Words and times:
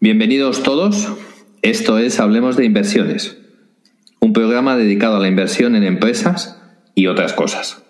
Bienvenidos 0.00 0.64
todos. 0.64 1.08
Esto 1.62 1.98
es 1.98 2.18
Hablemos 2.18 2.56
de 2.56 2.64
Inversiones, 2.64 3.38
un 4.18 4.32
programa 4.32 4.76
dedicado 4.76 5.16
a 5.16 5.20
la 5.20 5.28
inversión 5.28 5.76
en 5.76 5.84
empresas 5.84 6.60
y 6.96 7.06
otras 7.06 7.32
cosas. 7.32 7.84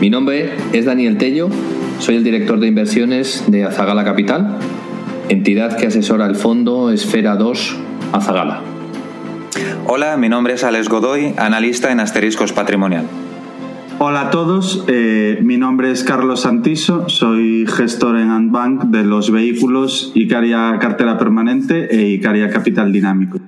Mi 0.00 0.10
nombre 0.10 0.52
es 0.74 0.84
Daniel 0.84 1.16
Tello, 1.16 1.48
soy 2.00 2.16
el 2.16 2.24
director 2.24 2.60
de 2.60 2.66
inversiones 2.66 3.44
de 3.46 3.64
Azagala 3.64 4.04
Capital, 4.04 4.58
entidad 5.30 5.78
que 5.78 5.86
asesora 5.86 6.26
el 6.26 6.36
fondo 6.36 6.90
Esfera 6.90 7.36
2 7.36 7.76
Azagala. 8.12 8.77
Hola, 9.90 10.18
mi 10.18 10.28
nombre 10.28 10.52
es 10.52 10.64
Alex 10.64 10.90
Godoy, 10.90 11.32
analista 11.38 11.90
en 11.90 12.00
Asteriscos 12.00 12.52
Patrimonial. 12.52 13.06
Hola 13.98 14.20
a 14.26 14.30
todos, 14.30 14.84
eh, 14.86 15.38
mi 15.42 15.56
nombre 15.56 15.90
es 15.90 16.04
Carlos 16.04 16.42
Santiso, 16.42 17.08
soy 17.08 17.66
gestor 17.66 18.18
en 18.18 18.28
Antbank 18.28 18.82
de 18.90 19.02
los 19.02 19.32
vehículos 19.32 20.12
Icaria 20.14 20.76
Cartera 20.78 21.16
Permanente 21.16 21.88
e 21.90 22.06
Icaria 22.10 22.50
Capital 22.50 22.92
Dinámico. 22.92 23.38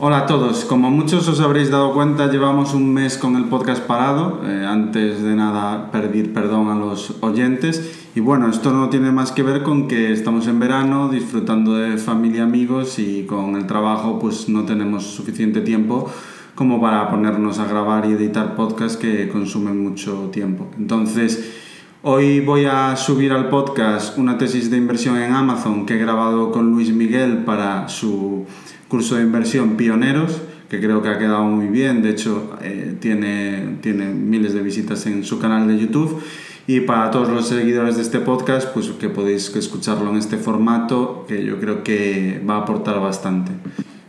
Hola 0.00 0.18
a 0.18 0.26
todos, 0.26 0.64
como 0.64 0.92
muchos 0.92 1.26
os 1.26 1.40
habréis 1.40 1.72
dado 1.72 1.92
cuenta, 1.92 2.30
llevamos 2.30 2.72
un 2.72 2.94
mes 2.94 3.18
con 3.18 3.34
el 3.34 3.46
podcast 3.46 3.82
parado. 3.82 4.42
Eh, 4.44 4.64
antes 4.64 5.24
de 5.24 5.34
nada, 5.34 5.90
pedir 5.90 6.32
perdón 6.32 6.68
a 6.68 6.76
los 6.76 7.16
oyentes. 7.20 8.06
Y 8.14 8.20
bueno, 8.20 8.48
esto 8.48 8.72
no 8.72 8.90
tiene 8.90 9.10
más 9.10 9.32
que 9.32 9.42
ver 9.42 9.64
con 9.64 9.88
que 9.88 10.12
estamos 10.12 10.46
en 10.46 10.60
verano, 10.60 11.08
disfrutando 11.08 11.74
de 11.74 11.98
familia, 11.98 12.44
amigos 12.44 13.00
y 13.00 13.24
con 13.24 13.56
el 13.56 13.66
trabajo 13.66 14.20
pues 14.20 14.48
no 14.48 14.62
tenemos 14.62 15.02
suficiente 15.02 15.62
tiempo 15.62 16.08
como 16.54 16.80
para 16.80 17.10
ponernos 17.10 17.58
a 17.58 17.66
grabar 17.66 18.06
y 18.06 18.12
editar 18.12 18.54
podcasts 18.54 18.96
que 18.96 19.28
consumen 19.28 19.82
mucho 19.82 20.30
tiempo. 20.30 20.68
Entonces, 20.78 21.56
hoy 22.02 22.38
voy 22.38 22.66
a 22.66 22.94
subir 22.94 23.32
al 23.32 23.48
podcast 23.48 24.16
una 24.16 24.38
tesis 24.38 24.70
de 24.70 24.76
inversión 24.76 25.16
en 25.16 25.32
Amazon 25.32 25.86
que 25.86 25.94
he 25.94 25.98
grabado 25.98 26.52
con 26.52 26.70
Luis 26.70 26.92
Miguel 26.92 27.38
para 27.38 27.88
su 27.88 28.46
curso 28.88 29.16
de 29.16 29.22
inversión 29.22 29.76
Pioneros, 29.76 30.40
que 30.68 30.80
creo 30.80 31.02
que 31.02 31.08
ha 31.08 31.18
quedado 31.18 31.44
muy 31.44 31.66
bien, 31.68 32.02
de 32.02 32.10
hecho 32.10 32.56
eh, 32.62 32.96
tiene, 33.00 33.78
tiene 33.80 34.06
miles 34.06 34.54
de 34.54 34.62
visitas 34.62 35.06
en 35.06 35.24
su 35.24 35.38
canal 35.38 35.68
de 35.68 35.78
YouTube. 35.78 36.22
Y 36.66 36.80
para 36.80 37.10
todos 37.10 37.30
los 37.30 37.48
seguidores 37.48 37.96
de 37.96 38.02
este 38.02 38.20
podcast, 38.20 38.68
pues 38.74 38.88
que 38.90 39.08
podéis 39.08 39.54
escucharlo 39.56 40.10
en 40.10 40.16
este 40.16 40.36
formato, 40.36 41.24
que 41.26 41.42
yo 41.42 41.58
creo 41.58 41.82
que 41.82 42.42
va 42.48 42.56
a 42.56 42.58
aportar 42.58 43.00
bastante. 43.00 43.52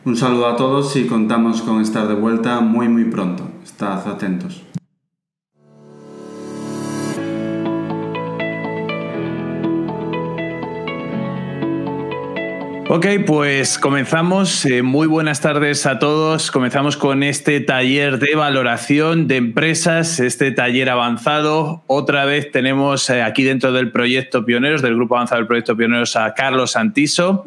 Un 0.04 0.18
saludo 0.18 0.48
a 0.48 0.58
todos 0.58 0.96
y 0.98 1.06
contamos 1.06 1.62
con 1.62 1.82
estar 1.82 2.08
de 2.08 2.16
vuelta 2.16 2.60
muy 2.60 2.90
muy 2.90 3.06
pronto. 3.06 3.48
Estad 3.64 4.06
atentos. 4.10 4.69
Ok, 12.92 13.06
pues 13.24 13.78
comenzamos. 13.78 14.66
Eh, 14.66 14.82
muy 14.82 15.06
buenas 15.06 15.42
tardes 15.42 15.86
a 15.86 16.00
todos. 16.00 16.50
Comenzamos 16.50 16.98
con 16.98 17.22
este 17.22 17.60
taller 17.60 18.18
de 18.18 18.34
valoración 18.34 19.28
de 19.28 19.36
empresas, 19.36 20.20
este 20.20 20.52
taller 20.52 20.90
avanzado. 20.90 21.84
Otra 21.86 22.26
vez 22.26 22.52
tenemos 22.52 23.08
eh, 23.12 23.22
aquí 23.22 23.44
dentro 23.44 23.74
del 23.74 23.92
proyecto 23.92 24.44
Pioneros, 24.44 24.82
del 24.82 24.96
grupo 24.96 25.18
avanzado 25.18 25.40
del 25.40 25.46
proyecto 25.46 25.78
Pioneros, 25.78 26.16
a 26.16 26.34
Carlos 26.34 26.72
Santiso, 26.72 27.46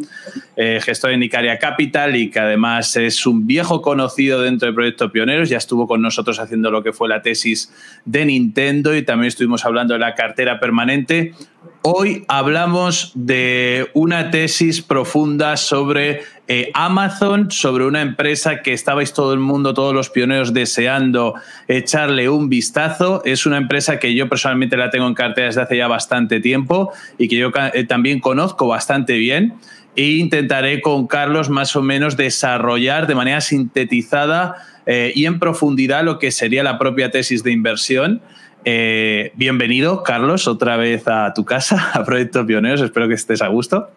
eh, 0.55 0.79
gestor 0.81 1.11
en 1.11 1.25
Icaria 1.25 1.59
Capital 1.59 2.15
y 2.15 2.31
que 2.31 2.39
además 2.39 2.95
es 2.95 3.27
un 3.27 3.45
viejo 3.45 3.83
conocido 3.83 4.43
dentro 4.43 4.67
del 4.67 4.77
proyecto 4.77 5.11
Pioneros. 5.11 5.48
Ya 5.48 5.59
estuvo 5.59 5.89
con 5.89 6.03
nosotros 6.03 6.39
haciendo 6.39 6.70
lo 6.70 6.85
que 6.85 6.93
fue 6.93 7.09
la 7.09 7.20
tesis 7.20 7.73
de 8.05 8.27
Nintendo 8.27 8.95
y 8.95 9.03
también 9.03 9.27
estuvimos 9.27 9.65
hablando 9.65 9.95
de 9.95 9.98
la 9.98 10.15
cartera 10.15 10.61
permanente. 10.61 11.35
Hoy 11.84 12.25
hablamos 12.28 13.11
de 13.16 13.90
una 13.92 14.30
tesis 14.30 14.83
profunda 14.83 15.57
sobre 15.57 16.20
eh, 16.46 16.70
Amazon, 16.74 17.51
sobre 17.51 17.84
una 17.84 18.02
empresa 18.02 18.62
que 18.62 18.73
estabais 18.73 19.12
todo 19.12 19.33
el 19.33 19.40
mundo, 19.40 19.74
todos 19.74 19.92
los 19.92 20.08
pioneros 20.08 20.55
deseando 20.55 21.34
echarle 21.67 22.29
un 22.29 22.48
vistazo. 22.48 23.20
Es 23.24 23.46
una 23.46 23.57
empresa 23.57 23.98
que 23.98 24.14
yo 24.14 24.29
personalmente 24.29 24.77
la 24.77 24.90
tengo 24.90 25.08
en 25.08 25.14
cartera 25.14 25.48
desde 25.48 25.62
hace 25.62 25.77
ya 25.77 25.89
bastante 25.89 26.39
tiempo 26.39 26.92
y 27.18 27.27
que 27.27 27.34
yo 27.34 27.51
eh, 27.74 27.83
también 27.83 28.20
conozco 28.20 28.68
bastante 28.68 29.14
bien. 29.14 29.55
E 29.96 30.05
intentaré 30.05 30.83
con 30.83 31.08
Carlos 31.08 31.51
más 31.51 31.74
o 31.74 31.83
menos 31.83 32.17
desarrollar 32.17 33.08
de 33.08 33.17
manera 33.17 33.40
sintetizada 33.40 34.55
eh, 34.86 35.12
y 35.17 35.27
en 35.27 35.40
profundidad 35.40 36.05
lo 36.05 36.20
que 36.20 36.30
sería 36.30 36.62
la 36.62 36.78
propia 36.78 37.11
tesis 37.11 37.42
de 37.42 37.51
inversión. 37.51 38.23
Eh, 38.64 39.33
bienvenido, 39.34 40.02
Carlos, 40.02 40.46
otra 40.46 40.77
vez 40.77 41.08
a 41.08 41.33
tu 41.34 41.45
casa, 41.45 41.90
a 41.95 42.05
Proyecto 42.05 42.46
Pioneros. 42.46 42.80
Espero 42.80 43.08
que 43.08 43.14
estés 43.14 43.42
a 43.42 43.48
gusto. 43.48 43.89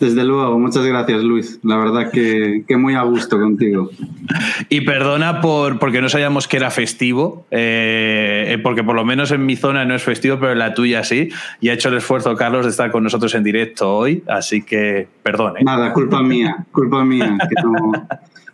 Desde 0.00 0.24
luego, 0.24 0.58
muchas 0.58 0.84
gracias 0.84 1.22
Luis. 1.22 1.60
La 1.62 1.76
verdad 1.76 2.10
que, 2.10 2.64
muy 2.76 2.94
a 2.94 3.02
gusto 3.02 3.38
contigo. 3.38 3.90
Y 4.68 4.80
perdona 4.80 5.40
por 5.40 5.78
porque 5.78 6.02
no 6.02 6.08
sabíamos 6.08 6.48
que 6.48 6.56
era 6.56 6.72
festivo, 6.72 7.46
eh, 7.52 8.58
porque 8.64 8.82
por 8.82 8.96
lo 8.96 9.04
menos 9.04 9.30
en 9.30 9.46
mi 9.46 9.54
zona 9.54 9.84
no 9.84 9.94
es 9.94 10.02
festivo, 10.02 10.38
pero 10.40 10.50
en 10.50 10.58
la 10.58 10.74
tuya 10.74 11.04
sí. 11.04 11.28
Y 11.60 11.68
ha 11.68 11.74
hecho 11.74 11.90
el 11.90 11.96
esfuerzo 11.98 12.34
Carlos 12.34 12.64
de 12.64 12.72
estar 12.72 12.90
con 12.90 13.04
nosotros 13.04 13.36
en 13.36 13.44
directo 13.44 13.96
hoy, 13.96 14.24
así 14.26 14.62
que 14.62 15.06
perdone. 15.22 15.62
Nada, 15.62 15.92
culpa 15.92 16.20
mía, 16.22 16.66
culpa 16.72 17.04
mía, 17.04 17.38
que 17.48 17.62
no, 17.62 18.08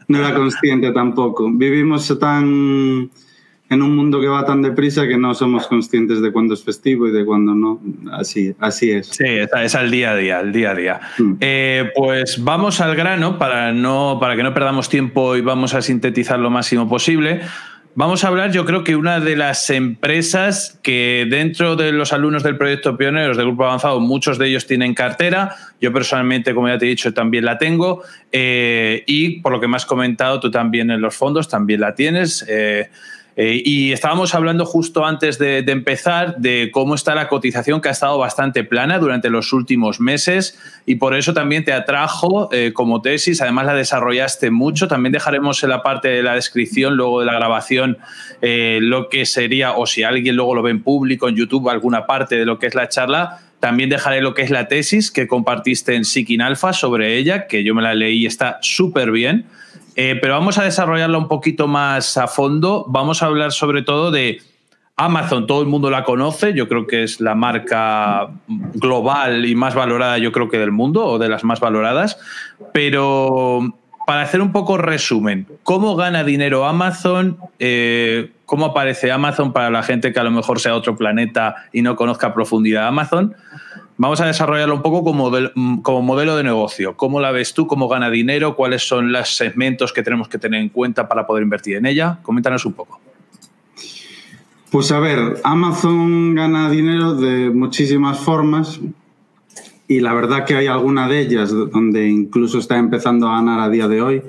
no 0.09 0.19
era 0.19 0.35
consciente 0.35 0.93
tampoco. 0.93 1.51
Vivimos 1.51 2.19
tan 2.21 3.09
en 3.71 3.83
un 3.83 3.95
mundo 3.95 4.21
que 4.21 4.27
va 4.27 4.45
tan 4.45 4.63
deprisa 4.63 5.07
que 5.07 5.17
no 5.17 5.33
somos 5.33 5.69
conscientes 5.69 6.21
de 6.21 6.33
cuándo 6.33 6.55
es 6.55 6.65
festivo 6.65 7.07
y 7.07 7.13
de 7.13 7.25
cuándo 7.25 7.55
no. 7.55 7.81
Así, 8.11 8.53
así 8.59 8.91
es. 8.91 9.07
Sí, 9.07 9.25
es, 9.25 9.75
al 9.77 9.93
día 9.93 10.11
a 10.11 10.17
día, 10.17 10.41
al 10.41 10.53
día 10.53 10.73
a 10.73 10.75
día. 10.75 11.01
Mm. 11.19 11.33
Eh, 11.41 11.91
pues 11.95 12.43
vamos 12.43 12.81
al 12.81 12.97
grano 12.97 13.39
para, 13.39 13.73
no, 13.73 14.19
para 14.21 14.35
que 14.35 14.43
no 14.43 14.53
perdamos 14.53 14.89
tiempo 14.89 15.37
y 15.37 15.41
vamos 15.41 15.73
a 15.75 15.83
sintetizar 15.83 16.41
lo 16.41 16.51
máximo 16.51 16.89
posible. 16.89 17.43
Vamos 17.95 18.25
a 18.25 18.29
hablar, 18.29 18.51
yo 18.51 18.65
creo 18.65 18.83
que 18.83 18.97
una 18.97 19.21
de 19.21 19.37
las 19.37 19.69
empresas 19.71 20.79
que 20.83 21.27
dentro 21.31 21.77
de 21.77 21.93
los 21.93 22.13
alumnos 22.13 22.43
del 22.43 22.57
proyecto 22.57 22.97
Pioneros 22.97 23.37
del 23.37 23.47
Grupo 23.47 23.65
Avanzado, 23.65 24.01
muchos 24.01 24.39
de 24.39 24.49
ellos 24.49 24.67
tienen 24.67 24.95
cartera. 24.95 25.55
Yo 25.81 25.93
personalmente, 25.93 26.55
como 26.55 26.69
ya 26.69 26.79
te 26.79 26.87
he 26.87 26.89
dicho, 26.89 27.15
también 27.15 27.45
la 27.45 27.59
tengo. 27.59 28.03
Eh, 28.33 29.05
y 29.07 29.41
por 29.41 29.53
lo 29.53 29.61
que 29.61 29.69
me 29.69 29.77
has 29.77 29.87
comentado, 29.87 30.41
tú 30.41 30.51
también 30.51 30.91
en 30.91 31.01
los 31.01 31.15
fondos 31.15 31.49
también 31.49 31.81
la 31.81 31.95
tienes. 31.95 32.45
Eh, 32.49 32.91
eh, 33.37 33.63
y 33.65 33.93
estábamos 33.93 34.35
hablando 34.35 34.67
justo 34.67 35.05
antes 35.05 35.39
de, 35.39 35.59
empezar 35.59 36.37
de 36.37 36.71
cómo 36.73 36.95
está 36.95 37.15
la 37.15 37.29
cotización 37.29 37.81
que 37.81 37.89
ha 37.89 37.93
estado 37.93 38.19
bastante 38.19 38.65
plana 38.65 38.99
durante 38.99 39.31
los 39.31 39.53
últimos 39.53 40.01
meses 40.01 40.59
y 40.85 40.97
por 40.97 41.15
eso 41.15 41.33
también 41.33 41.65
te 41.65 41.73
atrajo 41.73 42.49
eh, 42.53 42.73
como 42.73 43.03
tesis, 43.03 43.41
además 43.41 43.67
la 43.67 43.75
desarrollaste 43.75 44.51
mucho, 44.51 44.89
también 44.89 45.13
dejaremos 45.13 45.63
en 45.63 45.71
la 45.71 45.83
parte 45.83 46.09
de 46.09 46.23
la 46.23 46.35
descripción, 46.35 46.97
luego 46.97 47.21
de 47.21 47.27
la 47.27 47.35
grabación, 47.35 47.99
eh, 48.43 48.79
lo 48.83 49.09
que 49.09 49.27
sería, 49.27 49.73
o 49.73 49.87
si 49.87 50.03
alguien 50.03 50.37
luego 50.37 50.55
lo 50.55 50.63
ve 50.63 50.73
en 50.73 50.83
público, 50.83 51.29
en 51.29 51.37
YouTube, 51.37 51.69
alguna 51.69 52.07
parte 52.07 52.37
de 52.37 52.45
lo 52.45 52.59
que 52.59 52.67
es 52.67 52.75
la 52.75 52.89
charla, 52.89 53.39
también 53.61 53.91
dejaré 53.91 54.23
lo 54.23 54.35
que 54.35 54.43
es 54.43 54.51
la 54.51 54.69
tesis 54.69 55.11
que 55.11 55.29
compartiste 55.29 55.95
en 55.95 56.05
Seeking 56.05 56.41
Alpha 56.41 56.73
sobre 56.73 57.19
ella, 57.19 57.47
que 57.47 57.63
yo 57.63 57.75
me 57.75 57.83
la 57.83 57.95
leí 57.95 58.23
y 58.23 58.27
está 58.27 58.59
súper 58.63 59.11
bien. 59.13 59.47
Eh, 59.97 60.19
pero 60.21 60.35
vamos 60.35 60.57
a 60.59 60.65
desarrollarla 60.65 61.19
un 61.19 61.29
poquito 61.29 61.69
más 61.69 62.17
a 62.17 62.27
fondo. 62.27 62.87
Vamos 62.89 63.23
a 63.23 63.27
hablar 63.27 63.53
sobre 63.53 63.83
todo 63.83 64.11
de 64.11 64.41
Amazon. 64.97 65.47
Todo 65.47 65.61
el 65.61 65.69
mundo 65.69 65.91
la 65.91 66.05
conoce. 66.05 66.55
Yo 66.55 66.69
creo 66.69 66.87
que 66.87 67.03
es 67.03 67.21
la 67.21 67.35
marca 67.35 68.31
global 68.49 69.45
y 69.45 69.55
más 69.55 69.75
valorada, 69.75 70.17
yo 70.19 70.33
creo 70.33 70.49
que 70.49 70.59
del 70.59 70.73
mundo, 70.73 71.05
o 71.05 71.19
de 71.19 71.29
las 71.29 71.45
más 71.45 71.61
valoradas. 71.61 72.19
Pero 72.73 73.75
para 74.07 74.23
hacer 74.23 74.41
un 74.41 74.53
poco 74.53 74.77
resumen, 74.77 75.47
¿cómo 75.63 75.97
gana 75.97 76.25
dinero 76.25 76.65
Amazon? 76.65 77.39
Eh, 77.59 78.33
¿Cómo 78.45 78.67
aparece 78.67 79.13
Amazon 79.13 79.53
para 79.53 79.71
la 79.71 79.83
gente 79.83 80.13
que 80.13 80.19
a 80.19 80.25
lo 80.25 80.31
mejor 80.31 80.59
sea 80.59 80.75
otro 80.75 80.97
planeta 80.97 81.55
y 81.73 81.83
no 81.83 81.95
conozca 81.95 82.29
a 82.29 82.35
profundidad 82.35 82.89
Amazon? 82.89 83.35
Vamos 83.97 84.21
a 84.21 84.27
desarrollarlo 84.27 84.75
un 84.75 84.83
poco 84.83 85.05
como, 85.05 85.31
como 85.83 86.03
modelo 86.03 86.35
de 86.35 86.43
negocio. 86.43 86.97
¿Cómo 86.97 87.21
la 87.21 87.31
ves 87.33 87.55
tú? 87.55 87.67
¿Cómo 87.67 87.87
gana 87.87 88.11
dinero? 88.11 88.57
¿Cuáles 88.57 88.89
son 88.89 89.13
los 89.13 89.37
segmentos 89.37 89.93
que 89.93 90.03
tenemos 90.03 90.27
que 90.27 90.39
tener 90.39 90.61
en 90.61 90.71
cuenta 90.71 91.07
para 91.07 91.27
poder 91.27 91.43
invertir 91.43 91.77
en 91.77 91.87
ella? 91.87 92.19
Coméntanos 92.23 92.65
un 92.65 92.73
poco. 92.73 92.99
Pues 94.71 94.91
a 94.91 95.01
ver, 95.01 95.41
Amazon 95.45 96.35
gana 96.35 96.71
dinero 96.71 97.15
de 97.15 97.51
muchísimas 97.51 98.19
formas 98.19 98.81
y 99.91 99.99
la 99.99 100.15
verdad 100.15 100.45
que 100.45 100.55
hay 100.55 100.69
alguna 100.69 101.09
de 101.09 101.19
ellas 101.19 101.51
donde 101.51 102.09
incluso 102.09 102.61
está 102.61 102.79
empezando 102.79 103.27
a 103.27 103.39
ganar 103.39 103.59
a 103.59 103.69
día 103.69 103.89
de 103.89 104.01
hoy, 104.01 104.23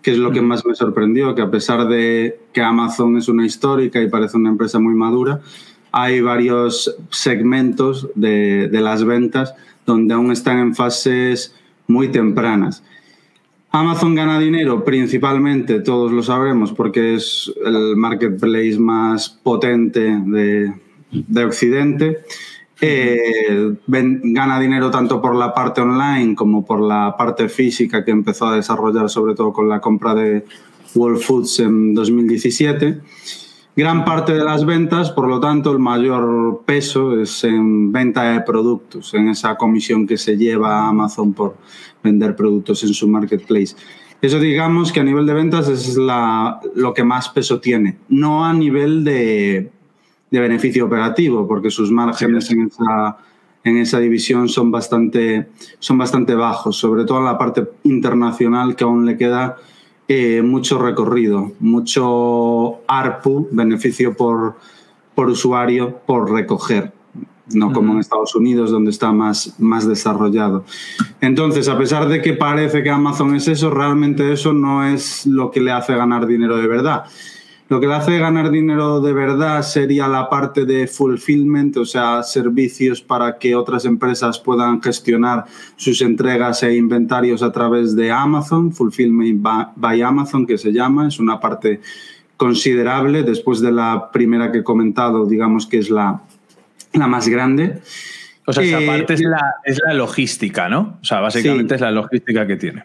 que 0.00 0.12
es 0.12 0.16
lo 0.16 0.30
que 0.30 0.40
más 0.40 0.64
me 0.64 0.76
sorprendió, 0.76 1.34
que 1.34 1.42
a 1.42 1.50
pesar 1.50 1.88
de 1.88 2.38
que 2.52 2.62
Amazon 2.62 3.16
es 3.16 3.26
una 3.26 3.44
histórica 3.44 4.00
y 4.00 4.08
parece 4.08 4.36
una 4.36 4.50
empresa 4.50 4.78
muy 4.78 4.94
madura, 4.94 5.40
hay 5.90 6.20
varios 6.20 6.94
segmentos 7.10 8.08
de, 8.14 8.70
las 8.70 9.02
ventas 9.02 9.54
donde 9.84 10.14
aún 10.14 10.30
están 10.30 10.58
en 10.60 10.76
fases 10.76 11.52
muy 11.88 12.12
tempranas. 12.12 12.84
Amazon 13.72 14.14
gana 14.14 14.38
dinero 14.38 14.84
principalmente, 14.84 15.80
todos 15.80 16.12
lo 16.12 16.22
sabremos, 16.22 16.72
porque 16.72 17.14
es 17.14 17.52
el 17.66 17.96
marketplace 17.96 18.78
más 18.78 19.30
potente 19.30 20.16
de, 20.26 20.72
Occidente. 21.44 22.18
Eh, 22.80 23.74
gana 23.86 24.60
dinero 24.60 24.88
tanto 24.90 25.20
por 25.20 25.34
la 25.34 25.52
parte 25.52 25.80
online 25.80 26.36
como 26.36 26.64
por 26.64 26.80
la 26.80 27.16
parte 27.16 27.48
física 27.48 28.04
que 28.04 28.12
empezó 28.12 28.46
a 28.46 28.54
desarrollar 28.54 29.10
sobre 29.10 29.34
todo 29.34 29.52
con 29.52 29.68
la 29.68 29.80
compra 29.80 30.14
de 30.14 30.44
World 30.94 31.20
Foods 31.20 31.60
en 31.60 31.94
2017. 31.94 33.00
Gran 33.74 34.04
parte 34.04 34.32
de 34.32 34.42
las 34.42 34.64
ventas, 34.64 35.12
por 35.12 35.28
lo 35.28 35.38
tanto, 35.38 35.70
el 35.70 35.78
mayor 35.78 36.62
peso 36.66 37.20
es 37.20 37.44
en 37.44 37.92
venta 37.92 38.32
de 38.32 38.40
productos, 38.40 39.14
en 39.14 39.28
esa 39.28 39.56
comisión 39.56 40.04
que 40.04 40.16
se 40.16 40.36
lleva 40.36 40.88
Amazon 40.88 41.32
por 41.32 41.56
vender 42.02 42.34
productos 42.34 42.82
en 42.82 42.92
su 42.92 43.06
marketplace. 43.06 43.76
Eso 44.20 44.40
digamos 44.40 44.90
que 44.90 44.98
a 44.98 45.04
nivel 45.04 45.26
de 45.26 45.34
ventas 45.34 45.68
es 45.68 45.96
lo 45.96 46.92
que 46.92 47.04
más 47.04 47.28
peso 47.28 47.60
tiene, 47.60 47.98
no 48.08 48.44
a 48.44 48.52
nivel 48.52 49.04
de, 49.04 49.70
de 50.30 50.40
beneficio 50.40 50.86
operativo, 50.86 51.46
porque 51.46 51.70
sus 51.70 51.90
márgenes 51.90 52.50
en 52.50 52.66
esa, 52.66 53.18
en 53.64 53.78
esa 53.78 53.98
división 53.98 54.48
son 54.48 54.70
bastante, 54.70 55.48
son 55.78 55.98
bastante 55.98 56.34
bajos, 56.34 56.76
sobre 56.76 57.04
todo 57.04 57.18
en 57.18 57.24
la 57.24 57.38
parte 57.38 57.68
internacional 57.84 58.76
que 58.76 58.84
aún 58.84 59.06
le 59.06 59.16
queda 59.16 59.56
eh, 60.10 60.42
mucho 60.42 60.78
recorrido, 60.78 61.52
mucho 61.60 62.80
ARPU, 62.86 63.48
beneficio 63.50 64.16
por, 64.16 64.56
por 65.14 65.28
usuario, 65.28 66.00
por 66.06 66.30
recoger, 66.30 66.92
no 67.52 67.72
como 67.72 67.92
en 67.92 68.00
Estados 68.00 68.34
Unidos, 68.34 68.70
donde 68.70 68.90
está 68.90 69.12
más, 69.12 69.54
más 69.58 69.86
desarrollado. 69.86 70.64
Entonces, 71.20 71.68
a 71.68 71.76
pesar 71.76 72.08
de 72.08 72.22
que 72.22 72.34
parece 72.34 72.82
que 72.82 72.90
Amazon 72.90 73.34
es 73.34 73.48
eso, 73.48 73.70
realmente 73.70 74.32
eso 74.32 74.52
no 74.52 74.86
es 74.86 75.26
lo 75.26 75.50
que 75.50 75.60
le 75.60 75.72
hace 75.72 75.94
ganar 75.94 76.26
dinero 76.26 76.56
de 76.56 76.68
verdad. 76.68 77.04
Lo 77.68 77.80
que 77.80 77.86
le 77.86 77.94
hace 77.94 78.18
ganar 78.18 78.50
dinero 78.50 79.00
de 79.02 79.12
verdad 79.12 79.60
sería 79.62 80.08
la 80.08 80.30
parte 80.30 80.64
de 80.64 80.86
fulfillment, 80.86 81.76
o 81.76 81.84
sea, 81.84 82.22
servicios 82.22 83.02
para 83.02 83.38
que 83.38 83.54
otras 83.54 83.84
empresas 83.84 84.38
puedan 84.38 84.80
gestionar 84.80 85.44
sus 85.76 86.00
entregas 86.00 86.62
e 86.62 86.74
inventarios 86.74 87.42
a 87.42 87.52
través 87.52 87.94
de 87.94 88.10
Amazon, 88.10 88.72
Fulfillment 88.72 89.46
by 89.76 90.00
Amazon, 90.00 90.46
que 90.46 90.56
se 90.56 90.72
llama, 90.72 91.08
es 91.08 91.18
una 91.18 91.38
parte 91.40 91.80
considerable 92.38 93.22
después 93.22 93.60
de 93.60 93.72
la 93.72 94.10
primera 94.12 94.50
que 94.50 94.58
he 94.58 94.64
comentado, 94.64 95.26
digamos 95.26 95.66
que 95.66 95.78
es 95.78 95.90
la, 95.90 96.22
la 96.94 97.06
más 97.06 97.28
grande. 97.28 97.80
O 98.46 98.52
sea, 98.54 98.62
esa 98.62 98.80
eh, 98.80 98.86
parte 98.86 99.12
es 99.12 99.20
la, 99.20 99.56
es 99.62 99.78
la 99.86 99.92
logística, 99.92 100.70
¿no? 100.70 100.98
O 101.02 101.04
sea, 101.04 101.20
básicamente 101.20 101.74
es 101.74 101.82
la 101.82 101.90
logística 101.90 102.46
que 102.46 102.56
tiene. 102.56 102.84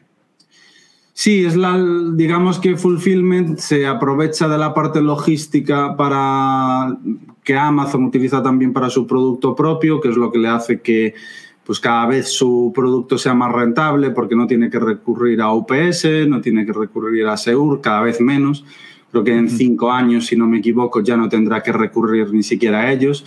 Sí, 1.16 1.46
es 1.46 1.56
la, 1.56 1.80
digamos 2.14 2.58
que 2.58 2.76
Fulfillment 2.76 3.60
se 3.60 3.86
aprovecha 3.86 4.48
de 4.48 4.58
la 4.58 4.74
parte 4.74 5.00
logística 5.00 5.96
para 5.96 6.98
que 7.44 7.56
Amazon 7.56 8.06
utiliza 8.06 8.42
también 8.42 8.74
para 8.74 8.90
su 8.90 9.06
producto 9.06 9.56
propio, 9.56 10.02
que 10.02 10.10
es 10.10 10.18
lo 10.18 10.32
que 10.32 10.40
le 10.40 10.48
hace 10.48 10.82
que 10.82 11.14
pues 11.64 11.80
cada 11.80 12.08
vez 12.08 12.30
su 12.30 12.72
producto 12.76 13.18
sea 13.18 13.36
más 13.36 13.52
rentable 13.52 14.10
porque 14.10 14.36
no 14.36 14.48
tiene 14.48 14.70
que 14.70 14.80
recurrir 14.80 15.40
a 15.42 15.54
UPS, 15.54 16.28
no 16.28 16.42
tiene 16.42 16.66
que 16.66 16.74
recurrir 16.74 17.28
a 17.28 17.38
Seur, 17.38 17.80
cada 17.80 18.02
vez 18.02 18.20
menos. 18.20 18.66
Creo 19.12 19.24
que 19.24 19.38
en 19.38 19.50
cinco 19.50 19.92
años, 19.92 20.26
si 20.26 20.36
no 20.36 20.48
me 20.48 20.58
equivoco, 20.58 21.02
ya 21.02 21.16
no 21.16 21.30
tendrá 21.30 21.62
que 21.62 21.72
recurrir 21.72 22.34
ni 22.34 22.42
siquiera 22.42 22.82
a 22.82 22.92
ellos 22.92 23.24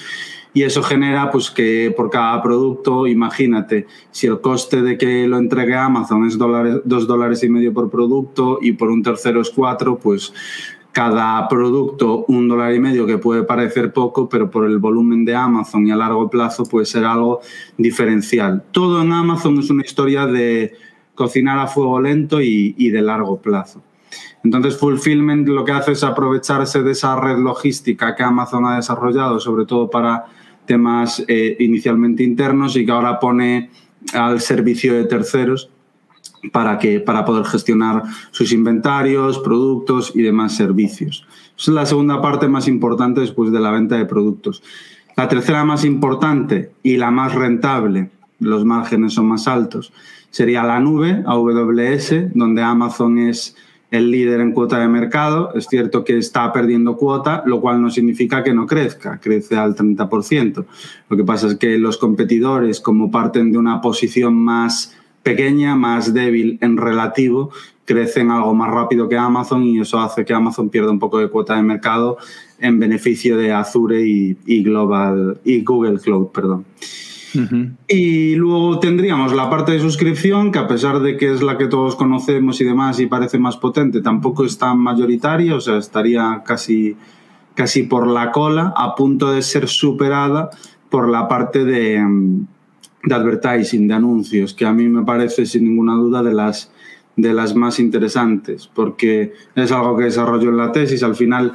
y 0.56 0.62
eso 0.62 0.82
genera 0.82 1.30
pues 1.30 1.50
que 1.50 1.92
por 1.94 2.08
cada 2.08 2.40
producto, 2.42 3.06
imagínate, 3.06 3.86
si 4.10 4.26
el 4.26 4.40
coste 4.40 4.80
de 4.80 4.96
que 4.96 5.28
lo 5.28 5.36
entregue 5.36 5.74
Amazon 5.74 6.24
es 6.24 6.38
dólares, 6.38 6.80
dos 6.86 7.06
dólares 7.06 7.42
y 7.42 7.50
medio 7.50 7.74
por 7.74 7.90
producto 7.90 8.58
y 8.62 8.72
por 8.72 8.88
un 8.88 9.02
tercero 9.02 9.42
es 9.42 9.50
cuatro, 9.50 9.98
pues 9.98 10.32
cada 10.92 11.46
producto 11.46 12.24
un 12.28 12.48
dólar 12.48 12.72
y 12.72 12.80
medio 12.80 13.04
que 13.04 13.18
puede 13.18 13.42
parecer 13.42 13.92
poco, 13.92 14.30
pero 14.30 14.50
por 14.50 14.64
el 14.64 14.78
volumen 14.78 15.26
de 15.26 15.34
Amazon 15.34 15.86
y 15.86 15.90
a 15.90 15.96
largo 15.96 16.30
plazo 16.30 16.64
puede 16.64 16.86
ser 16.86 17.04
algo 17.04 17.42
diferencial. 17.76 18.64
Todo 18.70 19.02
en 19.02 19.12
Amazon 19.12 19.58
es 19.58 19.68
una 19.68 19.82
historia 19.82 20.26
de 20.26 20.72
cocinar 21.14 21.58
a 21.58 21.66
fuego 21.66 22.00
lento 22.00 22.40
y, 22.40 22.74
y 22.78 22.88
de 22.88 23.02
largo 23.02 23.42
plazo. 23.42 23.82
Entonces, 24.42 24.78
Fulfillment 24.78 25.46
lo 25.48 25.66
que 25.66 25.72
hace 25.72 25.92
es 25.92 26.02
aprovecharse 26.02 26.82
de 26.82 26.92
esa 26.92 27.20
red 27.20 27.36
logística 27.36 28.14
que 28.14 28.22
Amazon 28.22 28.64
ha 28.64 28.76
desarrollado, 28.76 29.38
sobre 29.38 29.66
todo 29.66 29.90
para 29.90 30.24
temas 30.66 31.24
eh, 31.28 31.56
inicialmente 31.60 32.22
internos 32.22 32.76
y 32.76 32.84
que 32.84 32.92
ahora 32.92 33.18
pone 33.20 33.70
al 34.12 34.40
servicio 34.40 34.94
de 34.94 35.04
terceros 35.04 35.70
para, 36.52 36.78
que, 36.78 37.00
para 37.00 37.24
poder 37.24 37.44
gestionar 37.44 38.02
sus 38.30 38.52
inventarios, 38.52 39.38
productos 39.38 40.12
y 40.14 40.22
demás 40.22 40.54
servicios. 40.54 41.26
Esa 41.58 41.70
es 41.70 41.74
la 41.74 41.86
segunda 41.86 42.20
parte 42.20 42.48
más 42.48 42.68
importante 42.68 43.20
después 43.20 43.50
de 43.50 43.60
la 43.60 43.70
venta 43.70 43.96
de 43.96 44.04
productos. 44.04 44.62
La 45.16 45.28
tercera 45.28 45.64
más 45.64 45.84
importante 45.84 46.72
y 46.82 46.98
la 46.98 47.10
más 47.10 47.34
rentable, 47.34 48.10
los 48.38 48.64
márgenes 48.64 49.14
son 49.14 49.26
más 49.26 49.48
altos, 49.48 49.92
sería 50.30 50.62
la 50.62 50.78
nube, 50.78 51.22
AWS, 51.26 52.34
donde 52.34 52.62
Amazon 52.62 53.18
es 53.18 53.56
el 53.90 54.10
líder 54.10 54.40
en 54.40 54.52
cuota 54.52 54.78
de 54.78 54.88
mercado. 54.88 55.52
Es 55.54 55.66
cierto 55.66 56.04
que 56.04 56.18
está 56.18 56.52
perdiendo 56.52 56.96
cuota, 56.96 57.42
lo 57.46 57.60
cual 57.60 57.80
no 57.80 57.90
significa 57.90 58.42
que 58.42 58.52
no 58.52 58.66
crezca, 58.66 59.18
crece 59.20 59.56
al 59.56 59.74
30%. 59.74 60.64
Lo 61.08 61.16
que 61.16 61.24
pasa 61.24 61.48
es 61.48 61.56
que 61.56 61.78
los 61.78 61.98
competidores, 61.98 62.80
como 62.80 63.10
parten 63.10 63.52
de 63.52 63.58
una 63.58 63.80
posición 63.80 64.34
más 64.34 64.94
pequeña, 65.22 65.74
más 65.74 66.14
débil 66.14 66.58
en 66.60 66.76
relativo, 66.76 67.50
crecen 67.84 68.30
algo 68.30 68.54
más 68.54 68.70
rápido 68.70 69.08
que 69.08 69.16
Amazon 69.16 69.62
y 69.64 69.80
eso 69.80 69.98
hace 69.98 70.24
que 70.24 70.34
Amazon 70.34 70.68
pierda 70.68 70.90
un 70.90 70.98
poco 70.98 71.18
de 71.18 71.28
cuota 71.28 71.56
de 71.56 71.62
mercado 71.62 72.18
en 72.58 72.78
beneficio 72.78 73.36
de 73.36 73.52
Azure 73.52 74.02
y, 74.02 74.62
Global 74.62 75.40
y 75.44 75.62
Google 75.62 75.98
Cloud, 75.98 76.28
perdón. 76.28 76.64
Y 77.88 78.34
luego 78.34 78.78
tendríamos 78.78 79.34
la 79.34 79.48
parte 79.50 79.72
de 79.72 79.80
suscripción, 79.80 80.52
que 80.52 80.58
a 80.58 80.66
pesar 80.66 81.00
de 81.00 81.16
que 81.16 81.32
es 81.32 81.42
la 81.42 81.58
que 81.58 81.66
todos 81.66 81.96
conocemos 81.96 82.60
y 82.60 82.64
demás 82.64 83.00
y 83.00 83.06
parece 83.06 83.38
más 83.38 83.56
potente, 83.56 84.00
tampoco 84.00 84.44
es 84.44 84.58
tan 84.58 84.78
mayoritaria, 84.78 85.54
o 85.54 85.60
sea, 85.60 85.78
estaría 85.78 86.42
casi, 86.44 86.96
casi 87.54 87.82
por 87.84 88.06
la 88.06 88.32
cola, 88.32 88.72
a 88.76 88.94
punto 88.94 89.30
de 89.32 89.42
ser 89.42 89.68
superada 89.68 90.50
por 90.90 91.08
la 91.08 91.28
parte 91.28 91.64
de, 91.64 92.02
de 93.04 93.14
advertising, 93.14 93.88
de 93.88 93.94
anuncios, 93.94 94.54
que 94.54 94.66
a 94.66 94.72
mí 94.72 94.88
me 94.88 95.04
parece 95.04 95.46
sin 95.46 95.64
ninguna 95.64 95.94
duda 95.94 96.22
de 96.22 96.34
las, 96.34 96.72
de 97.16 97.32
las 97.32 97.54
más 97.54 97.78
interesantes, 97.78 98.68
porque 98.72 99.32
es 99.54 99.72
algo 99.72 99.96
que 99.96 100.04
desarrollo 100.04 100.50
en 100.50 100.56
la 100.56 100.72
tesis, 100.72 101.02
al 101.02 101.14
final 101.14 101.54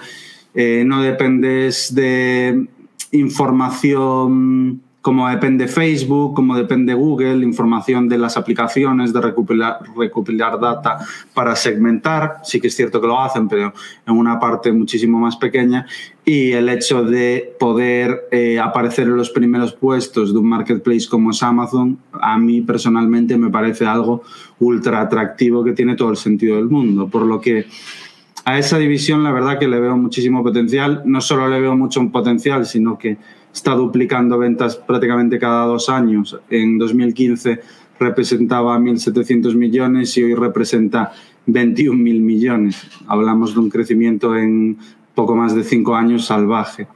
eh, 0.54 0.84
no 0.86 1.02
dependes 1.02 1.94
de 1.94 2.68
información 3.12 4.82
como 5.02 5.28
depende 5.28 5.68
Facebook, 5.68 6.36
como 6.36 6.56
depende 6.56 6.94
Google, 6.94 7.44
información 7.44 8.08
de 8.08 8.20
las 8.20 8.38
aplicaciones, 8.38 9.12
de 9.12 9.22
recopilar, 9.22 9.80
recopilar 9.98 10.60
data 10.60 11.00
para 11.34 11.56
segmentar, 11.56 12.38
sí 12.44 12.62
que 12.62 12.68
es 12.68 12.76
cierto 12.76 13.02
que 13.02 13.08
lo 13.08 13.20
hacen, 13.20 13.48
pero 13.48 13.74
en 14.06 14.16
una 14.16 14.40
parte 14.40 14.72
muchísimo 14.72 15.20
más 15.20 15.38
pequeña, 15.38 15.88
y 16.24 16.52
el 16.52 16.70
hecho 16.70 17.04
de 17.04 17.56
poder 17.60 18.28
eh, 18.32 18.60
aparecer 18.60 19.08
en 19.08 19.18
los 19.18 19.32
primeros 19.32 19.74
puestos 19.74 20.34
de 20.34 20.40
un 20.40 20.48
marketplace 20.48 21.08
como 21.10 21.32
es 21.32 21.42
Amazon, 21.42 21.98
a 22.14 22.38
mí 22.38 22.62
personalmente 22.62 23.38
me 23.38 23.50
parece 23.50 23.88
algo 23.88 24.22
ultra 24.60 25.02
atractivo 25.02 25.64
que 25.64 25.74
tiene 25.74 25.96
todo 25.96 26.12
el 26.12 26.18
sentido 26.18 26.58
del 26.58 26.70
mundo, 26.70 27.08
por 27.08 27.24
lo 27.24 27.42
que 27.42 27.66
a 28.46 28.58
esa 28.60 28.78
división 28.78 29.24
la 29.24 29.32
verdad 29.32 29.58
que 29.58 29.68
le 29.68 29.80
veo 29.80 29.98
muchísimo 29.98 30.44
potencial, 30.44 31.02
no 31.06 31.22
solo 31.22 31.48
le 31.48 31.60
veo 31.60 31.76
mucho 31.76 32.08
potencial, 32.10 32.66
sino 32.68 32.98
que 32.98 33.18
está 33.54 33.74
duplicando 33.74 34.38
ventas 34.38 34.76
prácticamente 34.76 35.40
cada 35.40 35.66
dos 35.66 35.90
años. 35.90 36.40
En 36.50 36.78
2015 36.78 37.60
representaba 38.00 38.78
1.700 38.80 39.54
millones 39.56 40.18
y 40.18 40.24
hoy 40.24 40.34
representa 40.34 41.12
21.000 41.48 41.94
millones. 41.94 42.88
Hablamos 43.08 43.54
de 43.54 43.60
un 43.60 43.70
crecimiento 43.70 44.36
en 44.36 44.78
poco 45.14 45.36
más 45.36 45.56
de 45.56 45.64
cinco 45.64 45.96
años 45.96 46.26
salvaje. 46.26 46.88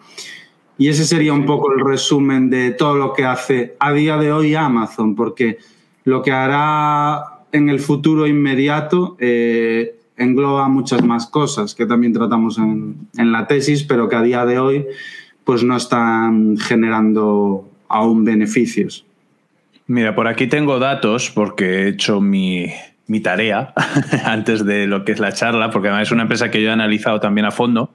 Y 0.77 0.89
ese 0.89 1.05
sería 1.05 1.33
un 1.33 1.45
poco 1.45 1.71
el 1.71 1.79
resumen 1.85 2.49
de 2.49 2.71
todo 2.71 2.95
lo 2.95 3.13
que 3.13 3.23
hace 3.23 3.75
a 3.79 3.93
día 3.93 4.17
de 4.17 4.31
hoy 4.31 4.55
Amazon, 4.55 5.15
porque 5.15 5.57
lo 6.03 6.21
que 6.21 6.31
hará 6.31 7.23
en 7.51 7.69
el 7.69 7.79
futuro 7.79 8.27
inmediato 8.27 9.15
eh, 9.19 9.97
engloba 10.17 10.67
muchas 10.67 11.03
más 11.03 11.27
cosas 11.27 11.75
que 11.75 11.85
también 11.85 12.13
tratamos 12.13 12.57
en, 12.57 13.07
en 13.17 13.31
la 13.31 13.47
tesis, 13.47 13.83
pero 13.83 14.09
que 14.09 14.15
a 14.15 14.21
día 14.21 14.45
de 14.45 14.59
hoy 14.59 14.85
pues 15.45 15.63
no 15.63 15.77
están 15.77 16.57
generando 16.57 17.69
aún 17.87 18.25
beneficios. 18.25 19.05
Mira, 19.87 20.15
por 20.15 20.27
aquí 20.27 20.47
tengo 20.47 20.79
datos 20.79 21.29
porque 21.29 21.83
he 21.83 21.87
hecho 21.89 22.19
mi, 22.19 22.73
tarea 23.21 23.71
antes 24.25 24.65
de 24.65 24.87
lo 24.87 25.05
que 25.05 25.11
es 25.11 25.19
la 25.19 25.31
charla, 25.31 25.69
porque 25.69 25.89
además 25.89 26.07
es 26.07 26.11
una 26.11 26.23
empresa 26.23 26.49
que 26.49 26.61
yo 26.61 26.69
he 26.69 26.73
analizado 26.73 27.19
también 27.19 27.45
a 27.45 27.51
fondo. 27.51 27.93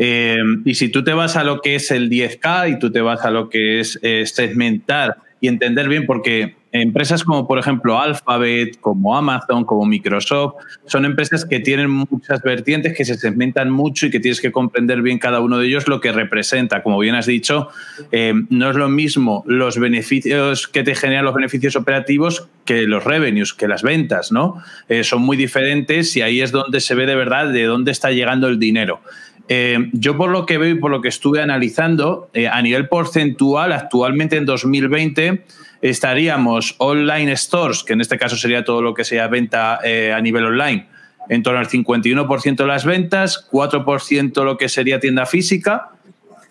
Eh, 0.00 0.38
y 0.64 0.74
si 0.74 0.88
tú 0.88 1.04
te 1.04 1.12
vas 1.12 1.36
a 1.36 1.44
lo 1.44 1.60
que 1.60 1.76
es 1.76 1.92
el 1.92 2.10
10K 2.10 2.72
y 2.72 2.78
tú 2.80 2.90
te 2.90 3.00
vas 3.00 3.24
a 3.24 3.30
lo 3.30 3.48
que 3.48 3.78
es 3.78 3.98
eh, 4.02 4.26
segmentar 4.26 5.18
y 5.40 5.46
entender 5.46 5.88
bien, 5.88 6.04
porque 6.04 6.56
empresas 6.72 7.24
como 7.24 7.46
por 7.46 7.58
ejemplo 7.58 7.98
Alphabet, 7.98 8.78
como 8.80 9.16
Amazon, 9.16 9.64
como 9.64 9.84
Microsoft, 9.84 10.54
son 10.86 11.04
empresas 11.04 11.44
que 11.44 11.60
tienen 11.60 11.90
muchas 11.90 12.42
vertientes, 12.42 12.96
que 12.96 13.04
se 13.04 13.16
segmentan 13.16 13.70
mucho 13.70 14.06
y 14.06 14.10
que 14.10 14.20
tienes 14.20 14.40
que 14.40 14.52
comprender 14.52 15.02
bien 15.02 15.18
cada 15.18 15.40
uno 15.40 15.58
de 15.58 15.66
ellos 15.66 15.88
lo 15.88 16.00
que 16.00 16.12
representa. 16.12 16.82
Como 16.82 16.98
bien 16.98 17.14
has 17.14 17.26
dicho, 17.26 17.68
eh, 18.12 18.34
no 18.50 18.70
es 18.70 18.76
lo 18.76 18.88
mismo 18.88 19.44
los 19.46 19.78
beneficios 19.78 20.68
que 20.68 20.82
te 20.82 20.94
generan 20.94 21.24
los 21.24 21.34
beneficios 21.34 21.76
operativos 21.76 22.48
que 22.64 22.82
los 22.82 23.02
revenues, 23.04 23.52
que 23.52 23.66
las 23.66 23.82
ventas, 23.82 24.30
¿no? 24.30 24.62
Eh, 24.88 25.02
son 25.02 25.22
muy 25.22 25.36
diferentes 25.36 26.16
y 26.16 26.22
ahí 26.22 26.40
es 26.40 26.52
donde 26.52 26.80
se 26.80 26.94
ve 26.94 27.06
de 27.06 27.16
verdad 27.16 27.48
de 27.48 27.64
dónde 27.64 27.90
está 27.90 28.12
llegando 28.12 28.46
el 28.46 28.58
dinero. 28.58 29.00
Eh, 29.48 29.90
yo 29.92 30.16
por 30.16 30.30
lo 30.30 30.46
que 30.46 30.58
veo 30.58 30.70
y 30.70 30.78
por 30.78 30.92
lo 30.92 31.00
que 31.00 31.08
estuve 31.08 31.42
analizando, 31.42 32.30
a 32.52 32.62
nivel 32.62 32.86
porcentual, 32.86 33.72
actualmente 33.72 34.36
en 34.36 34.46
2020 34.46 35.44
estaríamos 35.82 36.74
online 36.78 37.36
stores, 37.36 37.82
que 37.82 37.94
en 37.94 38.00
este 38.00 38.18
caso 38.18 38.36
sería 38.36 38.64
todo 38.64 38.82
lo 38.82 38.94
que 38.94 39.04
sea 39.04 39.28
venta 39.28 39.80
eh, 39.82 40.12
a 40.12 40.20
nivel 40.20 40.44
online, 40.44 40.86
en 41.28 41.42
torno 41.42 41.58
al 41.58 41.68
51% 41.68 42.56
de 42.56 42.66
las 42.66 42.84
ventas, 42.84 43.48
4% 43.50 44.44
lo 44.44 44.58
que 44.58 44.68
sería 44.68 45.00
tienda 45.00 45.26
física, 45.26 45.90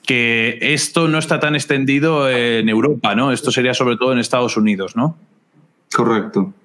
que 0.05 0.57
esto 0.61 1.07
no 1.07 1.19
está 1.19 1.39
tan 1.39 1.55
extendido 1.55 2.29
en 2.29 2.69
Europa, 2.69 3.13
¿no? 3.13 3.31
Esto 3.31 3.51
sería 3.51 3.73
sobre 3.73 3.97
todo 3.97 4.13
en 4.13 4.19
Estados 4.19 4.57
Unidos, 4.57 4.95
¿no? 4.95 5.17
Correcto. 5.93 6.53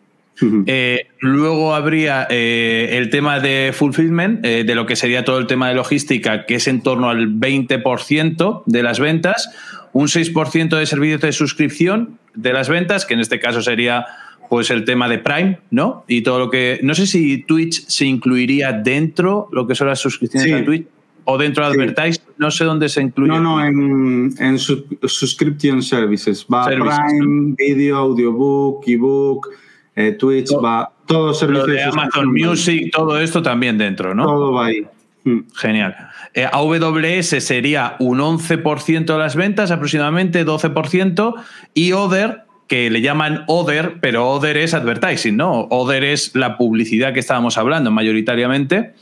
Eh, 0.66 1.06
luego 1.20 1.76
habría 1.76 2.26
eh, 2.28 2.98
el 2.98 3.08
tema 3.08 3.38
de 3.38 3.72
fulfillment, 3.72 4.40
de 4.40 4.74
lo 4.74 4.84
que 4.84 4.96
sería 4.96 5.24
todo 5.24 5.38
el 5.38 5.46
tema 5.46 5.68
de 5.68 5.76
logística, 5.76 6.44
que 6.44 6.56
es 6.56 6.66
en 6.66 6.82
torno 6.82 7.08
al 7.08 7.28
20% 7.28 8.64
de 8.66 8.82
las 8.82 8.98
ventas, 8.98 9.48
un 9.92 10.08
6% 10.08 10.76
de 10.76 10.86
servicios 10.86 11.20
de 11.20 11.30
suscripción 11.30 12.18
de 12.34 12.52
las 12.52 12.68
ventas, 12.68 13.06
que 13.06 13.14
en 13.14 13.20
este 13.20 13.40
caso 13.40 13.62
sería 13.62 14.06
pues 14.48 14.70
el 14.70 14.84
tema 14.84 15.08
de 15.08 15.18
Prime, 15.18 15.58
¿no? 15.70 16.04
Y 16.06 16.22
todo 16.22 16.38
lo 16.38 16.50
que. 16.50 16.80
No 16.82 16.94
sé 16.94 17.06
si 17.06 17.42
Twitch 17.42 17.86
se 17.88 18.06
incluiría 18.06 18.72
dentro 18.72 19.48
lo 19.52 19.66
que 19.66 19.74
son 19.74 19.88
las 19.88 20.00
suscripciones 20.00 20.52
a 20.52 20.64
Twitch 20.64 20.86
o 21.24 21.38
dentro 21.38 21.64
de 21.64 21.72
Advertise, 21.72 22.20
no 22.38 22.50
sé 22.50 22.64
dónde 22.64 22.88
se 22.88 23.02
incluye. 23.02 23.30
No, 23.30 23.40
no, 23.40 23.64
en, 23.64 24.34
en 24.38 24.58
subscription 24.58 25.82
services. 25.82 26.46
Va 26.52 26.66
Prime, 26.66 27.54
Video, 27.56 27.96
Audiobook, 27.96 28.86
ebook, 28.86 29.48
eh, 29.96 30.12
Twitch, 30.12 30.52
va 30.52 30.92
todo 31.06 31.32
servicios. 31.32 31.66
de 31.68 31.82
Amazon 31.82 32.32
Music, 32.32 32.90
todo 32.92 33.18
esto 33.18 33.42
también 33.42 33.78
dentro, 33.78 34.14
¿no? 34.14 34.24
Todo 34.24 34.52
va 34.52 34.66
ahí. 34.66 34.86
Mm. 35.24 35.40
Genial. 35.54 35.96
Eh, 36.34 36.46
AWS 36.50 37.42
sería 37.42 37.96
un 37.98 38.18
11% 38.18 39.04
de 39.06 39.18
las 39.18 39.36
ventas, 39.36 39.70
aproximadamente 39.70 40.44
12%, 40.44 41.34
y 41.72 41.92
Other, 41.92 42.42
que 42.68 42.90
le 42.90 43.00
llaman 43.00 43.44
Other, 43.46 44.00
pero 44.00 44.28
Other 44.28 44.56
es 44.58 44.74
advertising, 44.74 45.36
¿no? 45.36 45.66
Other 45.70 46.04
es 46.04 46.34
la 46.34 46.56
publicidad 46.56 47.14
que 47.14 47.20
estábamos 47.20 47.56
hablando 47.56 47.90
mayoritariamente, 47.90 48.94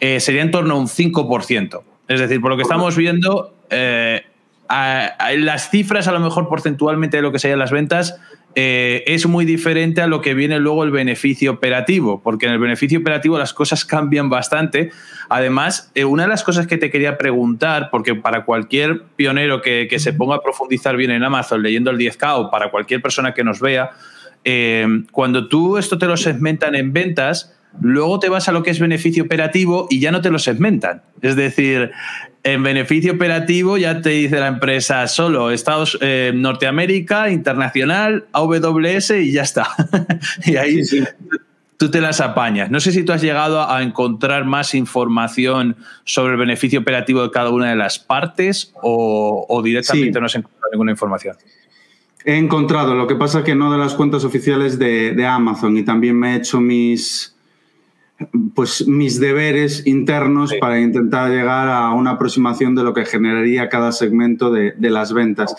eh, 0.00 0.18
sería 0.18 0.42
en 0.42 0.50
torno 0.50 0.74
a 0.74 0.78
un 0.78 0.88
5%. 0.88 1.82
Es 2.08 2.18
decir, 2.18 2.40
por 2.40 2.50
lo 2.50 2.56
que 2.56 2.62
estamos 2.62 2.96
viendo, 2.96 3.54
eh, 3.70 4.24
las 4.68 5.70
cifras 5.70 6.08
a 6.08 6.12
lo 6.12 6.20
mejor 6.20 6.48
porcentualmente 6.48 7.16
de 7.16 7.22
lo 7.22 7.30
que 7.32 7.38
serían 7.38 7.58
las 7.58 7.70
ventas 7.70 8.20
eh, 8.56 9.04
es 9.06 9.26
muy 9.26 9.44
diferente 9.44 10.02
a 10.02 10.08
lo 10.08 10.20
que 10.20 10.34
viene 10.34 10.58
luego 10.58 10.82
el 10.82 10.90
beneficio 10.90 11.52
operativo, 11.52 12.20
porque 12.20 12.46
en 12.46 12.52
el 12.52 12.58
beneficio 12.58 12.98
operativo 12.98 13.38
las 13.38 13.54
cosas 13.54 13.84
cambian 13.84 14.28
bastante. 14.28 14.90
Además, 15.28 15.92
eh, 15.94 16.04
una 16.04 16.24
de 16.24 16.28
las 16.28 16.42
cosas 16.42 16.66
que 16.66 16.76
te 16.76 16.90
quería 16.90 17.16
preguntar, 17.16 17.90
porque 17.90 18.16
para 18.16 18.44
cualquier 18.44 19.04
pionero 19.16 19.62
que, 19.62 19.88
se 19.98 20.12
ponga 20.12 20.36
a 20.36 20.42
profundizar 20.42 20.96
bien 20.96 21.12
en 21.12 21.22
Amazon 21.22 21.62
leyendo 21.62 21.90
el 21.90 21.98
10K 21.98 22.38
o 22.38 22.50
para 22.50 22.70
cualquier 22.70 23.00
persona 23.00 23.34
que 23.34 23.44
nos 23.44 23.60
vea, 23.60 23.90
eh, 24.44 25.04
cuando 25.12 25.48
tú 25.48 25.78
esto 25.78 25.98
te 25.98 26.06
lo 26.06 26.16
segmentan 26.16 26.74
en 26.74 26.92
ventas, 26.92 27.56
luego 27.80 28.18
te 28.18 28.28
vas 28.28 28.48
a 28.48 28.52
lo 28.52 28.62
que 28.62 28.70
es 28.70 28.80
beneficio 28.80 29.22
operativo 29.22 29.86
y 29.90 30.00
ya 30.00 30.10
no 30.10 30.22
te 30.22 30.30
lo 30.30 30.38
segmentan. 30.40 31.02
Es 31.22 31.36
decir, 31.36 31.92
en 32.42 32.62
beneficio 32.62 33.12
operativo 33.12 33.76
ya 33.76 34.00
te 34.00 34.10
dice 34.10 34.40
la 34.40 34.48
empresa 34.48 35.06
solo 35.08 35.50
Estados 35.50 35.98
eh, 36.00 36.32
Norteamérica, 36.34 37.30
internacional, 37.30 38.26
AWS 38.32 39.10
y 39.10 39.32
ya 39.32 39.42
está. 39.42 39.68
y 40.46 40.56
ahí 40.56 40.80
tú 41.76 41.90
te 41.90 42.00
las 42.00 42.20
apañas. 42.20 42.70
No 42.70 42.80
sé 42.80 42.92
si 42.92 43.04
tú 43.04 43.12
has 43.12 43.22
llegado 43.22 43.68
a 43.68 43.82
encontrar 43.82 44.44
más 44.44 44.74
información 44.74 45.76
sobre 46.04 46.32
el 46.32 46.38
beneficio 46.38 46.80
operativo 46.80 47.22
de 47.22 47.30
cada 47.30 47.50
una 47.50 47.70
de 47.70 47.76
las 47.76 47.98
partes 47.98 48.72
o, 48.82 49.60
directamente 49.62 50.18
no 50.20 50.26
has 50.26 50.34
encontrado 50.34 50.70
ninguna 50.72 50.92
información. 50.92 51.36
He 52.24 52.36
encontrado, 52.36 52.94
lo 52.94 53.06
que 53.06 53.14
pasa 53.14 53.38
es 53.38 53.44
que 53.44 53.54
no 53.54 53.72
de 53.72 53.78
las 53.78 53.94
cuentas 53.94 54.24
oficiales 54.24 54.78
de 54.78 55.26
Amazon 55.26 55.76
y 55.76 55.82
también 55.82 56.18
me 56.18 56.34
he 56.34 56.36
hecho 56.36 56.60
mis, 56.60 57.34
pues 58.54 58.86
mis 58.86 59.18
deberes 59.18 59.86
internos 59.86 60.52
para 60.60 60.80
intentar 60.80 61.30
llegar 61.30 61.68
a 61.68 61.90
una 61.90 62.12
aproximación 62.12 62.74
de 62.74 62.84
lo 62.84 62.92
que 62.92 63.04
generaría 63.06 63.68
cada 63.68 63.92
segmento 63.92 64.50
de, 64.50 64.74
las 64.78 65.12
ventas. 65.12 65.54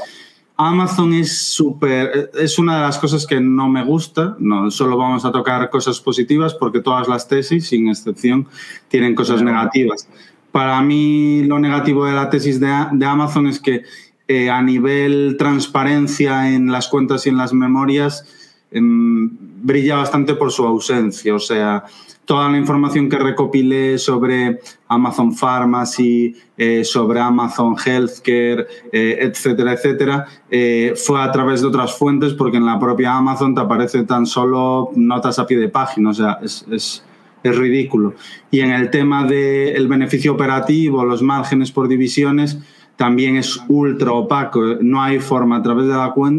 Amazon 0.57 1.13
es 1.13 1.35
súper, 1.35 2.29
es 2.35 2.59
una 2.59 2.75
de 2.75 2.81
las 2.81 2.99
cosas 2.99 3.25
que 3.25 3.39
no 3.39 3.67
me 3.67 3.83
gusta, 3.83 4.35
no 4.39 4.69
solo 4.69 4.95
vamos 4.95 5.25
a 5.25 5.31
tocar 5.31 5.69
cosas 5.71 5.99
positivas 5.99 6.53
porque 6.53 6.81
todas 6.81 7.07
las 7.07 7.27
tesis, 7.27 7.67
sin 7.67 7.89
excepción, 7.89 8.47
tienen 8.87 9.15
cosas 9.15 9.41
negativas. 9.41 10.07
Para 10.51 10.81
mí 10.81 11.43
lo 11.43 11.57
negativo 11.59 12.05
de 12.05 12.13
la 12.13 12.29
tesis 12.29 12.59
de, 12.59 12.67
Amazon 12.67 13.47
es 13.47 13.59
que 13.59 13.83
eh, 14.27 14.49
a 14.49 14.61
nivel 14.61 15.35
transparencia 15.39 16.53
en 16.53 16.71
las 16.71 16.89
cuentas 16.89 17.25
y 17.25 17.29
en 17.29 17.37
las 17.37 17.53
memorias 17.53 18.25
em, 18.69 19.50
brilla 19.61 19.97
bastante 19.97 20.35
por 20.35 20.51
su 20.51 20.65
ausencia, 20.65 21.33
o 21.35 21.39
sea, 21.39 21.83
toda 22.25 22.49
la 22.49 22.57
información 22.57 23.09
que 23.09 23.17
recopilé 23.17 23.97
sobre 23.97 24.59
Amazon 24.87 25.35
Pharmacy, 25.35 26.33
eh, 26.57 26.83
sobre 26.83 27.19
Amazon 27.19 27.75
Healthcare, 27.75 28.67
eh, 28.91 29.17
etcétera, 29.19 29.73
etcétera, 29.73 30.25
eh, 30.49 30.93
fue 30.95 31.21
a 31.21 31.31
través 31.31 31.61
de 31.61 31.67
otras 31.67 31.97
fuentes 31.97 32.33
porque 32.33 32.57
en 32.57 32.65
la 32.65 32.79
propia 32.79 33.15
Amazon 33.17 33.53
te 33.53 33.61
aparece 33.61 34.03
tan 34.03 34.25
solo 34.25 34.91
notas 34.95 35.39
a 35.39 35.45
pie 35.45 35.57
de 35.57 35.69
página, 35.69 36.11
o 36.11 36.13
sea, 36.13 36.39
es, 36.41 37.03
ridículo. 37.43 38.13
Y 38.51 38.59
en 38.59 38.69
el 38.69 38.91
tema 38.91 39.25
del 39.25 39.87
beneficio 39.87 40.33
operativo, 40.33 41.03
los 41.03 41.23
márgenes 41.23 41.71
por 41.71 41.87
divisiones, 41.87 42.59
también 42.95 43.35
es 43.35 43.59
ultra 43.67 44.11
opaco. 44.11 44.61
No 44.79 45.01
hay 45.01 45.19
forma 45.19 45.57
a 45.57 45.63
través 45.63 45.87
de, 45.87 45.93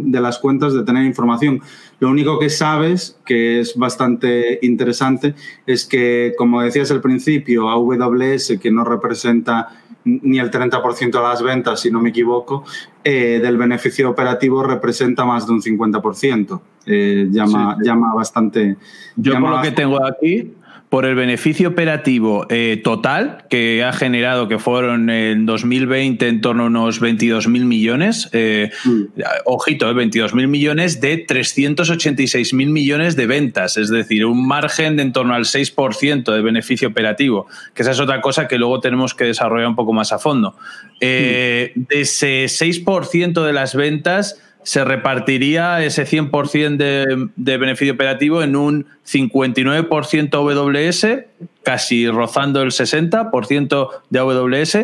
de, 0.05 0.21
las 0.21 0.39
cuentas 0.39 0.75
de 0.75 0.85
tener 0.85 1.05
información. 1.05 1.61
Lo 2.03 2.11
único 2.11 2.37
que 2.41 2.51
sabes, 2.51 3.17
que 3.25 3.61
es 3.61 3.77
bastante 3.77 4.59
interesante, 4.63 5.37
es 5.69 5.85
que, 5.85 6.35
como 6.37 6.61
decías 6.61 6.91
al 6.91 7.01
principio, 7.01 7.71
AWS, 7.71 8.59
que 8.61 8.73
no 8.73 8.83
representa 8.83 9.69
ni 10.05 10.41
el 10.41 10.51
30% 10.51 11.13
de 11.13 11.23
las 11.23 11.45
ventas, 11.45 11.79
si 11.79 11.93
no 11.93 12.01
me 12.01 12.09
equivoco, 12.09 12.65
eh, 13.05 13.39
del 13.41 13.57
beneficio 13.57 14.11
operativo 14.11 14.65
representa 14.65 15.25
más 15.25 15.47
de 15.47 15.53
un 15.53 15.63
50%. 15.63 16.61
Eh, 16.87 17.29
llama, 17.31 17.77
llama 17.81 18.13
bastante... 18.13 18.79
Yo 19.15 19.39
por 19.39 19.51
lo 19.51 19.63
que 19.63 19.71
tengo 19.71 20.05
aquí, 20.05 20.55
por 20.93 21.07
el 21.07 21.15
beneficio 21.15 21.71
operativo 21.71 22.45
eh, 22.51 22.79
total 22.85 23.47
que 23.49 23.83
ha 23.83 23.95
generado, 23.95 24.47
que 24.47 24.59
fueron 24.59 25.09
en 25.09 25.47
2020 25.47 26.29
en 26.29 26.43
torno 26.43 26.65
a 26.65 26.67
unos 26.67 27.01
22 27.01 27.49
mil 27.49 27.65
millones, 27.65 28.29
eh, 28.35 28.71
mm. 28.85 29.03
ojito, 29.47 29.89
eh, 29.89 29.95
22 29.95 30.35
mil 30.35 30.49
millones 30.49 31.01
de 31.01 31.17
386 31.17 32.53
mil 32.53 32.69
millones 32.69 33.17
de 33.17 33.27
ventas, 33.27 33.79
es 33.79 33.89
decir, 33.89 34.27
un 34.27 34.47
margen 34.47 34.97
de 34.97 35.05
en 35.05 35.15
torno 35.15 35.33
al 35.33 35.47
6% 35.47 36.31
de 36.31 36.43
beneficio 36.43 36.89
operativo, 36.89 37.47
que 37.73 37.81
esa 37.81 37.93
es 37.93 37.99
otra 37.99 38.21
cosa 38.21 38.47
que 38.47 38.59
luego 38.59 38.81
tenemos 38.81 39.15
que 39.15 39.25
desarrollar 39.25 39.69
un 39.69 39.77
poco 39.77 39.95
más 39.95 40.13
a 40.13 40.19
fondo. 40.19 40.59
Mm. 40.97 41.01
De 41.01 41.73
ese 41.89 42.45
6% 42.45 43.47
de 43.47 43.53
las 43.55 43.75
ventas, 43.75 44.43
se 44.65 44.85
repartiría 44.85 45.85
ese 45.85 46.07
100% 46.07 46.77
de, 46.77 47.29
de, 47.37 47.57
beneficio 47.57 47.95
operativo 47.95 48.43
en 48.43 48.57
un 48.57 48.87
59% 49.07 50.35
AWS, 50.35 51.25
casi 51.63 52.09
rozando 52.09 52.63
el 52.63 52.71
60% 52.71 53.89
de 54.11 54.19
AWS, 54.19 54.79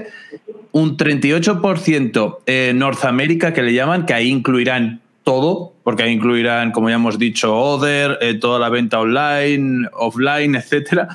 un 0.72 0.96
38% 0.96 2.38
en 2.46 2.78
Norteamérica 2.78 3.52
que 3.52 3.62
le 3.62 3.72
llaman, 3.72 4.06
que 4.06 4.14
ahí 4.14 4.28
incluirán 4.28 5.00
todo, 5.28 5.74
porque 5.82 6.04
ahí 6.04 6.12
incluirán, 6.12 6.72
como 6.72 6.88
ya 6.88 6.94
hemos 6.94 7.18
dicho, 7.18 7.54
Other, 7.54 8.16
eh, 8.22 8.32
toda 8.32 8.58
la 8.58 8.70
venta 8.70 8.98
online, 8.98 9.86
offline, 9.92 10.54
etcétera, 10.54 11.08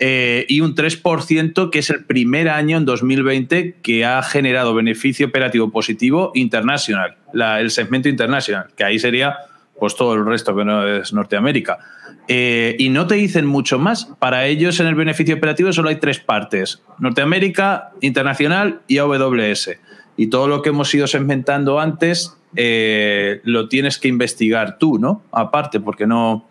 eh, 0.00 0.44
y 0.48 0.60
un 0.60 0.74
3% 0.74 1.70
que 1.70 1.78
es 1.78 1.90
el 1.90 2.04
primer 2.04 2.48
año 2.48 2.78
en 2.78 2.84
2020 2.84 3.76
que 3.80 4.04
ha 4.04 4.20
generado 4.24 4.74
beneficio 4.74 5.28
operativo 5.28 5.70
positivo 5.70 6.32
internacional, 6.34 7.14
el 7.32 7.70
segmento 7.70 8.08
internacional, 8.08 8.66
que 8.76 8.84
ahí 8.84 8.98
sería 8.98 9.36
pues 9.78 9.96
todo 9.96 10.14
el 10.14 10.26
resto 10.26 10.54
que 10.54 10.64
no 10.64 10.86
es 10.86 11.12
Norteamérica. 11.12 11.78
Eh, 12.28 12.76
y 12.78 12.90
no 12.90 13.06
te 13.06 13.16
dicen 13.16 13.46
mucho 13.46 13.78
más. 13.78 14.04
Para 14.18 14.46
ellos 14.46 14.78
en 14.78 14.86
el 14.86 14.94
beneficio 14.94 15.34
operativo 15.34 15.72
solo 15.72 15.88
hay 15.88 15.96
tres 15.96 16.20
partes, 16.20 16.82
Norteamérica, 16.98 17.90
internacional 18.02 18.82
y 18.86 18.98
AWS. 18.98 19.70
Y 20.16 20.26
todo 20.28 20.46
lo 20.46 20.62
que 20.62 20.68
hemos 20.68 20.94
ido 20.94 21.06
segmentando 21.06 21.80
antes 21.80 22.36
eh, 22.56 23.40
lo 23.44 23.68
tienes 23.68 23.98
que 23.98 24.08
investigar 24.08 24.78
tú, 24.78 24.98
¿no? 24.98 25.22
Aparte, 25.32 25.80
porque 25.80 26.06
no, 26.06 26.46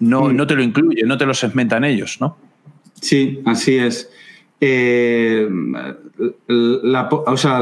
no, 0.00 0.32
no 0.32 0.46
te 0.46 0.56
lo 0.56 0.62
incluye, 0.62 1.04
no 1.04 1.16
te 1.16 1.24
lo 1.24 1.34
segmentan 1.34 1.84
ellos, 1.84 2.18
¿no? 2.20 2.36
Sí, 3.00 3.40
así 3.44 3.76
es. 3.76 4.10
Eh, 4.60 5.48
la, 6.48 7.08
o 7.08 7.36
sea, 7.36 7.60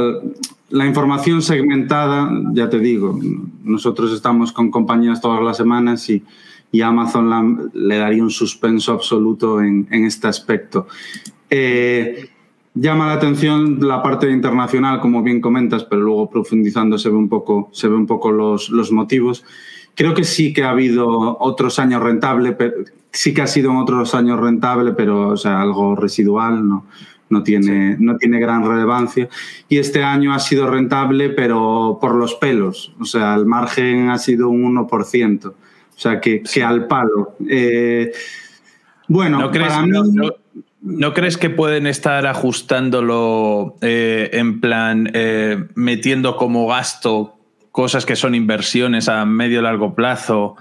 la 0.71 0.87
información 0.87 1.43
segmentada, 1.43 2.31
ya 2.53 2.69
te 2.69 2.79
digo, 2.79 3.19
nosotros 3.63 4.13
estamos 4.13 4.53
con 4.53 4.71
compañías 4.71 5.21
todas 5.21 5.43
las 5.43 5.57
semanas 5.57 6.09
y, 6.11 6.25
y 6.73 6.81
Amazon 6.81 7.71
le 7.75 7.99
daría 7.99 8.23
un 8.23 8.31
suspenso 8.31 8.93
absoluto 8.93 9.61
en, 9.61 9.87
en 9.91 10.05
este 10.05 10.27
aspecto. 10.27 10.87
Eh, 11.51 12.31
llama 12.75 13.07
la 13.07 13.13
atención 13.13 13.79
la 13.81 14.03
parte 14.03 14.31
internacional, 14.31 15.01
como 15.01 15.23
bien 15.23 15.41
comentas, 15.41 15.85
pero 15.85 16.03
luego 16.03 16.31
profundizando 16.31 16.99
se 16.99 17.11
ve 17.11 17.17
un 17.17 17.29
poco, 17.29 17.69
se 17.73 17.89
ve 17.89 17.95
un 17.95 18.07
poco 18.07 18.33
los, 18.33 18.71
los 18.71 18.91
motivos. 18.91 19.45
Creo 19.95 20.15
que 20.15 20.25
sí 20.25 20.53
que 20.53 20.65
ha 20.65 20.71
habido 20.71 21.39
otros 21.39 21.79
años 21.79 22.03
rentable, 22.03 22.53
pero, 22.53 22.75
sí 23.15 23.33
que 23.33 23.43
ha 23.43 23.47
sido 23.47 23.71
en 23.71 23.77
otros 23.77 24.15
años 24.15 24.41
rentable, 24.41 24.93
pero 24.93 25.29
o 25.29 25.37
sea, 25.37 25.63
algo 25.63 25.95
residual, 25.95 26.69
no, 26.69 26.87
no, 27.29 27.43
tiene, 27.43 27.97
no 27.99 28.17
tiene 28.17 28.39
gran 28.39 28.65
relevancia. 28.67 29.29
Y 29.69 29.79
este 29.79 30.03
año 30.03 30.33
ha 30.33 30.39
sido 30.39 30.71
rentable, 30.71 31.31
pero 31.31 31.99
por 32.01 32.15
los 32.15 32.35
pelos. 32.35 32.95
O 33.01 33.05
sea, 33.05 33.35
el 33.35 33.47
margen 33.47 34.11
ha 34.11 34.19
sido 34.19 34.49
un 34.49 34.77
1%. 34.77 35.47
O 35.47 35.55
sea, 35.97 36.21
que, 36.21 36.43
que 36.43 36.63
al 36.63 36.87
palo. 36.87 37.37
Eh, 37.49 38.13
bueno, 39.09 39.39
¿No 39.39 39.51
crees, 39.51 39.73
para 39.73 39.87
mí... 39.87 39.93
no, 40.83 41.15
crees 41.15 41.37
que 41.37 41.51
pueden 41.51 41.87
estar 41.87 42.27
ajustándolo 42.27 43.77
eh, 43.81 44.31
en 44.33 44.61
plan, 44.61 45.11
eh, 45.15 45.65
metiendo 45.75 46.37
como 46.37 46.67
gasto 46.67 47.39
cosas 47.71 48.07
que 48.07 48.17
son 48.17 48.35
inversiones 48.35 49.09
a 49.09 49.25
medio 49.25 49.63
largo 49.63 49.95
plazo? 49.95 50.57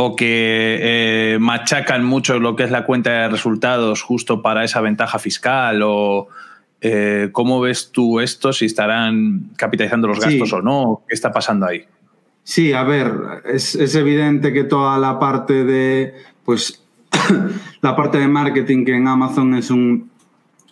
O 0.00 0.14
que 0.14 0.78
eh, 0.80 1.38
machacan 1.40 2.04
mucho 2.04 2.38
lo 2.38 2.54
que 2.54 2.62
es 2.62 2.70
la 2.70 2.84
cuenta 2.84 3.10
de 3.10 3.28
resultados 3.28 4.02
justo 4.02 4.42
para 4.42 4.62
esa 4.62 4.80
ventaja 4.80 5.18
fiscal 5.18 5.80
o 5.82 6.28
eh, 6.80 7.30
cómo 7.32 7.60
ves 7.60 7.90
tú 7.90 8.20
esto, 8.20 8.52
si 8.52 8.66
estarán 8.66 9.50
capitalizando 9.56 10.06
los 10.06 10.20
gastos 10.20 10.52
o 10.52 10.62
no, 10.62 11.02
qué 11.08 11.16
está 11.16 11.32
pasando 11.32 11.66
ahí. 11.66 11.84
Sí, 12.44 12.72
a 12.72 12.84
ver, 12.84 13.12
es, 13.44 13.74
es 13.74 13.96
evidente 13.96 14.52
que 14.52 14.62
toda 14.62 14.98
la 14.98 15.18
parte 15.18 15.64
de, 15.64 16.14
pues, 16.44 16.80
la 17.80 17.96
parte 17.96 18.18
de 18.18 18.28
marketing 18.28 18.84
que 18.84 18.94
en 18.94 19.08
Amazon 19.08 19.56
es 19.56 19.68
un, 19.68 20.08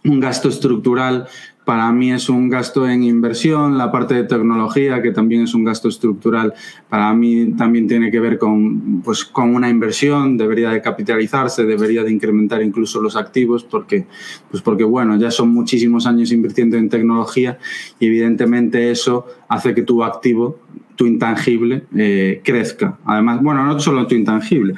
un 0.04 0.21
gasto 0.21 0.49
estructural 0.49 1.26
para 1.66 1.90
mí 1.90 2.12
es 2.12 2.28
un 2.28 2.49
gasto 2.49 2.88
en 2.88 3.02
inversión, 3.02 3.76
la 3.76 3.90
parte 3.90 4.14
de 4.14 4.23
tecnología, 4.23 5.02
que 5.02 5.11
también 5.11 5.42
es 5.42 5.52
un 5.52 5.64
gasto 5.64 5.88
estructural, 5.88 6.54
para 6.88 7.12
mí 7.12 7.54
también 7.58 7.88
tiene 7.88 8.12
que 8.12 8.20
ver 8.20 8.38
con, 8.38 9.02
pues, 9.02 9.25
con 9.25 9.52
una 9.52 9.68
inversión, 9.68 10.37
debería 10.37 10.70
de 10.70 10.80
capitalizarse, 10.80 11.64
debería 11.64 12.04
de 12.04 12.12
incrementar 12.12 12.62
incluso 12.62 13.02
los 13.02 13.16
activos, 13.16 13.64
porque, 13.64 14.06
pues 14.49 14.62
porque 14.62 14.85
bueno, 14.85 15.16
ya 15.16 15.32
son 15.32 15.49
muchísimos 15.49 16.06
años 16.06 16.30
invirtiendo 16.30 16.76
en 16.76 16.88
tecnología 16.88 17.58
y 17.99 18.06
evidentemente 18.06 18.92
eso 18.92 19.26
hace 19.49 19.75
que 19.75 19.82
tu 19.82 20.04
activo, 20.04 20.61
tu 20.94 21.04
intangible, 21.04 21.82
eh, 21.96 22.42
crezca. 22.44 22.96
Además, 23.04 23.42
bueno, 23.42 23.66
no 23.66 23.80
solo 23.80 24.06
tu 24.06 24.14
intangible, 24.14 24.75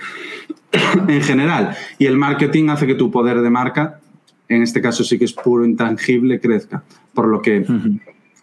en 1.06 1.20
general. 1.20 1.76
Y 1.98 2.06
el 2.06 2.16
marketing 2.16 2.70
hace 2.70 2.86
que 2.86 2.94
tu 2.94 3.10
poder 3.10 3.42
de 3.42 3.50
marca 3.50 4.00
en 4.48 4.62
este 4.62 4.80
caso 4.80 5.04
sí 5.04 5.18
que 5.18 5.24
es 5.24 5.32
puro 5.32 5.64
intangible, 5.64 6.40
crezca. 6.40 6.82
Por 7.14 7.28
lo 7.28 7.42
que 7.42 7.64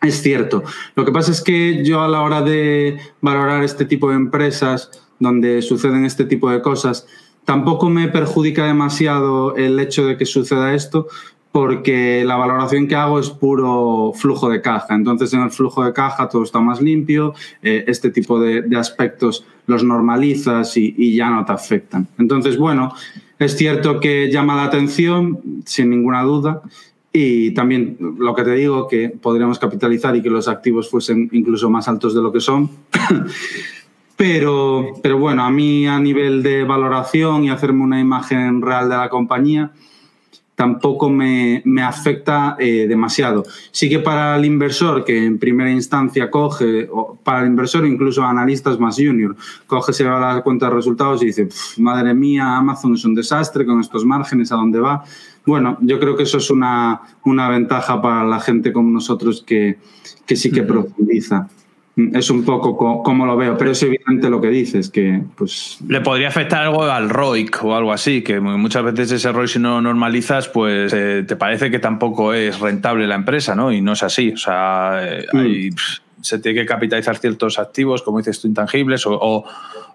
es 0.02 0.22
cierto. 0.22 0.64
Lo 0.96 1.06
que 1.06 1.12
pasa 1.12 1.32
es 1.32 1.42
que 1.42 1.84
yo 1.84 2.02
a 2.02 2.08
la 2.08 2.22
hora 2.22 2.42
de 2.42 2.98
valorar 3.22 3.64
este 3.64 3.86
tipo 3.86 4.10
de 4.10 4.16
empresas 4.16 4.92
donde 5.20 5.62
suceden 5.62 6.06
este 6.06 6.26
tipo 6.26 6.50
de 6.50 6.62
cosas, 6.62 7.08
tampoco 7.46 7.90
me 7.90 8.08
perjudica 8.08 8.66
demasiado 8.66 9.56
el 9.56 9.80
hecho 9.80 10.06
de 10.06 10.18
que 10.18 10.26
suceda 10.26 10.74
esto, 10.74 11.08
porque 11.52 12.26
la 12.26 12.36
valoración 12.36 12.88
que 12.88 12.96
hago 12.96 13.18
es 13.18 13.30
puro 13.30 14.12
flujo 14.14 14.50
de 14.50 14.62
caja. 14.62 14.94
Entonces, 14.94 15.34
en 15.34 15.42
el 15.42 15.52
flujo 15.52 15.86
de 15.86 15.94
caja 15.94 16.28
todo 16.28 16.44
está 16.44 16.60
más 16.60 16.82
limpio, 16.82 17.34
eh, 17.62 17.86
este 17.88 18.10
tipo 18.10 18.42
de, 18.42 18.66
aspectos 18.78 19.46
los 19.66 19.84
normalizas 19.84 20.76
y, 20.76 20.94
y, 20.98 21.16
ya 21.16 21.30
no 21.30 21.46
te 21.46 21.54
afectan. 21.54 22.08
Entonces, 22.20 22.58
bueno, 22.58 22.94
es 23.40 23.58
cierto 23.58 24.00
que 24.00 24.32
llama 24.32 24.56
la 24.56 24.64
atención, 24.64 25.40
sin 25.66 25.90
ninguna 25.90 26.24
duda, 26.24 26.62
y 27.12 27.52
también 27.52 27.98
lo 28.20 28.36
que 28.36 28.44
te 28.44 28.56
digo, 28.56 28.88
que 28.88 29.10
podríamos 29.10 29.58
capitalizar 29.58 30.16
y 30.16 30.22
que 30.22 30.30
los 30.30 30.48
activos 30.48 30.90
fuesen 30.90 31.30
incluso 31.32 31.70
más 31.70 31.88
altos 31.88 32.14
de 32.14 32.22
lo 32.22 32.32
que 32.32 32.42
son. 32.42 32.70
pero, 34.18 34.88
pero 35.02 35.18
bueno, 35.18 35.44
a 35.44 35.50
mí 35.50 35.88
a 35.88 36.00
nivel 36.00 36.44
de 36.44 36.64
valoración 36.64 37.46
y 37.46 37.50
hacerme 37.50 37.84
una 37.84 38.00
imagen 38.00 38.62
real 38.62 38.90
de 38.90 38.98
la 38.98 39.10
compañía, 39.10 39.72
tampoco 40.56 41.10
me, 41.10 41.62
me 41.66 41.84
afecta 41.84 42.56
eh, 42.60 42.86
demasiado. 42.88 43.44
Sí 43.72 43.90
que 43.90 44.00
para 44.00 44.36
el 44.38 44.46
inversor 44.46 45.04
que 45.04 45.26
en 45.26 45.38
primera 45.38 45.70
instancia 45.70 46.32
coge, 46.32 46.88
o 46.92 47.18
para 47.24 47.42
el 47.42 47.48
inversor 47.48 47.86
incluso 47.86 48.24
analistas 48.24 48.80
más 48.80 48.96
junior, 48.96 49.36
coge, 49.68 49.94
se 49.94 50.06
va 50.06 50.32
a 50.32 50.36
la 50.36 50.42
cuenta 50.42 50.70
de 50.70 50.76
resultados 50.76 51.22
y 51.24 51.28
dice, 51.28 51.50
madre 51.78 52.14
mía, 52.14 52.56
Amazon 52.58 52.96
es 52.96 53.06
un 53.06 53.14
desastre 53.14 53.66
con 53.66 53.82
estos 53.82 54.06
márgenes, 54.06 54.52
¿a 54.52 54.56
dónde 54.56 54.80
va? 54.80 55.04
Bueno, 55.46 55.78
yo 55.82 56.00
creo 56.00 56.16
que 56.16 56.24
eso 56.24 56.38
es 56.38 56.50
una, 56.50 57.02
una 57.24 57.50
ventaja 57.50 58.02
para 58.02 58.24
la 58.24 58.40
gente 58.40 58.74
como 58.74 58.90
nosotros 58.90 59.44
que, 59.46 59.78
que 60.26 60.36
sí 60.36 60.52
que 60.52 60.64
profundiza 60.64 61.48
es 61.96 62.30
un 62.30 62.44
poco 62.44 62.76
como 63.04 63.26
lo 63.26 63.38
veo, 63.38 63.58
pero 63.58 63.72
es 63.72 63.82
evidente 63.84 64.30
lo 64.30 64.42
que 64.42 64.50
dices, 64.50 64.90
que 64.90 65.22
pues... 65.36 65.78
Le 65.88 66.02
podría 66.02 66.28
afectar 66.28 66.64
algo 66.64 66.84
al 66.84 67.10
ROIC 67.10 67.64
o 67.64 67.76
algo 67.76 67.94
así, 67.94 68.22
que 68.22 68.40
muchas 68.40 68.84
veces 68.84 69.12
ese 69.14 69.32
ROIC 69.32 69.48
si 69.48 69.60
no 69.60 69.82
normalizas, 69.82 70.50
pues 70.50 70.92
eh, 70.94 71.24
te 71.26 71.36
parece 71.38 71.72
que 71.72 71.80
tampoco 71.80 72.34
es 72.34 72.60
rentable 72.60 73.08
la 73.08 73.16
empresa, 73.16 73.56
¿no? 73.56 73.72
Y 73.72 73.82
no 73.82 73.94
es 73.94 74.04
así, 74.04 74.32
o 74.34 74.38
sea, 74.38 75.00
eh, 75.04 75.26
mm. 75.32 76.05
Se 76.26 76.40
tiene 76.40 76.62
que 76.62 76.66
capitalizar 76.66 77.18
ciertos 77.18 77.60
activos, 77.60 78.02
como 78.02 78.18
dices 78.18 78.42
tú, 78.42 78.48
intangibles, 78.48 79.06
o, 79.06 79.46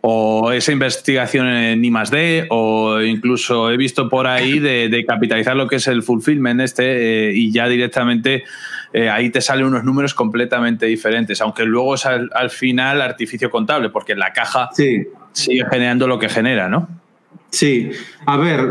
o, 0.01 0.53
esa 0.53 0.71
investigación 0.71 1.49
en 1.49 1.85
I 1.85 1.91
más 1.91 2.11
D, 2.11 2.47
o 2.51 3.01
incluso 3.01 3.71
he 3.71 3.77
visto 3.77 4.09
por 4.09 4.29
ahí 4.29 4.61
de, 4.61 5.05
capitalizar 5.07 5.57
lo 5.57 5.67
que 5.67 5.77
es 5.77 5.89
el 5.89 6.03
fulfillment 6.03 6.61
este 6.61 7.31
eh, 7.31 7.33
y 7.35 7.51
ya 7.51 7.67
directamente 7.67 8.45
eh, 8.93 9.11
ahí 9.11 9.31
te 9.31 9.41
salen 9.41 9.67
unos 9.67 9.83
números 9.83 10.15
completamente 10.15 10.87
diferentes, 10.87 11.41
aunque 11.41 11.65
luego 11.65 11.97
es 11.97 12.07
al, 12.07 12.51
final 12.51 13.03
artificio 13.03 13.51
contable, 13.51 13.89
porque 13.91 14.15
la 14.15 14.33
caja 14.33 14.71
sigue 14.73 15.65
generando 15.69 16.07
lo 16.07 16.19
que 16.21 16.29
genera, 16.29 16.69
¿no? 16.69 17.00
Sí, 17.51 17.91
a 18.27 18.37
ver, 18.37 18.65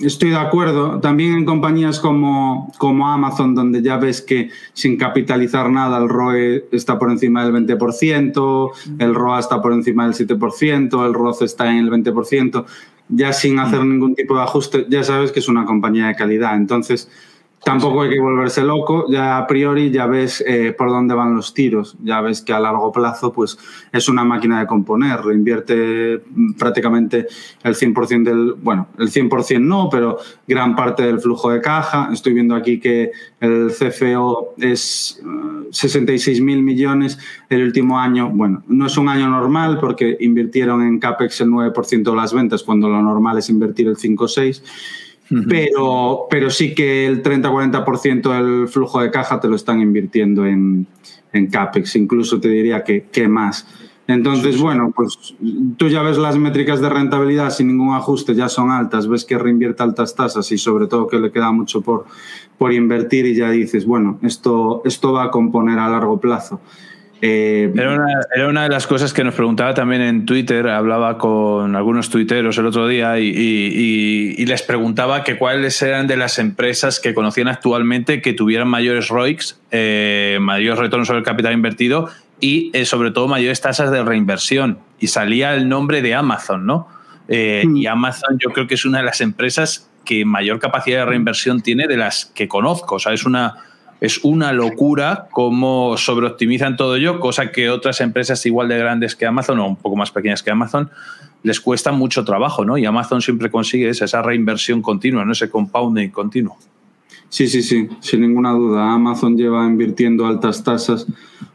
estoy 0.00 0.30
de 0.30 0.36
acuerdo. 0.36 1.00
También 1.00 1.32
en 1.32 1.44
compañías 1.44 1.98
como, 1.98 2.72
como 2.78 3.08
Amazon, 3.08 3.54
donde 3.56 3.82
ya 3.82 3.96
ves 3.96 4.22
que 4.22 4.50
sin 4.72 4.96
capitalizar 4.96 5.68
nada 5.68 5.98
el 5.98 6.08
ROE 6.08 6.68
está 6.70 6.98
por 6.98 7.10
encima 7.10 7.44
del 7.44 7.52
20%, 7.52 8.70
el 9.00 9.14
ROA 9.14 9.40
está 9.40 9.60
por 9.60 9.72
encima 9.72 10.04
del 10.08 10.14
7%, 10.14 11.06
el 11.06 11.14
ROC 11.14 11.42
está 11.42 11.70
en 11.70 11.78
el 11.78 11.90
20%, 11.90 12.64
ya 13.08 13.32
sin 13.32 13.58
hacer 13.58 13.84
ningún 13.84 14.14
tipo 14.14 14.36
de 14.36 14.42
ajuste, 14.42 14.86
ya 14.88 15.02
sabes 15.02 15.32
que 15.32 15.40
es 15.40 15.48
una 15.48 15.64
compañía 15.64 16.06
de 16.06 16.14
calidad. 16.14 16.54
Entonces, 16.54 17.10
Tampoco 17.62 18.02
hay 18.02 18.10
que 18.10 18.20
volverse 18.20 18.62
loco, 18.62 19.04
ya 19.10 19.36
a 19.36 19.46
priori 19.46 19.90
ya 19.90 20.06
ves 20.06 20.42
eh, 20.46 20.74
por 20.76 20.88
dónde 20.88 21.14
van 21.14 21.34
los 21.36 21.52
tiros, 21.52 21.94
ya 22.02 22.22
ves 22.22 22.40
que 22.40 22.54
a 22.54 22.60
largo 22.60 22.90
plazo 22.90 23.34
pues 23.34 23.58
es 23.92 24.08
una 24.08 24.24
máquina 24.24 24.60
de 24.60 24.66
componer, 24.66 25.20
invierte 25.30 26.22
prácticamente 26.58 27.26
el 27.62 27.74
100% 27.74 28.22
del, 28.24 28.54
bueno, 28.54 28.88
el 28.98 29.10
100% 29.10 29.60
no, 29.60 29.90
pero 29.90 30.16
gran 30.48 30.74
parte 30.74 31.02
del 31.02 31.20
flujo 31.20 31.50
de 31.50 31.60
caja. 31.60 32.08
Estoy 32.10 32.32
viendo 32.32 32.54
aquí 32.54 32.80
que 32.80 33.12
el 33.40 33.70
CFO 33.70 34.54
es 34.56 35.22
66 35.70 36.38
eh, 36.38 36.42
mil 36.42 36.62
millones 36.62 37.18
el 37.50 37.62
último 37.62 37.98
año, 37.98 38.30
bueno, 38.30 38.62
no 38.68 38.86
es 38.86 38.96
un 38.96 39.10
año 39.10 39.28
normal 39.28 39.78
porque 39.78 40.16
invirtieron 40.20 40.82
en 40.82 40.98
CAPEX 40.98 41.42
el 41.42 41.50
9% 41.50 42.10
de 42.10 42.16
las 42.16 42.32
ventas 42.32 42.62
cuando 42.62 42.88
lo 42.88 43.02
normal 43.02 43.36
es 43.36 43.50
invertir 43.50 43.86
el 43.86 43.98
5 43.98 44.24
o 44.24 44.28
6 44.28 44.62
pero, 45.48 46.26
pero 46.28 46.50
sí 46.50 46.74
que 46.74 47.06
el 47.06 47.22
30-40% 47.22 48.34
del 48.34 48.68
flujo 48.68 49.00
de 49.00 49.10
caja 49.10 49.40
te 49.40 49.48
lo 49.48 49.56
están 49.56 49.80
invirtiendo 49.80 50.44
en, 50.44 50.86
en 51.32 51.46
CAPEX, 51.46 51.96
incluso 51.96 52.40
te 52.40 52.48
diría 52.48 52.82
que, 52.82 53.04
que 53.12 53.28
más. 53.28 53.66
Entonces, 54.06 54.60
bueno, 54.60 54.92
pues 54.94 55.36
tú 55.76 55.88
ya 55.88 56.02
ves 56.02 56.18
las 56.18 56.36
métricas 56.36 56.80
de 56.80 56.88
rentabilidad 56.88 57.50
sin 57.50 57.68
ningún 57.68 57.94
ajuste, 57.94 58.34
ya 58.34 58.48
son 58.48 58.70
altas, 58.70 59.06
ves 59.06 59.24
que 59.24 59.38
reinvierte 59.38 59.84
altas 59.84 60.16
tasas 60.16 60.50
y 60.50 60.58
sobre 60.58 60.88
todo 60.88 61.06
que 61.06 61.20
le 61.20 61.30
queda 61.30 61.52
mucho 61.52 61.80
por, 61.80 62.06
por 62.58 62.72
invertir 62.72 63.26
y 63.26 63.36
ya 63.36 63.50
dices, 63.50 63.86
bueno, 63.86 64.18
esto, 64.22 64.82
esto 64.84 65.12
va 65.12 65.24
a 65.24 65.30
componer 65.30 65.78
a 65.78 65.88
largo 65.88 66.18
plazo. 66.18 66.60
Eh, 67.22 67.70
era, 67.74 68.48
una, 68.48 68.62
de 68.62 68.68
las 68.70 68.86
cosas 68.86 69.12
que 69.12 69.22
nos 69.24 69.34
preguntaba 69.34 69.74
también 69.74 70.00
en 70.00 70.24
Twitter, 70.24 70.68
hablaba 70.68 71.18
con 71.18 71.76
algunos 71.76 72.08
tuiteros 72.08 72.56
el 72.56 72.66
otro 72.66 72.88
día 72.88 73.18
y, 73.18 74.44
les 74.46 74.62
preguntaba 74.62 75.22
que 75.22 75.36
cuáles 75.36 75.80
eran 75.82 76.06
de 76.06 76.16
las 76.16 76.38
empresas 76.38 76.98
que 76.98 77.14
conocían 77.14 77.48
actualmente 77.48 78.22
que 78.22 78.32
tuvieran 78.32 78.68
mayores 78.68 79.08
ROICs, 79.08 79.60
eh, 79.70 80.38
mayores 80.40 80.80
retornos 80.80 81.06
sobre 81.06 81.18
el 81.20 81.24
capital 81.24 81.52
invertido 81.52 82.08
y 82.40 82.70
eh, 82.72 82.84
sobre 82.84 83.10
todo 83.10 83.28
mayores 83.28 83.60
tasas 83.60 83.90
de 83.90 84.02
reinversión. 84.02 84.78
Y 84.98 85.08
salía 85.08 85.54
el 85.54 85.68
nombre 85.68 86.02
de 86.02 86.14
Amazon, 86.14 86.66
¿no? 86.66 86.88
Eh, 87.28 87.62
mm. 87.66 87.76
Y 87.76 87.86
Amazon 87.86 88.38
yo 88.38 88.50
creo 88.50 88.66
que 88.66 88.74
es 88.74 88.84
una 88.84 88.98
de 88.98 89.04
las 89.04 89.20
empresas 89.20 89.88
que 90.04 90.24
mayor 90.24 90.58
capacidad 90.58 91.00
de 91.00 91.04
reinversión 91.04 91.60
tiene 91.60 91.86
de 91.86 91.96
las 91.96 92.26
que 92.26 92.48
conozco. 92.48 92.96
O 92.96 92.98
sea, 92.98 93.12
es 93.12 93.24
una, 93.24 93.54
es 94.00 94.24
una 94.24 94.52
locura 94.52 95.28
cómo 95.30 95.96
sobreoptimizan 95.96 96.76
todo 96.76 96.96
ello, 96.96 97.20
cosa 97.20 97.52
que 97.52 97.70
otras 97.70 98.00
empresas 98.00 98.44
igual 98.46 98.68
de 98.68 98.78
grandes 98.78 99.14
que 99.14 99.26
Amazon 99.26 99.58
o 99.58 99.66
un 99.66 99.76
poco 99.76 99.96
más 99.96 100.10
pequeñas 100.10 100.42
que 100.42 100.50
Amazon 100.50 100.90
les 101.42 101.60
cuesta 101.60 101.92
mucho 101.92 102.24
trabajo, 102.24 102.64
¿no? 102.64 102.76
Y 102.78 102.84
Amazon 102.84 103.22
siempre 103.22 103.50
consigue 103.50 103.88
esa, 103.88 104.22
reinversión 104.22 104.82
continua, 104.82 105.24
¿no? 105.24 105.32
Ese 105.32 105.48
compounding 105.48 106.10
continuo. 106.10 106.56
Sí, 107.28 107.46
sí, 107.46 107.62
sí, 107.62 107.88
sin 108.00 108.22
ninguna 108.22 108.52
duda. 108.52 108.92
Amazon 108.92 109.36
lleva 109.36 109.66
invirtiendo 109.66 110.26
altas 110.26 110.64
tasas 110.64 111.06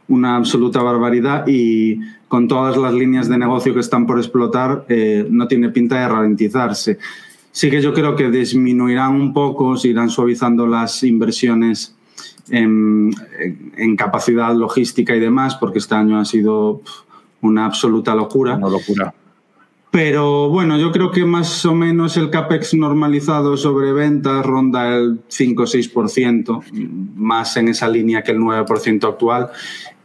una 0.08 0.36
absoluta 0.36 0.82
barbaridad 0.82 1.46
y 1.46 1.98
con 2.28 2.48
todas 2.48 2.76
las 2.76 2.94
líneas 2.94 3.28
de 3.28 3.38
negocio 3.38 3.74
que 3.74 3.80
están 3.80 4.06
por 4.06 4.18
explotar 4.18 4.84
eh, 4.88 5.26
no 5.28 5.48
tiene 5.48 5.70
pinta 5.70 6.00
de 6.00 6.08
ralentizarse. 6.08 6.98
Sí 7.50 7.70
que 7.70 7.80
yo 7.80 7.92
creo 7.92 8.14
que 8.14 8.30
disminuirán 8.30 9.14
un 9.14 9.32
poco, 9.32 9.76
se 9.76 9.88
irán 9.88 10.10
suavizando 10.10 10.66
las 10.66 11.02
inversiones 11.02 11.95
en, 12.50 13.10
en, 13.76 13.96
capacidad 13.96 14.54
logística 14.54 15.14
y 15.14 15.20
demás, 15.20 15.56
porque 15.56 15.78
este 15.78 15.94
año 15.94 16.18
ha 16.18 16.24
sido 16.24 16.82
una 17.40 17.66
absoluta 17.66 18.14
locura. 18.14 18.56
Una 18.56 18.68
locura. 18.68 19.14
Pero 19.90 20.50
bueno, 20.50 20.76
yo 20.78 20.92
creo 20.92 21.10
que 21.10 21.24
más 21.24 21.64
o 21.64 21.74
menos 21.74 22.18
el 22.18 22.28
CAPEX 22.28 22.74
normalizado 22.74 23.56
sobre 23.56 23.92
ventas 23.92 24.44
ronda 24.44 24.94
el 24.94 25.20
5 25.28 25.62
o 25.62 25.66
6%, 25.66 26.62
más 27.16 27.56
en 27.56 27.68
esa 27.68 27.88
línea 27.88 28.22
que 28.22 28.32
el 28.32 28.38
9% 28.38 29.08
actual, 29.08 29.50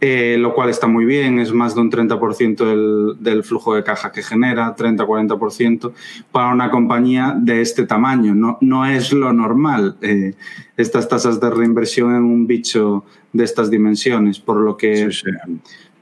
eh, 0.04 0.36
lo 0.40 0.56
cual 0.56 0.72
está 0.72 0.88
muy 0.88 1.06
bien, 1.06 1.38
es 1.38 1.54
más 1.54 1.76
de 1.76 1.82
un 1.82 1.92
30% 1.92 2.66
del, 2.66 3.24
del, 3.24 3.44
flujo 3.44 3.76
de 3.76 3.84
caja 3.84 4.12
que 4.12 4.24
genera, 4.24 4.76
30-40%, 4.76 5.92
para 6.32 6.52
una 6.52 6.72
compañía 6.72 7.36
de 7.38 7.62
este 7.62 7.86
tamaño. 7.86 8.34
No, 8.34 8.58
no 8.62 8.86
es 8.88 9.14
lo 9.14 9.32
normal 9.32 9.98
eh, 10.02 10.34
estas 10.76 11.08
tasas 11.08 11.40
de 11.40 11.52
reinversión 11.52 12.16
en 12.16 12.24
un 12.24 12.48
bicho 12.48 13.06
de 13.32 13.44
estas 13.44 13.70
dimensiones, 13.70 14.40
por 14.40 14.58
lo 14.58 14.76
que... 14.76 15.12
Sí, 15.12 15.22
sí 15.24 15.32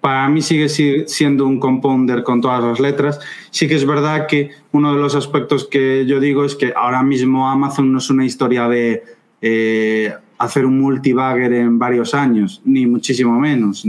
para 0.02 0.30
mí 0.30 0.42
sigue 0.42 0.70
siendo 1.08 1.46
un 1.46 1.60
compounder 1.60 2.24
con 2.24 2.40
todas 2.40 2.64
las 2.64 2.80
letras. 2.80 3.20
Sí 3.52 3.68
que 3.68 3.76
es 3.76 3.86
verdad 3.86 4.28
que 4.28 4.52
uno 4.72 4.94
de 4.94 5.02
los 5.02 5.14
aspectos 5.14 5.68
que 5.68 6.06
yo 6.06 6.22
digo 6.22 6.46
es 6.46 6.56
que 6.56 6.74
ahora 6.74 7.04
mismo 7.04 7.50
Amazon 7.50 7.92
no 7.92 7.98
es 7.98 8.10
una 8.10 8.26
historia 8.26 8.70
de 8.70 9.04
eh, 9.42 10.14
hacer 10.40 10.66
un 10.66 10.80
multibagger 10.80 11.54
en 11.54 11.78
varios 11.78 12.14
años, 12.14 12.62
ni 12.66 12.88
muchísimo 12.88 13.40
menos, 13.40 13.86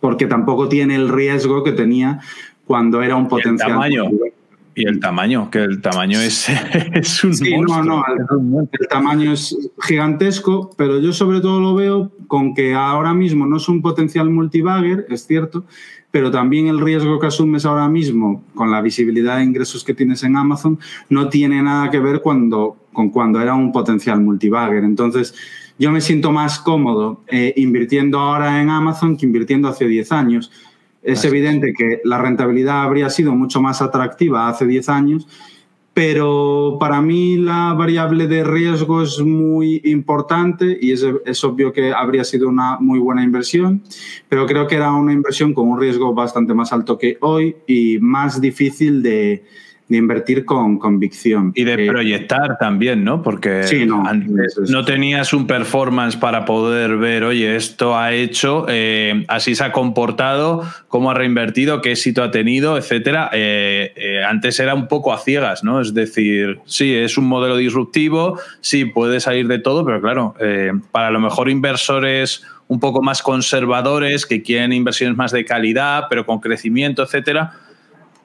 porque 0.00 0.26
tampoco 0.26 0.68
tiene 0.68 0.96
el 0.96 1.08
riesgo 1.08 1.62
que 1.62 1.72
tenía 1.72 2.20
cuando 2.66 3.02
era 3.02 3.14
un 3.14 3.28
potencial. 3.28 3.78
Y 4.78 4.86
el 4.86 5.00
tamaño, 5.00 5.50
que 5.50 5.60
el 5.60 5.80
tamaño 5.80 6.20
es, 6.20 6.48
es 6.92 7.24
un 7.24 7.34
sí, 7.34 7.56
No, 7.56 7.82
no, 7.82 8.04
el, 8.72 8.88
tamaño 8.88 9.32
es 9.32 9.56
gigantesco, 9.80 10.70
pero 10.76 11.00
yo 11.00 11.14
sobre 11.14 11.40
todo 11.40 11.60
lo 11.60 11.74
veo 11.74 12.12
con 12.26 12.54
que 12.54 12.74
ahora 12.74 13.14
mismo 13.14 13.46
no 13.46 13.56
es 13.56 13.70
un 13.70 13.80
potencial 13.80 14.28
multibagger, 14.28 15.06
es 15.08 15.26
cierto, 15.26 15.64
pero 16.10 16.30
también 16.30 16.66
el 16.66 16.78
riesgo 16.78 17.18
que 17.18 17.26
asumes 17.26 17.64
ahora 17.64 17.88
mismo 17.88 18.44
con 18.54 18.70
la 18.70 18.82
visibilidad 18.82 19.38
de 19.38 19.44
ingresos 19.44 19.82
que 19.82 19.94
tienes 19.94 20.22
en 20.24 20.36
Amazon 20.36 20.78
no 21.08 21.30
tiene 21.30 21.62
nada 21.62 21.90
que 21.90 21.98
ver 21.98 22.20
cuando, 22.20 22.76
con 22.92 23.08
cuando 23.08 23.40
era 23.40 23.54
un 23.54 23.72
potencial 23.72 24.20
multibagger. 24.20 24.84
Entonces, 24.84 25.34
yo 25.78 25.90
me 25.90 26.00
siento 26.00 26.32
más 26.32 26.58
cómodo 26.58 27.22
eh, 27.28 27.52
invirtiendo 27.56 28.18
ahora 28.18 28.60
en 28.62 28.70
Amazon 28.70 29.16
que 29.16 29.26
invirtiendo 29.26 29.68
hace 29.68 29.86
10 29.86 30.12
años. 30.12 30.50
Es 31.02 31.24
evidente 31.24 31.72
que 31.72 32.00
la 32.04 32.18
rentabilidad 32.18 32.82
habría 32.82 33.10
sido 33.10 33.34
mucho 33.34 33.60
más 33.60 33.82
atractiva 33.82 34.48
hace 34.48 34.66
10 34.66 34.88
años, 34.88 35.28
pero 35.94 36.78
para 36.80 37.00
mí 37.00 37.36
la 37.36 37.74
variable 37.74 38.26
de 38.26 38.42
riesgo 38.42 39.02
es 39.02 39.20
muy 39.20 39.80
importante 39.84 40.76
y 40.80 40.92
es, 40.92 41.06
es, 41.24 41.44
obvio 41.44 41.72
que 41.72 41.92
habría 41.92 42.24
sido 42.24 42.48
una 42.48 42.78
muy 42.80 42.98
buena 42.98 43.22
inversión, 43.22 43.82
pero 44.28 44.46
creo 44.46 44.66
que 44.66 44.74
era 44.74 44.92
una 44.92 45.12
inversión 45.12 45.54
con 45.54 45.68
un 45.68 45.78
riesgo 45.78 46.12
bastante 46.12 46.54
más 46.54 46.72
alto 46.72 46.98
que 46.98 47.18
hoy 47.20 47.56
y 47.66 47.98
más 48.00 48.40
difícil 48.40 49.02
de, 49.02 49.44
de 49.88 49.96
invertir 49.96 50.44
con 50.44 50.78
convicción. 50.78 51.52
Y 51.54 51.64
de 51.64 51.84
eh, 51.84 51.86
proyectar 51.86 52.58
también, 52.58 53.04
¿no? 53.04 53.22
Porque 53.22 53.62
no, 53.86 54.04
antes 54.06 54.56
no 54.68 54.84
tenías 54.84 55.32
un 55.32 55.46
performance 55.46 56.16
para 56.16 56.44
poder 56.44 56.96
ver, 56.96 57.22
oye, 57.22 57.54
esto 57.54 57.96
ha 57.96 58.12
hecho, 58.12 58.66
eh, 58.68 59.24
así 59.28 59.54
se 59.54 59.62
ha 59.62 59.72
comportado, 59.72 60.64
cómo 60.88 61.10
ha 61.10 61.14
reinvertido, 61.14 61.82
qué 61.82 61.92
éxito 61.92 62.24
ha 62.24 62.32
tenido, 62.32 62.76
etcétera. 62.76 63.30
Eh, 63.32 64.22
antes 64.28 64.58
era 64.58 64.74
un 64.74 64.88
poco 64.88 65.12
a 65.12 65.18
ciegas, 65.18 65.62
¿no? 65.62 65.80
Es 65.80 65.94
decir, 65.94 66.58
sí, 66.66 66.92
es 66.92 67.16
un 67.16 67.26
modelo 67.26 67.56
disruptivo, 67.56 68.40
sí, 68.60 68.86
puede 68.86 69.20
salir 69.20 69.46
de 69.46 69.60
todo, 69.60 69.84
pero 69.84 70.00
claro, 70.00 70.34
para 70.90 71.10
lo 71.10 71.20
mejor 71.20 71.48
inversores 71.48 72.42
un 72.68 72.80
poco 72.80 73.02
más 73.02 73.22
conservadores, 73.22 74.26
que 74.26 74.42
quieren 74.42 74.72
inversiones 74.72 75.16
más 75.16 75.30
de 75.30 75.44
calidad, 75.44 76.04
pero 76.10 76.26
con 76.26 76.40
crecimiento, 76.40 77.04
etcétera, 77.04 77.52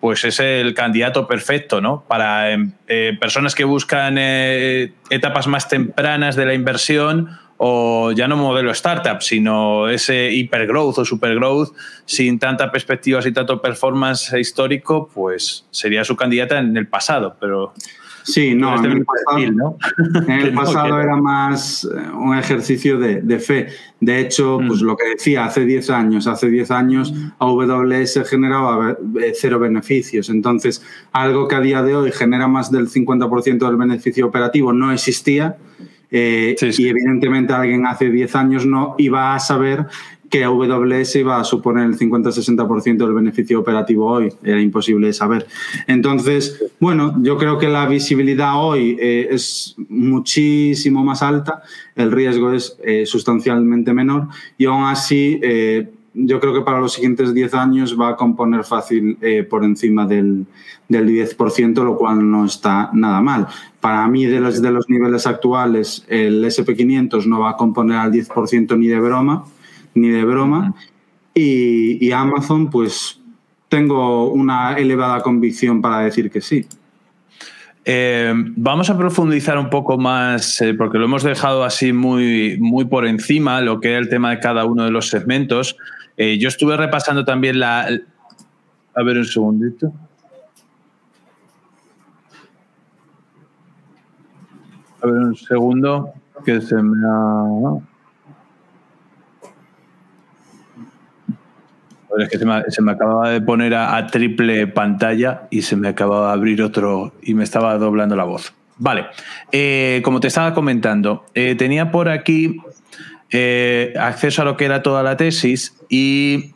pues 0.02 0.26
es 0.26 0.40
el 0.40 0.74
candidato 0.74 1.28
perfecto, 1.28 1.80
¿no? 1.80 2.04
Para 2.08 2.52
em, 2.52 2.74
eh, 2.88 3.16
personas 3.22 3.54
que 3.54 3.64
buscan 3.64 4.16
eh, 4.18 4.94
etapas 5.12 5.48
más 5.48 5.70
tempranas 5.70 6.36
de 6.36 6.46
la 6.48 6.56
inversión 6.56 7.30
o 7.58 8.12
ya 8.12 8.28
no 8.28 8.36
modelo 8.36 8.72
startup, 8.72 9.22
sino 9.22 9.88
ese 9.88 10.32
hipergrowth 10.32 10.98
o 10.98 11.06
supergrowth 11.06 11.70
sin 12.06 12.40
tanta 12.40 12.72
perspectiva, 12.72 13.22
sin 13.22 13.36
tanto 13.36 13.62
performance 13.62 14.34
histórico, 14.34 15.08
pues 15.14 15.68
sería 15.70 16.04
su 16.04 16.16
candidata 16.16 16.58
en 16.58 16.76
el 16.76 16.88
pasado, 16.88 17.38
pero 17.40 17.74
Sí, 18.24 18.54
no, 18.56 18.84
en 18.84 18.92
el 18.92 19.06
pasado, 19.06 19.78
En 20.28 20.32
el 20.32 20.54
pasado 20.56 21.00
era 21.00 21.16
más 21.16 21.84
eh, 21.84 22.10
un 22.14 22.38
ejercicio 22.38 22.98
de, 23.00 23.40
fe. 23.40 23.68
De 24.00 24.20
hecho, 24.20 24.60
pues 24.66 24.82
mm. 24.82 24.86
lo 24.86 24.98
que 24.98 25.10
decía, 25.10 25.46
hace 25.46 25.66
10 25.66 25.90
años, 25.90 26.28
hace 26.28 26.50
10 26.50 26.72
años 26.72 27.14
AWS 27.40 28.22
generaba 28.28 28.98
eh, 29.20 29.34
cero 29.36 29.60
beneficios. 29.60 30.30
Entonces, 30.30 30.84
algo 31.12 31.48
que 31.48 31.56
a 31.56 31.62
día 31.62 31.84
de 31.84 31.96
hoy 31.96 32.12
genera 32.12 32.48
más 32.48 32.72
del 32.72 32.90
50% 32.90 33.66
del 33.66 33.78
beneficio 33.78 34.26
operativo 34.28 34.74
no 34.74 34.92
existía. 34.92 35.58
Eh, 36.14 36.56
y 36.60 36.88
evidentemente 36.90 37.54
alguien 37.54 37.86
hace 37.86 38.10
10 38.10 38.36
años 38.36 38.66
no 38.66 38.96
iba 38.98 39.34
a 39.34 39.40
saber 39.40 39.88
que 40.32 40.46
AWS 40.46 41.18
iba 41.18 41.40
a 41.40 41.44
suponer 41.44 41.86
el 41.86 41.98
50-60% 41.98 42.98
del 42.98 43.14
beneficio 43.14 43.60
operativo 43.60 44.08
hoy. 44.08 44.34
Era 44.42 44.62
imposible 44.62 45.12
saber. 45.12 45.46
Entonces, 45.88 46.64
bueno, 46.80 47.16
yo 47.22 47.38
creo 47.38 47.58
que 47.58 47.68
la 47.68 47.86
visibilidad 47.86 48.54
hoy 48.56 48.98
eh, 49.00 49.28
es 49.30 49.76
muchísimo 49.90 51.04
más 51.04 51.22
alta, 51.22 51.62
el 51.96 52.12
riesgo 52.14 52.54
es 52.54 52.78
eh, 52.82 53.06
sustancialmente 53.06 53.94
menor 53.94 54.30
y 54.58 54.66
aún 54.66 54.86
así 54.86 55.38
eh, 55.44 55.90
yo 56.14 56.40
creo 56.40 56.54
que 56.54 56.62
para 56.62 56.80
los 56.80 56.94
siguientes 56.94 57.34
10 57.34 57.54
años 57.54 58.00
va 58.00 58.10
a 58.10 58.16
componer 58.16 58.64
fácil 58.64 59.18
por 59.50 59.64
encima 59.64 60.06
del, 60.06 60.46
del 60.90 61.08
10%, 61.08 61.84
lo 61.86 61.98
cual 61.98 62.30
no 62.30 62.46
está 62.46 62.90
nada 62.94 63.22
mal. 63.22 63.48
Para 63.80 64.06
mí, 64.10 64.26
de 64.26 64.42
los, 64.42 64.62
de 64.62 64.72
los 64.72 64.90
niveles 64.90 65.26
actuales, 65.26 66.06
el 66.10 66.44
SP500 66.44 67.26
no 67.28 67.40
va 67.40 67.52
a 67.52 67.56
componer 67.56 67.98
al 67.98 68.12
10% 68.12 68.78
ni 68.78 68.88
de 68.88 69.00
broma 69.00 69.46
ni 69.94 70.10
de 70.10 70.24
broma. 70.24 70.74
Y, 71.34 72.12
Amazon, 72.12 72.70
pues 72.70 73.20
tengo 73.70 74.30
una 74.32 74.74
elevada 74.74 75.22
convicción 75.22 75.82
para 75.82 76.00
decir 76.00 76.30
que 76.30 76.42
sí. 76.42 76.66
Eh, 77.86 78.34
vamos 78.36 78.90
a 78.90 78.98
profundizar 78.98 79.58
un 79.58 79.70
poco 79.70 79.98
más, 79.98 80.62
eh, 80.62 80.74
porque 80.74 80.98
lo 80.98 81.06
hemos 81.06 81.24
dejado 81.24 81.64
así 81.64 81.94
muy, 81.94 82.58
muy 82.60 82.86
por 82.86 83.08
encima, 83.08 83.62
lo 83.62 83.80
que 83.80 83.92
era 83.92 84.00
el 84.00 84.10
tema 84.10 84.32
de 84.32 84.40
cada 84.40 84.66
uno 84.66 84.84
de 84.84 84.92
los 84.92 85.08
segmentos. 85.08 85.78
Eh, 86.18 86.38
yo 86.38 86.50
estuve 86.50 86.78
repasando 86.78 87.26
también 87.26 87.60
la... 87.60 87.88
A 88.94 89.04
ver 89.04 89.18
un 89.18 89.26
segundito. 89.26 89.94
A 95.02 95.08
ver 95.08 95.16
un 95.16 95.36
segundo, 95.36 96.14
que 96.46 96.62
se 96.62 96.76
me 96.76 96.98
ha... 97.08 97.91
Es 102.18 102.30
que 102.30 102.38
se 102.38 102.46
me, 102.82 102.92
acababa 102.92 103.30
de 103.30 103.42
poner 103.42 103.74
a, 103.74 104.06
triple 104.08 104.68
pantalla 104.68 105.44
y 105.50 105.62
se 105.62 105.76
me 105.76 105.88
acababa 105.88 106.28
de 106.28 106.34
abrir 106.34 106.62
otro 106.62 107.14
y 107.22 107.34
me 107.34 107.44
estaba 107.44 107.78
doblando 107.78 108.16
la 108.16 108.24
voz. 108.24 108.54
Vale, 108.78 109.06
eh, 109.52 110.02
como 110.04 110.20
te 110.20 110.28
estaba 110.28 110.54
comentando, 110.54 111.26
eh, 111.36 111.56
tenía 111.56 111.92
por 111.92 112.10
aquí 112.10 112.58
eh, 113.30 113.94
acceso 114.00 114.42
a 114.42 114.46
lo 114.46 114.58
que 114.58 114.66
era 114.66 114.82
toda 114.82 115.04
la 115.04 115.18
tesis 115.18 115.76
y 115.88 116.52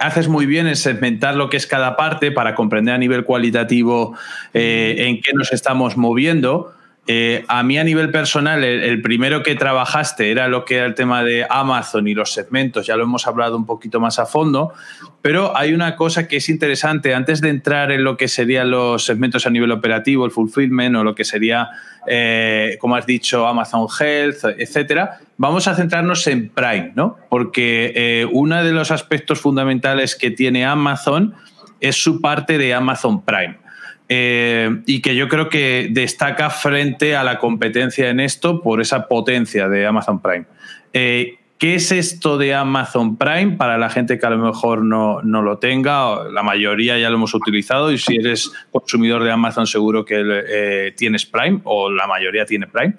haces 0.00 0.28
muy 0.28 0.46
bien 0.46 0.66
en 0.66 0.76
segmentar 0.76 1.34
lo 1.34 1.50
que 1.50 1.56
es 1.56 1.66
cada 1.66 1.96
parte 1.96 2.30
para 2.30 2.54
comprender 2.54 2.94
a 2.94 2.98
nivel 2.98 3.24
cualitativo 3.24 4.16
en 4.54 5.20
qué 5.20 5.32
nos 5.34 5.52
estamos 5.52 5.96
moviendo. 5.96 6.72
Eh, 7.10 7.46
a 7.48 7.62
mí 7.62 7.78
a 7.78 7.84
nivel 7.84 8.10
personal, 8.10 8.62
el, 8.62 9.00
primero 9.00 9.42
que 9.42 9.54
trabajaste 9.54 10.30
era 10.30 10.46
lo 10.46 10.66
que 10.66 10.76
era 10.76 10.84
el 10.84 10.94
tema 10.94 11.24
de 11.24 11.46
Amazon 11.48 12.06
y 12.06 12.12
los 12.12 12.34
segmentos, 12.34 12.86
ya 12.86 12.96
lo 12.96 13.04
hemos 13.04 13.26
hablado 13.26 13.56
un 13.56 13.64
poquito 13.64 13.98
más 13.98 14.18
a 14.18 14.26
fondo, 14.26 14.74
pero 15.22 15.56
hay 15.56 15.72
una 15.72 15.96
cosa 15.96 16.28
que 16.28 16.36
es 16.36 16.50
interesante, 16.50 17.14
antes 17.14 17.40
de 17.40 17.48
entrar 17.48 17.92
en 17.92 18.04
lo 18.04 18.18
que 18.18 18.28
serían 18.28 18.70
los 18.70 19.06
segmentos 19.06 19.46
a 19.46 19.50
nivel 19.50 19.72
operativo, 19.72 20.26
el 20.26 20.30
fulfillment 20.30 20.96
o 20.96 21.02
lo 21.02 21.14
que 21.14 21.24
sería, 21.24 21.70
eh, 22.06 22.76
como 22.78 22.94
has 22.94 23.06
dicho, 23.06 23.46
Amazon 23.46 23.86
Health, 23.98 24.44
etcétera, 24.58 25.20
vamos 25.38 25.66
a 25.66 25.74
centrarnos 25.74 26.26
en 26.26 26.50
Prime, 26.50 26.92
¿no? 26.94 27.16
Porque 27.30 27.90
eh, 27.96 28.26
uno 28.30 28.62
de 28.62 28.72
los 28.72 28.90
aspectos 28.90 29.40
fundamentales 29.40 30.14
que 30.14 30.30
tiene 30.30 30.66
Amazon 30.66 31.34
es 31.80 31.96
su 31.96 32.20
parte 32.20 32.58
de 32.58 32.74
Amazon 32.74 33.24
Prime. 33.24 33.56
Eh, 34.10 34.82
y 34.86 35.02
que 35.02 35.14
yo 35.14 35.28
creo 35.28 35.50
que 35.50 35.88
destaca 35.90 36.48
frente 36.48 37.14
a 37.14 37.24
la 37.24 37.38
competencia 37.38 38.08
en 38.08 38.20
esto 38.20 38.62
por 38.62 38.80
esa 38.80 39.06
potencia 39.06 39.68
de 39.68 39.86
Amazon 39.86 40.20
Prime. 40.22 40.46
Eh, 40.94 41.36
¿Qué 41.58 41.74
es 41.74 41.92
esto 41.92 42.38
de 42.38 42.54
Amazon 42.54 43.18
Prime 43.18 43.56
para 43.56 43.78
la 43.78 43.90
gente 43.90 44.18
que 44.18 44.24
a 44.24 44.30
lo 44.30 44.38
mejor 44.38 44.82
no, 44.82 45.20
lo 45.22 45.58
tenga? 45.58 46.24
La 46.30 46.42
mayoría 46.44 46.98
ya 46.98 47.10
lo 47.10 47.16
hemos 47.16 47.34
utilizado 47.34 47.90
y 47.90 47.98
si 47.98 48.16
eres 48.16 48.52
consumidor 48.70 49.24
de 49.24 49.32
Amazon 49.32 49.66
seguro 49.66 50.04
que 50.04 50.22
eh, 50.24 50.94
tienes 50.96 51.26
Prime 51.26 51.60
o 51.64 51.90
la 51.90 52.06
mayoría 52.06 52.46
tiene 52.46 52.68
Prime. 52.68 52.94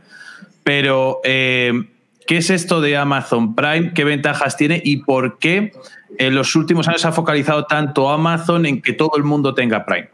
Pero, 0.63 1.22
¿qué 1.24 1.88
es 2.28 2.50
esto 2.50 2.82
de 2.82 2.98
Amazon 2.98 3.56
Prime? 3.56 3.93
¿Qué 3.93 4.04
ventajas 4.04 4.58
tiene 4.58 4.82
y 4.84 4.98
por 4.98 5.39
qué 5.39 5.72
en 6.17 6.36
los 6.36 6.54
últimos 6.58 6.86
años 6.89 7.06
ha 7.06 7.13
focalizado 7.13 7.63
tanto 7.63 8.10
Amazon 8.10 8.65
en 8.65 8.82
que 8.82 8.91
todo 8.91 9.13
el 9.15 9.24
mundo 9.24 9.56
tenga 9.56 9.86
Prime? 9.86 10.10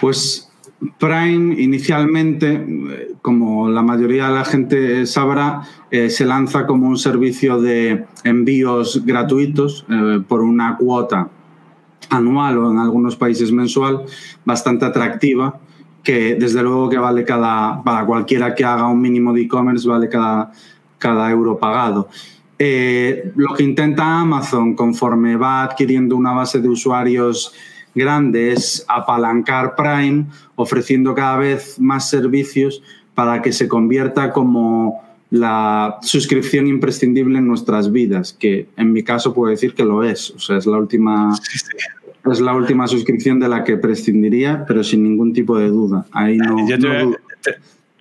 Pues 0.00 0.48
Prime 0.98 1.60
inicialmente, 1.60 2.64
como 3.20 3.68
la 3.68 3.82
mayoría 3.82 4.28
de 4.28 4.34
la 4.34 4.44
gente 4.44 5.06
sabrá, 5.06 5.62
eh, 5.90 6.08
se 6.08 6.24
lanza 6.24 6.66
como 6.66 6.86
un 6.86 6.96
servicio 6.96 7.60
de 7.60 8.04
envíos 8.22 9.04
gratuitos 9.04 9.84
eh, 9.90 10.20
por 10.26 10.40
una 10.40 10.76
cuota 10.76 11.28
anual 12.10 12.58
o 12.58 12.70
en 12.70 12.78
algunos 12.78 13.16
países 13.16 13.50
mensual 13.50 14.04
bastante 14.44 14.84
atractiva 14.84 15.58
que 16.02 16.36
desde 16.36 16.62
luego 16.62 16.88
que 16.88 16.96
vale 16.96 17.24
cada, 17.24 17.82
para 17.82 18.06
cualquiera 18.06 18.54
que 18.54 18.64
haga 18.64 18.86
un 18.86 19.00
mínimo 19.00 19.32
de 19.32 19.42
e-commerce, 19.42 19.86
vale 19.86 20.08
cada, 20.08 20.52
cada 20.96 21.30
euro 21.30 21.58
pagado. 21.58 22.08
Eh, 22.58 23.32
lo 23.36 23.54
que 23.54 23.62
intenta 23.62 24.20
Amazon 24.20 24.74
conforme 24.74 25.36
va 25.36 25.64
adquiriendo 25.64 26.16
una 26.16 26.32
base 26.32 26.60
de 26.60 26.68
usuarios 26.68 27.52
grande 27.98 28.52
es 28.52 28.84
apalancar 28.88 29.74
Prime 29.76 30.26
ofreciendo 30.56 31.14
cada 31.14 31.36
vez 31.36 31.78
más 31.78 32.08
servicios 32.08 32.82
para 33.14 33.42
que 33.42 33.52
se 33.52 33.68
convierta 33.68 34.32
como 34.32 35.02
la 35.30 35.98
suscripción 36.02 36.66
imprescindible 36.66 37.38
en 37.38 37.46
nuestras 37.46 37.92
vidas, 37.92 38.32
que 38.32 38.68
en 38.76 38.92
mi 38.92 39.02
caso 39.02 39.34
puedo 39.34 39.50
decir 39.50 39.74
que 39.74 39.84
lo 39.84 40.02
es. 40.02 40.30
O 40.30 40.38
sea, 40.38 40.56
es 40.56 40.66
la 40.66 40.78
última, 40.78 41.34
es 42.30 42.40
la 42.40 42.54
última 42.54 42.86
suscripción 42.86 43.38
de 43.40 43.48
la 43.48 43.64
que 43.64 43.76
prescindiría, 43.76 44.64
pero 44.66 44.82
sin 44.82 45.02
ningún 45.02 45.32
tipo 45.32 45.58
de 45.58 45.68
duda. 45.68 46.06
Ahí 46.12 46.38
no, 46.38 46.56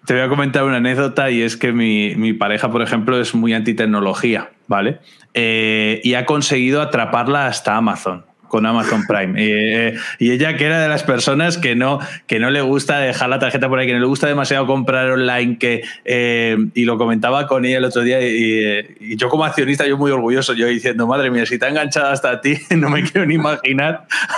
te, 0.05 0.13
voy 0.13 0.21
a 0.21 0.29
comentar 0.29 0.63
una 0.63 0.77
anécdota 0.77 1.29
y 1.31 1.41
es 1.41 1.57
que 1.57 1.73
mi, 1.73 2.33
pareja, 2.33 2.71
por 2.71 2.81
ejemplo, 2.81 3.19
es 3.19 3.35
muy 3.35 3.53
antitecnología, 3.53 4.51
¿vale? 4.67 4.99
Eh, 5.33 5.99
y 6.03 6.13
ha 6.13 6.25
conseguido 6.25 6.81
atraparla 6.81 7.47
hasta 7.47 7.75
Amazon 7.75 8.26
con 8.47 8.65
Amazon 8.65 9.03
Prime. 9.07 9.33
Eh, 9.37 9.95
y 10.19 10.31
ella 10.31 10.57
que 10.57 10.65
era 10.65 10.81
de 10.81 10.87
las 10.87 11.03
personas 11.03 11.57
que 11.57 11.75
no, 11.75 11.99
que 12.25 12.39
no 12.39 12.49
le 12.49 12.61
gusta 12.61 12.99
dejar 12.99 13.29
la 13.29 13.39
tarjeta 13.39 13.69
por 13.69 13.79
ahí, 13.79 13.87
que 13.87 13.93
no 13.93 13.99
le 13.99 14.05
gusta 14.05 14.27
demasiado 14.27 14.65
comprar 14.65 15.11
online, 15.11 15.57
que, 15.57 15.83
eh, 16.05 16.57
y 16.73 16.85
lo 16.85 16.97
comentaba 16.97 17.47
con 17.47 17.65
ella 17.65 17.77
el 17.77 17.85
otro 17.85 18.03
día, 18.03 18.19
y, 18.21 19.15
yo 19.17 19.29
como 19.29 19.45
accionista, 19.45 19.85
yo 19.87 19.97
muy 19.97 20.11
orgulloso, 20.11 20.53
yo 20.53 20.67
diciendo, 20.67 21.07
madre 21.07 21.31
mía, 21.31 21.45
si 21.45 21.57
te 21.59 21.65
ha 21.65 21.69
enganchado 21.69 22.11
hasta 22.11 22.41
ti, 22.41 22.57
no 22.75 22.89
me 22.89 23.03
quiero 23.03 23.25
ni 23.25 23.35
imaginar 23.35 24.07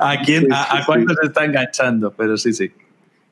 a 0.00 0.16
quién, 0.24 0.52
a, 0.52 0.82
cuánto 0.84 1.14
se 1.20 1.26
está 1.26 1.44
enganchando, 1.44 2.12
pero 2.16 2.36
sí, 2.36 2.52
sí. 2.52 2.70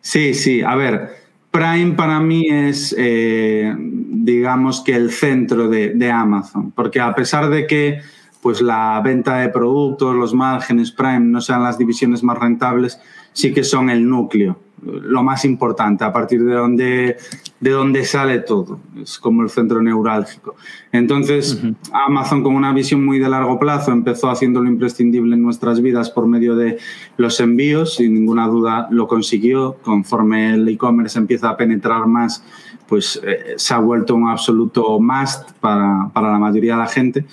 Sí, 0.01 0.35
sí, 0.35 0.62
a 0.62 0.75
ver. 0.75 1.25
Prime 1.51 1.92
para 1.92 2.18
mí 2.18 2.49
es, 2.51 2.94
eh, 2.99 3.73
digamos 3.79 4.83
que 4.83 4.97
el 4.97 5.12
centro 5.12 5.68
de, 5.68 5.90
de 5.90 6.11
Amazon, 6.11 6.73
porque 6.73 7.01
a 7.01 7.14
pesar 7.14 7.49
de 7.49 7.68
que 7.68 8.01
pues 8.44 8.61
la 8.61 9.00
venta 9.02 9.38
de 9.38 9.48
productos, 9.48 10.14
los 10.14 10.35
márgenes 10.35 10.92
Prime 10.92 11.20
no 11.20 11.40
sean 11.40 11.62
las 11.62 11.78
divisiones 11.78 12.22
más 12.22 12.38
rentables, 12.38 13.00
sí 13.33 13.54
que 13.54 13.64
son 13.64 13.88
el 13.88 14.07
núcleo, 14.07 14.59
lo 14.83 15.22
más 15.22 15.46
importante, 15.46 16.04
a 16.04 16.12
partir 16.12 16.44
de 16.44 16.52
donde, 16.52 17.16
de 17.61 17.70
donde 17.70 18.04
sale 18.04 18.40
todo. 18.40 18.80
Es 19.02 19.18
como 19.18 19.40
el 19.40 19.48
centro 19.48 19.80
neurálgico. 19.80 20.57
Entonces, 20.92 21.59
Amazon 21.90 22.42
con 22.42 22.54
una 22.54 22.74
visión 22.74 23.02
muy 23.02 23.18
de 23.18 23.30
largo 23.30 23.59
plazo 23.59 23.92
empezó 23.92 24.28
haciéndolo 24.28 24.68
imprescindible 24.68 25.37
en 25.37 25.42
nuestras 25.42 25.80
vidas 25.80 26.11
por 26.11 26.26
medio 26.26 26.54
de 26.54 26.76
los 27.16 27.40
envíos, 27.40 27.94
sin 27.94 28.12
ninguna 28.12 28.46
duda 28.46 28.88
lo 28.90 29.09
consiguió. 29.09 29.78
Conforme 29.80 30.52
el 30.52 30.68
e-commerce 30.68 31.18
empieza 31.18 31.48
a 31.48 31.57
penetrar 31.57 32.07
más, 32.07 32.44
pues 32.87 33.18
eh, 33.24 33.54
se 33.57 33.72
ha 33.72 33.78
vuelto 33.78 34.14
un 34.14 34.28
absoluto 34.28 35.00
must 35.00 35.52
para, 35.61 36.11
para 36.12 36.30
la 36.30 36.38
mayoría 36.38 36.74
de 36.74 36.78
la 36.80 36.88
gente. 36.88 37.24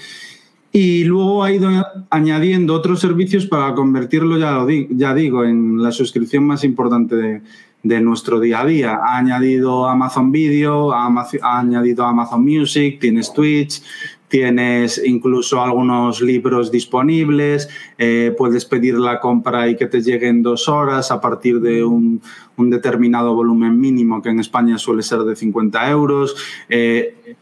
Y 0.71 1.03
luego 1.03 1.43
ha 1.43 1.51
ido 1.51 1.69
añadiendo 2.09 2.73
otros 2.73 3.01
servicios 3.01 3.45
para 3.45 3.73
convertirlo, 3.75 4.37
ya, 4.37 4.51
lo 4.51 4.69
ya 4.69 5.13
digo, 5.13 5.43
en 5.43 5.81
la 5.81 5.91
suscripción 5.91 6.45
más 6.45 6.63
importante 6.63 7.41
de, 7.83 8.01
nuestro 8.01 8.39
día 8.39 8.61
a 8.61 8.65
día. 8.65 8.99
Ha 9.03 9.17
añadido 9.17 9.87
Amazon 9.87 10.31
Video, 10.31 10.93
ha, 10.93 11.09
añadido 11.41 12.05
Amazon 12.05 12.45
Music, 12.45 12.99
tienes 13.01 13.33
Twitch, 13.33 13.81
tienes 14.29 15.01
incluso 15.05 15.61
algunos 15.61 16.21
libros 16.21 16.71
disponibles, 16.71 17.67
eh, 17.97 18.33
puedes 18.37 18.63
pedir 18.63 18.97
la 18.97 19.19
compra 19.19 19.67
y 19.67 19.75
que 19.75 19.87
te 19.87 20.01
llegue 20.01 20.29
en 20.29 20.41
dos 20.41 20.69
horas 20.69 21.11
a 21.11 21.19
partir 21.19 21.59
de 21.59 21.83
un, 21.83 22.21
un 22.55 22.69
determinado 22.69 23.35
volumen 23.35 23.77
mínimo 23.77 24.21
que 24.21 24.29
en 24.29 24.39
España 24.39 24.77
suele 24.77 25.03
ser 25.03 25.19
de 25.19 25.35
50 25.35 25.89
euros. 25.89 26.35
Eh, 26.69 27.35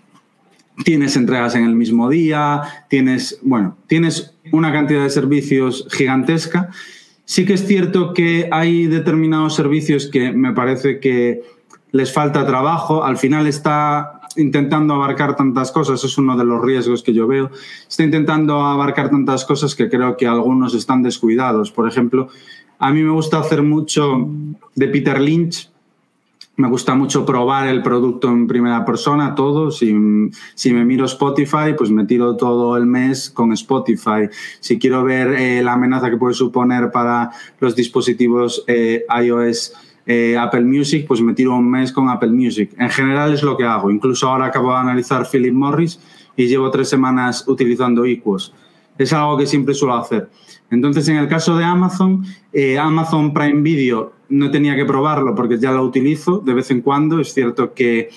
tienes 0.84 1.16
entregas 1.16 1.56
en 1.56 1.66
el 1.66 1.76
mismo 1.76 2.10
día, 2.10 2.62
tienes, 2.90 3.40
bueno, 3.42 3.78
tienes 3.88 4.36
una 4.52 4.72
cantidad 4.72 5.04
de 5.04 5.10
servicios 5.10 5.88
gigantesca. 5.92 6.70
Sí 7.26 7.46
que 7.46 7.54
es 7.54 7.68
cierto 7.68 8.14
que 8.14 8.50
hay 8.52 8.88
determinados 8.88 9.56
servicios 9.56 10.08
que 10.08 10.32
me 10.32 10.54
parece 10.54 11.00
que 11.00 11.44
les 11.92 12.12
falta 12.14 12.46
trabajo. 12.46 13.04
Al 13.04 13.18
final 13.18 13.48
está 13.48 14.22
intentando 14.36 14.94
abarcar 14.94 15.36
tantas 15.36 15.72
cosas, 15.72 16.04
es 16.04 16.18
uno 16.18 16.38
de 16.38 16.46
los 16.46 16.62
riesgos 16.62 17.04
que 17.04 17.14
yo 17.14 17.28
veo. 17.28 17.52
Está 17.88 18.04
intentando 18.04 18.62
abarcar 18.62 19.10
tantas 19.10 19.46
cosas 19.46 19.76
que 19.76 19.90
creo 19.90 20.18
que 20.18 20.28
algunos 20.28 20.74
están 20.74 21.04
descuidados. 21.04 21.72
Por 21.72 21.88
ejemplo, 21.88 22.30
a 22.78 22.92
mí 22.92 23.04
me 23.04 23.12
gusta 23.12 23.40
hacer 23.40 23.62
mucho 23.62 24.30
de 24.76 24.88
Peter 24.88 25.20
Lynch, 25.20 25.69
me 26.60 26.68
gusta 26.68 26.94
mucho 26.94 27.26
probar 27.26 27.70
el 27.70 27.82
producto 27.82 28.28
en 28.28 28.46
primera 28.46 28.84
persona, 28.84 29.34
todo. 29.34 29.72
Si, 29.72 29.96
si, 30.56 30.74
me 30.74 30.84
miro 30.84 31.06
Spotify, 31.06 31.74
pues 31.78 31.90
me 31.90 32.04
tiro 32.04 32.36
todo 32.36 32.76
el 32.76 32.86
mes 32.86 33.30
con 33.30 33.54
Spotify. 33.54 34.28
Si 34.60 34.78
quiero 34.78 35.06
ver 35.06 35.30
eh, 35.36 35.64
la 35.64 35.74
amenaza 35.74 36.10
que 36.10 36.18
puede 36.18 36.34
suponer 36.34 36.92
para 36.92 37.32
los 37.62 37.78
dispositivos 37.78 38.66
eh, 38.68 39.06
iOS, 39.24 39.74
eh, 40.06 40.38
Apple 40.38 40.66
Music, 40.66 41.06
pues 41.08 41.22
me 41.22 41.34
tiro 41.34 41.56
un 41.56 41.72
mes 41.72 41.94
con 41.94 42.10
Apple 42.10 42.32
Music. 42.32 42.72
En 42.78 42.90
general 42.90 43.34
es 43.34 43.42
lo 43.42 43.56
que 43.56 43.64
hago. 43.64 43.90
Incluso 43.90 44.28
ahora 44.28 44.48
acabo 44.48 44.72
de 44.74 44.80
analizar 44.80 45.26
Philip 45.32 45.54
Morris 45.54 45.98
y 46.36 46.48
llevo 46.48 46.70
tres 46.72 46.90
semanas 46.90 47.48
utilizando 47.48 48.04
Equus. 48.04 48.54
Es 49.00 49.12
algo 49.14 49.36
que 49.38 49.48
siempre 49.48 49.74
suelo 49.74 49.96
hacer. 49.96 50.30
Entonces, 50.70 51.08
en 51.08 51.16
el 51.16 51.28
caso 51.28 51.58
de 51.58 51.64
Amazon, 51.64 52.24
Amazon 52.80 53.34
Prime 53.34 53.62
Video 53.62 54.14
no 54.30 54.52
tenía 54.52 54.76
que 54.76 54.86
probarlo 54.86 55.36
porque 55.36 55.58
ya 55.58 55.72
lo 55.72 55.84
utilizo 55.84 56.40
de 56.40 56.54
vez 56.54 56.70
en 56.72 56.82
cuando. 56.82 57.20
Es 57.20 57.34
cierto 57.34 57.74
que 57.74 58.10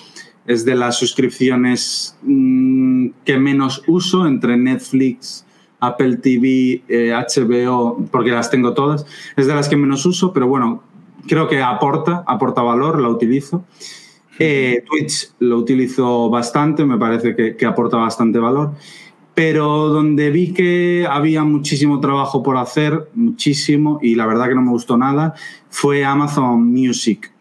es 0.46 0.64
de 0.64 0.74
las 0.74 0.98
suscripciones 0.98 2.16
mm, 2.22 3.08
que 3.24 3.38
menos 3.38 3.82
uso 3.86 4.26
entre 4.26 4.56
Netflix, 4.56 5.46
Apple 5.80 6.18
TV, 6.18 6.82
HBO, 6.88 7.98
eh, 7.98 8.08
porque 8.10 8.30
las 8.30 8.50
tengo 8.50 8.74
todas. 8.74 9.06
Es 9.36 9.46
de 9.46 9.54
las 9.54 9.68
que 9.68 9.76
menos 9.76 10.04
uso, 10.06 10.32
pero 10.32 10.46
bueno, 10.46 10.82
creo 11.26 11.48
que 11.48 11.62
aporta, 11.62 12.24
aporta 12.26 12.62
valor, 12.62 13.00
la 13.00 13.08
utilizo. 13.08 13.64
Eh, 14.38 14.82
Twitch 14.88 15.30
lo 15.40 15.58
utilizo 15.58 16.28
bastante, 16.30 16.84
me 16.84 16.98
parece 16.98 17.36
que, 17.36 17.54
que 17.56 17.66
aporta 17.66 17.96
bastante 17.98 18.38
valor 18.38 18.72
pero 19.34 19.88
donde 19.88 20.30
vi 20.30 20.52
que 20.52 21.06
había 21.08 21.42
muchísimo 21.44 22.00
trabajo 22.00 22.42
por 22.42 22.56
hacer, 22.56 23.08
muchísimo, 23.14 23.98
y 24.02 24.14
la 24.14 24.26
verdad 24.26 24.48
que 24.48 24.54
no 24.54 24.62
me 24.62 24.70
gustó 24.70 24.96
nada, 24.96 25.34
fue 25.70 26.04
Amazon 26.04 26.70
Music. 26.70 27.31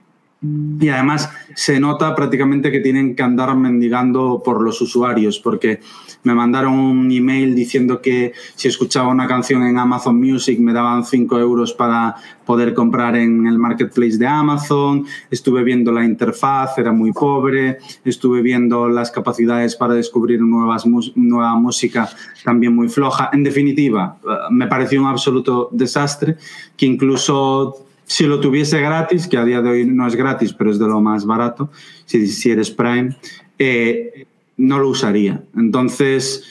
Y 0.43 0.89
además 0.89 1.29
se 1.55 1.79
nota 1.79 2.15
prácticamente 2.15 2.71
que 2.71 2.79
tienen 2.79 3.15
que 3.15 3.21
andar 3.21 3.55
mendigando 3.55 4.41
por 4.43 4.63
los 4.63 4.81
usuarios, 4.81 5.39
porque 5.39 5.79
me 6.23 6.33
mandaron 6.33 6.73
un 6.73 7.11
email 7.11 7.53
diciendo 7.53 8.01
que 8.01 8.33
si 8.55 8.67
escuchaba 8.67 9.09
una 9.09 9.27
canción 9.27 9.63
en 9.63 9.77
Amazon 9.77 10.19
Music 10.19 10.59
me 10.59 10.73
daban 10.73 11.05
5 11.05 11.39
euros 11.39 11.73
para 11.73 12.15
poder 12.43 12.73
comprar 12.73 13.15
en 13.15 13.45
el 13.45 13.59
marketplace 13.59 14.17
de 14.17 14.25
Amazon. 14.25 15.05
Estuve 15.29 15.63
viendo 15.63 15.91
la 15.91 16.03
interfaz, 16.03 16.77
era 16.77 16.91
muy 16.91 17.11
pobre. 17.11 17.77
Estuve 18.03 18.41
viendo 18.41 18.89
las 18.89 19.11
capacidades 19.11 19.75
para 19.75 19.93
descubrir 19.93 20.41
nuevas, 20.41 20.85
nueva 21.15 21.55
música, 21.55 22.09
también 22.43 22.75
muy 22.75 22.89
floja. 22.89 23.29
En 23.31 23.43
definitiva, 23.43 24.17
eh, 24.23 24.27
me 24.49 24.67
pareció 24.67 25.01
un 25.01 25.07
absoluto 25.07 25.69
desastre 25.71 26.37
que 26.75 26.87
incluso 26.87 27.90
si 28.11 28.25
lo 28.25 28.41
tuviese 28.41 28.81
gratis, 28.81 29.25
que 29.25 29.37
a 29.37 29.45
día 29.45 29.61
de 29.61 29.69
hoy 29.69 29.85
no 29.85 30.05
es 30.05 30.17
gratis, 30.17 30.51
pero 30.51 30.69
es 30.69 30.77
de 30.77 30.85
lo 30.85 30.99
más 30.99 31.25
barato, 31.25 31.71
si, 32.03 32.27
si 32.27 32.51
eres 32.51 32.69
Prime, 32.69 33.15
eh, 33.57 34.25
no 34.57 34.79
lo 34.79 34.89
usaría. 34.89 35.41
Entonces, 35.55 36.43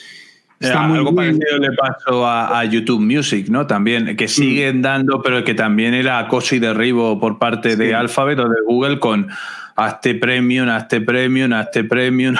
está 0.59 0.81
muy 0.87 0.97
algo 0.97 1.13
parecido 1.13 1.59
le 1.59 1.71
pasó 1.73 2.25
a, 2.25 2.65
YouTube 2.65 3.01
Music, 3.01 3.47
¿no? 3.49 3.67
También, 3.67 4.17
que 4.17 4.27
siguen 4.27 4.79
mm. 4.79 4.81
dando, 4.81 5.21
pero 5.21 5.43
que 5.43 5.53
también 5.53 5.93
era 5.93 6.17
acoso 6.17 6.55
y 6.55 6.59
derribo 6.59 7.19
por 7.19 7.37
parte 7.37 7.75
de 7.75 7.93
Alphabet 7.93 8.39
o 8.39 8.49
de 8.49 8.61
Google 8.65 8.97
con 8.97 9.27
hazte 9.75 10.15
premium, 10.15 10.67
hazte 10.67 10.99
premium, 10.99 11.53
hazte 11.53 11.83
premium. 11.83 12.37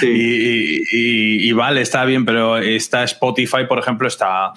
Sí. 0.00 0.82
y, 0.90 1.52
vale, 1.52 1.82
está 1.82 2.04
bien, 2.04 2.24
pero 2.24 2.56
está 2.58 3.04
Spotify, 3.04 3.66
por 3.68 3.78
ejemplo, 3.78 4.08
está 4.08 4.54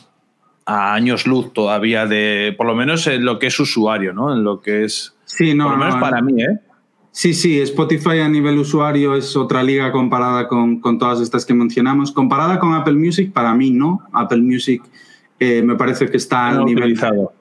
a 0.68 0.94
años 0.94 1.26
luz 1.26 1.54
todavía 1.54 2.06
de, 2.06 2.54
por 2.58 2.68
lo 2.68 2.76
menos 2.76 3.08
en 3.08 3.24
lo 3.24 3.40
que 3.40 3.48
es 3.48 3.60
usuario, 3.60 4.14
¿no? 4.14 4.34
En 4.34 4.44
lo 4.44 4.62
que 4.62 4.84
es... 4.84 5.16
Sí, 5.26 5.54
no, 5.56 5.64
por 5.70 5.74
lo 5.74 5.86
menos 5.86 5.96
para 5.96 6.22
mí, 6.22 6.44
¿eh? 6.44 6.60
Sí, 7.12 7.34
sí, 7.34 7.60
Spotify 7.62 8.20
a 8.20 8.30
nivel 8.30 8.60
usuario 8.60 9.16
es 9.16 9.36
otra 9.36 9.64
liga 9.64 9.92
comparada 9.92 10.48
con, 10.48 10.80
con, 10.82 11.00
todas 11.00 11.22
estas 11.22 11.46
que 11.46 11.54
mencionamos. 11.54 12.12
Comparada 12.12 12.60
con 12.60 12.74
Apple 12.76 12.94
Music, 12.94 13.32
para 13.32 13.56
mí 13.56 13.72
no. 13.72 14.02
Apple 14.12 14.42
Music 14.42 14.84
eh, 15.40 15.64
me 15.64 15.76
parece 15.76 16.12
que 16.12 16.18
está 16.18 16.50
al 16.50 16.66
nivel... 16.66 16.84
Utilizado 16.84 17.37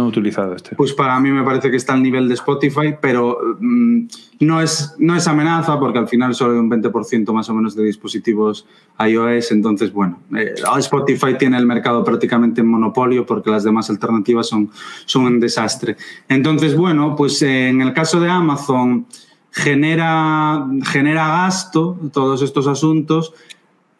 utilizado 0.00 0.54
este. 0.54 0.74
Pues 0.76 0.92
para 0.92 1.18
mí 1.20 1.30
me 1.30 1.42
parece 1.42 1.70
que 1.70 1.76
está 1.76 1.92
al 1.92 2.02
nivel 2.02 2.28
de 2.28 2.34
Spotify, 2.34 2.94
pero 3.00 3.38
mm, 3.60 4.06
no, 4.40 4.60
es, 4.60 4.94
no 4.98 5.14
es 5.14 5.26
amenaza 5.26 5.78
porque 5.78 5.98
al 5.98 6.08
final 6.08 6.34
solo 6.34 6.54
hay 6.54 6.58
un 6.58 6.70
20% 6.70 7.32
más 7.32 7.48
o 7.48 7.54
menos 7.54 7.76
de 7.76 7.84
dispositivos 7.84 8.66
iOS. 8.98 9.52
Entonces, 9.52 9.92
bueno, 9.92 10.20
eh, 10.36 10.54
Spotify 10.78 11.36
tiene 11.38 11.58
el 11.58 11.66
mercado 11.66 12.02
prácticamente 12.02 12.60
en 12.60 12.68
monopolio 12.68 13.26
porque 13.26 13.50
las 13.50 13.64
demás 13.64 13.90
alternativas 13.90 14.48
son, 14.48 14.70
son 15.04 15.24
un 15.24 15.40
desastre. 15.40 15.96
Entonces, 16.28 16.76
bueno, 16.76 17.14
pues 17.16 17.42
eh, 17.42 17.68
en 17.68 17.82
el 17.82 17.92
caso 17.92 18.20
de 18.20 18.30
Amazon 18.30 19.06
genera, 19.50 20.66
genera 20.84 21.28
gasto 21.28 21.98
todos 22.12 22.40
estos 22.42 22.66
asuntos 22.66 23.34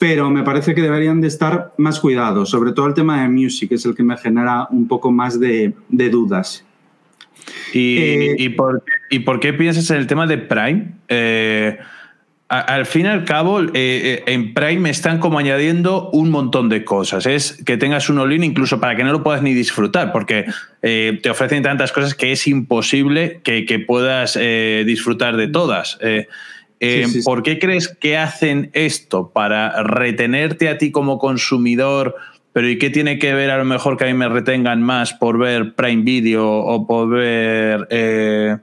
pero 0.03 0.31
me 0.31 0.43
parece 0.43 0.75
que 0.75 0.83
deberían 0.83 1.21
de 1.21 1.29
estar 1.29 1.75
más 1.77 2.01
cuidados, 2.01 2.51
sobre 2.51 2.73
todo 2.73 2.89
el 2.89 2.95
tema 2.95 3.23
de 3.23 3.29
music, 3.29 3.69
que 3.69 3.77
es 3.77 3.87
el 3.87 3.95
que 3.95 4.03
me 4.03 4.17
genera 4.17 4.67
un 4.69 4.89
poco 4.89 5.13
más 5.13 5.39
de, 5.39 5.75
dudas. 5.89 6.65
¿Y, 7.73 7.99
eh, 7.99 8.35
y, 8.37 8.49
por, 8.49 8.83
¿Y, 9.11 9.21
por, 9.21 9.39
qué 9.39 9.53
piensas 9.53 9.89
en 9.93 9.99
el 9.99 10.09
tema 10.09 10.27
de 10.27 10.39
Prime? 10.39 10.89
Eh, 11.07 11.79
al 12.49 12.85
fin 12.85 13.07
y 13.07 13.11
al 13.11 13.25
cabo, 13.25 13.61
eh, 13.75 14.25
en 14.27 14.53
Prime 14.55 14.91
están 14.91 15.21
como 15.21 15.39
añadiendo 15.39 16.11
un 16.11 16.31
montón 16.31 16.69
de 16.69 16.83
cosas. 16.83 17.25
Es 17.27 17.63
que 17.65 17.77
tengas 17.77 18.11
un 18.11 18.19
all 18.19 18.33
incluso 18.33 18.81
para 18.81 18.97
que 18.97 19.05
no 19.05 19.13
lo 19.13 19.23
puedas 19.23 19.41
ni 19.43 19.55
disfrutar, 19.55 20.11
porque 20.11 20.47
te 20.81 21.31
ofrecen 21.31 21.63
tantas 21.63 21.93
cosas 21.93 22.17
que 22.17 22.33
es 22.33 22.49
imposible 22.49 23.41
que, 23.45 23.67
que 23.67 23.79
puedas 23.79 24.37
disfrutar 24.85 25.37
de 25.37 25.47
todas. 25.47 25.97
Eh, 26.85 27.07
¿Por 27.25 27.45
qué 27.45 27.61
crees 27.61 27.87
que 27.87 28.17
hacen 28.19 28.71
esto? 28.73 29.31
¿Para 29.33 29.85
retenerte 29.85 30.69
a 30.69 30.79
ti 30.79 30.91
como 30.91 31.17
consumidor? 31.21 32.17
Pero 32.53 32.69
¿y 32.69 32.77
qué 32.77 32.91
tiene 32.91 33.21
que 33.21 33.33
ver 33.35 33.51
a 33.51 33.59
lo 33.59 33.65
mejor 33.65 33.97
que 33.97 34.03
a 34.03 34.09
mí 34.09 34.15
me 34.15 34.29
retengan 34.29 34.83
más 34.83 35.13
por 35.13 35.39
ver 35.39 35.77
Prime 35.77 36.03
Video 36.03 36.45
o 36.45 36.85
por 36.85 37.09
ver, 37.09 37.87
eh, 37.89 38.57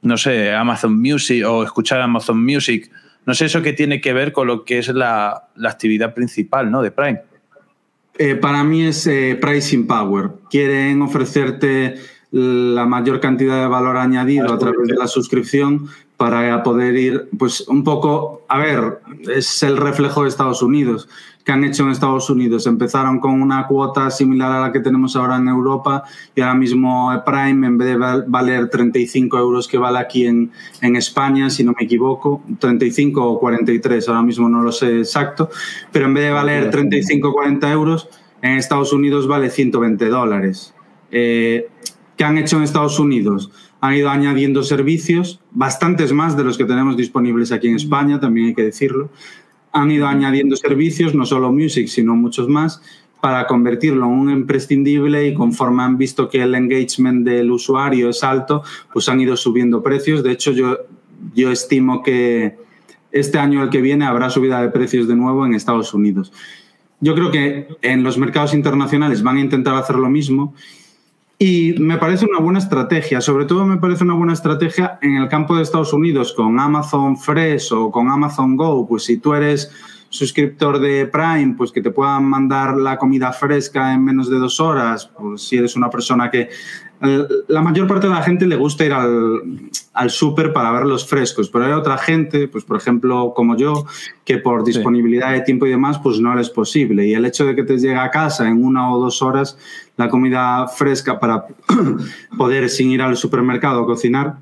no 0.00 0.16
sé, 0.16 0.50
Amazon 0.50 0.98
Music 0.98 1.44
o 1.46 1.62
escuchar 1.62 2.00
Amazon 2.00 2.42
Music? 2.42 2.90
No 3.26 3.34
sé 3.34 3.44
eso 3.44 3.60
qué 3.60 3.74
tiene 3.74 4.00
que 4.00 4.14
ver 4.14 4.32
con 4.32 4.46
lo 4.46 4.64
que 4.64 4.78
es 4.78 4.88
la, 4.88 5.48
actividad 5.62 6.14
principal 6.14 6.70
¿no? 6.70 6.80
de 6.80 6.90
Prime. 6.90 7.20
Eh, 8.16 8.34
para 8.36 8.64
mí 8.64 8.86
es 8.86 9.06
pricing 9.42 9.86
power. 9.86 10.30
Quieren 10.48 11.02
ofrecerte 11.02 11.96
la 12.30 12.86
mayor 12.86 13.20
cantidad 13.20 13.60
de 13.60 13.68
valor 13.68 13.98
añadido 13.98 14.54
a 14.54 14.58
través 14.58 14.86
de 14.86 14.94
la 14.94 15.06
suscripción 15.06 15.88
para 16.18 16.64
poder 16.64 16.96
ir, 16.96 17.28
pues 17.38 17.60
un 17.68 17.84
poco, 17.84 18.42
a 18.48 18.58
ver, 18.58 18.98
es 19.32 19.62
el 19.62 19.76
reflejo 19.76 20.24
de 20.24 20.28
Estados 20.28 20.62
Unidos, 20.62 21.08
que 21.44 21.52
han 21.52 21.62
hecho 21.62 21.84
en 21.84 21.90
Estados 21.90 22.28
Unidos. 22.28 22.66
Empezaron 22.66 23.20
con 23.20 23.40
una 23.40 23.68
cuota 23.68 24.10
similar 24.10 24.50
a 24.50 24.60
la 24.60 24.72
que 24.72 24.80
tenemos 24.80 25.14
ahora 25.14 25.36
en 25.36 25.46
Europa 25.46 26.02
y 26.34 26.40
ahora 26.40 26.56
mismo 26.56 27.12
Prime, 27.24 27.64
en 27.68 27.78
vez 27.78 27.88
de 27.88 28.24
valer 28.26 28.68
35 28.68 29.38
euros 29.38 29.68
que 29.68 29.78
vale 29.78 30.00
aquí 30.00 30.26
en, 30.26 30.50
en 30.80 30.96
España, 30.96 31.48
si 31.50 31.62
no 31.62 31.72
me 31.78 31.84
equivoco, 31.84 32.42
35 32.58 33.24
o 33.24 33.38
43, 33.38 34.08
ahora 34.08 34.22
mismo 34.22 34.48
no 34.48 34.60
lo 34.60 34.72
sé 34.72 34.98
exacto, 34.98 35.50
pero 35.92 36.06
en 36.06 36.14
vez 36.14 36.24
de 36.24 36.30
valer 36.32 36.70
35 36.70 37.28
o 37.28 37.32
40 37.32 37.70
euros, 37.70 38.08
en 38.42 38.58
Estados 38.58 38.92
Unidos 38.92 39.28
vale 39.28 39.50
120 39.50 40.08
dólares. 40.08 40.74
Eh, 41.12 41.68
¿Qué 42.16 42.24
han 42.24 42.38
hecho 42.38 42.56
en 42.56 42.64
Estados 42.64 42.98
Unidos? 42.98 43.52
Han 43.80 43.94
ido 43.94 44.10
añadiendo 44.10 44.62
servicios, 44.62 45.40
bastantes 45.52 46.12
más 46.12 46.36
de 46.36 46.44
los 46.44 46.58
que 46.58 46.64
tenemos 46.64 46.96
disponibles 46.96 47.52
aquí 47.52 47.68
en 47.68 47.76
España, 47.76 48.18
también 48.18 48.48
hay 48.48 48.54
que 48.54 48.64
decirlo. 48.64 49.10
Han 49.72 49.90
ido 49.90 50.06
añadiendo 50.06 50.56
servicios, 50.56 51.14
no 51.14 51.26
solo 51.26 51.52
Music, 51.52 51.86
sino 51.88 52.16
muchos 52.16 52.48
más, 52.48 52.82
para 53.20 53.46
convertirlo 53.46 54.06
en 54.06 54.12
un 54.12 54.30
imprescindible 54.30 55.26
y 55.26 55.34
conforme 55.34 55.82
han 55.82 55.98
visto 55.98 56.28
que 56.28 56.42
el 56.42 56.54
engagement 56.54 57.26
del 57.26 57.50
usuario 57.50 58.10
es 58.10 58.22
alto, 58.24 58.62
pues 58.92 59.08
han 59.08 59.20
ido 59.20 59.36
subiendo 59.36 59.82
precios. 59.82 60.22
De 60.22 60.32
hecho, 60.32 60.52
yo, 60.52 60.78
yo 61.34 61.50
estimo 61.50 62.02
que 62.02 62.56
este 63.12 63.38
año 63.38 63.62
el 63.62 63.70
que 63.70 63.80
viene 63.80 64.04
habrá 64.04 64.30
subida 64.30 64.60
de 64.60 64.68
precios 64.68 65.08
de 65.08 65.16
nuevo 65.16 65.46
en 65.46 65.54
Estados 65.54 65.94
Unidos. 65.94 66.32
Yo 67.00 67.14
creo 67.14 67.30
que 67.30 67.68
en 67.82 68.02
los 68.02 68.18
mercados 68.18 68.54
internacionales 68.54 69.22
van 69.22 69.36
a 69.36 69.40
intentar 69.40 69.74
hacer 69.74 69.96
lo 69.96 70.08
mismo 70.08 70.54
y 71.38 71.74
me 71.78 71.98
parece 71.98 72.26
una 72.26 72.40
buena 72.40 72.58
estrategia, 72.58 73.20
sobre 73.20 73.44
todo 73.44 73.64
me 73.64 73.76
parece 73.76 74.02
una 74.02 74.14
buena 74.14 74.32
estrategia 74.32 74.98
en 75.02 75.16
el 75.16 75.28
campo 75.28 75.54
de 75.54 75.62
Estados 75.62 75.92
Unidos 75.92 76.32
con 76.32 76.58
Amazon 76.58 77.16
Fresh 77.16 77.72
o 77.72 77.92
con 77.92 78.10
Amazon 78.10 78.56
Go, 78.56 78.86
pues 78.88 79.04
si 79.04 79.18
tú 79.18 79.34
eres 79.34 79.70
suscriptor 80.08 80.80
de 80.80 81.06
Prime, 81.06 81.54
pues 81.56 81.70
que 81.70 81.80
te 81.80 81.90
puedan 81.90 82.24
mandar 82.24 82.76
la 82.76 82.96
comida 82.96 83.32
fresca 83.32 83.92
en 83.92 84.04
menos 84.04 84.28
de 84.28 84.38
dos 84.38 84.58
horas, 84.58 85.10
pues 85.16 85.42
si 85.42 85.56
eres 85.56 85.76
una 85.76 85.90
persona 85.90 86.30
que... 86.30 86.48
La 87.00 87.62
mayor 87.62 87.86
parte 87.86 88.08
de 88.08 88.14
la 88.14 88.22
gente 88.22 88.46
le 88.46 88.56
gusta 88.56 88.84
ir 88.84 88.92
al, 88.92 89.42
al 89.94 90.10
súper 90.10 90.52
para 90.52 90.72
ver 90.72 90.84
los 90.84 91.06
frescos, 91.06 91.48
pero 91.48 91.64
hay 91.64 91.72
otra 91.72 91.96
gente, 91.98 92.48
pues 92.48 92.64
por 92.64 92.76
ejemplo 92.76 93.32
como 93.34 93.56
yo, 93.56 93.86
que 94.24 94.38
por 94.38 94.64
disponibilidad 94.64 95.32
de 95.32 95.42
tiempo 95.42 95.66
y 95.66 95.70
demás, 95.70 95.98
pues 95.98 96.20
no 96.20 96.38
es 96.38 96.50
posible. 96.50 97.06
Y 97.06 97.14
el 97.14 97.24
hecho 97.24 97.46
de 97.46 97.54
que 97.54 97.62
te 97.62 97.78
llegue 97.78 97.96
a 97.96 98.10
casa 98.10 98.48
en 98.48 98.64
una 98.64 98.92
o 98.92 98.98
dos 98.98 99.22
horas 99.22 99.56
la 99.96 100.08
comida 100.08 100.66
fresca 100.68 101.18
para 101.18 101.46
poder, 102.38 102.68
sin 102.68 102.90
ir 102.90 103.02
al 103.02 103.16
supermercado, 103.16 103.84
cocinar, 103.86 104.38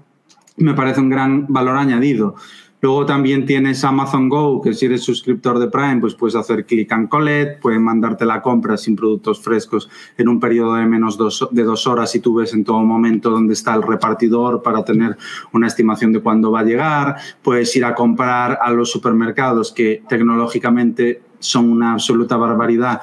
me 0.56 0.74
parece 0.74 1.00
un 1.00 1.10
gran 1.10 1.46
valor 1.48 1.76
añadido. 1.76 2.36
Luego 2.80 3.06
también 3.06 3.46
tienes 3.46 3.82
Amazon 3.84 4.28
Go, 4.28 4.60
que 4.60 4.74
si 4.74 4.86
eres 4.86 5.02
suscriptor 5.02 5.58
de 5.58 5.68
Prime, 5.68 5.98
pues 5.98 6.14
puedes 6.14 6.36
hacer 6.36 6.66
click 6.66 6.92
and 6.92 7.08
collect, 7.08 7.60
pueden 7.60 7.82
mandarte 7.82 8.26
la 8.26 8.42
compra 8.42 8.76
sin 8.76 8.94
productos 8.94 9.40
frescos 9.40 9.88
en 10.18 10.28
un 10.28 10.38
periodo 10.38 10.74
de 10.74 10.84
menos 10.84 11.18
de 11.50 11.62
dos 11.62 11.86
horas 11.86 12.14
y 12.14 12.20
tú 12.20 12.34
ves 12.34 12.52
en 12.52 12.64
todo 12.64 12.80
momento 12.80 13.30
dónde 13.30 13.54
está 13.54 13.74
el 13.74 13.82
repartidor 13.82 14.62
para 14.62 14.84
tener 14.84 15.16
una 15.52 15.66
estimación 15.68 16.12
de 16.12 16.20
cuándo 16.20 16.50
va 16.50 16.60
a 16.60 16.64
llegar. 16.64 17.16
Puedes 17.42 17.74
ir 17.76 17.84
a 17.84 17.94
comprar 17.94 18.58
a 18.60 18.70
los 18.70 18.90
supermercados 18.90 19.72
que 19.72 20.02
tecnológicamente 20.08 21.22
son 21.38 21.70
una 21.70 21.92
absoluta 21.92 22.36
barbaridad 22.36 23.00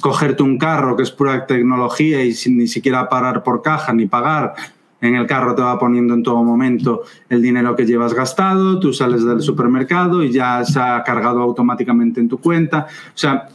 cogerte 0.00 0.42
un 0.42 0.58
carro 0.58 0.96
que 0.96 1.02
es 1.02 1.10
pura 1.10 1.46
tecnología 1.46 2.22
y 2.22 2.34
sin 2.34 2.58
ni 2.58 2.66
siquiera 2.66 3.08
parar 3.08 3.42
por 3.42 3.62
caja 3.62 3.92
ni 3.92 4.06
pagar, 4.06 4.54
en 5.00 5.14
el 5.14 5.26
carro 5.26 5.54
te 5.54 5.62
va 5.62 5.78
poniendo 5.78 6.14
en 6.14 6.22
todo 6.22 6.42
momento 6.42 7.02
el 7.28 7.42
dinero 7.42 7.76
que 7.76 7.86
llevas 7.86 8.14
gastado, 8.14 8.80
tú 8.80 8.92
sales 8.92 9.24
del 9.24 9.40
supermercado 9.40 10.22
y 10.22 10.32
ya 10.32 10.64
se 10.64 10.80
ha 10.80 11.02
cargado 11.04 11.42
automáticamente 11.42 12.20
en 12.20 12.28
tu 12.28 12.38
cuenta. 12.38 12.86
O 12.88 13.18
sea, 13.18 13.48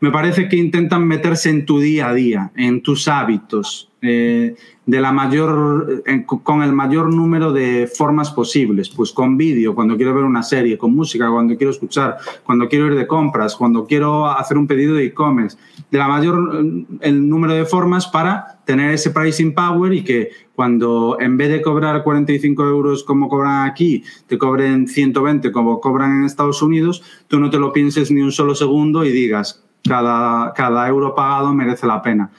me 0.00 0.10
parece 0.10 0.48
que 0.48 0.56
intentan 0.56 1.06
meterse 1.06 1.50
en 1.50 1.64
tu 1.64 1.78
día 1.78 2.08
a 2.08 2.14
día, 2.14 2.50
en 2.54 2.82
tus 2.82 3.08
hábitos, 3.08 3.90
eh, 4.02 4.54
de 4.84 5.00
la 5.00 5.10
mayor, 5.10 6.04
con 6.44 6.62
el 6.62 6.72
mayor 6.72 7.12
número 7.12 7.52
de 7.52 7.90
formas 7.92 8.30
posibles, 8.30 8.88
pues 8.90 9.10
con 9.10 9.36
vídeo, 9.36 9.74
cuando 9.74 9.96
quiero 9.96 10.14
ver 10.14 10.22
una 10.24 10.42
serie, 10.42 10.78
con 10.78 10.94
música, 10.94 11.28
cuando 11.28 11.56
quiero 11.56 11.72
escuchar, 11.72 12.18
cuando 12.44 12.68
quiero 12.68 12.86
ir 12.86 12.94
de 12.94 13.06
compras, 13.06 13.56
cuando 13.56 13.84
quiero 13.84 14.26
hacer 14.26 14.58
un 14.58 14.66
pedido 14.68 14.94
de 14.94 15.06
e-commerce, 15.06 15.58
de 15.90 15.98
la 15.98 16.06
mayor 16.06 16.62
el 17.00 17.28
número 17.28 17.54
de 17.54 17.64
formas 17.64 18.06
para 18.06 18.60
tener 18.64 18.92
ese 18.92 19.10
pricing 19.10 19.54
power 19.54 19.92
y 19.92 20.04
que 20.04 20.30
cuando 20.56 21.18
en 21.20 21.36
vez 21.36 21.50
de 21.50 21.62
cobrar 21.62 22.02
45 22.02 22.64
euros 22.64 23.04
como 23.04 23.28
cobran 23.28 23.68
aquí, 23.68 24.02
te 24.26 24.38
cobren 24.38 24.88
120 24.88 25.52
como 25.52 25.80
cobran 25.80 26.18
en 26.18 26.24
Estados 26.24 26.62
Unidos, 26.62 27.02
tú 27.28 27.38
no 27.38 27.50
te 27.50 27.58
lo 27.58 27.72
pienses 27.72 28.10
ni 28.10 28.22
un 28.22 28.32
solo 28.32 28.54
segundo 28.54 29.04
y 29.04 29.12
digas, 29.12 29.62
cada, 29.86 30.52
cada 30.54 30.88
euro 30.88 31.14
pagado 31.14 31.52
merece 31.52 31.86
la 31.86 32.02
pena. 32.02 32.30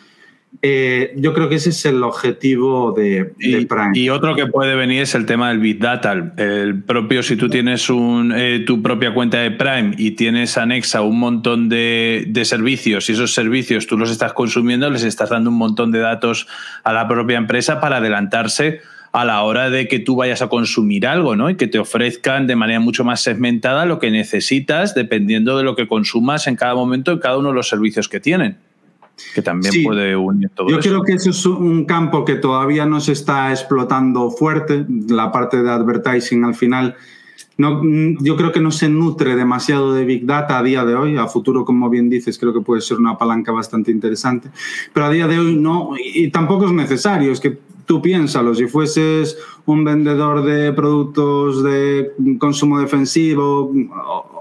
Eh, 0.62 1.14
yo 1.18 1.34
creo 1.34 1.50
que 1.50 1.56
ese 1.56 1.70
es 1.70 1.86
el 1.86 2.04
objetivo 2.04 2.92
de, 2.92 3.34
Prime. 3.70 3.92
Y 3.94 4.10
otro 4.10 4.36
que 4.36 4.48
puede 4.48 4.76
venir 4.76 5.02
es 5.02 5.14
el 5.14 5.26
tema 5.26 5.50
del 5.50 5.60
Big 5.60 5.80
Data. 5.80 6.34
El 6.38 6.84
propio, 6.84 7.22
si 7.22 7.36
tú 7.36 7.50
tienes 7.50 7.90
un, 7.90 8.34
eh, 8.36 8.64
tu 8.66 8.82
propia 8.82 9.14
cuenta 9.14 9.38
de 9.38 9.52
Prime 9.52 9.94
y 9.98 10.12
tienes 10.12 10.58
anexa 10.58 11.02
un 11.02 11.20
montón 11.20 11.70
de, 11.70 12.26
de, 12.28 12.46
servicios 12.46 13.10
y 13.10 13.14
esos 13.14 13.34
servicios 13.34 13.88
tú 13.88 13.98
los 13.98 14.10
estás 14.10 14.34
consumiendo, 14.34 14.90
les 14.90 15.04
estás 15.04 15.30
dando 15.30 15.50
un 15.50 15.58
montón 15.58 15.92
de 15.92 16.00
datos 16.00 16.48
a 16.84 16.94
la 16.94 17.08
propia 17.08 17.38
empresa 17.38 17.80
para 17.80 17.98
adelantarse 17.98 18.82
a 19.12 19.26
la 19.26 19.42
hora 19.44 19.70
de 19.70 19.88
que 19.88 20.00
tú 20.00 20.16
vayas 20.16 20.42
a 20.42 20.48
consumir 20.48 21.08
algo, 21.08 21.36
¿no? 21.36 21.50
Y 21.50 21.56
que 21.56 21.68
te 21.68 21.80
ofrezcan 21.80 22.46
de 22.46 22.56
manera 22.56 22.80
mucho 22.80 23.04
más 23.04 23.22
segmentada 23.22 23.86
lo 23.86 24.00
que 24.00 24.12
necesitas 24.12 24.96
dependiendo 24.96 25.58
de 25.58 25.64
lo 25.64 25.76
que 25.76 25.88
consumas 25.88 26.48
en 26.48 26.56
cada 26.56 26.76
momento 26.76 27.12
en 27.12 27.20
cada 27.20 27.38
uno 27.38 27.50
de 27.50 27.56
los 27.56 27.70
servicios 27.70 28.10
que 28.10 28.20
tienen 28.20 28.58
que 29.34 29.42
también 29.42 29.74
puede 29.84 30.16
unir 30.16 30.50
todo 30.54 30.70
Yo 30.70 30.80
creo 30.80 31.04
que 31.04 31.14
eso 31.14 31.32
es 31.32 31.46
un 31.46 31.86
campo 31.86 32.26
que 32.26 32.36
todavía 32.36 32.86
no 32.86 33.00
se 33.00 33.14
está 33.14 33.52
explotando 33.52 34.30
fuerte, 34.32 34.86
la 35.10 35.32
parte 35.32 35.62
de 35.62 35.70
advertising 35.70 36.44
al 36.44 36.56
final. 36.56 36.96
No, 37.58 37.82
yo 38.20 38.36
creo 38.36 38.52
que 38.52 38.60
no 38.60 38.72
se 38.72 38.88
nutre 38.88 39.36
demasiado 39.36 39.94
de 39.94 40.06
Big 40.06 40.26
Data 40.26 40.60
a 40.60 40.64
día 40.64 40.86
de 40.86 40.94
hoy. 40.94 41.18
A 41.18 41.28
futuro, 41.28 41.66
como 41.66 41.90
bien 41.90 42.10
dices, 42.10 42.38
creo 42.38 42.54
que 42.54 42.62
puede 42.62 42.82
ser 42.82 42.98
una 42.98 43.18
palanca 43.18 43.52
bastante 43.52 43.92
interesante. 43.92 44.50
Pero 44.94 45.08
a 45.08 45.10
día 45.10 45.28
de 45.28 45.40
hoy 45.40 45.56
no, 45.56 45.92
y 45.98 46.30
tampoco 46.30 46.66
es 46.66 46.72
necesario. 46.72 47.32
Es 47.32 47.40
que 47.40 47.58
tú 47.88 48.02
piénsalo, 48.02 48.54
si 48.54 48.68
fueses 48.68 49.38
un 49.66 49.84
vendedor 49.84 50.44
de 50.44 50.72
productos 50.74 51.64
de 51.64 52.12
consumo 52.38 52.80
defensivo 52.80 53.74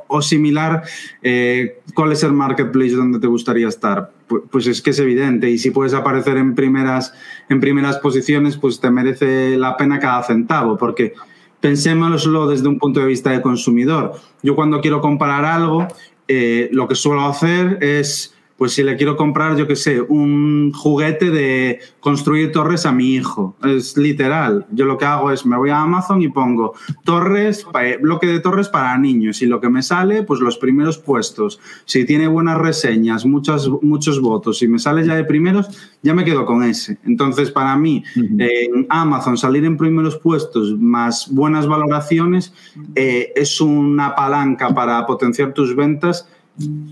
o, 0.09 0.21
similar, 0.21 0.83
eh, 1.23 1.81
¿cuál 1.95 2.13
es 2.13 2.23
el 2.23 2.33
marketplace 2.33 2.93
donde 2.93 3.19
te 3.19 3.27
gustaría 3.27 3.69
estar? 3.69 4.11
Pues, 4.51 4.67
es 4.67 4.83
que 4.83 4.91
es 4.91 4.99
evidente 4.99 5.51
y 5.51 5.59
si 5.59 5.71
puedes 5.71 5.95
aparecer 5.95 6.37
en 6.37 6.55
primeras, 6.55 7.15
en 7.49 7.61
primeras 7.61 7.99
posiciones, 7.99 8.57
pues 8.57 8.81
te 8.81 8.91
merece 8.91 9.57
la 9.57 9.77
pena 9.77 10.01
cada 10.01 10.23
centavo, 10.25 10.77
porque 10.77 11.15
pensémoslo 11.61 12.49
desde 12.49 12.69
un 12.69 12.79
punto 12.79 13.01
de 13.01 13.07
vista 13.07 13.31
de 13.31 13.41
consumidor. 13.41 14.15
Yo 14.43 14.57
cuando 14.57 14.81
quiero 14.81 15.01
comprar 15.01 15.45
algo, 15.45 15.87
eh, 16.29 16.69
lo 16.73 16.89
que 16.89 16.97
suelo 16.97 17.25
hacer 17.27 17.79
es 17.81 18.36
pues 18.57 18.73
si 18.73 18.83
le 18.83 18.97
quiero 18.97 19.17
comprar, 19.17 19.57
yo 19.57 19.67
qué 19.67 19.77
sé, 19.77 20.01
un 20.01 20.73
juguete 20.73 21.31
de 21.31 21.81
construir 22.01 22.53
torres 22.53 22.87
a 22.87 22.93
mi 22.93 23.15
hijo. 23.15 23.57
Es 23.63 23.97
literal. 23.97 24.67
Yo 24.71 24.87
lo 24.87 24.97
que 24.97 25.05
hago 25.05 25.31
es 25.31 25.45
me 25.45 25.57
voy 25.57 25.71
a 25.71 25.81
Amazon 25.81 26.23
y 26.23 26.29
pongo 26.29 26.75
torres, 27.05 27.67
eh, 27.83 27.99
bloque 28.01 28.27
de 28.27 28.41
torres 28.41 28.69
para 28.69 28.97
niños 28.97 29.43
y 29.43 29.47
lo 29.47 29.61
que 29.61 29.69
me 29.69 29.83
sale, 29.83 30.23
pues 30.23 30.41
los 30.41 30.57
primeros 30.57 30.99
puestos. 30.99 31.61
Si 31.85 32.05
tiene 32.07 32.29
buenas 32.29 32.59
reseñas, 32.59 33.27
muchos, 33.27 33.71
muchos 33.83 34.21
votos, 34.21 34.63
y 34.63 34.69
me 34.69 34.79
sale 34.79 35.07
ya 35.07 35.15
de 35.15 35.25
primeros, 35.25 35.69
ya 36.03 36.15
me 36.15 36.25
quedo 36.25 36.47
con 36.47 36.63
ese. 36.63 36.99
Entonces, 37.05 37.51
para 37.51 37.77
mí, 37.77 38.05
en 38.17 38.87
Amazon 38.89 39.37
salir 39.37 39.65
en 39.65 39.77
primeros 39.77 40.17
puestos 40.17 40.79
más 40.79 41.29
buenas 41.31 41.67
valoraciones 41.67 42.53
eh, 42.95 43.33
es 43.37 43.61
una 43.61 44.15
palanca 44.15 44.75
para 44.75 45.05
potenciar 45.07 45.53
tus 45.53 45.75
ventas 45.75 46.29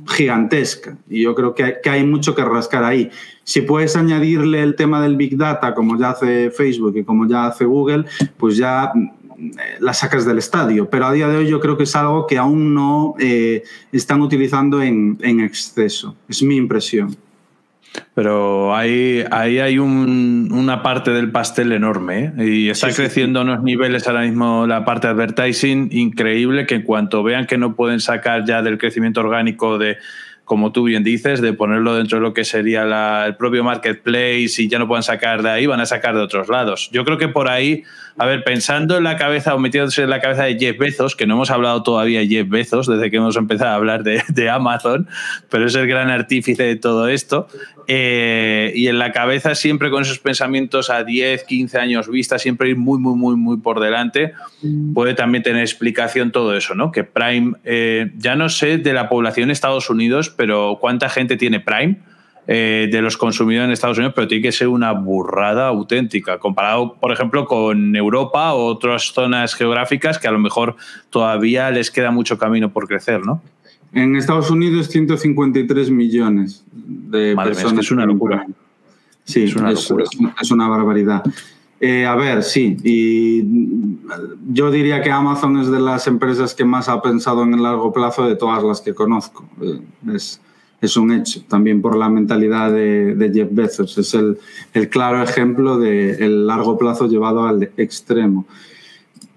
gigantesca 0.07 0.97
y 1.09 1.23
yo 1.23 1.35
creo 1.35 1.55
que 1.55 1.89
hay, 1.89 2.05
mucho 2.05 2.35
que 2.35 2.45
rascar 2.45 2.85
ahí. 2.85 3.11
Si 3.45 3.63
puedes 3.63 3.97
añadirle 3.97 4.63
el 4.63 4.75
tema 4.75 5.03
del 5.03 5.17
Big 5.17 5.37
Data, 5.37 5.75
como 5.75 5.99
ya 5.99 6.11
hace 6.11 6.51
Facebook 6.51 6.97
y 6.97 7.05
como 7.05 7.27
ya 7.27 7.47
hace 7.47 7.65
Google, 7.65 8.05
pues 8.37 8.57
ya 8.57 8.93
mm, 8.95 9.51
la 9.81 9.95
sacas 9.95 10.27
del 10.27 10.39
estadio. 10.39 10.89
Pero 10.91 11.07
a 11.07 11.13
día 11.13 11.29
de 11.29 11.39
hoy 11.39 11.49
yo 11.49 11.61
creo 11.61 11.77
que 11.77 11.85
es 11.85 11.97
algo 11.97 12.27
que 12.27 12.39
aún 12.39 12.75
no 12.75 13.15
eh, 13.19 13.63
están 13.93 14.21
utilizando 14.21 14.83
en 14.83 15.41
exceso. 15.41 16.15
Es 16.29 16.43
mi 16.43 16.57
impresión. 16.57 17.17
Pero 18.15 18.75
ahí, 18.75 19.25
ahí 19.31 19.59
hay 19.59 19.79
una 19.79 20.83
parte 20.83 21.11
del 21.11 21.31
pastel 21.31 21.73
enorme 21.73 22.33
¿eh? 22.39 22.47
y 22.47 22.69
está 22.69 22.93
creciendo 22.93 23.43
unos 23.43 23.63
niveles 23.63 24.07
ahora 24.07 24.23
mismo 24.23 24.67
la 24.67 24.85
parte 24.85 25.07
de 25.07 25.13
advertising 25.13 25.89
increíble 25.93 26.67
que 26.67 26.77
en 26.77 26.83
cuanto 26.83 27.23
vean 27.23 27.47
que 27.47 27.59
no 27.59 27.75
pueden 27.75 28.01
sacar 28.01 28.45
ya 28.45 28.63
del 28.63 28.79
crecimiento 28.79 29.21
orgánico 29.21 29.79
de 29.79 29.97
como 30.45 30.73
tú 30.73 30.85
bien 30.85 31.03
dices, 31.03 31.41
de 31.41 31.53
ponerlo 31.55 31.97
dentro 31.97 32.19
de 32.19 32.23
lo 32.23 32.35
que 32.35 32.45
sería 32.45 33.27
el 33.27 33.37
propio 33.37 33.65
marketplace 33.65 34.55
y 34.59 34.69
ya 34.69 34.79
no 34.79 34.87
puedan 34.87 35.03
sacar 35.03 35.43
de 35.43 35.51
ahí, 35.51 35.67
van 35.67 35.81
a 35.81 35.87
sacar 35.87 36.15
de 36.15 36.21
otros 36.21 36.49
lados. 36.49 36.91
Yo 36.93 37.05
creo 37.05 37.17
que 37.17 37.29
por 37.29 37.49
ahí, 37.49 37.83
a 38.17 38.27
ver, 38.27 38.45
pensando 38.45 38.97
en 38.97 39.05
la 39.05 39.17
cabeza 39.17 39.55
o 39.55 39.59
metiéndose 39.59 40.03
en 40.03 40.11
la 40.11 40.21
cabeza 40.21 40.45
de 40.45 40.59
Jeff 40.59 40.79
Bezos, 40.79 41.17
que 41.17 41.27
no 41.27 41.35
hemos 41.35 41.51
hablado 41.51 41.83
todavía 41.83 42.21
de 42.21 42.29
Jeff 42.29 42.49
Bezos 42.49 42.87
desde 42.87 43.11
que 43.11 43.17
hemos 43.17 43.37
empezado 43.37 43.71
a 43.71 43.75
hablar 43.75 44.05
de, 44.05 44.23
de 44.29 44.51
Amazon, 44.51 45.09
pero 45.51 45.67
es 45.67 45.75
el 45.75 45.87
gran 45.87 46.11
artífice 46.11 46.63
de 46.63 46.77
todo 46.77 47.09
esto, 47.09 47.49
eh, 47.87 48.73
y 48.75 48.87
en 48.87 48.99
la 48.99 49.13
cabeza 49.13 49.55
siempre 49.55 49.91
con 49.91 50.03
esos 50.03 50.19
pensamientos 50.19 50.91
a 50.91 51.05
10, 51.05 51.45
15 51.45 51.79
años 51.79 52.09
vista, 52.09 52.39
siempre 52.39 52.71
ir 52.71 52.77
muy, 52.77 52.99
muy, 52.99 53.17
muy, 53.17 53.37
muy 53.37 53.59
por 53.59 53.81
delante, 53.81 54.33
puede 54.95 55.15
también 55.15 55.43
tener 55.43 55.63
explicación 55.63 56.31
todo 56.33 56.57
eso, 56.57 56.75
¿no? 56.75 56.93
Que 56.93 57.05
Prime, 57.05 57.55
eh, 57.65 58.13
ya 58.17 58.37
no 58.37 58.49
sé 58.49 58.79
de 58.79 58.93
la 58.93 59.09
población 59.09 59.49
de 59.49 59.53
Estados 59.53 59.91
Unidos, 59.91 60.31
pero 60.31 60.79
cuánta 60.81 61.09
gente 61.09 61.37
tiene 61.37 61.61
Prime. 61.61 61.99
Eh, 62.47 62.91
de 62.93 63.01
los 63.01 63.17
consumidores 63.17 63.69
en 63.69 63.73
Estados 63.73 63.97
Unidos, 63.97 64.13
pero 64.15 64.29
tiene 64.29 64.43
que 64.43 64.53
ser 64.53 64.69
una 64.69 64.93
burrada 64.93 65.69
auténtica, 65.69 66.39
comparado, 66.39 66.95
por 67.01 67.11
ejemplo, 67.11 67.47
con 67.47 67.97
Europa 67.97 68.53
o 68.53 68.67
otras 68.67 69.13
zonas 69.15 69.55
geográficas 69.55 70.19
que 70.19 70.29
a 70.29 70.31
lo 70.31 70.39
mejor 70.39 70.77
todavía 71.09 71.71
les 71.71 71.91
queda 71.91 72.11
mucho 72.11 72.37
camino 72.37 72.71
por 72.71 72.87
crecer, 72.87 73.25
¿no? 73.25 73.41
En 73.95 74.15
Estados 74.15 74.51
Unidos 74.51 74.89
153 74.89 75.91
millones 75.91 76.65
de 76.71 77.35
personas. 77.35 77.87
es 77.87 77.91
una 77.91 78.05
locura. 78.05 78.47
Sí, 79.25 79.45
es 79.45 79.57
una, 79.57 79.71
Es, 79.71 80.51
una 80.51 80.69
barbaridad. 80.69 81.23
Eh, 81.81 82.05
a 82.05 82.15
ver, 82.15 82.43
sí, 82.43 82.77
y 82.85 83.43
yo 84.53 84.71
diría 84.71 85.01
que 85.01 85.11
Amazon 85.11 85.57
es 85.59 85.71
de 85.71 85.81
las 85.81 86.07
empresas 86.09 86.55
que 86.55 86.67
más 86.67 86.91
ha 86.91 87.01
pensado 87.01 87.43
en 87.43 87.55
el 87.55 87.63
largo 87.63 87.91
plazo 87.91 88.29
de 88.29 88.37
todas 88.37 88.63
las 88.63 88.83
que 88.83 88.95
conozco. 88.95 89.49
Eh, 89.63 89.81
es, 90.15 90.43
es 90.85 90.97
un 90.97 91.13
hecho, 91.13 91.43
también 91.49 91.83
por 91.83 91.97
la 91.97 92.09
mentalidad 92.09 92.73
de, 92.73 93.31
Jeff 93.33 93.49
Bezos. 93.51 93.99
Es 93.99 94.15
el, 94.15 94.89
claro 94.89 95.23
ejemplo 95.23 95.79
del 95.79 96.47
largo 96.47 96.79
plazo 96.79 97.09
llevado 97.09 97.47
al 97.47 97.71
extremo. 97.77 98.47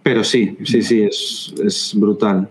Pero 0.04 0.24
sí, 0.24 0.58
sí, 0.64 0.82
sí, 0.82 1.02
es 1.02 1.94
brutal. 1.96 2.50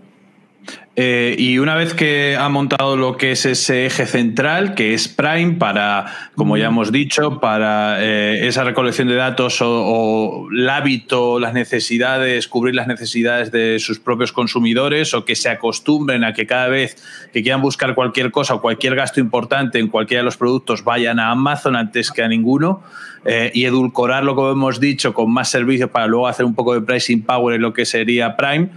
Eh, 0.99 1.35
y 1.37 1.59
una 1.59 1.75
vez 1.75 1.93
que 1.93 2.35
ha 2.35 2.49
montado 2.49 2.97
lo 2.97 3.17
que 3.17 3.33
es 3.33 3.45
ese 3.45 3.85
eje 3.85 4.07
central, 4.07 4.73
que 4.73 4.95
es 4.95 5.07
Prime, 5.07 5.53
para, 5.53 6.31
como 6.35 6.57
ya 6.57 6.69
hemos 6.69 6.91
dicho, 6.91 7.39
para 7.39 8.03
eh, 8.03 8.47
esa 8.47 8.63
recolección 8.63 9.07
de 9.07 9.13
datos 9.13 9.59
o, 9.61 10.47
el 10.51 10.67
hábito, 10.67 11.39
las 11.39 11.53
necesidades, 11.53 12.47
cubrir 12.47 12.73
las 12.73 12.87
necesidades 12.87 13.51
de 13.51 13.77
sus 13.77 13.99
propios 13.99 14.31
consumidores 14.31 15.13
o 15.13 15.23
que 15.23 15.35
se 15.35 15.49
acostumbren 15.49 16.23
a 16.23 16.33
que 16.33 16.47
cada 16.47 16.67
vez 16.67 16.95
que 17.31 17.43
quieran 17.43 17.61
buscar 17.61 17.93
cualquier 17.93 18.31
cosa 18.31 18.55
o 18.55 18.61
cualquier 18.61 18.95
gasto 18.95 19.19
importante 19.19 19.77
en 19.77 19.89
cualquiera 19.89 20.21
de 20.21 20.25
los 20.25 20.37
productos 20.37 20.83
vayan 20.83 21.19
a 21.19 21.29
Amazon 21.29 21.75
antes 21.75 22.09
que 22.09 22.23
a 22.23 22.27
ninguno. 22.27 22.81
Eh, 23.25 23.51
y 23.53 23.65
edulcorarlo, 23.65 24.35
como 24.35 24.51
hemos 24.51 24.79
dicho, 24.79 25.13
con 25.13 25.31
más 25.31 25.49
servicios 25.49 25.89
para 25.89 26.07
luego 26.07 26.27
hacer 26.27 26.45
un 26.45 26.55
poco 26.55 26.73
de 26.73 26.81
pricing 26.81 27.23
power 27.23 27.55
en 27.55 27.61
lo 27.61 27.73
que 27.73 27.85
sería 27.85 28.37
Prime 28.37 28.69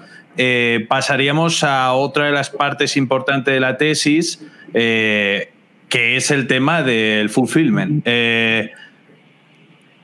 eh, 0.42 0.86
pasaríamos 0.88 1.64
a 1.64 1.92
otra 1.92 2.24
de 2.24 2.32
las 2.32 2.48
partes 2.48 2.96
importantes 2.96 3.52
de 3.52 3.60
la 3.60 3.76
tesis, 3.76 4.42
eh, 4.72 5.52
que 5.90 6.16
es 6.16 6.30
el 6.30 6.46
tema 6.46 6.82
del 6.82 7.28
fulfillment. 7.28 8.02
Eh, 8.06 8.70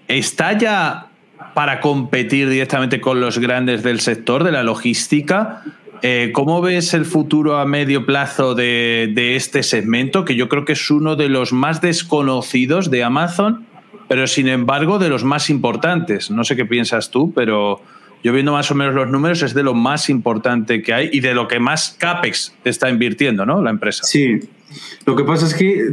¿Está 0.08 0.52
ya 0.58 1.06
para 1.54 1.80
competir 1.80 2.50
directamente 2.50 3.00
con 3.00 3.18
los 3.18 3.38
grandes 3.38 3.82
del 3.82 4.00
sector 4.00 4.44
de 4.44 4.52
la 4.52 4.62
logística? 4.62 5.62
¿Cómo 6.34 6.60
ves 6.60 6.92
el 6.92 7.06
futuro 7.06 7.56
a 7.56 7.64
medio 7.64 8.04
plazo 8.04 8.54
de, 8.54 9.10
de, 9.14 9.36
este 9.36 9.62
segmento? 9.62 10.26
Que 10.26 10.36
yo 10.36 10.50
creo 10.50 10.66
que 10.66 10.74
es 10.74 10.90
uno 10.90 11.16
de 11.16 11.30
los 11.30 11.54
más 11.54 11.80
desconocidos 11.80 12.90
de 12.90 13.02
Amazon, 13.02 13.64
pero 14.06 14.26
sin 14.26 14.48
embargo 14.48 14.98
de 14.98 15.08
los 15.08 15.24
más 15.24 15.48
importantes. 15.48 16.30
No 16.30 16.44
sé 16.44 16.54
qué 16.56 16.66
piensas 16.66 17.10
tú, 17.10 17.32
pero 17.34 17.80
yo 18.26 18.32
viendo 18.32 18.50
más 18.50 18.68
o 18.72 18.74
menos 18.74 18.92
los 18.92 19.08
números, 19.08 19.40
es 19.42 19.54
de 19.54 19.62
lo 19.62 19.72
más 19.72 20.10
importante 20.10 20.82
que 20.82 20.92
hay 20.92 21.10
y 21.12 21.20
de 21.20 21.32
lo 21.32 21.46
que 21.46 21.60
más 21.60 21.94
CAPEX 21.96 22.54
está 22.64 22.90
invirtiendo, 22.90 23.46
¿no? 23.46 23.62
La 23.62 23.70
empresa. 23.70 24.02
Sí. 24.02 24.40
Lo 25.04 25.14
que 25.14 25.22
pasa 25.22 25.46
es 25.46 25.54
que 25.54 25.88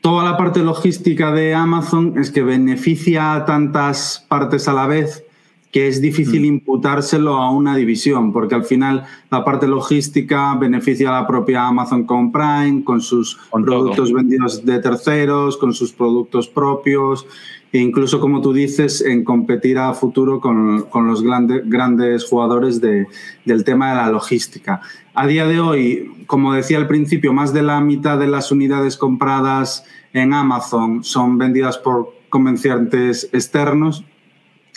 toda 0.00 0.24
la 0.24 0.38
parte 0.38 0.60
logística 0.60 1.32
de 1.32 1.52
Amazon 1.52 2.14
es 2.16 2.30
que 2.30 2.42
beneficia 2.42 3.34
a 3.34 3.44
tantas 3.44 4.24
partes 4.26 4.68
a 4.68 4.72
la 4.72 4.86
vez 4.86 5.22
que 5.70 5.88
es 5.88 6.00
difícil 6.00 6.42
mm. 6.42 6.46
imputárselo 6.46 7.36
a 7.36 7.50
una 7.50 7.76
división, 7.76 8.32
porque 8.32 8.54
al 8.54 8.64
final 8.64 9.04
la 9.30 9.44
parte 9.44 9.66
logística 9.66 10.54
beneficia 10.54 11.10
a 11.10 11.20
la 11.20 11.26
propia 11.26 11.66
Amazon 11.66 12.04
con 12.04 12.32
Prime, 12.32 12.84
con 12.84 13.02
sus 13.02 13.38
productos 13.50 14.14
vendidos 14.14 14.64
de 14.64 14.78
terceros, 14.80 15.58
con 15.58 15.74
sus 15.74 15.92
productos 15.92 16.48
propios, 16.48 17.26
e 17.72 17.78
incluso, 17.78 18.20
como 18.20 18.42
tú 18.42 18.52
dices, 18.52 19.00
en 19.00 19.24
competir 19.24 19.78
a 19.78 19.94
futuro 19.94 20.40
con, 20.40 20.86
los 21.06 21.22
grandes 21.22 22.24
jugadores 22.24 22.82
del 22.82 23.64
tema 23.64 23.90
de 23.90 23.96
la 23.96 24.10
logística. 24.10 24.82
A 25.14 25.26
día 25.26 25.46
de 25.46 25.58
hoy, 25.58 26.24
como 26.26 26.52
decía 26.52 26.76
al 26.76 26.86
principio, 26.86 27.32
más 27.32 27.54
de 27.54 27.62
la 27.62 27.80
mitad 27.80 28.18
de 28.18 28.26
las 28.26 28.52
unidades 28.52 28.98
compradas 28.98 29.84
en 30.12 30.34
Amazon 30.34 31.02
son 31.02 31.38
vendidas 31.38 31.78
por 31.78 32.14
comerciantes 32.28 33.30
externos, 33.32 34.04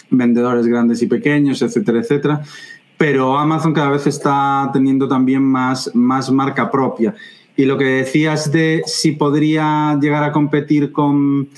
vendedores 0.09 0.65
grandes 0.65 1.01
y 1.01 1.07
pequeños, 1.07 1.61
etcétera, 1.61 1.99
etcétera. 1.99 2.41
Pero 2.97 3.37
Amazon 3.37 3.73
cada 3.73 3.89
vez 3.89 4.07
está 4.07 4.69
teniendo 4.71 5.09
también 5.09 5.43
más, 5.43 5.93
más 5.93 6.31
marca 6.31 6.71
propia. 6.71 7.13
Y 7.57 7.65
lo 7.65 7.77
que 7.77 7.85
decías 7.85 8.51
de 8.53 8.83
si 8.85 9.11
podría 9.11 9.97
llegar 10.01 10.23
a 10.23 10.31
competir 10.31 10.93
con, 10.93 11.49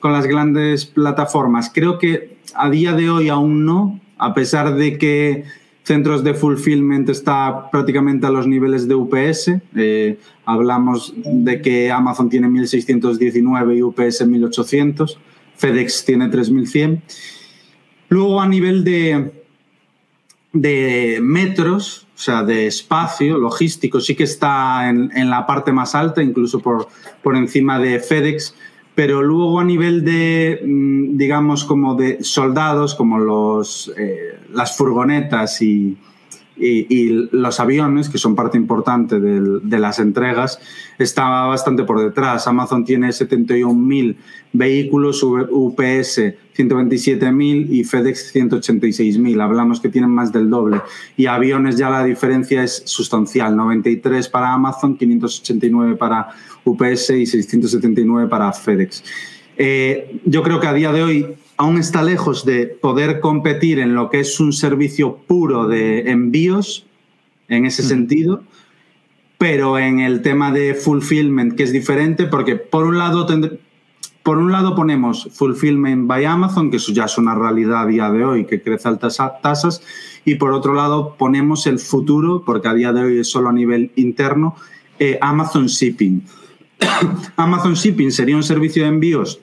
con 0.00 0.12
las 0.12 0.26
grandes 0.26 0.86
plataformas, 0.86 1.70
creo 1.72 1.98
que 1.98 2.36
a 2.54 2.70
día 2.70 2.92
de 2.92 3.10
hoy 3.10 3.28
aún 3.28 3.64
no, 3.64 4.00
a 4.18 4.34
pesar 4.34 4.74
de 4.74 4.98
que 4.98 5.44
centros 5.86 6.24
de 6.24 6.34
fulfillment 6.34 7.08
está 7.08 7.70
prácticamente 7.70 8.26
a 8.26 8.30
los 8.30 8.48
niveles 8.48 8.88
de 8.88 8.96
UPS. 8.96 9.52
Eh, 9.76 10.18
hablamos 10.44 11.14
de 11.16 11.62
que 11.62 11.92
Amazon 11.92 12.28
tiene 12.28 12.48
1.619 12.48 13.76
y 13.76 13.82
UPS 13.82 14.26
1.800, 14.26 15.16
FedEx 15.56 16.04
tiene 16.04 16.28
3.100. 16.28 17.02
Luego 18.08 18.40
a 18.40 18.48
nivel 18.48 18.82
de, 18.82 19.32
de 20.52 21.18
metros, 21.22 22.08
o 22.16 22.18
sea, 22.18 22.42
de 22.42 22.66
espacio 22.66 23.38
logístico, 23.38 24.00
sí 24.00 24.16
que 24.16 24.24
está 24.24 24.88
en, 24.88 25.30
la 25.30 25.46
parte 25.46 25.70
más 25.70 25.94
alta, 25.94 26.20
incluso 26.20 26.58
por, 26.58 26.88
por 27.22 27.36
encima 27.36 27.78
de 27.78 28.00
FedEx, 28.00 28.56
pero 28.96 29.22
luego 29.22 29.60
a 29.60 29.64
nivel 29.64 30.04
de, 30.04 30.58
mm, 30.64 31.18
digamos, 31.18 31.64
como 31.64 31.94
de 31.94 32.24
soldados, 32.24 32.94
como 32.94 33.18
los, 33.18 33.92
eh, 33.96 34.38
las 34.52 34.74
furgonetas 34.74 35.60
y, 35.60 35.96
y, 36.58 37.28
los 37.32 37.60
aviones, 37.60 38.08
que 38.08 38.18
son 38.18 38.34
parte 38.34 38.56
importante 38.56 39.20
de 39.20 39.78
las 39.78 39.98
entregas, 39.98 40.58
está 40.98 41.46
bastante 41.46 41.84
por 41.84 42.00
detrás. 42.00 42.46
Amazon 42.46 42.84
tiene 42.84 43.08
71.000 43.08 44.16
vehículos, 44.52 45.22
UPS 45.22 46.34
127.000 46.56 47.68
y 47.70 47.84
FedEx 47.84 48.34
186.000. 48.34 49.42
Hablamos 49.42 49.80
que 49.80 49.88
tienen 49.88 50.10
más 50.10 50.32
del 50.32 50.48
doble. 50.48 50.80
Y 51.16 51.26
aviones 51.26 51.76
ya 51.76 51.90
la 51.90 52.04
diferencia 52.04 52.62
es 52.62 52.82
sustancial. 52.86 53.56
93 53.56 54.28
para 54.28 54.52
Amazon, 54.52 54.96
589 54.96 55.96
para 55.96 56.28
UPS 56.64 57.10
y 57.10 57.26
679 57.26 58.28
para 58.28 58.52
FedEx. 58.52 59.04
Eh, 59.58 60.20
yo 60.24 60.42
creo 60.42 60.60
que 60.60 60.66
a 60.66 60.72
día 60.72 60.92
de 60.92 61.02
hoy 61.02 61.26
aún 61.56 61.78
está 61.78 62.02
lejos 62.02 62.44
de 62.44 62.66
poder 62.66 63.20
competir 63.20 63.78
en 63.78 63.94
lo 63.94 64.10
que 64.10 64.20
es 64.20 64.40
un 64.40 64.52
servicio 64.52 65.16
puro 65.26 65.66
de 65.66 66.10
envíos, 66.10 66.86
en 67.48 67.64
ese 67.64 67.82
sentido, 67.82 68.42
pero 69.38 69.78
en 69.78 70.00
el 70.00 70.22
tema 70.22 70.50
de 70.50 70.74
fulfillment, 70.74 71.54
que 71.54 71.62
es 71.62 71.72
diferente, 71.72 72.26
porque 72.26 72.56
por 72.56 72.86
un 72.86 72.98
lado, 72.98 73.26
por 74.22 74.38
un 74.38 74.50
lado 74.50 74.74
ponemos 74.74 75.28
fulfillment 75.32 76.06
by 76.06 76.24
Amazon, 76.24 76.70
que 76.70 76.78
eso 76.78 76.92
ya 76.92 77.04
es 77.04 77.16
una 77.18 77.34
realidad 77.34 77.82
a 77.82 77.86
día 77.86 78.10
de 78.10 78.24
hoy, 78.24 78.46
que 78.46 78.60
crece 78.60 78.88
altas 78.88 79.18
tasas, 79.42 79.82
y 80.24 80.34
por 80.34 80.52
otro 80.52 80.74
lado 80.74 81.14
ponemos 81.16 81.66
el 81.66 81.78
futuro, 81.78 82.42
porque 82.44 82.68
a 82.68 82.74
día 82.74 82.92
de 82.92 83.02
hoy 83.02 83.18
es 83.20 83.28
solo 83.28 83.50
a 83.50 83.52
nivel 83.52 83.92
interno, 83.96 84.56
eh, 84.98 85.18
Amazon 85.20 85.66
Shipping. 85.66 86.22
Amazon 87.36 87.74
Shipping 87.74 88.10
sería 88.10 88.36
un 88.36 88.42
servicio 88.42 88.82
de 88.82 88.88
envíos 88.88 89.40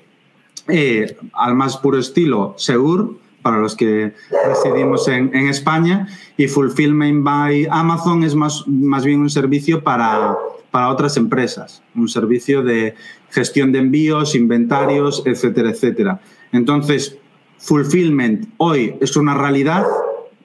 eh, 0.68 1.18
al 1.34 1.56
más 1.56 1.78
puro 1.78 2.00
estilo 2.00 2.56
Segur, 2.58 3.18
para 3.42 3.58
los 3.58 3.76
que 3.76 4.14
residimos 4.48 5.08
en, 5.10 5.36
España, 5.50 6.08
y 6.38 6.48
Fulfillment 6.48 7.24
by 7.24 7.68
Amazon 7.70 8.24
es 8.24 8.34
más, 8.36 8.64
más 8.68 9.06
bien 9.06 9.20
un 9.20 9.30
servicio 9.30 9.84
para, 9.84 10.38
para 10.72 10.90
otras 10.90 11.18
empresas, 11.18 11.84
un 11.94 12.08
servicio 12.08 12.64
de 12.64 12.96
gestión 13.30 13.72
de 13.74 13.80
envíos, 13.80 14.34
inventarios, 14.34 15.24
etcétera, 15.26 15.72
etcétera. 15.72 16.22
Entonces, 16.54 17.18
Fulfillment 17.58 18.48
hoy 18.58 18.96
es 19.02 19.18
una 19.18 19.34
realidad, 19.34 19.86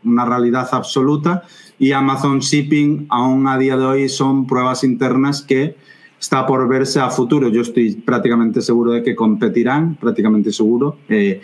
una 0.04 0.24
realidad 0.24 0.68
absoluta, 0.72 1.44
y 1.78 1.92
Amazon 1.92 2.40
Shipping 2.40 3.06
aún 3.08 3.46
a 3.46 3.58
día 3.58 3.76
de 3.76 3.84
hoy 3.84 4.08
son 4.08 4.46
pruebas 4.46 4.82
internas 4.82 5.42
que 5.42 5.76
está 6.20 6.46
por 6.46 6.66
verse 6.68 7.00
a 7.00 7.10
futuro. 7.10 7.48
Yo 7.48 7.62
estoy 7.62 7.94
prácticamente 7.94 8.60
seguro 8.62 8.92
de 8.92 9.02
que 9.02 9.14
competirán, 9.14 9.96
prácticamente 9.96 10.52
seguro. 10.52 10.98
Eh, 11.08 11.40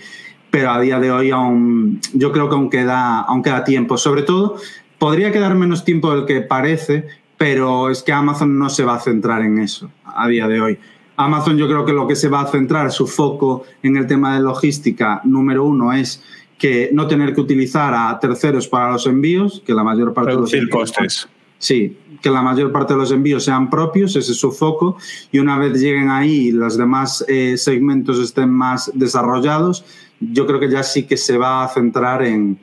pero 0.50 0.70
a 0.70 0.80
día 0.80 1.00
de 1.00 1.10
hoy 1.10 1.30
aún, 1.30 2.00
yo 2.12 2.30
creo 2.30 2.48
que 2.48 2.54
aún 2.54 2.70
queda, 2.70 3.20
aún 3.22 3.42
queda 3.42 3.64
tiempo. 3.64 3.96
Sobre 3.96 4.22
todo, 4.22 4.56
podría 4.98 5.32
quedar 5.32 5.54
menos 5.54 5.84
tiempo 5.84 6.14
del 6.14 6.26
que 6.26 6.42
parece, 6.42 7.06
pero 7.36 7.90
es 7.90 8.02
que 8.02 8.12
Amazon 8.12 8.58
no 8.58 8.70
se 8.70 8.84
va 8.84 8.94
a 8.94 9.00
centrar 9.00 9.42
en 9.42 9.58
eso 9.58 9.90
a 10.04 10.28
día 10.28 10.46
de 10.46 10.60
hoy. 10.60 10.78
Amazon 11.16 11.56
yo 11.56 11.66
creo 11.66 11.84
que 11.84 11.92
lo 11.92 12.06
que 12.06 12.16
se 12.16 12.28
va 12.28 12.42
a 12.42 12.46
centrar, 12.46 12.90
su 12.90 13.06
foco 13.06 13.64
en 13.82 13.96
el 13.96 14.06
tema 14.06 14.34
de 14.34 14.42
logística, 14.42 15.20
número 15.24 15.64
uno, 15.64 15.92
es 15.92 16.22
que 16.58 16.90
no 16.92 17.06
tener 17.06 17.34
que 17.34 17.40
utilizar 17.40 17.92
a 17.94 18.18
terceros 18.18 18.68
para 18.68 18.92
los 18.92 19.06
envíos, 19.06 19.62
que 19.64 19.74
la 19.74 19.84
mayor 19.84 20.14
parte 20.14 20.30
Reducir 20.30 20.60
de 20.60 20.66
los 20.66 20.72
costes. 20.72 21.28
Sí, 21.64 21.96
que 22.20 22.28
la 22.28 22.42
mayor 22.42 22.70
parte 22.72 22.92
de 22.92 22.98
los 22.98 23.10
envíos 23.10 23.42
sean 23.42 23.70
propios, 23.70 24.14
ese 24.16 24.32
es 24.32 24.38
su 24.38 24.52
foco, 24.52 24.98
y 25.32 25.38
una 25.38 25.56
vez 25.56 25.80
lleguen 25.80 26.10
ahí 26.10 26.48
y 26.48 26.52
los 26.52 26.76
demás 26.76 27.24
eh, 27.26 27.56
segmentos 27.56 28.18
estén 28.18 28.50
más 28.50 28.90
desarrollados, 28.92 29.82
yo 30.20 30.46
creo 30.46 30.60
que 30.60 30.70
ya 30.70 30.82
sí 30.82 31.04
que 31.04 31.16
se 31.16 31.38
va 31.38 31.64
a 31.64 31.68
centrar 31.68 32.22
en, 32.22 32.58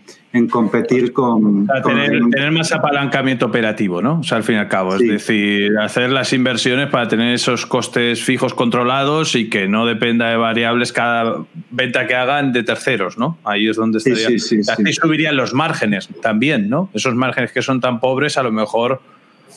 competir 0.50 1.12
con... 1.12 1.68
tener, 1.84 2.52
más 2.52 2.72
apalancamiento 2.72 3.46
operativo, 3.46 4.02
¿no? 4.02 4.20
O 4.20 4.24
sea, 4.24 4.38
al 4.38 4.44
fin 4.44 4.56
y 4.56 4.60
al 4.60 4.68
cabo, 4.68 4.96
es 4.96 5.08
decir, 5.08 5.78
hacer 5.78 6.10
las 6.10 6.32
inversiones 6.32 6.90
para 6.90 7.08
tener 7.08 7.34
esos 7.34 7.66
costes 7.66 8.24
fijos 8.24 8.54
controlados 8.54 9.36
y 9.36 9.50
que 9.50 9.68
no 9.68 9.86
dependa 9.86 10.30
de 10.30 10.38
variables 10.38 10.94
cada 10.94 11.44
venta 11.70 12.08
que 12.08 12.16
hagan 12.16 12.54
de 12.54 12.64
terceros, 12.64 13.18
¿no? 13.18 13.38
Ahí 13.44 13.68
es 13.68 13.76
donde 13.76 13.98
estaría. 13.98 14.28
Así 14.28 14.94
subirían 14.94 15.36
los 15.36 15.54
márgenes 15.54 16.10
también, 16.22 16.70
¿no? 16.70 16.90
Esos 16.94 17.14
márgenes 17.14 17.52
que 17.52 17.62
son 17.62 17.82
tan 17.82 18.00
pobres, 18.00 18.38
a 18.38 18.44
lo 18.44 18.52
mejor 18.52 19.02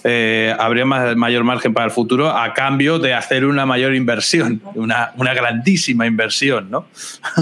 eh, 0.06 0.54
habría 0.58 0.84
mayor 0.84 1.44
margen 1.44 1.72
para 1.72 1.86
el 1.86 1.90
futuro 1.90 2.28
a 2.28 2.52
cambio 2.52 2.98
de 2.98 3.14
hacer 3.14 3.46
una 3.46 3.64
mayor 3.64 3.94
inversión, 3.94 4.60
una, 4.74 5.12
una 5.16 5.32
grandísima 5.32 6.06
inversión, 6.06 6.70
¿no? 6.70 6.86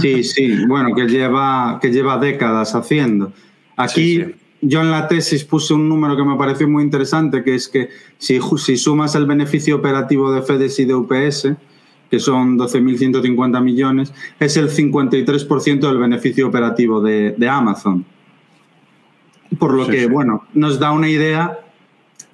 Sí, 0.00 0.22
sí, 0.24 0.64
bueno, 0.66 0.94
que 0.94 1.08
lleva, 1.08 1.80
que 1.82 1.90
lleva 1.90 2.18
décadas 2.18 2.76
haciendo. 2.76 3.32
Aquí 3.76 4.24
yo 4.60 4.80
en 4.80 4.92
la 4.92 5.08
tesis 5.08 5.42
puse 5.42 5.74
un 5.74 5.88
número 5.88 6.16
que 6.16 6.22
me 6.22 6.36
pareció 6.36 6.68
muy 6.68 6.84
interesante, 6.84 7.42
que 7.42 7.56
es 7.56 7.68
que 7.68 7.88
si, 8.18 8.38
si 8.58 8.76
sumas 8.76 9.16
el 9.16 9.26
beneficio 9.26 9.74
operativo 9.74 10.32
de 10.32 10.42
FEDES 10.42 10.78
y 10.78 10.84
de 10.84 10.94
UPS, 10.94 11.48
que 12.08 12.20
son 12.20 12.56
12.150 12.56 13.60
millones, 13.60 14.14
es 14.38 14.56
el 14.56 14.70
53% 14.70 15.80
del 15.80 15.98
beneficio 15.98 16.46
operativo 16.46 17.00
de, 17.00 17.34
de 17.36 17.48
Amazon. 17.48 18.04
Por 19.58 19.74
lo 19.74 19.88
que, 19.88 20.06
bueno, 20.06 20.44
nos 20.54 20.78
da 20.78 20.92
una 20.92 21.08
idea 21.08 21.58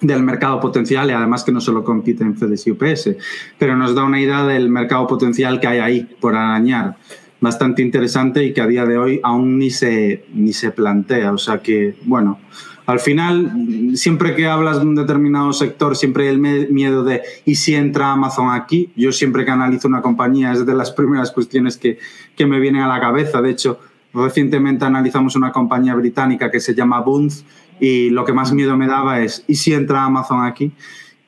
del 0.00 0.22
mercado 0.22 0.60
potencial 0.60 1.10
y 1.10 1.12
además 1.12 1.44
que 1.44 1.52
no 1.52 1.60
solo 1.60 1.82
compite 1.84 2.22
en 2.22 2.36
FedEx 2.36 2.66
y 2.66 2.70
UPS, 2.70 3.10
pero 3.58 3.76
nos 3.76 3.94
da 3.94 4.04
una 4.04 4.20
idea 4.20 4.44
del 4.44 4.68
mercado 4.68 5.06
potencial 5.06 5.60
que 5.60 5.66
hay 5.66 5.78
ahí 5.78 6.08
por 6.20 6.36
arañar 6.36 6.96
bastante 7.40 7.82
interesante 7.82 8.44
y 8.44 8.52
que 8.52 8.60
a 8.60 8.66
día 8.66 8.84
de 8.84 8.98
hoy 8.98 9.20
aún 9.22 9.58
ni 9.58 9.70
se, 9.70 10.24
ni 10.32 10.52
se 10.52 10.70
plantea. 10.70 11.32
O 11.32 11.38
sea 11.38 11.60
que, 11.62 11.96
bueno, 12.02 12.38
al 12.86 13.00
final, 13.00 13.92
siempre 13.94 14.34
que 14.34 14.46
hablas 14.46 14.80
de 14.80 14.86
un 14.86 14.94
determinado 14.94 15.52
sector, 15.52 15.96
siempre 15.96 16.24
hay 16.28 16.34
el 16.34 16.38
miedo 16.70 17.04
de 17.04 17.22
¿y 17.44 17.56
si 17.56 17.74
entra 17.74 18.12
Amazon 18.12 18.50
aquí? 18.50 18.90
Yo 18.96 19.12
siempre 19.12 19.44
que 19.44 19.50
analizo 19.50 19.88
una 19.88 20.02
compañía 20.02 20.52
es 20.52 20.64
de 20.64 20.74
las 20.74 20.90
primeras 20.90 21.30
cuestiones 21.30 21.76
que, 21.76 21.98
que 22.34 22.46
me 22.46 22.58
vienen 22.58 22.82
a 22.82 22.88
la 22.88 23.00
cabeza. 23.00 23.42
De 23.42 23.50
hecho, 23.50 23.78
recientemente 24.14 24.84
analizamos 24.84 25.36
una 25.36 25.52
compañía 25.52 25.94
británica 25.94 26.50
que 26.50 26.60
se 26.60 26.74
llama 26.74 27.00
Bunz 27.00 27.44
y 27.80 28.10
lo 28.10 28.24
que 28.24 28.32
más 28.32 28.52
miedo 28.52 28.76
me 28.76 28.86
daba 28.86 29.20
es, 29.20 29.44
¿y 29.46 29.54
si 29.54 29.72
entra 29.72 30.04
Amazon 30.04 30.44
aquí? 30.44 30.72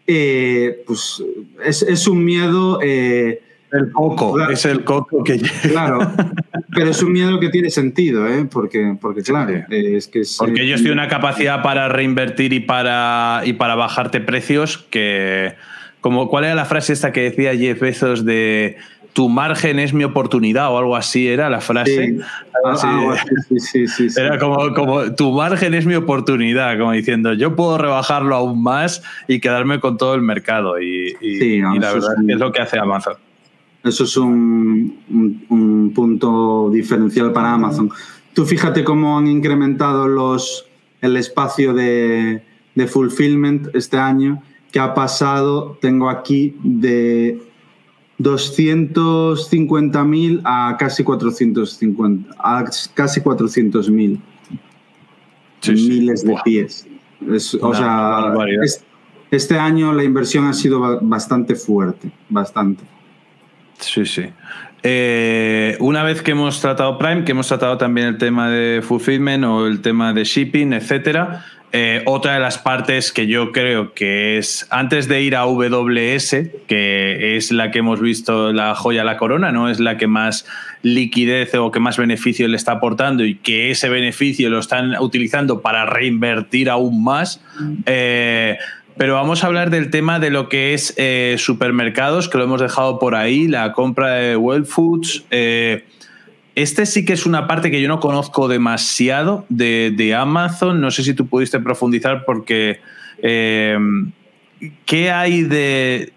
Eh, 0.06 0.82
pues 0.86 1.22
es, 1.64 1.82
es, 1.82 2.08
un 2.08 2.24
miedo... 2.24 2.80
Eh, 2.82 3.42
el 3.72 3.92
coco, 3.92 4.40
es 4.50 4.64
el 4.64 4.82
coco 4.82 5.22
que... 5.22 5.38
Claro, 5.62 6.12
pero 6.74 6.90
es 6.90 7.02
un 7.02 7.12
miedo 7.12 7.38
que 7.38 7.50
tiene 7.50 7.70
sentido, 7.70 8.26
¿eh? 8.26 8.46
porque, 8.50 8.96
porque 9.00 9.22
claro, 9.22 9.64
es 9.70 10.08
que... 10.08 10.22
porque 10.38 10.62
ellos 10.62 10.80
tienen 10.80 10.98
una 10.98 11.08
capacidad 11.08 11.62
para 11.62 11.88
reinvertir 11.88 12.52
y 12.52 12.60
para, 12.60 13.42
y 13.44 13.52
para 13.52 13.76
bajarte 13.76 14.20
precios 14.20 14.78
que 14.78 15.54
como 16.00 16.28
cuál 16.28 16.44
era 16.44 16.54
la 16.54 16.64
frase 16.64 16.92
esta 16.92 17.12
que 17.12 17.22
decía 17.22 17.54
Jeff 17.54 17.80
Bezos 17.80 18.24
de 18.24 18.76
tu 19.12 19.28
margen 19.28 19.78
es 19.78 19.92
mi 19.92 20.04
oportunidad 20.04 20.72
o 20.72 20.78
algo 20.78 20.96
así 20.96 21.28
era 21.28 21.50
la 21.50 21.60
frase. 21.60 22.18
Sí, 23.58 23.88
sí, 23.88 24.08
sí, 24.08 24.20
era 24.20 24.38
como, 24.38 24.72
como 24.74 25.14
tu 25.14 25.32
margen 25.32 25.74
es 25.74 25.86
mi 25.86 25.94
oportunidad, 25.94 26.78
como 26.78 26.92
diciendo 26.92 27.32
yo 27.32 27.56
puedo 27.56 27.78
rebajarlo 27.78 28.36
aún 28.36 28.62
más 28.62 29.02
y 29.28 29.40
quedarme 29.40 29.80
con 29.80 29.96
todo 29.96 30.14
el 30.14 30.22
mercado. 30.22 30.80
Y, 30.80 31.14
la 31.60 31.92
verdad 31.92 32.14
es, 32.18 32.26
que 32.26 32.32
es 32.32 32.38
lo 32.38 32.52
que 32.52 32.60
hace 32.60 32.78
Amazon. 32.78 33.14
Eso 33.82 34.04
es 34.04 34.16
un, 34.16 34.98
un, 35.48 35.92
punto 35.94 36.68
diferencial 36.70 37.32
para 37.32 37.54
Amazon. 37.54 37.90
Tú 38.34 38.44
fíjate 38.44 38.84
cómo 38.84 39.18
han 39.18 39.26
incrementado 39.26 40.06
los, 40.06 40.66
el 41.00 41.16
espacio 41.16 41.72
de, 41.72 42.42
de 42.74 42.86
fulfillment 42.86 43.74
este 43.74 43.96
año, 43.96 44.42
que 44.70 44.78
ha 44.78 44.92
pasado, 44.92 45.78
tengo 45.80 46.10
aquí, 46.10 46.56
de 46.62 47.40
250.000 48.20 50.42
a 50.44 50.76
casi 50.78 51.02
450, 51.02 52.36
a 52.38 52.64
casi 52.94 53.20
400.000 53.20 54.20
miles 55.68 56.24
de 56.24 56.36
pies. 56.44 56.86
o 57.60 57.74
sea, 57.74 58.32
este 59.30 59.58
año 59.58 59.92
la 59.92 60.04
inversión 60.04 60.46
ha 60.46 60.52
sido 60.52 61.00
bastante 61.00 61.54
fuerte, 61.54 62.10
bastante. 62.28 62.84
Sí, 63.78 64.04
sí. 64.04 64.24
Eh, 64.82 65.76
una 65.80 66.02
vez 66.02 66.22
que 66.22 66.30
hemos 66.32 66.60
tratado 66.60 66.98
Prime, 66.98 67.24
que 67.24 67.32
hemos 67.32 67.48
tratado 67.48 67.78
también 67.78 68.06
el 68.06 68.18
tema 68.18 68.50
de 68.50 68.82
fulfillment 68.82 69.44
o 69.44 69.66
el 69.66 69.80
tema 69.80 70.12
de 70.12 70.24
shipping, 70.24 70.72
etcétera, 70.72 71.44
eh, 71.72 72.02
otra 72.06 72.34
de 72.34 72.40
las 72.40 72.58
partes 72.58 73.12
que 73.12 73.28
yo 73.28 73.52
creo 73.52 73.94
que 73.94 74.38
es, 74.38 74.66
antes 74.70 75.06
de 75.06 75.22
ir 75.22 75.36
a 75.36 75.44
WS, 75.44 76.50
que 76.66 77.36
es 77.36 77.52
la 77.52 77.70
que 77.70 77.78
hemos 77.78 78.00
visto 78.00 78.52
la 78.52 78.74
joya 78.74 79.04
la 79.04 79.16
corona, 79.16 79.52
¿no? 79.52 79.70
Es 79.70 79.78
la 79.78 79.96
que 79.96 80.08
más 80.08 80.46
liquidez 80.82 81.54
o 81.54 81.70
que 81.70 81.78
más 81.78 81.96
beneficio 81.96 82.48
le 82.48 82.56
está 82.56 82.72
aportando 82.72 83.24
y 83.24 83.36
que 83.36 83.70
ese 83.70 83.88
beneficio 83.88 84.50
lo 84.50 84.58
están 84.58 84.96
utilizando 84.98 85.60
para 85.60 85.86
reinvertir 85.86 86.70
aún 86.70 87.04
más. 87.04 87.40
Eh, 87.86 88.58
pero 89.00 89.14
vamos 89.14 89.42
a 89.42 89.46
hablar 89.46 89.70
del 89.70 89.88
tema 89.88 90.18
de 90.18 90.28
lo 90.28 90.50
que 90.50 90.74
es 90.74 90.92
eh, 90.98 91.36
supermercados, 91.38 92.28
que 92.28 92.36
lo 92.36 92.44
hemos 92.44 92.60
dejado 92.60 92.98
por 92.98 93.14
ahí, 93.14 93.48
la 93.48 93.72
compra 93.72 94.16
de 94.16 94.36
Well 94.36 94.66
Foods. 94.66 95.24
Este 96.54 96.84
sí 96.84 97.06
que 97.06 97.14
es 97.14 97.24
una 97.24 97.46
parte 97.46 97.70
que 97.70 97.80
yo 97.80 97.88
no 97.88 97.98
conozco 97.98 98.46
demasiado 98.46 99.46
de, 99.48 100.14
Amazon. 100.14 100.82
No 100.82 100.90
sé 100.90 101.02
si 101.02 101.14
tú 101.14 101.26
pudiste 101.26 101.60
profundizar 101.60 102.26
porque 102.26 102.80
eh, 103.22 103.78
¿qué 104.84 105.10
hay 105.10 105.44
de, 105.44 106.12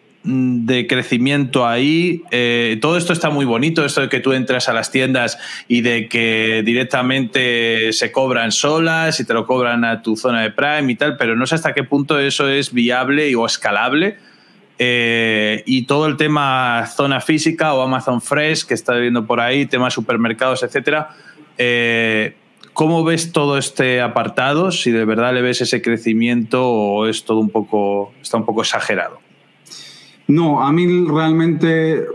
crecimiento 0.88 1.68
ahí? 1.68 2.24
Eh, 2.32 2.78
todo 2.82 2.98
esto 2.98 3.14
está 3.14 3.30
muy 3.30 3.46
bonito, 3.46 3.84
esto 3.84 4.02
de 4.02 4.10
que 4.10 4.20
tú 4.20 4.34
entras 4.34 4.70
a 4.70 4.74
las 4.74 4.92
tiendas 4.92 5.38
y 5.68 5.82
de 5.82 6.08
que 6.08 6.64
directamente 6.66 7.92
se 7.94 8.12
cobran 8.12 8.52
solas 8.52 9.20
y 9.20 9.26
te 9.26 9.34
lo 9.34 9.46
cobran 9.46 9.84
a 9.84 10.02
tu 10.02 10.16
zona 10.16 10.42
de 10.42 10.52
Prime 10.52 10.92
y 10.92 10.96
tal, 10.96 11.18
pero 11.18 11.36
no 11.36 11.46
sé 11.46 11.56
hasta 11.56 11.74
qué 11.74 11.84
punto 11.84 12.20
eso 12.20 12.48
es 12.50 12.74
viable 12.74 13.36
o 13.36 13.46
escalable 13.46 14.18
eh, 14.80 15.64
y 15.66 15.86
todo 15.86 16.08
el 16.08 16.18
tema 16.18 16.86
zona 16.88 17.22
física 17.22 17.74
o 17.74 17.82
Amazon 17.82 18.22
Fresh 18.22 18.66
que 18.66 18.74
está 18.74 18.96
viendo 18.96 19.26
por 19.26 19.40
ahí, 19.40 19.66
temas 19.66 19.94
supermercados, 19.94 20.64
etcétera. 20.64 21.10
Eh, 21.58 22.36
¿Cómo 22.74 23.04
ves 23.04 23.32
todo 23.32 23.60
este 23.60 24.02
apartado? 24.02 24.72
Si 24.72 24.90
de 24.90 25.06
verdad 25.06 25.34
le 25.34 25.44
ves 25.44 25.62
ese 25.62 25.82
crecimiento 25.82 26.68
o 26.68 27.08
es 27.08 27.24
todo 27.24 27.40
un 27.40 27.50
poco, 27.50 28.14
está 28.22 28.38
un 28.38 28.46
poco 28.46 28.62
exagerado. 28.62 29.23
No, 30.34 30.64
a 30.64 30.72
mí 30.72 31.06
realmente 31.08 32.06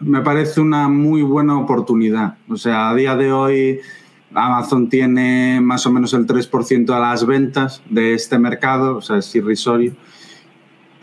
me 0.00 0.20
parece 0.22 0.60
una 0.60 0.88
muy 0.88 1.22
buena 1.22 1.58
oportunidad. 1.58 2.38
O 2.48 2.56
sea, 2.56 2.90
a 2.90 2.94
día 2.94 3.14
de 3.14 3.32
hoy 3.32 3.80
Amazon 4.34 4.88
tiene 4.88 5.60
más 5.60 5.86
o 5.86 5.92
menos 5.92 6.12
el 6.14 6.26
3% 6.26 6.84
de 6.84 7.00
las 7.00 7.24
ventas 7.24 7.82
de 7.88 8.14
este 8.14 8.38
mercado, 8.38 8.96
o 8.96 9.00
sea, 9.00 9.18
es 9.18 9.34
irrisorio 9.34 9.94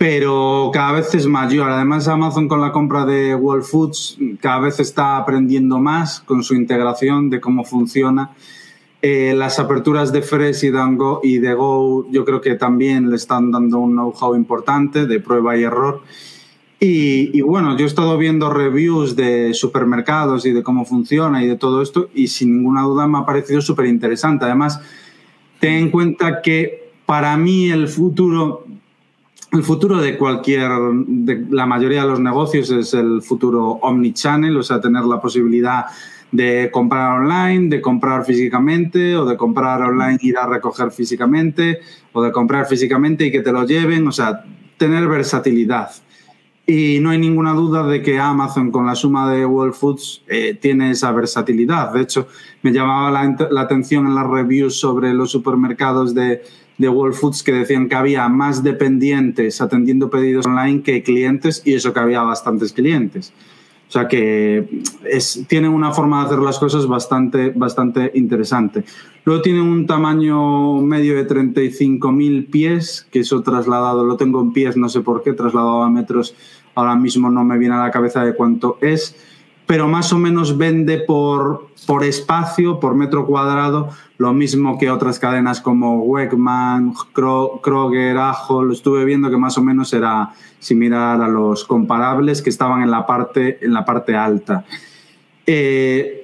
pero 0.03 0.69
cada 0.73 0.91
vez 0.91 1.15
es 1.15 1.27
mayor. 1.27 1.69
Además, 1.69 2.09
Amazon 2.09 2.49
con 2.49 2.59
la 2.59 2.73
compra 2.73 3.05
de 3.05 3.35
Whole 3.35 3.63
Foods 3.63 4.17
cada 4.41 4.59
vez 4.59 4.81
está 4.81 5.15
aprendiendo 5.15 5.79
más 5.79 6.19
con 6.19 6.43
su 6.43 6.55
integración 6.55 7.29
de 7.29 7.39
cómo 7.39 7.63
funciona. 7.63 8.31
Eh, 9.01 9.33
las 9.33 9.59
aperturas 9.59 10.11
de 10.11 10.21
Fresh 10.21 10.65
y 10.65 10.71
de, 10.71 10.95
Go, 10.95 11.21
y 11.23 11.37
de 11.37 11.53
Go 11.53 12.05
yo 12.11 12.25
creo 12.25 12.41
que 12.41 12.55
también 12.55 13.09
le 13.09 13.15
están 13.15 13.49
dando 13.49 13.79
un 13.79 13.93
know-how 13.93 14.35
importante 14.35 15.05
de 15.05 15.21
prueba 15.21 15.55
y 15.55 15.63
error. 15.63 16.01
Y, 16.85 17.39
bueno, 17.39 17.77
yo 17.77 17.85
he 17.85 17.87
estado 17.87 18.17
viendo 18.17 18.49
reviews 18.49 19.15
de 19.15 19.53
supermercados 19.53 20.45
y 20.45 20.51
de 20.51 20.63
cómo 20.63 20.83
funciona 20.83 21.41
y 21.41 21.47
de 21.47 21.55
todo 21.55 21.81
esto 21.81 22.09
y 22.13 22.27
sin 22.27 22.57
ninguna 22.57 22.81
duda 22.81 23.07
me 23.07 23.19
ha 23.19 23.25
parecido 23.25 23.61
súper 23.61 23.85
interesante. 23.85 24.43
Además, 24.43 24.81
ten 25.61 25.75
en 25.75 25.91
cuenta 25.91 26.41
que 26.41 26.91
para 27.05 27.37
mí 27.37 27.69
el 27.69 27.87
futuro 27.87 28.65
el 29.53 29.63
futuro 29.63 29.99
de 29.99 30.17
cualquier, 30.17 30.71
de 31.07 31.45
la 31.51 31.65
mayoría 31.65 32.01
de 32.01 32.09
los 32.09 32.19
negocios 32.19 32.69
es 32.69 32.93
el 32.93 33.21
futuro 33.21 33.79
omnichannel, 33.81 34.57
o 34.57 34.63
sea, 34.63 34.81
tener 34.81 35.05
la 35.05 35.21
posibilidad 35.21 35.85
de 36.33 36.69
comprar 36.69 37.21
online, 37.21 37.69
de 37.69 37.79
comprar 37.79 38.25
físicamente, 38.25 39.15
o 39.15 39.23
de 39.23 39.37
comprar 39.37 39.81
online 39.83 40.17
ir 40.21 40.37
a 40.37 40.47
recoger 40.47 40.91
físicamente, 40.91 41.79
o 42.11 42.21
de 42.21 42.31
comprar 42.33 42.65
físicamente 42.65 43.27
y 43.27 43.31
que 43.31 43.41
te 43.41 43.53
lo 43.53 43.65
lleven, 43.65 44.05
o 44.05 44.11
sea, 44.11 44.43
tener 44.77 45.07
versatilidad. 45.07 45.91
Y 46.65 46.99
no 47.01 47.09
hay 47.09 47.17
ninguna 47.17 47.53
duda 47.53 47.85
de 47.85 48.01
que 48.01 48.19
Amazon 48.19 48.71
con 48.71 48.85
la 48.85 48.95
suma 48.95 49.29
de 49.33 49.45
World 49.45 49.73
Foods 49.73 50.23
eh, 50.27 50.57
tiene 50.59 50.91
esa 50.91 51.11
versatilidad. 51.11 51.93
De 51.93 52.01
hecho, 52.01 52.27
me 52.61 52.71
llamaba 52.71 53.11
la 53.11 53.61
atención 53.61 54.07
en 54.07 54.15
las 54.15 54.27
reviews 54.27 54.79
sobre 54.79 55.13
los 55.13 55.29
supermercados 55.29 56.13
de, 56.13 56.41
de 56.77 56.89
World 56.89 57.15
Foods 57.15 57.43
que 57.43 57.51
decían 57.51 57.89
que 57.89 57.95
había 57.95 58.27
más 58.29 58.63
dependientes 58.63 59.61
atendiendo 59.61 60.09
pedidos 60.09 60.45
online 60.45 60.81
que 60.81 61.03
clientes 61.03 61.61
y 61.65 61.73
eso 61.73 61.93
que 61.93 61.99
había 61.99 62.21
bastantes 62.21 62.73
clientes. 62.73 63.33
O 63.93 63.99
sea 63.99 64.07
que 64.07 64.81
es, 65.03 65.45
tienen 65.47 65.69
una 65.69 65.91
forma 65.91 66.21
de 66.21 66.25
hacer 66.25 66.39
las 66.39 66.57
cosas 66.57 66.87
bastante, 66.87 67.51
bastante 67.51 68.11
interesante. 68.15 68.83
Luego 69.23 69.43
tienen 69.43 69.61
un 69.61 69.85
tamaño 69.85 70.81
medio 70.81 71.15
de 71.15 71.27
35.000 71.27 72.49
pies, 72.49 73.07
que 73.11 73.19
eso 73.19 73.43
trasladado, 73.43 74.03
lo 74.03 74.17
tengo 74.17 74.41
en 74.41 74.51
pies, 74.51 74.77
no 74.77 74.89
sé 74.89 75.01
por 75.01 75.21
qué, 75.21 75.33
trasladado 75.33 75.83
a 75.83 75.91
metros, 75.91 76.33
ahora 76.73 76.95
mismo 76.95 77.29
no 77.29 77.43
me 77.43 77.59
viene 77.59 77.75
a 77.75 77.83
la 77.83 77.91
cabeza 77.91 78.25
de 78.25 78.33
cuánto 78.33 78.79
es 78.81 79.15
pero 79.65 79.87
más 79.87 80.11
o 80.13 80.17
menos 80.17 80.57
vende 80.57 80.99
por, 80.99 81.67
por 81.87 82.03
espacio, 82.03 82.79
por 82.79 82.95
metro 82.95 83.25
cuadrado, 83.25 83.89
lo 84.17 84.33
mismo 84.33 84.77
que 84.77 84.91
otras 84.91 85.19
cadenas 85.19 85.61
como 85.61 86.03
Wegman, 86.03 86.93
Kroger, 87.13 88.17
Ajo, 88.17 88.63
lo 88.63 88.73
estuve 88.73 89.05
viendo 89.05 89.29
que 89.29 89.37
más 89.37 89.57
o 89.57 89.63
menos 89.63 89.93
era 89.93 90.33
similar 90.59 91.21
a 91.21 91.27
los 91.27 91.63
comparables 91.65 92.41
que 92.41 92.49
estaban 92.49 92.81
en 92.81 92.91
la 92.91 93.05
parte, 93.05 93.59
en 93.65 93.73
la 93.73 93.85
parte 93.85 94.15
alta. 94.15 94.65
Eh, 95.45 96.23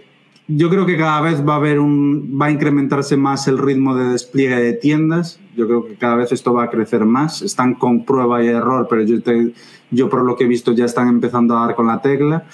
yo 0.52 0.70
creo 0.70 0.86
que 0.86 0.98
cada 0.98 1.22
vez 1.22 1.48
va 1.48 1.54
a 1.54 1.58
haber 1.58 1.80
un, 1.80 2.40
va 2.42 2.48
a 2.48 2.52
incrementarse 2.52 3.16
más 3.18 3.48
el 3.48 3.60
ritmo 3.60 3.96
de 3.96 4.06
despliegue 4.06 4.56
de 4.56 4.74
tiendas. 4.74 5.40
Yo 5.56 5.68
creo 5.68 5.86
que 5.86 5.94
cada 5.94 6.16
vez 6.16 6.32
esto 6.32 6.54
va 6.54 6.64
a 6.64 6.70
crecer 6.72 7.06
más. 7.06 7.44
Están 7.44 7.76
con 7.76 8.04
prueba 8.04 8.44
y 8.44 8.48
error, 8.48 8.88
pero 8.90 9.04
yo, 9.04 9.18
yo 9.92 10.10
por 10.10 10.24
lo 10.24 10.36
que 10.36 10.46
he 10.46 10.48
visto 10.48 10.72
ya 10.72 10.86
están 10.86 11.08
empezando 11.08 11.56
a 11.56 11.68
dar 11.68 11.76
con 11.76 11.86
la 11.86 12.02
tecla. 12.02 12.46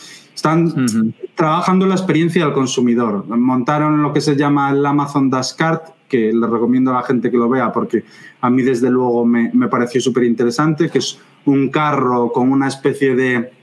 Están 0.46 1.16
trabajando 1.34 1.88
la 1.88 1.96
experiencia 1.96 2.46
del 2.46 2.54
consumidor. 2.54 3.26
Montaron 3.28 4.04
lo 4.04 4.14
que 4.14 4.22
se 4.22 4.36
llama 4.36 4.70
el 4.70 4.86
Amazon 4.86 5.28
Dashcart, 5.28 5.96
que 6.08 6.32
le 6.32 6.46
recomiendo 6.46 6.92
a 6.92 6.98
la 6.98 7.02
gente 7.02 7.32
que 7.32 7.38
lo 7.38 7.50
vea 7.50 7.72
porque 7.72 8.06
a 8.42 8.52
mí 8.52 8.62
desde 8.62 8.92
luego 8.92 9.26
me, 9.26 9.50
me 9.56 9.70
pareció 9.70 10.00
súper 10.00 10.24
interesante, 10.24 10.92
que 10.92 11.00
es 11.00 11.18
un 11.46 11.70
carro 11.70 12.32
con 12.32 12.52
una 12.52 12.68
especie 12.68 13.16
de, 13.16 13.54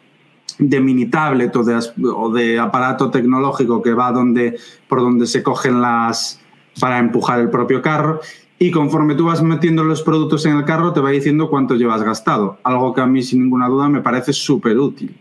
de 0.58 0.80
mini 0.80 1.06
tablet 1.06 1.54
o 1.54 1.62
de, 1.62 1.78
o 2.04 2.32
de, 2.32 2.58
aparato 2.58 3.12
tecnológico 3.12 3.80
que 3.80 3.94
va 3.94 4.10
donde, 4.10 4.58
por 4.88 5.02
donde 5.02 5.28
se 5.28 5.40
cogen 5.44 5.80
las 5.80 6.40
para 6.80 6.98
empujar 6.98 7.38
el 7.38 7.48
propio 7.48 7.80
carro. 7.80 8.20
Y 8.58 8.72
conforme 8.72 9.14
tú 9.14 9.26
vas 9.26 9.40
metiendo 9.40 9.84
los 9.84 10.02
productos 10.02 10.46
en 10.46 10.56
el 10.56 10.64
carro 10.64 10.92
te 10.92 11.00
va 11.00 11.10
diciendo 11.10 11.48
cuánto 11.48 11.76
llevas 11.76 12.02
gastado, 12.02 12.58
algo 12.64 12.92
que 12.92 13.02
a 13.02 13.06
mí 13.06 13.22
sin 13.22 13.44
ninguna 13.44 13.68
duda 13.68 13.88
me 13.88 14.00
parece 14.00 14.32
súper 14.32 14.76
útil 14.80 15.16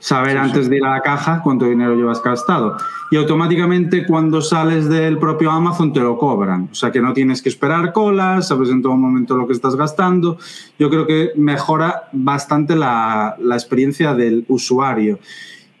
saber 0.00 0.38
antes 0.38 0.68
de 0.68 0.78
ir 0.78 0.84
a 0.84 0.90
la 0.90 1.00
caja 1.02 1.40
cuánto 1.42 1.66
dinero 1.66 1.94
llevas 1.94 2.20
gastado. 2.22 2.76
Y 3.12 3.16
automáticamente 3.16 4.06
cuando 4.06 4.40
sales 4.40 4.88
del 4.88 5.18
propio 5.18 5.50
Amazon 5.50 5.92
te 5.92 6.00
lo 6.00 6.18
cobran. 6.18 6.68
O 6.72 6.74
sea 6.74 6.90
que 6.90 7.00
no 7.00 7.12
tienes 7.12 7.42
que 7.42 7.48
esperar 7.50 7.92
colas, 7.92 8.48
sabes 8.48 8.70
en 8.70 8.82
todo 8.82 8.96
momento 8.96 9.36
lo 9.36 9.46
que 9.46 9.52
estás 9.52 9.76
gastando. 9.76 10.38
Yo 10.78 10.90
creo 10.90 11.06
que 11.06 11.32
mejora 11.36 12.08
bastante 12.12 12.74
la, 12.74 13.36
la 13.38 13.54
experiencia 13.54 14.14
del 14.14 14.44
usuario. 14.48 15.20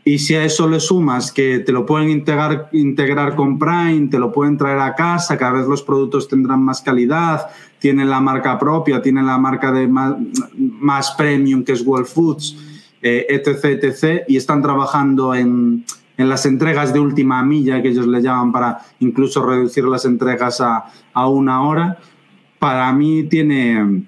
Y 0.04 0.18
si 0.18 0.34
a 0.34 0.44
eso 0.44 0.68
le 0.68 0.80
sumas 0.80 1.30
que 1.30 1.58
te 1.58 1.72
lo 1.72 1.84
pueden 1.84 2.10
integrar, 2.10 2.68
integrar 2.72 3.36
con 3.36 3.58
Prime, 3.58 4.08
te 4.10 4.18
lo 4.18 4.32
pueden 4.32 4.56
traer 4.56 4.78
a 4.78 4.94
casa, 4.94 5.36
cada 5.36 5.52
vez 5.52 5.66
los 5.66 5.82
productos 5.82 6.26
tendrán 6.26 6.62
más 6.62 6.80
calidad, 6.80 7.46
tienen 7.78 8.08
la 8.08 8.20
marca 8.20 8.58
propia, 8.58 9.02
tienen 9.02 9.26
la 9.26 9.38
marca 9.38 9.70
de 9.70 9.86
más, 9.86 10.14
más 10.56 11.12
premium 11.12 11.62
que 11.64 11.72
es 11.72 11.86
World 11.86 12.06
Foods, 12.06 12.56
eh, 13.02 13.26
etc, 13.28 13.82
etc, 13.82 14.22
y 14.28 14.36
están 14.36 14.62
trabajando 14.62 15.34
en, 15.34 15.84
en, 16.16 16.28
las 16.28 16.46
entregas 16.46 16.92
de 16.92 17.00
última 17.00 17.42
milla, 17.42 17.80
que 17.82 17.88
ellos 17.88 18.06
le 18.06 18.20
llaman, 18.20 18.52
para 18.52 18.78
incluso 19.00 19.44
reducir 19.44 19.84
las 19.84 20.04
entregas 20.04 20.60
a, 20.60 20.84
a 21.12 21.28
una 21.28 21.62
hora, 21.62 21.98
para 22.58 22.92
mí 22.92 23.24
tiene, 23.24 24.04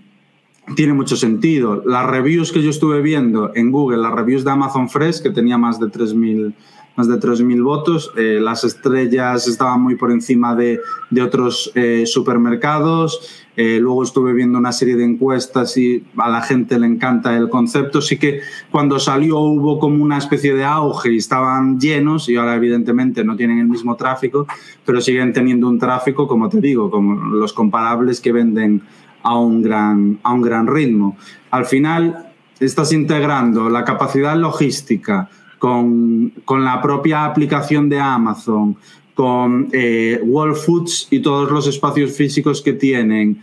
tiene 0.77 0.93
mucho 0.93 1.17
sentido. 1.17 1.83
Las 1.87 2.07
reviews 2.07 2.53
que 2.53 2.63
yo 2.63 2.71
estuve 2.71 3.01
viendo 3.01 3.53
en 3.55 3.71
Google, 3.71 3.99
las 3.99 4.13
reviews 4.13 4.45
de 4.45 4.51
Amazon 4.51 4.89
Fresh, 4.89 5.23
que 5.23 5.31
tenía 5.31 5.57
más 5.59 5.81
de 5.81 5.87
3.000 5.87 6.55
más 6.97 7.09
de 7.09 7.15
3.000 7.15 7.63
votos. 7.63 8.13
Eh, 8.17 8.39
las 8.41 8.65
estrellas 8.65 9.49
estaban 9.49 9.81
muy 9.81 9.97
por 9.97 10.11
encima 10.11 10.55
de, 10.55 10.81
de 11.11 11.23
otros 11.23 11.73
eh, 11.75 12.05
supermercados. 12.07 13.42
Eh, 13.55 13.79
luego 13.81 14.03
estuve 14.03 14.33
viendo 14.33 14.59
una 14.59 14.73
serie 14.73 14.97
de 14.97 15.05
encuestas 15.05 15.77
y 15.77 16.03
a 16.17 16.31
la 16.31 16.41
gente 16.41 16.79
le 16.79 16.87
encanta 16.87 17.37
el 17.37 17.51
concepto. 17.51 18.01
Sí 18.01 18.19
que 18.19 18.41
cuando 18.71 18.99
salió 18.99 19.39
hubo 19.41 19.79
como 19.79 20.03
una 20.03 20.19
especie 20.19 20.55
de 20.55 20.65
auge 20.65 21.13
y 21.13 21.19
estaban 21.19 21.79
llenos 21.79 22.29
y 22.29 22.37
ahora 22.37 22.55
evidentemente 22.55 23.25
no 23.25 23.37
tienen 23.37 23.59
el 23.59 23.69
mismo 23.69 23.95
tráfico, 23.97 24.47
pero 24.87 25.01
siguen 25.01 25.33
teniendo 25.33 25.69
un 25.69 25.79
tráfico, 25.79 26.27
como 26.27 26.49
te 26.49 26.61
digo, 26.61 26.91
como 26.91 27.15
los 27.15 27.53
comparables 27.53 28.21
que 28.21 28.33
venden 28.33 28.83
a 29.23 29.39
un 29.39 29.63
gran, 29.63 30.19
a 30.23 30.33
un 30.33 30.43
gran 30.43 30.67
ritmo. 30.67 31.17
Al 31.51 31.67
final 31.67 32.33
estás 32.59 32.93
integrando 32.93 33.69
la 33.69 33.85
capacidad 33.85 34.37
logística, 34.37 35.29
con, 35.59 36.31
con 36.45 36.65
la 36.65 36.83
propia 36.83 37.25
aplicación 37.25 37.89
de 37.89 38.01
Amazon, 38.01 38.77
con 39.15 39.69
eh, 39.73 40.21
World 40.23 40.57
Foods 40.57 41.09
y 41.11 41.21
todos 41.21 41.51
los 41.51 41.67
espacios 41.67 42.13
físicos 42.13 42.63
que 42.63 42.73
tienen, 42.73 43.41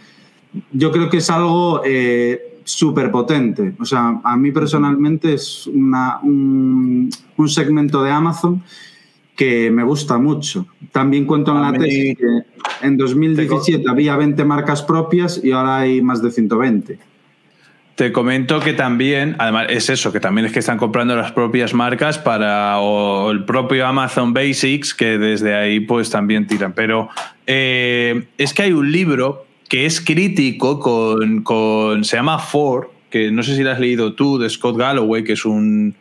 yo 0.71 0.91
creo 0.91 1.09
que 1.09 1.17
es 1.17 1.29
algo 1.29 1.81
eh, 1.85 2.57
súper 2.63 3.11
potente. 3.11 3.73
O 3.79 3.85
sea, 3.85 4.19
a 4.23 4.37
mí 4.37 4.51
personalmente 4.51 5.33
es 5.33 5.67
una, 5.67 6.19
un, 6.21 7.09
un, 7.37 7.49
segmento 7.49 8.03
de 8.03 8.11
Amazon 8.11 8.63
que 9.35 9.71
me 9.71 9.83
gusta 9.83 10.17
mucho. 10.17 10.67
También 10.91 11.25
cuento 11.25 11.51
en 11.51 11.61
la 11.61 11.73
tesis 11.73 12.17
que 12.17 12.85
en 12.85 12.97
2017 12.97 13.89
había 13.89 14.17
20 14.17 14.43
marcas 14.43 14.81
propias 14.81 15.39
y 15.43 15.51
ahora 15.51 15.77
hay 15.77 16.01
más 16.01 16.21
de 16.21 16.31
120. 16.31 17.08
Te 17.99 18.13
comento 18.13 18.61
que 18.61 18.71
también, 18.71 19.35
además 19.39 19.65
es 19.67 19.89
eso, 19.89 20.13
que 20.13 20.21
también 20.21 20.45
es 20.45 20.53
que 20.53 20.59
están 20.59 20.77
comprando 20.77 21.17
las 21.17 21.33
propias 21.33 21.73
marcas 21.73 22.17
para 22.17 22.79
o 22.79 23.29
el 23.29 23.43
propio 23.43 23.85
Amazon 23.85 24.33
Basics, 24.33 24.93
que 24.93 25.17
desde 25.17 25.53
ahí 25.53 25.81
pues 25.81 26.09
también 26.09 26.47
tiran. 26.47 26.71
Pero 26.71 27.09
eh, 27.45 28.23
es 28.37 28.53
que 28.53 28.61
hay 28.61 28.71
un 28.71 28.89
libro 28.89 29.45
que 29.67 29.85
es 29.85 29.99
crítico 29.99 30.79
con, 30.79 31.43
con, 31.43 32.05
se 32.05 32.15
llama 32.15 32.39
Ford, 32.39 32.87
que 33.09 33.31
no 33.31 33.43
sé 33.43 33.57
si 33.57 33.63
lo 33.63 33.71
has 33.71 33.81
leído 33.81 34.13
tú, 34.13 34.39
de 34.39 34.49
Scott 34.49 34.77
Galloway, 34.77 35.25
que 35.25 35.33
es 35.33 35.43
un, 35.43 35.93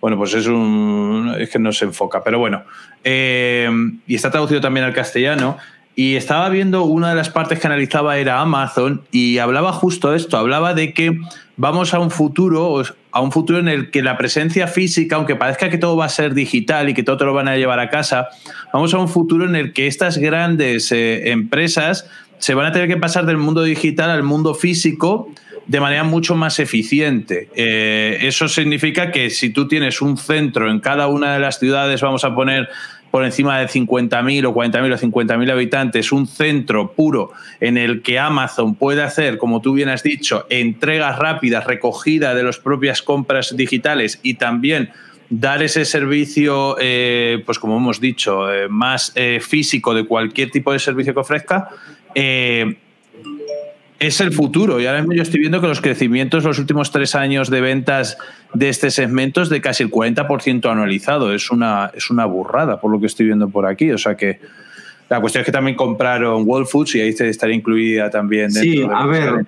bueno, 0.00 0.16
pues 0.16 0.34
es 0.34 0.48
un, 0.48 1.32
es 1.38 1.48
que 1.48 1.60
no 1.60 1.70
se 1.70 1.84
enfoca, 1.84 2.24
pero 2.24 2.40
bueno, 2.40 2.64
eh, 3.04 3.70
y 4.08 4.16
está 4.16 4.32
traducido 4.32 4.60
también 4.60 4.84
al 4.84 4.92
castellano. 4.92 5.58
Y 5.98 6.16
estaba 6.16 6.50
viendo 6.50 6.84
una 6.84 7.08
de 7.08 7.14
las 7.14 7.30
partes 7.30 7.58
que 7.58 7.66
analizaba 7.66 8.18
era 8.18 8.40
Amazon 8.40 9.02
y 9.10 9.38
hablaba 9.38 9.72
justo 9.72 10.14
esto, 10.14 10.36
hablaba 10.36 10.74
de 10.74 10.92
que 10.92 11.18
vamos 11.56 11.94
a 11.94 12.00
un 12.00 12.10
futuro, 12.10 12.82
a 13.12 13.20
un 13.22 13.32
futuro 13.32 13.58
en 13.58 13.68
el 13.68 13.90
que 13.90 14.02
la 14.02 14.18
presencia 14.18 14.68
física, 14.68 15.16
aunque 15.16 15.36
parezca 15.36 15.70
que 15.70 15.78
todo 15.78 15.96
va 15.96 16.04
a 16.04 16.10
ser 16.10 16.34
digital 16.34 16.90
y 16.90 16.94
que 16.94 17.02
todo 17.02 17.16
te 17.16 17.24
lo 17.24 17.32
van 17.32 17.48
a 17.48 17.56
llevar 17.56 17.80
a 17.80 17.88
casa, 17.88 18.28
vamos 18.74 18.92
a 18.92 18.98
un 18.98 19.08
futuro 19.08 19.46
en 19.46 19.56
el 19.56 19.72
que 19.72 19.86
estas 19.86 20.18
grandes 20.18 20.92
eh, 20.92 21.30
empresas 21.30 22.06
se 22.36 22.52
van 22.52 22.66
a 22.66 22.72
tener 22.72 22.88
que 22.88 22.98
pasar 22.98 23.24
del 23.24 23.38
mundo 23.38 23.62
digital 23.62 24.10
al 24.10 24.22
mundo 24.22 24.54
físico 24.54 25.30
de 25.66 25.80
manera 25.80 26.04
mucho 26.04 26.36
más 26.36 26.58
eficiente. 26.60 27.48
Eh, 27.56 28.18
eso 28.20 28.48
significa 28.48 29.10
que 29.10 29.30
si 29.30 29.48
tú 29.48 29.66
tienes 29.66 30.02
un 30.02 30.18
centro 30.18 30.70
en 30.70 30.80
cada 30.80 31.08
una 31.08 31.32
de 31.32 31.40
las 31.40 31.58
ciudades, 31.58 32.02
vamos 32.02 32.24
a 32.24 32.34
poner 32.34 32.68
por 33.10 33.24
encima 33.24 33.58
de 33.58 33.68
50.000 33.68 34.46
o 34.46 34.54
40.000 34.54 34.92
o 34.92 34.98
50.000 34.98 35.50
habitantes, 35.50 36.12
un 36.12 36.26
centro 36.26 36.92
puro 36.92 37.32
en 37.60 37.78
el 37.78 38.02
que 38.02 38.18
Amazon 38.18 38.74
puede 38.74 39.02
hacer, 39.02 39.38
como 39.38 39.60
tú 39.60 39.72
bien 39.72 39.88
has 39.88 40.02
dicho, 40.02 40.46
entregas 40.50 41.18
rápidas, 41.18 41.66
recogida 41.66 42.34
de 42.34 42.42
las 42.42 42.58
propias 42.58 43.02
compras 43.02 43.56
digitales 43.56 44.20
y 44.22 44.34
también 44.34 44.90
dar 45.28 45.62
ese 45.62 45.84
servicio, 45.84 46.76
eh, 46.80 47.42
pues 47.44 47.58
como 47.58 47.76
hemos 47.76 48.00
dicho, 48.00 48.52
eh, 48.52 48.68
más 48.68 49.12
eh, 49.14 49.40
físico 49.40 49.94
de 49.94 50.04
cualquier 50.04 50.50
tipo 50.50 50.72
de 50.72 50.78
servicio 50.78 51.14
que 51.14 51.20
ofrezca, 51.20 51.68
es 53.98 54.20
el 54.20 54.32
futuro. 54.32 54.80
Y 54.80 54.86
ahora 54.86 55.00
mismo 55.00 55.14
yo 55.14 55.22
estoy 55.22 55.40
viendo 55.40 55.60
que 55.60 55.68
los 55.68 55.80
crecimientos 55.80 56.44
los 56.44 56.58
últimos 56.58 56.90
tres 56.90 57.14
años 57.14 57.50
de 57.50 57.60
ventas 57.60 58.18
de 58.54 58.68
este 58.68 58.90
segmento 58.90 59.42
es 59.42 59.48
de 59.48 59.60
casi 59.60 59.82
el 59.82 59.90
40% 59.90 60.70
anualizado. 60.70 61.32
Es 61.32 61.50
una, 61.50 61.90
es 61.94 62.10
una 62.10 62.26
burrada 62.26 62.80
por 62.80 62.90
lo 62.90 63.00
que 63.00 63.06
estoy 63.06 63.26
viendo 63.26 63.48
por 63.48 63.66
aquí. 63.66 63.90
O 63.90 63.98
sea 63.98 64.16
que 64.16 64.40
la 65.08 65.20
cuestión 65.20 65.42
es 65.42 65.46
que 65.46 65.52
también 65.52 65.76
compraron 65.76 66.44
Whole 66.46 66.66
Foods 66.66 66.96
y 66.96 67.00
ahí 67.00 67.14
estaría 67.18 67.54
incluida 67.54 68.10
también 68.10 68.52
dentro 68.52 68.62
sí, 68.62 68.82
a 68.92 69.06
ver, 69.06 69.46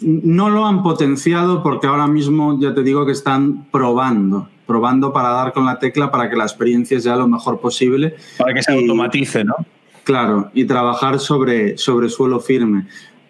no 0.00 0.50
lo 0.50 0.66
han 0.66 0.82
potenciado 0.82 1.62
porque 1.62 1.86
ahora 1.86 2.06
mismo 2.06 2.58
ya 2.60 2.74
te 2.74 2.82
digo 2.82 3.06
que 3.06 3.12
están 3.12 3.64
probando 3.70 4.48
probando 4.66 5.14
para 5.14 5.30
dar 5.30 5.54
con 5.54 5.64
la 5.64 5.78
tecla 5.78 6.10
para 6.10 6.28
que 6.28 6.36
la 6.36 6.44
experiencia 6.44 7.00
sea 7.00 7.16
lo 7.16 7.26
mejor 7.26 7.58
posible. 7.58 8.14
Para 8.36 8.52
que 8.52 8.62
se 8.62 8.74
automatice, 8.74 9.42
¿no? 9.42 9.54
Claro, 10.04 10.50
y 10.52 10.66
trabajar 10.66 11.18
sobre, 11.18 11.78
sobre 11.78 12.10
suelo 12.10 12.38
firme 12.38 12.86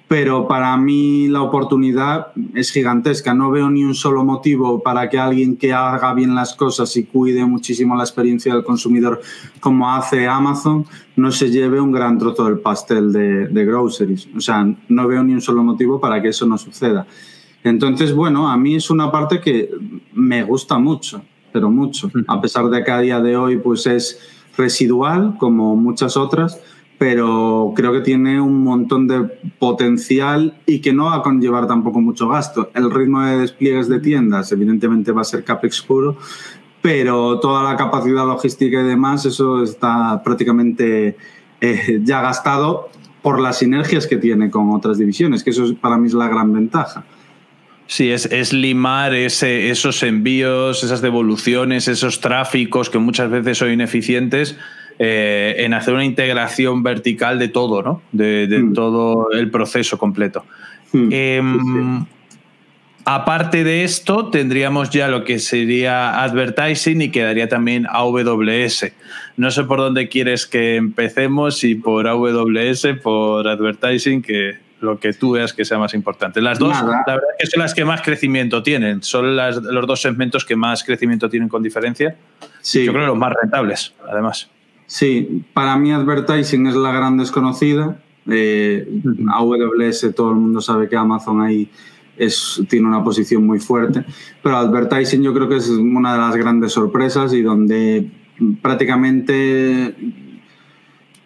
pero 0.09 0.49
para 0.49 0.75
mí 0.79 1.29
la 1.29 1.43
oportunidad 1.43 2.29
es 2.55 2.73
gigantesca. 2.73 3.35
No 3.35 3.51
veo 3.51 3.69
ni 3.69 3.85
un 3.85 3.95
solo 3.95 4.25
motivo 4.25 4.83
para 4.83 5.11
que 5.11 5.19
alguien 5.19 5.57
que 5.57 5.75
haga 5.75 6.15
bien 6.15 6.35
las 6.35 6.55
cosas 6.55 6.97
y 6.97 7.05
cuide 7.05 7.45
muchísimo 7.45 7.95
la 7.95 8.05
experiencia 8.05 8.55
del 8.55 8.65
consumidor 8.65 9.21
como 9.61 9.93
hace 9.93 10.27
Amazon 10.27 10.87
no 11.17 11.31
se 11.31 11.51
lleve 11.51 11.79
un 11.79 11.93
gran 11.93 12.17
trozo 12.17 12.47
del 12.47 12.59
pastel 12.61 13.13
de, 13.13 13.49
de 13.49 13.65
groceries. 13.67 14.29
O 14.35 14.41
sea, 14.41 14.67
no 14.89 15.07
veo 15.07 15.23
ni 15.23 15.35
un 15.35 15.43
solo 15.43 15.63
motivo 15.63 16.01
para 16.01 16.23
que 16.23 16.29
eso 16.29 16.47
no 16.47 16.57
suceda. 16.57 17.07
Entonces, 17.63 18.15
bueno, 18.15 18.49
a 18.49 18.57
mí 18.57 18.77
es 18.77 18.89
una 18.89 19.13
parte 19.13 19.41
que 19.41 19.71
me 20.15 20.43
gusta 20.43 20.79
mucho, 20.79 21.21
pero 21.53 21.71
mucho, 21.71 22.11
a 22.29 22.41
pesar 22.41 22.71
de 22.71 22.83
que 22.83 22.91
a 22.91 23.01
día 23.01 23.21
de 23.21 23.37
hoy 23.37 23.59
pues 23.59 23.87
es 23.87 24.21
residual 24.57 25.37
como 25.39 25.77
muchas 25.77 26.17
otras 26.17 26.61
pero 26.99 27.73
creo 27.77 27.93
que 27.93 28.01
tiene 28.01 28.41
un 28.41 28.65
montón 28.65 29.07
de 29.07 29.21
potencial 29.59 30.59
y 30.67 30.81
que 30.81 30.93
no 30.93 31.05
va 31.05 31.17
a 31.17 31.23
conllevar 31.23 31.69
tampoco 31.69 32.01
mucho 32.01 32.29
gasto. 32.29 32.71
El 32.75 32.91
ritmo 32.91 33.23
de 33.23 33.39
despliegues 33.39 33.89
de 33.89 34.01
tiendas, 34.01 34.51
evidentemente, 34.51 35.13
va 35.13 35.21
a 35.21 35.25
ser 35.25 35.45
CAPEX 35.45 35.83
puro, 35.83 36.17
pero 36.83 37.39
toda 37.39 37.63
la 37.63 37.77
capacidad 37.77 38.27
logística 38.27 38.81
y 38.81 38.85
demás, 38.85 39.25
eso 39.25 39.63
está 39.63 40.21
prácticamente 40.25 41.17
eh, 41.61 42.01
ya 42.03 42.21
gastado 42.21 42.89
por 43.23 43.41
las 43.41 43.59
sinergias 43.59 44.09
que 44.09 44.17
tiene 44.17 44.51
con 44.51 44.71
otras 44.71 44.99
divisiones, 44.99 45.45
que 45.45 45.51
eso 45.51 45.73
para 45.81 45.99
mí 45.99 46.09
es 46.09 46.15
la 46.15 46.29
gran 46.29 46.53
ventaja. 46.53 47.05
Sí, 47.87 48.11
es, 48.11 48.27
es 48.27 48.53
limar 48.53 49.15
ese, 49.15 49.71
esos 49.71 50.03
envíos, 50.03 50.85
esas 50.85 51.01
devoluciones, 51.01 51.89
esos 51.89 52.21
tráficos 52.21 52.91
que 52.91 52.99
muchas 52.99 53.31
veces 53.31 53.57
son 53.57 53.73
ineficientes 53.73 54.59
eh, 54.99 55.55
en 55.59 55.75
hacer 55.75 55.95
una 55.95 56.05
integración 56.05 56.83
vertical 56.83 57.39
de 57.39 57.49
todo, 57.49 57.83
¿no? 57.83 58.03
De, 58.13 58.47
de 58.47 58.59
mm. 58.59 58.73
todo 58.73 59.31
el 59.33 59.51
proceso 59.51 59.99
completo. 59.99 60.45
Mm. 60.93 61.09
Eh, 61.11 61.43
sí. 61.43 62.07
Aparte 63.11 63.65
de 63.65 63.85
esto, 63.85 64.27
tendríamos 64.27 64.91
ya 64.91 65.09
lo 65.09 65.25
que 65.25 65.39
sería 65.39 66.23
advertising 66.23 67.01
y 67.01 67.11
quedaría 67.11 67.49
también 67.49 67.87
AWS. 67.89 68.93
No 69.39 69.51
sé 69.51 69.65
por 69.65 69.79
dónde 69.79 70.11
quieres 70.11 70.47
que 70.47 70.77
empecemos, 70.77 71.57
si 71.57 71.75
por 71.75 72.07
AWS, 72.07 72.87
por 73.03 73.49
advertising, 73.49 74.21
que 74.21 74.59
lo 74.81 75.01
que 75.01 75.15
tú 75.15 75.33
veas 75.33 75.55
que 75.55 75.65
sea 75.65 75.79
más 75.79 75.95
importante. 75.95 76.43
Las 76.43 76.59
dos, 76.59 76.69
Nada. 76.69 77.03
la 77.07 77.15
verdad 77.15 77.31
es 77.39 77.49
que 77.49 77.51
son 77.51 77.63
las 77.63 77.73
que 77.73 77.87
más 77.87 78.03
crecimiento 78.03 78.63
tienen. 78.63 79.03
Son 79.03 79.35
las, 79.35 79.57
los 79.57 79.87
dos 79.87 80.03
segmentos 80.03 80.45
que 80.45 80.55
más 80.55 80.85
crecimiento 80.85 81.31
tienen 81.31 81.49
con 81.49 81.63
diferencia. 81.63 82.15
Sí. 82.61 82.85
Yo 82.85 82.93
creo 82.93 83.05
que 83.05 83.09
los 83.09 83.19
más 83.19 83.33
rentables, 83.41 83.95
además. 84.07 84.51
Sí, 84.89 85.45
para 85.53 85.77
mí 85.77 85.93
advertising 85.93 86.67
es 86.67 86.75
la 86.75 86.91
gran 86.93 87.19
desconocida. 87.19 88.03
Eh, 88.27 88.89
AWS, 89.31 90.15
todo 90.17 90.31
el 90.31 90.37
mundo 90.37 90.63
sabe 90.63 90.89
que 90.89 90.97
Amazon 90.97 91.43
ahí 91.43 91.71
es, 92.17 92.63
tiene 92.71 92.89
una 92.89 93.05
posición 93.05 93.47
muy 93.47 93.61
fuerte, 93.61 94.05
pero 94.43 94.57
advertising 94.57 95.23
yo 95.23 95.35
creo 95.35 95.47
que 95.47 95.57
es 95.57 95.69
una 95.69 96.15
de 96.15 96.19
las 96.19 96.37
grandes 96.37 96.73
sorpresas 96.73 97.35
y 97.35 97.43
donde 97.43 98.11
prácticamente 98.63 99.95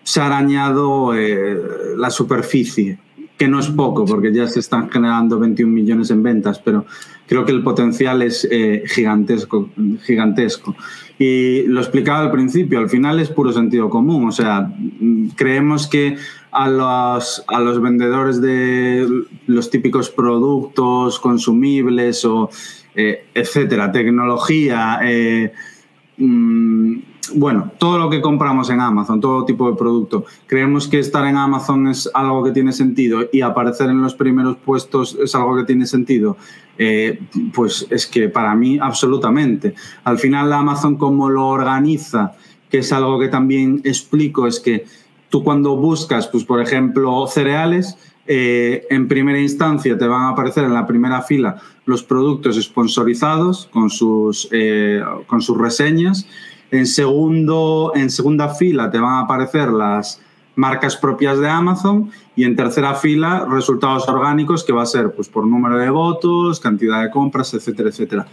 se 0.02 0.20
ha 0.20 0.26
arañado 0.26 1.14
eh, 1.14 1.56
la 1.96 2.10
superficie, 2.10 2.98
que 3.38 3.46
no 3.46 3.60
es 3.60 3.68
poco 3.68 4.04
porque 4.04 4.32
ya 4.32 4.48
se 4.48 4.58
están 4.58 4.90
generando 4.90 5.38
21 5.38 5.72
millones 5.72 6.10
en 6.10 6.24
ventas, 6.24 6.58
pero 6.58 6.84
creo 7.32 7.46
que 7.46 7.52
el 7.52 7.62
potencial 7.62 8.20
es 8.20 8.46
eh, 8.50 8.82
gigantesco, 8.84 9.70
gigantesco. 10.02 10.76
Y 11.18 11.62
lo 11.62 11.80
explicaba 11.80 12.18
al 12.18 12.30
principio, 12.30 12.78
al 12.78 12.90
final 12.90 13.20
es 13.20 13.30
puro 13.30 13.50
sentido 13.52 13.88
común. 13.88 14.28
O 14.28 14.32
sea, 14.32 14.70
creemos 15.34 15.86
que 15.86 16.18
a 16.50 16.68
los, 16.68 17.42
a 17.46 17.58
los 17.58 17.80
vendedores 17.80 18.42
de 18.42 19.08
los 19.46 19.70
típicos 19.70 20.10
productos 20.10 21.18
consumibles 21.20 22.22
o 22.26 22.50
eh, 22.94 23.24
etcétera, 23.32 23.90
tecnología, 23.90 25.00
eh, 25.02 25.54
mm, 26.18 26.98
bueno, 27.34 27.70
todo 27.78 27.98
lo 27.98 28.10
que 28.10 28.20
compramos 28.20 28.68
en 28.70 28.80
Amazon, 28.80 29.20
todo 29.20 29.44
tipo 29.44 29.70
de 29.70 29.76
producto. 29.76 30.24
Creemos 30.46 30.88
que 30.88 30.98
estar 30.98 31.26
en 31.26 31.36
Amazon 31.36 31.86
es 31.86 32.10
algo 32.14 32.42
que 32.42 32.50
tiene 32.50 32.72
sentido 32.72 33.28
y 33.32 33.42
aparecer 33.42 33.88
en 33.90 34.02
los 34.02 34.14
primeros 34.14 34.56
puestos 34.56 35.16
es 35.22 35.34
algo 35.34 35.56
que 35.56 35.64
tiene 35.64 35.86
sentido. 35.86 36.36
Eh, 36.78 37.20
pues 37.54 37.86
es 37.90 38.06
que 38.06 38.28
para 38.28 38.54
mí 38.54 38.78
absolutamente. 38.80 39.74
Al 40.04 40.18
final 40.18 40.52
Amazon 40.52 40.96
como 40.96 41.28
lo 41.28 41.46
organiza, 41.46 42.32
que 42.70 42.78
es 42.78 42.92
algo 42.92 43.20
que 43.20 43.28
también 43.28 43.80
explico, 43.84 44.46
es 44.46 44.58
que 44.58 44.84
tú 45.28 45.44
cuando 45.44 45.76
buscas, 45.76 46.26
pues 46.26 46.44
por 46.44 46.60
ejemplo, 46.60 47.26
cereales, 47.26 47.96
eh, 48.26 48.86
en 48.88 49.08
primera 49.08 49.38
instancia 49.40 49.98
te 49.98 50.06
van 50.06 50.22
a 50.22 50.28
aparecer 50.30 50.64
en 50.64 50.74
la 50.74 50.86
primera 50.86 51.22
fila 51.22 51.56
los 51.86 52.04
productos 52.04 52.56
sponsorizados 52.62 53.68
con 53.72 53.90
sus, 53.90 54.48
eh, 54.52 55.02
con 55.26 55.42
sus 55.42 55.58
reseñas. 55.58 56.26
En, 56.72 56.86
segundo, 56.86 57.92
en 57.94 58.10
segunda 58.10 58.48
fila 58.48 58.90
te 58.90 58.98
van 58.98 59.14
a 59.14 59.20
aparecer 59.20 59.68
las 59.68 60.20
marcas 60.56 60.96
propias 60.96 61.38
de 61.38 61.48
Amazon 61.48 62.10
y 62.34 62.44
en 62.44 62.56
tercera 62.56 62.94
fila 62.94 63.46
resultados 63.48 64.08
orgánicos 64.08 64.64
que 64.64 64.72
va 64.72 64.82
a 64.82 64.86
ser 64.86 65.12
pues, 65.12 65.28
por 65.28 65.46
número 65.46 65.78
de 65.78 65.88
votos, 65.90 66.58
cantidad 66.58 67.02
de 67.02 67.10
compras, 67.10 67.54
etcétera, 67.54 67.90
etcétera 67.90 68.26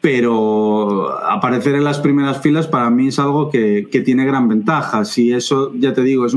pero 0.00 1.10
aparecer 1.26 1.74
en 1.74 1.82
las 1.82 1.98
primeras 1.98 2.40
filas 2.40 2.68
para 2.68 2.88
mí 2.88 3.08
es 3.08 3.18
algo 3.18 3.50
que, 3.50 3.88
que 3.90 4.00
tiene 4.00 4.24
gran 4.24 4.48
ventaja. 4.48 5.04
Si 5.04 5.32
eso, 5.32 5.72
ya 5.74 5.92
te 5.92 6.02
digo, 6.02 6.24
es 6.24 6.36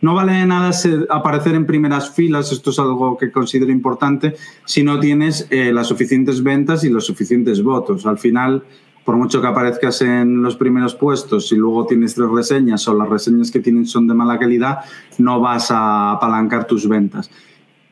no 0.00 0.14
vale 0.14 0.44
nada 0.46 0.72
aparecer 1.08 1.54
en 1.54 1.66
primeras 1.66 2.10
filas, 2.10 2.52
esto 2.52 2.70
es 2.70 2.78
algo 2.78 3.16
que 3.16 3.32
considero 3.32 3.72
importante, 3.72 4.36
si 4.64 4.82
no 4.82 5.00
tienes 5.00 5.46
eh, 5.50 5.72
las 5.72 5.86
suficientes 5.86 6.42
ventas 6.42 6.84
y 6.84 6.90
los 6.90 7.06
suficientes 7.06 7.62
votos. 7.62 8.04
Al 8.04 8.18
final, 8.18 8.62
por 9.06 9.16
mucho 9.16 9.40
que 9.40 9.46
aparezcas 9.46 10.02
en 10.02 10.42
los 10.42 10.56
primeros 10.56 10.96
puestos, 10.96 11.52
y 11.52 11.56
luego 11.56 11.86
tienes 11.86 12.16
tres 12.16 12.28
reseñas 12.28 12.88
o 12.88 12.94
las 12.94 13.08
reseñas 13.08 13.52
que 13.52 13.60
tienes 13.60 13.88
son 13.88 14.08
de 14.08 14.14
mala 14.14 14.36
calidad, 14.36 14.80
no 15.18 15.40
vas 15.40 15.70
a 15.70 16.10
apalancar 16.10 16.66
tus 16.66 16.88
ventas. 16.88 17.30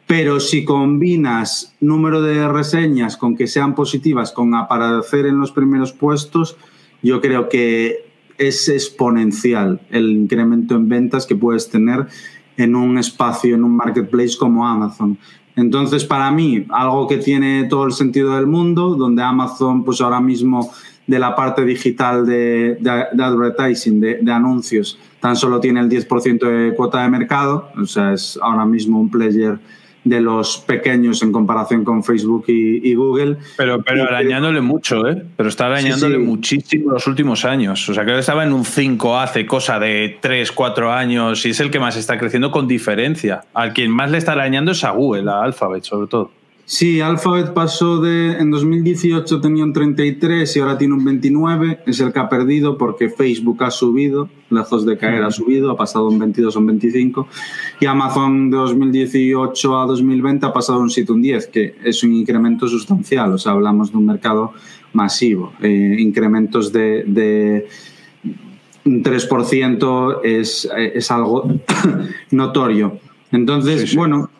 Pero 0.08 0.40
si 0.40 0.64
combinas 0.64 1.72
número 1.80 2.20
de 2.20 2.48
reseñas 2.48 3.16
con 3.16 3.36
que 3.36 3.46
sean 3.46 3.76
positivas, 3.76 4.32
con 4.32 4.56
aparecer 4.56 5.26
en 5.26 5.38
los 5.38 5.52
primeros 5.52 5.92
puestos, 5.92 6.56
yo 7.00 7.20
creo 7.20 7.48
que 7.48 8.06
es 8.36 8.68
exponencial 8.68 9.80
el 9.90 10.10
incremento 10.10 10.74
en 10.74 10.88
ventas 10.88 11.26
que 11.26 11.36
puedes 11.36 11.70
tener 11.70 12.08
en 12.56 12.74
un 12.74 12.98
espacio, 12.98 13.54
en 13.54 13.62
un 13.62 13.76
marketplace 13.76 14.36
como 14.36 14.66
Amazon. 14.66 15.16
Entonces, 15.54 16.04
para 16.04 16.32
mí, 16.32 16.66
algo 16.70 17.06
que 17.06 17.18
tiene 17.18 17.64
todo 17.70 17.84
el 17.84 17.92
sentido 17.92 18.34
del 18.34 18.48
mundo, 18.48 18.96
donde 18.96 19.22
Amazon, 19.22 19.84
pues 19.84 20.00
ahora 20.00 20.20
mismo 20.20 20.72
de 21.06 21.18
la 21.18 21.34
parte 21.34 21.64
digital 21.64 22.26
de, 22.26 22.78
advertising, 23.18 24.00
de, 24.00 24.18
de, 24.22 24.32
anuncios, 24.32 24.98
tan 25.20 25.36
solo 25.36 25.60
tiene 25.60 25.80
el 25.80 25.88
10% 25.88 26.38
de 26.38 26.74
cuota 26.74 27.02
de 27.02 27.08
mercado, 27.10 27.70
o 27.80 27.86
sea, 27.86 28.12
es 28.12 28.38
ahora 28.42 28.64
mismo 28.64 29.00
un 29.00 29.10
player 29.10 29.58
de 30.04 30.20
los 30.20 30.58
pequeños 30.58 31.22
en 31.22 31.32
comparación 31.32 31.82
con 31.82 32.04
Facebook 32.04 32.44
y, 32.48 32.94
Google. 32.94 33.38
Pero, 33.56 33.82
pero 33.82 34.04
arañándole 34.04 34.60
mucho, 34.60 35.08
¿eh? 35.08 35.24
Pero 35.36 35.48
está 35.48 35.66
arañándole 35.66 36.18
muchísimo 36.18 36.92
los 36.92 37.06
últimos 37.06 37.44
años. 37.44 37.88
O 37.88 37.94
sea, 37.94 38.04
que 38.04 38.16
estaba 38.18 38.44
en 38.44 38.52
un 38.52 38.64
5 38.64 39.18
hace 39.18 39.46
cosa 39.46 39.78
de 39.78 40.18
3, 40.20 40.52
4 40.52 40.92
años 40.92 41.44
y 41.46 41.50
es 41.50 41.60
el 41.60 41.70
que 41.70 41.80
más 41.80 41.96
está 41.96 42.18
creciendo 42.18 42.50
con 42.50 42.68
diferencia. 42.68 43.44
Al 43.54 43.72
quien 43.72 43.90
más 43.90 44.10
le 44.10 44.18
está 44.18 44.32
arañando 44.32 44.72
es 44.72 44.84
a 44.84 44.90
Google, 44.90 45.30
a 45.30 45.42
Alphabet 45.42 45.84
sobre 45.84 46.06
todo. 46.06 46.30
Sí, 46.66 47.02
Alphabet 47.02 47.52
pasó 47.52 48.00
de. 48.00 48.38
En 48.38 48.50
2018 48.50 49.40
tenía 49.42 49.64
un 49.64 49.74
33 49.74 50.56
y 50.56 50.60
ahora 50.60 50.78
tiene 50.78 50.94
un 50.94 51.04
29. 51.04 51.80
Es 51.86 52.00
el 52.00 52.10
que 52.10 52.18
ha 52.18 52.28
perdido 52.30 52.78
porque 52.78 53.10
Facebook 53.10 53.62
ha 53.64 53.70
subido, 53.70 54.30
lejos 54.48 54.86
de 54.86 54.96
caer, 54.96 55.22
ha 55.24 55.30
subido, 55.30 55.70
ha 55.70 55.76
pasado 55.76 56.08
un 56.08 56.18
22 56.18 56.56
a 56.56 56.58
un 56.58 56.66
25. 56.66 57.28
Y 57.80 57.86
Amazon 57.86 58.50
de 58.50 58.56
2018 58.56 59.78
a 59.78 59.86
2020 59.86 60.46
ha 60.46 60.52
pasado 60.54 60.78
un 60.80 60.88
7 60.88 61.12
a 61.12 61.14
un 61.14 61.22
10, 61.22 61.46
que 61.48 61.74
es 61.84 62.02
un 62.02 62.14
incremento 62.14 62.66
sustancial. 62.66 63.34
O 63.34 63.38
sea, 63.38 63.52
hablamos 63.52 63.92
de 63.92 63.98
un 63.98 64.06
mercado 64.06 64.52
masivo. 64.94 65.52
Eh, 65.60 65.96
incrementos 65.98 66.72
de, 66.72 67.04
de 67.06 67.68
un 68.86 69.04
3% 69.04 70.20
es, 70.24 70.66
es 70.74 71.10
algo 71.10 71.46
notorio. 72.30 73.00
Entonces, 73.30 73.94
bueno 73.94 74.30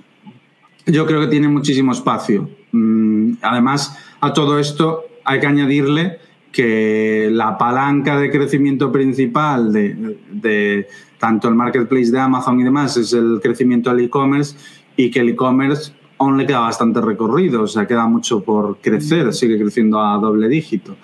yo 0.87 1.07
creo 1.07 1.20
que 1.20 1.28
tiene 1.28 1.49
muchísimo 1.49 1.93
espacio. 1.93 2.49
Mm, 2.72 3.35
además, 3.43 3.99
a 4.20 4.32
todo 4.32 4.59
esto 4.59 5.05
hay 5.24 5.41
que 5.41 5.47
añadirle 5.47 6.18
que 6.53 7.28
la 7.32 7.59
palanca 7.59 8.18
de 8.18 8.30
crecimiento 8.30 8.93
principal 8.93 9.72
de, 9.72 10.87
tanto 11.18 11.49
el 11.49 11.55
marketplace 11.55 12.12
de 12.12 12.20
Amazon 12.20 12.61
y 12.61 12.64
demás 12.64 12.97
es 12.97 13.12
el 13.12 13.41
crecimiento 13.43 13.91
del 13.91 14.05
e-commerce 14.05 14.57
y 14.97 15.11
que 15.11 15.20
el 15.20 15.30
e-commerce 15.30 15.93
aún 16.18 16.39
le 16.39 16.47
queda 16.47 16.61
bastante 16.61 17.01
recorrido, 17.01 17.62
o 17.62 17.66
sea, 17.66 17.87
queda 17.87 18.07
mucho 18.07 18.45
por 18.45 18.78
crecer, 18.78 19.32
sigue 19.32 19.59
creciendo 19.59 20.01
a 20.01 20.16
doble 20.18 20.49
dígito. 20.49 20.97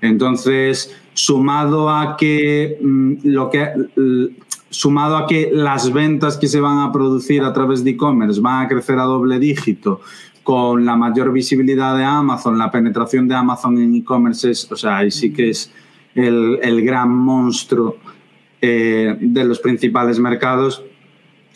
Entonces, 0.00 0.94
sumado 1.14 1.88
a 1.88 2.16
que 2.16 2.76
mm, 2.80 3.14
lo 3.24 3.48
que 3.48 3.68
sumado 4.76 5.16
a 5.16 5.26
que 5.26 5.50
las 5.50 5.90
ventas 5.90 6.36
que 6.36 6.48
se 6.48 6.60
van 6.60 6.80
a 6.80 6.92
producir 6.92 7.42
a 7.42 7.52
través 7.54 7.82
de 7.82 7.92
e-commerce 7.92 8.42
van 8.42 8.66
a 8.66 8.68
crecer 8.68 8.98
a 8.98 9.04
doble 9.04 9.38
dígito, 9.38 10.02
con 10.42 10.84
la 10.84 10.96
mayor 10.96 11.32
visibilidad 11.32 11.96
de 11.96 12.04
Amazon, 12.04 12.58
la 12.58 12.70
penetración 12.70 13.26
de 13.26 13.34
Amazon 13.34 13.78
en 13.78 13.94
e-commerce 13.94 14.52
o 14.70 14.76
sea, 14.76 14.98
ahí 14.98 15.10
sí 15.10 15.32
que 15.32 15.48
es 15.48 15.72
el, 16.14 16.82
gran 16.84 17.10
monstruo 17.10 17.96
eh, 18.60 19.16
de 19.18 19.44
los 19.44 19.60
principales 19.60 20.18
mercados, 20.18 20.84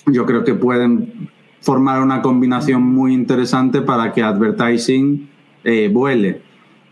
yo 0.06 0.24
creo 0.24 0.42
que 0.42 0.54
pueden 0.54 1.28
formar 1.60 2.00
una 2.00 2.22
combinación 2.22 2.82
muy 2.82 3.12
interesante 3.12 3.82
para 3.82 4.12
que 4.12 4.22
advertising 4.22 5.28
eh, 5.62 5.90
vuele. 5.92 6.40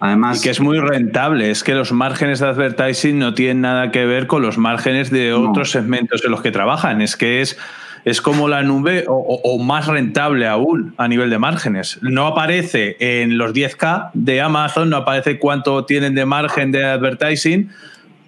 Además, 0.01 0.39
y 0.39 0.43
que 0.43 0.51
es 0.51 0.61
muy 0.61 0.79
rentable, 0.79 1.51
es 1.51 1.65
que 1.65 1.75
los 1.75 1.93
márgenes 1.93 2.39
de 2.39 2.47
advertising 2.47 3.19
no 3.19 3.35
tienen 3.35 3.63
nada 3.63 3.91
que 3.91 4.07
ver 4.07 4.29
con 4.29 4.43
los 4.43 4.57
márgenes 4.57 5.11
de 5.11 5.33
otros 5.33 5.73
segmentos 5.73 6.25
en 6.25 6.31
los 6.31 6.41
que 6.41 6.53
trabajan, 6.53 7.03
es 7.03 7.17
que 7.17 7.41
es, 7.41 7.59
es 8.05 8.23
como 8.23 8.47
la 8.47 8.63
nube 8.63 9.05
o, 9.09 9.59
más 9.59 9.89
rentable 9.89 10.47
aún 10.47 10.95
a 10.99 11.09
nivel 11.09 11.31
de 11.31 11.39
márgenes. 11.39 11.99
No 12.01 12.29
aparece 12.29 12.97
en 13.01 13.39
los 13.39 13.53
10K 13.53 14.11
de 14.15 14.41
Amazon, 14.41 14.91
no 14.91 14.99
aparece 14.99 15.39
cuánto 15.39 15.85
tienen 15.85 16.15
de 16.15 16.25
margen 16.25 16.71
de 16.71 16.85
advertising, 16.85 17.71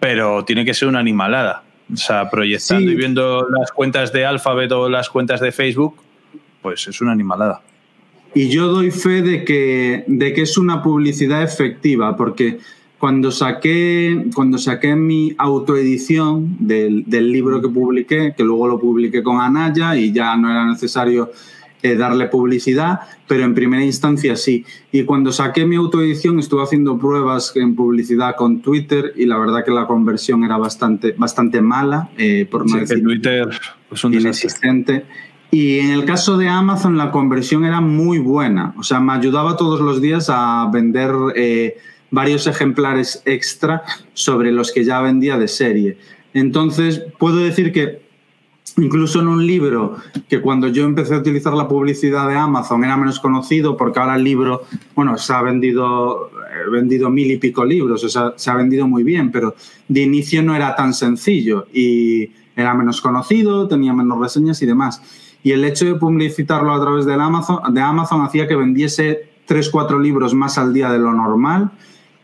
pero 0.01 0.45
tiene 0.45 0.65
que 0.65 0.75
ser 0.75 0.89
una 0.89 0.99
animalada. 0.99 1.63
O 1.93 1.97
sea, 1.97 2.31
proyectando 2.31 2.91
y 2.91 2.95
viendo 2.97 3.47
las 3.49 3.71
cuentas 3.71 4.13
de 4.13 4.25
Alphabet 4.27 4.73
o 4.73 4.89
las 4.89 5.09
cuentas 5.09 5.41
de 5.41 5.53
Facebook, 5.53 6.01
pues 6.63 6.89
es 6.89 7.01
una 7.01 7.13
animalada. 7.13 7.61
Y 8.35 8.49
yo 8.49 8.69
doy 8.69 8.91
fe 8.91 9.23
de 9.23 9.45
que, 9.45 10.05
de 10.07 10.33
que 10.33 10.43
es 10.43 10.57
una 10.57 10.83
publicidad 10.83 11.43
efectiva, 11.43 12.17
porque 12.17 12.59
cuando 12.99 13.31
saqué, 13.31 14.27
cuando 14.35 14.59
saqué 14.59 14.95
mi 14.95 15.35
autoedición 15.39 16.57
del, 16.61 17.05
del 17.07 17.33
libro 17.33 17.61
que 17.61 17.69
publiqué, 17.69 18.35
que 18.37 18.45
luego 18.45 18.69
lo 18.69 18.79
publiqué 18.79 19.23
con 19.23 19.41
Anaya 19.41 19.97
y 19.97 20.13
ya 20.13 20.37
no 20.37 20.51
era 20.51 20.67
necesario 20.67 21.31
eh, 21.83 21.97
darle 21.97 22.27
publicidad, 22.27 23.01
pero 23.27 23.43
en 23.43 23.55
primera 23.55 23.83
instancia 23.83 24.37
sí. 24.37 24.67
Y 24.93 25.05
cuando 25.05 25.33
saqué 25.33 25.65
mi 25.65 25.77
autoedición 25.77 26.39
estuve 26.39 26.63
haciendo 26.63 26.99
pruebas 26.99 27.57
en 27.57 27.75
publicidad 27.75 28.37
con 28.37 28.61
Twitter 28.61 29.15
y 29.17 29.25
la 29.25 29.39
verdad 29.39 29.65
que 29.65 29.71
la 29.71 29.87
conversión 29.87 30.45
era 30.45 30.59
bastante, 30.59 31.15
bastante 31.17 31.63
mala, 31.63 32.11
eh, 32.19 32.47
por 32.51 32.69
no 32.69 32.77
decir 32.77 33.03
Twitter 33.03 33.49
es 33.91 34.05
un 34.05 34.13
inexistente. 34.13 35.07
Y 35.51 35.81
en 35.81 35.91
el 35.91 36.05
caso 36.05 36.39
de 36.39 36.49
Amazon 36.49 36.97
la 36.97 37.11
conversión 37.11 37.65
era 37.65 37.81
muy 37.81 38.19
buena, 38.19 38.73
o 38.79 38.85
sea, 38.85 39.01
me 39.01 39.13
ayudaba 39.13 39.57
todos 39.57 39.81
los 39.81 40.01
días 40.01 40.29
a 40.31 40.69
vender 40.73 41.13
eh, 41.35 41.77
varios 42.11 42.47
ejemplares 42.47 43.23
extra 43.25 43.83
sobre 44.15 44.53
los 44.53 44.71
que 44.71 44.85
ya 44.85 45.01
vendía 45.01 45.39
de 45.39 45.49
serie. 45.49 45.99
Entonces, 46.35 47.03
puedo 47.19 47.39
decir 47.39 47.73
que 47.73 48.01
incluso 48.77 49.21
en 49.21 49.27
un 49.27 49.45
libro 49.45 49.97
que 50.29 50.41
cuando 50.41 50.69
yo 50.69 50.85
empecé 50.85 51.15
a 51.15 51.19
utilizar 51.19 51.53
la 51.55 51.67
publicidad 51.67 52.29
de 52.29 52.37
Amazon 52.37 52.85
era 52.85 52.97
menos 52.97 53.19
conocido 53.19 53.77
porque 53.77 53.99
ahora 53.99 54.15
el 54.15 54.23
libro, 54.23 54.63
bueno, 54.95 55.19
se 55.19 55.33
ha 55.33 55.43
vendido, 55.43 56.31
eh, 56.31 56.71
vendido 56.71 57.11
mil 57.11 57.29
y 57.29 57.39
pico 57.39 57.65
libros, 57.65 58.05
o 58.05 58.09
sea, 58.09 58.35
se 58.37 58.51
ha 58.51 58.55
vendido 58.55 58.87
muy 58.87 59.03
bien, 59.03 59.33
pero 59.33 59.57
de 59.89 60.03
inicio 60.03 60.45
no 60.45 60.55
era 60.55 60.77
tan 60.77 60.95
sencillo 60.95 61.67
y 61.73 62.31
era 62.55 62.73
menos 62.75 63.01
conocido, 63.01 63.67
tenía 63.67 63.93
menos 63.93 64.21
reseñas 64.21 64.63
y 64.63 64.67
demás 64.67 65.03
y 65.43 65.53
el 65.53 65.65
hecho 65.65 65.87
de 65.87 65.95
publicitarlo 65.95 66.73
a 66.73 66.81
través 66.81 67.07
de 67.07 67.15
Amazon, 67.15 67.73
de 67.73 67.81
Amazon 67.81 68.23
hacía 68.23 68.47
que 68.47 68.57
vendiese 68.57 69.31
3-4 69.49 70.01
libros 70.01 70.35
más 70.35 70.59
al 70.59 70.73
día 70.73 70.91
de 70.91 70.99
lo 70.99 71.13
normal 71.13 71.71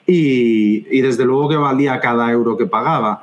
y, 0.06 0.86
y, 0.90 1.00
desde 1.00 1.24
luego 1.24 1.48
que 1.48 1.56
valía 1.56 1.98
cada 2.00 2.30
euro 2.30 2.56
que 2.56 2.66
pagaba. 2.66 3.22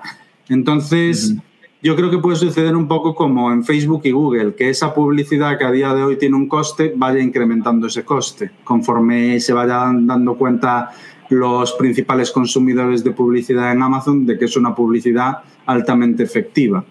Entonces, 0.49 1.35
yo 1.83 1.97
creo 1.97 2.09
que 2.09 2.17
puede 2.17 2.37
suceder 2.37 2.75
un 2.75 2.87
poco 2.87 3.13
como 3.13 3.51
en 3.51 3.63
Facebook 3.63 4.01
y 4.05 4.11
Google, 4.11 4.55
que 4.55 4.69
esa 4.69 4.93
publicidad 4.93 5.57
que 5.57 5.65
a 5.65 5.71
día 5.71 5.93
de 5.93 6.01
hoy 6.01 6.17
tiene 6.17 6.37
un 6.37 6.47
coste 6.47 6.93
vaya 6.95 7.21
incrementando 7.21 7.87
ese 7.87 8.05
coste 8.05 8.51
conforme 8.63 9.39
se 9.41 9.51
vayan 9.51 10.07
dando 10.07 10.35
cuenta 10.35 10.91
los 11.29 11.73
principales 11.73 12.31
consumidores 12.31 13.03
de 13.03 13.11
publicidad 13.11 13.71
en 13.71 13.81
Amazon 13.81 14.25
de 14.25 14.37
que 14.37 14.45
es 14.45 14.55
una 14.55 14.73
publicidad 14.73 15.39
altamente 15.65 16.23
efectiva. 16.23 16.85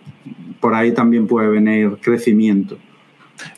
Por 0.60 0.74
ahí 0.74 0.92
también 0.92 1.26
puede 1.26 1.48
venir 1.48 1.96
crecimiento. 2.00 2.76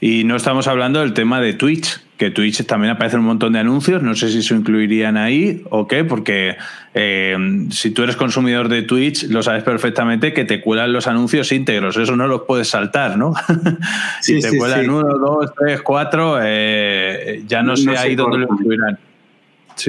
Y 0.01 0.25
no 0.25 0.37
estamos 0.37 0.67
hablando 0.67 1.01
del 1.01 1.13
tema 1.13 1.41
de 1.41 1.55
Twitch, 1.55 2.01
que 2.17 2.31
Twitch 2.31 2.65
también 2.65 2.93
aparece 2.93 3.17
un 3.17 3.25
montón 3.25 3.53
de 3.53 3.59
anuncios, 3.59 4.03
no 4.03 4.15
sé 4.15 4.31
si 4.31 4.43
se 4.43 4.55
incluirían 4.55 5.17
ahí 5.17 5.65
o 5.71 5.89
qué, 5.89 6.05
porque 6.05 6.57
eh, 6.95 7.67
si 7.71 7.91
tú 7.91 8.03
eres 8.03 8.17
consumidor 8.17 8.69
de 8.69 8.83
Twitch, 8.83 9.25
lo 9.25 9.43
sabes 9.43 9.65
perfectamente 9.65 10.33
que 10.33 10.45
te 10.45 10.61
cuelan 10.61 10.93
los 10.93 11.07
anuncios 11.07 11.51
íntegros, 11.53 11.97
eso 11.97 12.17
no 12.17 12.27
los 12.27 12.43
puedes 12.43 12.69
saltar, 12.69 13.19
¿no? 13.19 13.35
si 14.21 14.41
te 14.41 14.57
cuelan 14.57 14.89
uno, 14.89 15.19
dos, 15.19 15.53
tres, 15.59 15.83
cuatro, 15.83 16.39
eh, 16.41 17.43
ya 17.47 17.63
no, 17.63 17.77
sé 17.77 17.97
ahí 17.97 18.15
dónde 18.15 18.39
lo 18.39 18.49
incluirán. 18.53 18.99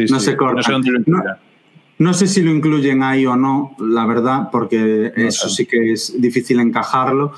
no 0.10 0.20
se 0.20 0.36
corta. 0.36 0.62
No 1.98 2.14
sé 2.14 2.28
si 2.28 2.42
lo 2.42 2.52
incluyen 2.52 3.04
ahí 3.04 3.26
o 3.26 3.38
no, 3.38 3.74
la 3.80 4.06
verdad, 4.06 4.50
porque 4.52 5.14
eso 5.16 5.48
sí 5.48 5.66
que 5.66 5.94
es 5.94 6.20
difícil 6.20 6.60
encajarlo 6.60 7.34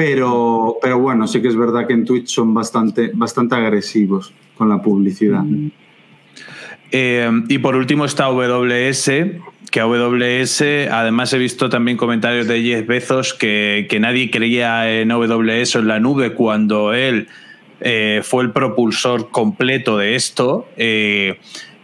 pero, 0.00 0.78
pero 0.80 0.98
bueno, 0.98 1.28
sí 1.28 1.42
que 1.42 1.48
es 1.48 1.56
verdad 1.56 1.86
que 1.86 1.92
en 1.92 2.06
Twitch 2.06 2.28
son 2.28 2.54
bastante, 2.54 3.10
bastante 3.12 3.54
agresivos 3.54 4.32
con 4.56 4.70
la 4.70 4.80
publicidad. 4.80 5.44
Eh, 6.90 7.30
y 7.48 7.58
por 7.58 7.76
último 7.76 8.06
está 8.06 8.24
AWS, 8.24 9.10
que 9.70 9.80
AWS, 9.80 10.62
además 10.90 11.34
he 11.34 11.38
visto 11.38 11.68
también 11.68 11.98
comentarios 11.98 12.48
de 12.48 12.62
Jeff 12.62 12.86
Bezos 12.86 13.34
que, 13.34 13.88
que 13.90 14.00
nadie 14.00 14.30
creía 14.30 14.90
en 14.90 15.10
AWS 15.10 15.74
en 15.74 15.88
la 15.88 16.00
nube 16.00 16.32
cuando 16.32 16.94
él 16.94 17.28
eh, 17.82 18.22
fue 18.24 18.44
el 18.44 18.52
propulsor 18.52 19.30
completo 19.30 19.98
de 19.98 20.14
esto. 20.14 20.66
Eh, 20.78 21.38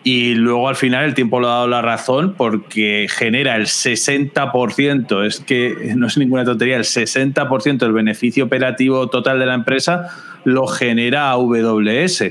y 0.07 0.37
luego 0.37 0.69
al 0.69 0.77
final 0.77 1.05
el 1.05 1.15
tiempo 1.15 1.41
le 1.41 1.49
ha 1.49 1.51
dado 1.51 1.67
la 1.67 1.83
razón 1.83 2.35
porque 2.37 3.09
genera 3.11 3.57
el 3.57 3.65
60%, 3.65 5.27
es 5.27 5.41
que 5.41 5.95
no 5.97 6.07
es 6.07 6.17
ninguna 6.17 6.45
tontería, 6.45 6.77
el 6.77 6.85
60% 6.85 7.79
del 7.79 7.91
beneficio 7.91 8.45
operativo 8.45 9.09
total 9.09 9.41
de 9.41 9.47
la 9.47 9.55
empresa 9.55 10.07
lo 10.45 10.69
genera 10.69 11.31
AWS. 11.31 12.23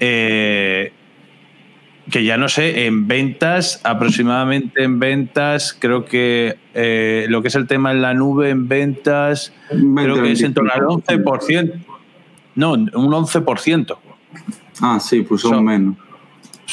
Eh, 0.00 0.92
que 2.10 2.24
ya 2.24 2.36
no 2.36 2.50
sé, 2.50 2.84
en 2.84 3.08
ventas, 3.08 3.80
aproximadamente 3.84 4.84
en 4.84 5.00
ventas, 5.00 5.74
creo 5.80 6.04
que 6.04 6.58
eh, 6.74 7.24
lo 7.30 7.40
que 7.40 7.48
es 7.48 7.54
el 7.54 7.66
tema 7.66 7.90
en 7.92 8.02
la 8.02 8.12
nube, 8.12 8.50
en 8.50 8.68
ventas, 8.68 9.54
creo 9.70 10.22
que 10.22 10.32
es 10.32 10.42
en 10.42 10.52
torno 10.52 10.72
al 10.74 10.82
11%. 10.82 11.72
No, 12.56 12.72
un 12.72 12.90
11%. 12.90 13.96
Ah, 14.82 15.00
sí, 15.00 15.22
pues 15.22 15.40
son 15.40 15.64
menos 15.64 16.03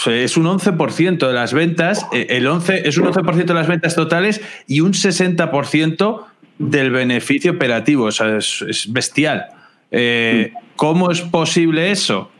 es 0.07 0.37
un 0.37 0.45
11% 0.45 1.27
de 1.27 1.33
las 1.33 1.53
ventas, 1.53 2.07
eh, 2.11 2.27
el 2.29 2.47
11 2.47 2.87
es 2.87 2.97
un 2.97 3.05
11% 3.05 3.45
de 3.45 3.53
las 3.53 3.67
ventas 3.67 3.95
totales 3.95 4.41
y 4.67 4.81
un 4.81 4.93
60% 4.93 6.25
del 6.59 6.91
beneficio 6.91 7.51
operativo, 7.51 8.05
o 8.05 8.11
sea, 8.11 8.37
es, 8.37 8.85
bestial. 8.89 9.47
Eh, 9.91 10.53
¿Cómo 10.75 11.11
es 11.11 11.21
posible 11.21 11.91
eso? 11.91 12.31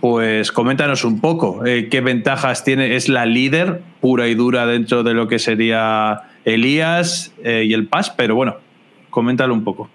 Pues 0.00 0.52
coméntanos 0.52 1.04
un 1.04 1.20
poco, 1.20 1.64
eh, 1.66 1.88
qué 1.90 2.00
ventajas 2.00 2.64
tiene, 2.64 2.96
es 2.96 3.08
la 3.08 3.26
líder 3.26 3.82
pura 4.00 4.28
y 4.28 4.34
dura 4.34 4.66
dentro 4.66 5.02
de 5.02 5.14
lo 5.14 5.28
que 5.28 5.38
sería 5.38 6.22
Elías 6.44 7.32
y 7.42 7.72
el 7.72 7.86
PAS, 7.86 8.10
pero 8.10 8.34
bueno, 8.34 8.56
coméntalo 9.10 9.54
un 9.54 9.64
poco 9.64 9.88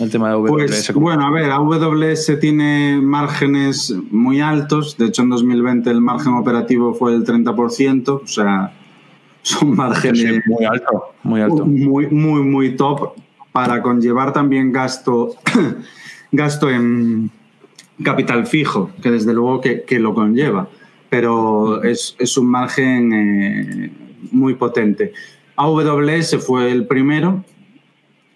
el 0.00 0.10
tema 0.10 0.28
de 0.28 0.34
AWS? 0.34 0.46
Pues, 0.48 0.94
bueno, 0.94 1.26
a 1.26 1.30
ver, 1.30 1.50
AWS 1.50 2.38
tiene 2.40 2.98
márgenes 3.00 3.94
muy 4.10 4.40
altos. 4.40 4.96
De 4.96 5.06
hecho, 5.06 5.22
en 5.22 5.30
2020 5.30 5.90
el 5.90 6.00
margen 6.00 6.34
operativo 6.34 6.94
fue 6.94 7.12
del 7.12 7.24
30%. 7.24 8.08
O 8.08 8.26
sea, 8.26 8.72
son 9.42 9.76
márgenes 9.76 10.42
muy 10.46 10.64
alto, 10.64 11.14
muy 11.22 11.40
alto. 11.40 11.64
Muy, 11.64 12.08
muy, 12.08 12.42
muy 12.42 12.76
top 12.76 13.14
para 13.52 13.80
conllevar 13.80 14.32
también 14.32 14.72
gasto, 14.72 15.34
gasto 16.32 16.68
en 16.68 17.30
capital 18.02 18.46
fijo, 18.46 18.90
que 19.02 19.10
desde 19.10 19.32
luego 19.32 19.60
que, 19.60 19.98
lo 19.98 20.14
conlleva. 20.14 20.68
Pero 21.08 21.82
es, 21.82 22.36
un 22.36 22.46
margen 22.46 23.12
eh, 23.12 23.90
muy 24.32 24.54
potente. 24.54 25.12
AWS 25.56 26.44
fue 26.44 26.70
el 26.70 26.86
primero 26.86 27.44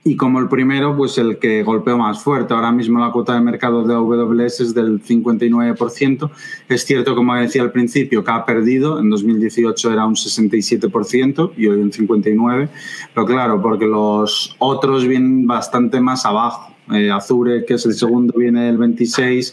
y 0.02 0.16
como 0.16 0.38
el 0.38 0.48
primero, 0.48 0.96
pues 0.96 1.18
el 1.18 1.38
que 1.38 1.62
golpeó 1.62 1.98
más 1.98 2.22
fuerte. 2.22 2.54
Ahora 2.54 2.72
mismo 2.72 2.98
la 2.98 3.12
cuota 3.12 3.34
de 3.34 3.40
mercado 3.42 3.84
de 3.84 3.92
AWS 3.92 4.60
es 4.60 4.74
del 4.74 5.02
59%. 5.02 6.30
Es 6.70 6.86
cierto, 6.86 7.14
como 7.14 7.34
decía 7.34 7.60
al 7.60 7.70
principio, 7.70 8.24
que 8.24 8.30
ha 8.30 8.46
perdido. 8.46 8.98
En 8.98 9.10
2018 9.10 9.92
era 9.92 10.06
un 10.06 10.14
67% 10.14 11.52
y 11.54 11.66
hoy 11.66 11.80
un 11.80 11.92
59%. 11.92 12.68
Pero 13.14 13.26
claro, 13.26 13.60
porque 13.60 13.84
los 13.84 14.56
otros 14.58 15.06
vienen 15.06 15.46
bastante 15.46 16.00
más 16.00 16.24
abajo. 16.24 16.74
Eh, 16.92 17.10
Azure, 17.10 17.66
que 17.66 17.74
es 17.74 17.84
el 17.84 17.92
segundo, 17.92 18.32
viene 18.38 18.64
del 18.64 18.78
26% 18.78 19.52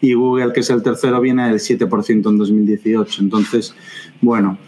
y 0.00 0.14
Google, 0.14 0.52
que 0.52 0.60
es 0.60 0.70
el 0.70 0.80
tercero, 0.80 1.20
viene 1.20 1.48
del 1.48 1.58
7% 1.58 2.08
en 2.28 2.38
2018. 2.38 3.20
Entonces, 3.20 3.74
bueno, 4.20 4.58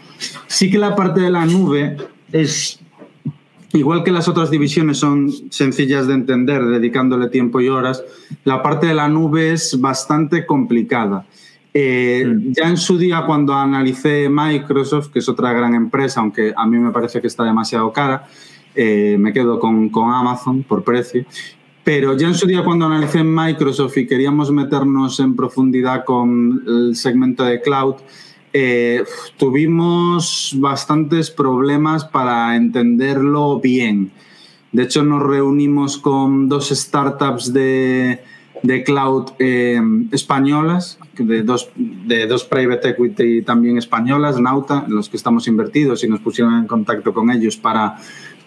sí 0.47 0.69
que 0.69 0.77
la 0.77 0.93
parte 0.93 1.21
de 1.21 1.31
la 1.31 1.45
nube 1.45 1.95
es 2.33 2.80
Igual 3.73 4.03
que 4.03 4.11
las 4.11 4.27
otras 4.27 4.51
divisiones 4.51 4.97
son 4.97 5.31
sencillas 5.49 6.07
de 6.07 6.13
entender, 6.13 6.65
dedicándole 6.65 7.29
tiempo 7.29 7.61
y 7.61 7.69
horas, 7.69 8.03
la 8.43 8.61
parte 8.61 8.87
de 8.87 8.93
la 8.93 9.07
nube 9.07 9.53
es 9.53 9.79
bastante 9.79 10.45
complicada. 10.45 11.25
Eh, 11.73 12.25
mm. 12.25 12.51
Ya 12.51 12.67
en 12.67 12.77
su 12.77 12.97
día, 12.97 13.23
cuando 13.25 13.53
analicé 13.53 14.27
Microsoft, 14.29 15.11
que 15.11 15.19
es 15.19 15.29
otra 15.29 15.53
gran 15.53 15.73
empresa, 15.73 16.19
aunque 16.19 16.53
a 16.55 16.65
mí 16.67 16.77
me 16.77 16.91
parece 16.91 17.21
que 17.21 17.27
está 17.27 17.43
demasiado 17.45 17.93
cara, 17.93 18.27
eh, 18.75 19.15
me 19.17 19.31
quedo 19.31 19.59
con, 19.59 19.89
con 19.89 20.11
Amazon 20.11 20.63
por 20.63 20.83
precio. 20.83 21.25
Pero 21.83 22.15
ya 22.15 22.27
en 22.27 22.35
su 22.35 22.45
día, 22.45 22.63
cuando 22.63 22.85
analicé 22.85 23.23
Microsoft 23.23 23.97
y 23.97 24.05
queríamos 24.05 24.51
meternos 24.51 25.19
en 25.19 25.35
profundidad 25.35 26.03
con 26.05 26.61
el 26.67 26.95
segmento 26.95 27.43
de 27.43 27.61
cloud, 27.61 27.95
eh, 28.53 29.03
tuvimos 29.37 30.55
bastantes 30.57 31.31
problemas 31.31 32.05
para 32.05 32.55
entenderlo 32.55 33.59
bien. 33.59 34.11
De 34.71 34.83
hecho, 34.83 35.03
nos 35.03 35.23
reunimos 35.23 35.97
con 35.97 36.47
dos 36.47 36.69
startups 36.69 37.53
de, 37.53 38.23
de 38.63 38.83
cloud 38.83 39.31
eh, 39.39 39.81
españolas, 40.11 40.97
de 41.17 41.43
dos, 41.43 41.69
de 41.75 42.27
dos 42.27 42.43
private 42.45 42.89
equity 42.89 43.41
también 43.41 43.77
españolas, 43.77 44.39
Nauta, 44.39 44.85
en 44.87 44.95
los 44.95 45.09
que 45.09 45.17
estamos 45.17 45.47
invertidos 45.47 46.03
y 46.03 46.07
nos 46.07 46.21
pusieron 46.21 46.55
en 46.55 46.67
contacto 46.67 47.13
con 47.13 47.31
ellos 47.31 47.57
para, 47.57 47.97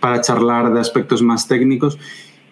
para 0.00 0.20
charlar 0.20 0.72
de 0.72 0.80
aspectos 0.80 1.22
más 1.22 1.46
técnicos. 1.46 1.98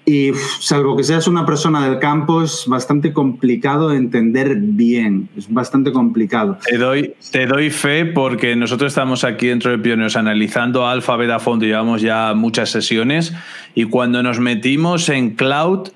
Y 0.05 0.32
salvo 0.59 0.96
que 0.96 1.05
seas 1.05 1.28
una 1.28 1.46
persona 1.46 1.88
del 1.88 2.00
campo, 2.00 2.42
es 2.42 2.64
bastante 2.66 3.12
complicado 3.12 3.90
de 3.90 3.98
entender 3.98 4.57
bien. 4.57 5.28
Es 5.36 5.53
bastante 5.53 5.92
complicado. 5.92 6.59
Te 6.64 6.76
doy, 6.76 7.14
te 7.30 7.46
doy 7.46 7.70
fe 7.70 8.05
porque 8.07 8.57
nosotros 8.57 8.90
estamos 8.90 9.22
aquí 9.22 9.46
dentro 9.46 9.70
de 9.70 9.78
Pioneros 9.78 10.16
analizando 10.16 10.88
Alfa, 10.88 11.16
Beta, 11.16 11.38
Fondo. 11.38 11.66
Llevamos 11.66 12.03
ya 12.03 12.34
muchas 12.34 12.70
sesiones. 12.70 13.32
Y 13.76 13.84
cuando 13.84 14.24
nos 14.24 14.40
metimos 14.40 15.09
en 15.09 15.36
cloud, 15.36 15.90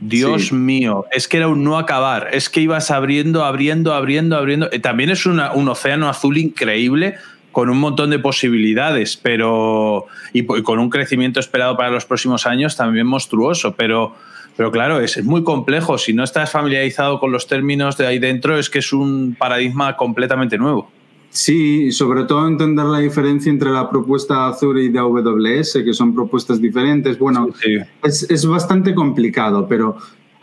Dios 0.00 0.52
mío, 0.52 1.04
es 1.12 1.28
que 1.28 1.36
era 1.36 1.46
un 1.46 1.62
no 1.62 1.78
acabar. 1.78 2.28
Es 2.32 2.50
que 2.50 2.60
ibas 2.60 2.90
abriendo, 2.90 3.44
abriendo, 3.44 3.94
abriendo, 3.94 4.36
abriendo. 4.36 4.68
Eh, 4.72 4.80
también 4.80 5.10
es 5.10 5.24
un 5.24 5.38
océano 5.40 6.08
azul 6.08 6.36
increíble 6.36 7.14
con 7.56 7.70
un 7.70 7.80
montón 7.80 8.10
de 8.10 8.18
posibilidades, 8.18 9.16
pero 9.16 10.04
y, 10.34 10.44
con 10.44 10.78
un 10.78 10.90
crecimiento 10.90 11.40
esperado 11.40 11.74
para 11.74 11.88
los 11.88 12.04
próximos 12.04 12.44
años 12.44 12.76
también 12.76 13.06
monstruoso, 13.06 13.74
pero 13.74 14.14
pero 14.58 14.70
claro, 14.70 15.00
es, 15.00 15.24
muy 15.24 15.42
complejo. 15.42 15.96
Si 15.96 16.12
no 16.12 16.22
estás 16.22 16.50
familiarizado 16.50 17.18
con 17.18 17.32
los 17.32 17.46
términos 17.46 17.96
de 17.96 18.06
ahí 18.06 18.18
dentro, 18.18 18.58
es 18.58 18.68
que 18.68 18.80
es 18.80 18.92
un 18.92 19.36
paradigma 19.38 19.96
completamente 19.96 20.58
nuevo. 20.58 20.90
Sí, 21.30 21.92
sobre 21.92 22.24
todo 22.24 22.46
entender 22.46 22.84
la 22.84 22.98
diferencia 22.98 23.48
entre 23.48 23.70
la 23.70 23.88
propuesta 23.88 24.48
Azure 24.48 24.82
y 24.82 24.90
de 24.90 24.98
AWS, 24.98 25.78
que 25.82 25.94
son 25.94 26.14
propuestas 26.14 26.60
diferentes. 26.60 27.18
Bueno, 27.18 27.48
Es, 28.02 28.30
es, 28.30 28.44
bastante 28.44 28.94
complicado, 28.94 29.66
pero 29.66 29.96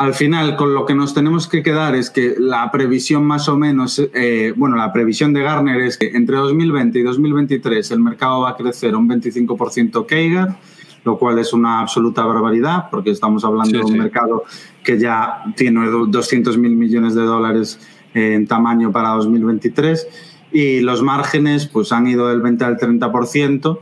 al 0.04 0.14
final 0.14 0.58
con 0.58 0.74
lo 0.74 0.86
que 0.86 0.94
nos 0.94 1.14
tenemos 1.14 1.48
que 1.48 1.64
quedar 1.64 1.96
es 1.96 2.10
que 2.10 2.36
la 2.38 2.70
previsión 2.72 3.24
más 3.24 3.48
o 3.48 3.58
menos, 3.58 4.02
eh, 4.14 4.54
bueno, 4.56 4.76
la 4.76 4.92
previsión 4.92 5.34
de 5.34 5.42
Garner 5.42 5.80
es 5.82 5.98
que 5.98 6.10
entre 6.10 6.36
2020 6.36 7.00
y 7.00 7.04
2023 7.04 7.92
el 7.92 8.00
mercado 8.02 8.42
va 8.42 8.50
a 8.50 8.56
crecer 8.58 8.96
un 8.96 9.08
25% 9.08 10.06
CAGR, 10.06 10.56
lo 11.06 11.18
cual 11.18 11.40
es 11.40 11.54
una 11.54 11.80
absoluta 11.80 12.26
barbaridad 12.26 12.90
porque 12.92 13.12
estamos 13.12 13.46
hablando 13.46 13.80
de 13.80 13.86
un 13.86 13.98
mercado 13.98 14.44
que 14.84 15.00
ya 15.00 15.44
tiene 15.56 15.88
200 15.88 16.58
mil 16.58 16.76
millones 16.76 17.16
de 17.16 17.22
dólares 17.22 17.80
en 18.14 18.46
tamaño 18.46 18.92
para 18.92 19.10
2023 19.10 20.08
y 20.52 20.82
los 20.82 21.02
márgenes 21.02 21.68
pues 21.68 21.94
han 21.94 22.08
ido 22.08 22.28
del 22.28 22.42
20 22.42 22.66
al 22.66 22.78
30%. 22.78 23.80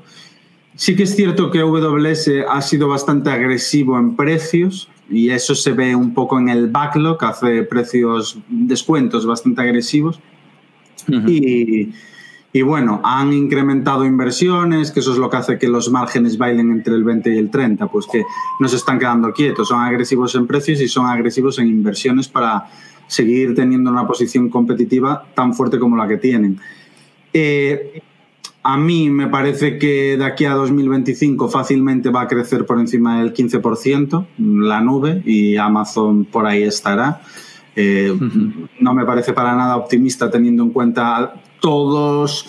Sí 0.76 0.96
que 0.96 1.04
es 1.04 1.16
cierto 1.16 1.52
que 1.52 1.60
AWS 1.60 2.30
ha 2.48 2.62
sido 2.62 2.88
bastante 2.88 3.30
agresivo 3.30 3.98
en 3.98 4.16
precios 4.16 4.88
y 5.12 5.30
eso 5.30 5.54
se 5.54 5.74
ve 5.74 5.96
un 5.96 6.14
poco 6.14 6.40
en 6.40 6.50
el 6.50 6.70
backlog, 6.70 7.24
hace 7.24 7.64
precios, 7.64 8.40
descuentos 8.48 9.26
bastante 9.26 9.62
agresivos. 9.62 10.20
y, 11.28 11.90
y, 12.54 12.62
bueno, 12.62 13.02
han 13.04 13.34
incrementado 13.34 14.06
inversiones, 14.06 14.92
que 14.92 15.02
eso 15.02 15.12
es 15.12 15.18
lo 15.18 15.30
que 15.30 15.38
hace 15.38 15.58
que 15.60 15.68
los 15.68 15.92
márgenes 15.92 16.38
bailen 16.38 16.72
entre 16.72 16.96
el 16.96 17.04
20 17.04 17.34
y 17.34 17.38
el 17.38 17.50
30, 17.50 17.88
pues 17.88 18.08
que 18.12 18.24
no 18.60 18.68
se 18.68 18.78
están 18.78 19.00
quedando 19.00 19.34
quietos, 19.34 19.68
son 19.68 19.82
agresivos 19.82 20.34
en 20.36 20.48
precios 20.48 20.80
y 20.82 20.88
son 20.88 21.08
agresivos 21.08 21.60
en 21.60 21.68
inversiones 21.68 22.28
para 22.28 22.70
seguir 23.08 23.54
teniendo 23.54 23.92
una 23.92 24.08
posición 24.08 24.50
competitiva 24.50 25.26
tan 25.36 25.54
fuerte 25.54 25.78
como 25.78 25.98
la 25.98 26.08
que 26.08 26.18
tienen. 26.18 26.60
Eh, 27.34 28.02
a 28.64 28.78
mí 28.78 29.10
me 29.10 29.28
parece 29.28 29.78
que 29.78 30.18
de 30.18 30.26
aquí 30.26 30.46
a 30.46 30.54
2025 30.54 31.50
fácilmente 31.50 32.10
va 32.10 32.22
a 32.22 32.28
crecer 32.28 32.66
por 32.66 32.80
encima 32.80 33.20
del 33.20 33.34
15% 33.34 34.28
la 34.38 34.82
nube 34.82 35.22
y 35.26 35.58
Amazon 35.58 36.26
por 36.26 36.46
ahí 36.46 36.64
estará. 36.64 37.22
Eh, 37.76 38.16
no 38.80 38.94
me 38.94 39.06
parece 39.06 39.34
para 39.34 39.56
nada 39.56 39.78
optimista 39.78 40.30
teniendo 40.30 40.64
en 40.64 40.72
cuenta 40.72 41.42
todos, 41.60 42.48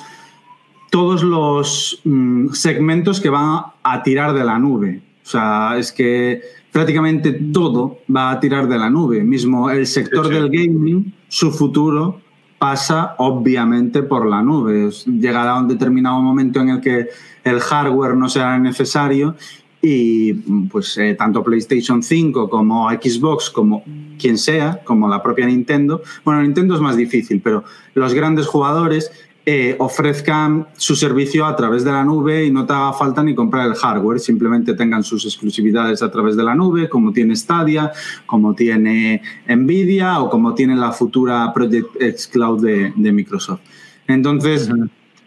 todos 0.91 1.23
los 1.23 2.01
mm, 2.05 2.49
segmentos 2.51 3.21
que 3.21 3.31
van 3.31 3.63
a 3.83 4.03
tirar 4.03 4.35
de 4.35 4.45
la 4.45 4.59
nube. 4.59 5.01
O 5.25 5.27
sea, 5.27 5.79
es 5.79 5.93
que 5.93 6.43
prácticamente 6.73 7.33
todo 7.33 8.01
va 8.15 8.33
a 8.33 8.41
tirar 8.41 8.69
de 8.69 8.79
la 8.79 8.91
nube. 8.91 9.23
Mismo 9.23 9.71
el 9.71 9.87
sector 9.87 10.29
del 10.29 10.51
gaming, 10.51 11.15
su 11.29 11.53
futuro 11.53 12.22
pasa 12.63 13.17
obviamente 13.19 14.05
por 14.05 14.25
la 14.25 14.41
nube. 14.41 14.89
Llegará 15.07 15.59
un 15.59 15.67
determinado 15.67 16.23
momento 16.23 16.61
en 16.61 16.69
el 16.69 16.81
que 16.81 17.09
el 17.43 17.59
hardware 17.59 18.15
no 18.15 18.29
será 18.29 18.57
necesario 18.57 19.35
y 19.83 20.33
pues 20.71 20.97
eh, 20.97 21.17
tanto 21.19 21.43
PlayStation 21.43 22.05
5 22.05 22.49
como 22.49 22.89
Xbox 22.89 23.51
como 23.51 23.83
quien 24.17 24.39
sea, 24.39 24.81
como 24.85 25.09
la 25.09 25.21
propia 25.21 25.47
Nintendo, 25.47 26.03
bueno, 26.25 26.41
Nintendo 26.41 26.77
es 26.77 26.81
más 26.81 26.97
difícil, 26.97 27.41
pero 27.43 27.65
los 27.95 28.15
grandes 28.15 28.47
jugadores 28.47 29.11
eh, 29.45 29.75
ofrezcan 29.81 30.69
su 30.77 30.95
servicio 30.95 31.47
a 31.47 31.57
través 31.57 31.83
de 31.85 31.91
la 31.91 32.05
nube 32.05 32.45
y 32.45 32.53
no 32.53 32.65
te 32.65 32.73
haga 32.73 32.93
falta 32.93 33.25
ni 33.25 33.35
comprar 33.35 33.67
el 33.67 33.75
hardware, 33.75 34.21
simplemente 34.21 34.75
tengan 34.75 35.03
sus 35.03 35.25
exclusividades 35.25 36.01
a 36.01 36.13
través 36.13 36.37
de 36.37 36.45
la 36.45 36.55
nube, 36.55 36.89
como 36.89 37.13
tiene 37.13 37.35
Stadia, 37.35 37.91
como 38.25 38.55
tiene 38.55 39.21
Nvidia 39.49 40.21
o 40.21 40.31
como 40.31 40.55
tiene 40.55 40.77
la 40.77 40.93
futura 40.93 41.53
Project 41.53 42.01
X 42.01 42.29
Cloud 42.29 42.65
de, 42.65 43.13
Microsoft. 43.13 43.63
Entonces, 44.07 44.71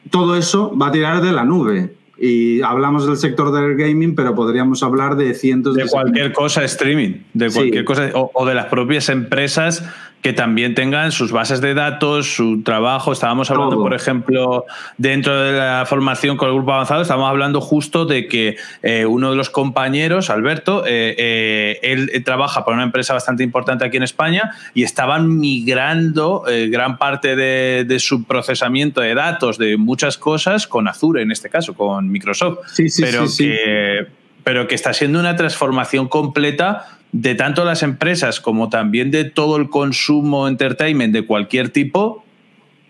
todo 0.10 0.38
eso 0.38 0.74
va 0.78 0.88
a 0.88 0.92
tirar 0.94 1.22
de 1.22 1.34
la 1.34 1.44
nube. 1.44 1.94
Y 2.18 2.62
hablamos 2.62 3.06
del 3.06 3.18
sector 3.18 3.52
del 3.52 3.76
gaming, 3.76 4.16
pero 4.16 4.34
podríamos 4.34 4.82
hablar 4.82 5.18
de 5.18 5.34
cientos 5.34 5.76
de... 5.76 5.84
De 5.84 5.90
cualquier 5.90 6.32
cosa 6.32 6.64
streaming, 6.64 7.24
de 7.34 7.52
cualquier 7.52 7.84
cosa, 7.84 8.10
o, 8.14 8.46
de 8.46 8.56
las 8.56 8.68
propias 8.68 9.10
empresas 9.10 9.84
que 10.22 10.34
también 10.34 10.74
tengan 10.74 11.12
sus 11.12 11.32
bases 11.32 11.62
de 11.62 11.76
datos, 11.76 12.34
su 12.34 12.64
trabajo. 12.64 13.12
Estábamos 13.12 13.52
hablando, 13.52 13.78
por 13.78 13.94
ejemplo, 13.94 14.66
dentro 14.98 15.40
de 15.40 15.52
la 15.56 15.86
formación 15.86 16.36
con 16.36 16.50
el 16.50 16.56
grupo 16.56 16.74
avanzado, 16.74 17.04
estábamos 17.04 17.30
hablando 17.30 17.62
justo 17.62 18.06
de 18.06 18.28
que 18.28 18.58
eh, 18.82 19.06
uno 19.06 19.30
de 19.30 19.36
los 19.36 19.52
compañeros, 19.52 20.32
Alberto, 20.32 20.84
eh, 20.88 21.16
eh, 21.20 21.80
él 21.84 22.24
trabaja 22.24 22.66
para 22.66 22.74
una 22.74 22.86
empresa 22.86 23.14
bastante 23.14 23.44
importante 23.44 23.86
aquí 23.86 23.98
en 23.98 24.04
España 24.04 24.52
y 24.74 24.82
estaban 24.82 25.40
migrando 25.40 26.44
gran 26.70 26.98
parte 26.98 27.36
de, 27.36 28.00
su 28.00 28.24
procesamiento 28.24 29.02
de 29.02 29.14
datos, 29.14 29.60
de 29.60 29.78
muchas 29.78 30.18
cosas, 30.18 30.66
con 30.66 30.88
Azure 30.88 31.22
en 31.22 31.32
este 31.32 31.50
caso, 31.50 31.76
con 31.76 32.10
Microsoft. 32.10 32.60
Sí, 32.74 32.90
sí, 32.90 33.04
pero 33.04 33.28
sí, 33.28 33.46
que, 33.46 34.08
pero 34.44 34.68
que 34.68 34.74
está 34.74 34.92
siendo 34.92 35.20
una 35.20 35.36
transformación 35.36 36.08
completa 36.08 36.88
de 37.16 37.34
tanto 37.34 37.64
las 37.64 37.82
empresas 37.82 38.42
como 38.42 38.68
también 38.68 39.10
de 39.10 39.24
todo 39.24 39.56
el 39.56 39.70
consumo 39.70 40.50
entertainment 40.50 41.14
de 41.14 41.26
cualquier 41.26 41.70
tipo 41.70 42.26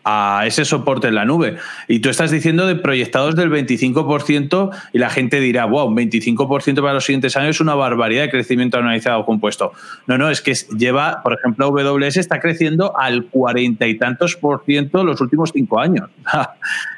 a 0.03 0.43
ese 0.47 0.65
soporte 0.65 1.07
en 1.07 1.15
la 1.15 1.25
nube. 1.25 1.57
Y 1.87 1.99
tú 1.99 2.09
estás 2.09 2.31
diciendo 2.31 2.65
de 2.65 2.75
proyectados 2.75 3.35
del 3.35 3.51
25% 3.51 4.71
y 4.93 4.97
la 4.97 5.11
gente 5.11 5.39
dirá, 5.39 5.65
wow, 5.65 5.87
un 5.87 5.95
25% 5.95 6.81
para 6.81 6.93
los 6.95 7.05
siguientes 7.05 7.37
años 7.37 7.57
es 7.57 7.61
una 7.61 7.75
barbaridad 7.75 8.23
de 8.23 8.31
crecimiento 8.31 8.79
anualizado 8.79 9.25
compuesto. 9.25 9.73
No, 10.07 10.17
no, 10.17 10.31
es 10.31 10.41
que 10.41 10.53
lleva, 10.75 11.21
por 11.21 11.33
ejemplo, 11.33 11.67
AWS 11.67 12.17
está 12.17 12.39
creciendo 12.39 12.97
al 12.97 13.25
cuarenta 13.25 13.85
y 13.85 13.95
tantos 13.95 14.35
por 14.35 14.63
ciento 14.65 15.03
los 15.03 15.21
últimos 15.21 15.51
cinco 15.53 15.79
años. 15.79 16.09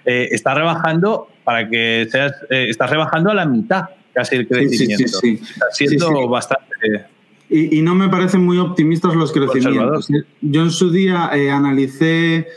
Eh, 0.09 0.30
está 0.32 0.53
rebajando, 0.53 1.28
para 1.43 1.67
que 1.67 2.07
seas, 2.09 2.32
eh, 2.49 2.67
está 2.69 2.88
rebajando 2.88 3.30
a 3.30 3.34
la 3.34 3.45
mitad 3.45 3.89
casi 4.13 4.38
el 4.38 4.47
crecimiento. 4.47 5.19
Sí, 5.19 5.41
está 5.43 5.65
siendo 5.71 6.30
bastante 6.30 7.07
y, 7.50 7.82
no 7.82 7.95
me 7.95 8.10
parecen 8.10 8.43
muy 8.43 8.58
optimistas 8.58 9.16
los 9.16 9.32
crecimientos. 9.32 10.10
Yo 10.41 10.64
en 10.64 10.72
su 10.72 10.91
día 10.91 11.30
eh, 11.34 11.50
analicé 11.50 12.48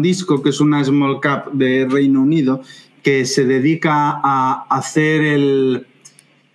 Disco, 0.00 0.42
que 0.42 0.50
es 0.50 0.60
una 0.60 0.82
small 0.82 1.20
cap 1.20 1.52
de 1.52 1.86
Reino 1.88 2.22
Unido, 2.22 2.62
que 3.02 3.26
se 3.26 3.44
dedica 3.44 4.20
a 4.22 4.66
hacer 4.70 5.20
el, 5.22 5.86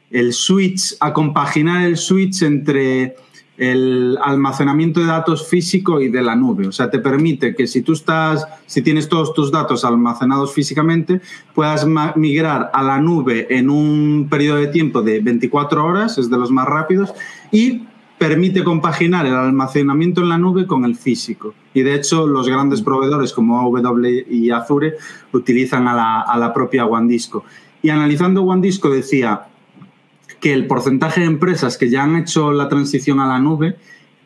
el 0.10 0.34
switch, 0.34 0.96
a 1.00 1.14
compaginar 1.14 1.86
el 1.86 1.98
switch 1.98 2.42
entre 2.42 3.16
el 3.58 4.18
almacenamiento 4.22 5.00
de 5.00 5.06
datos 5.06 5.48
físico 5.48 6.02
y 6.02 6.10
de 6.10 6.22
la 6.22 6.36
nube. 6.36 6.68
O 6.68 6.72
sea, 6.72 6.90
te 6.90 7.00
permite 7.00 7.56
que 7.56 7.68
si 7.68 7.82
tú 7.82 7.94
estás, 7.94 8.46
si 8.66 8.82
tienes 8.82 9.08
todos 9.08 9.34
tus 9.34 9.52
datos 9.52 9.86
almacenados 9.86 10.54
físicamente, 10.54 11.22
puedas 11.54 11.86
migrar 12.16 12.70
a 12.74 12.84
la 12.84 13.00
nube 13.00 13.48
en 13.50 13.70
un 13.70 14.28
periodo 14.30 14.58
de 14.58 14.68
tiempo 14.68 15.02
de 15.02 15.22
24 15.22 15.86
horas, 15.86 16.18
es 16.18 16.30
de 16.30 16.38
los 16.38 16.52
más 16.52 16.68
rápidos, 16.68 17.14
y 17.52 17.84
permite 18.18 18.64
compaginar 18.64 19.26
el 19.26 19.34
almacenamiento 19.34 20.22
en 20.22 20.30
la 20.30 20.38
nube 20.38 20.66
con 20.66 20.86
el 20.86 20.96
físico. 20.96 21.54
Y 21.74 21.82
de 21.82 21.96
hecho, 21.96 22.26
los 22.26 22.48
grandes 22.48 22.82
proveedores 22.82 23.34
como 23.34 23.60
AW 23.60 24.06
y 24.30 24.50
Azure 24.52 24.96
utilizan 25.34 25.88
a 25.88 25.94
la, 25.94 26.22
a 26.22 26.38
la 26.38 26.54
propia 26.54 26.86
OneDisco. 26.86 27.44
Y 27.82 27.90
analizando 27.90 28.44
OneDisco 28.44 28.90
decía, 28.90 29.48
que 30.40 30.54
el 30.54 30.68
porcentaje 30.68 31.22
de 31.22 31.28
empresas 31.28 31.78
que 31.78 31.90
ya 31.90 32.04
han 32.04 32.16
hecho 32.18 32.52
la 32.52 32.70
transición 32.70 33.20
a 33.20 33.28
la 33.28 33.40
nube 33.40 33.78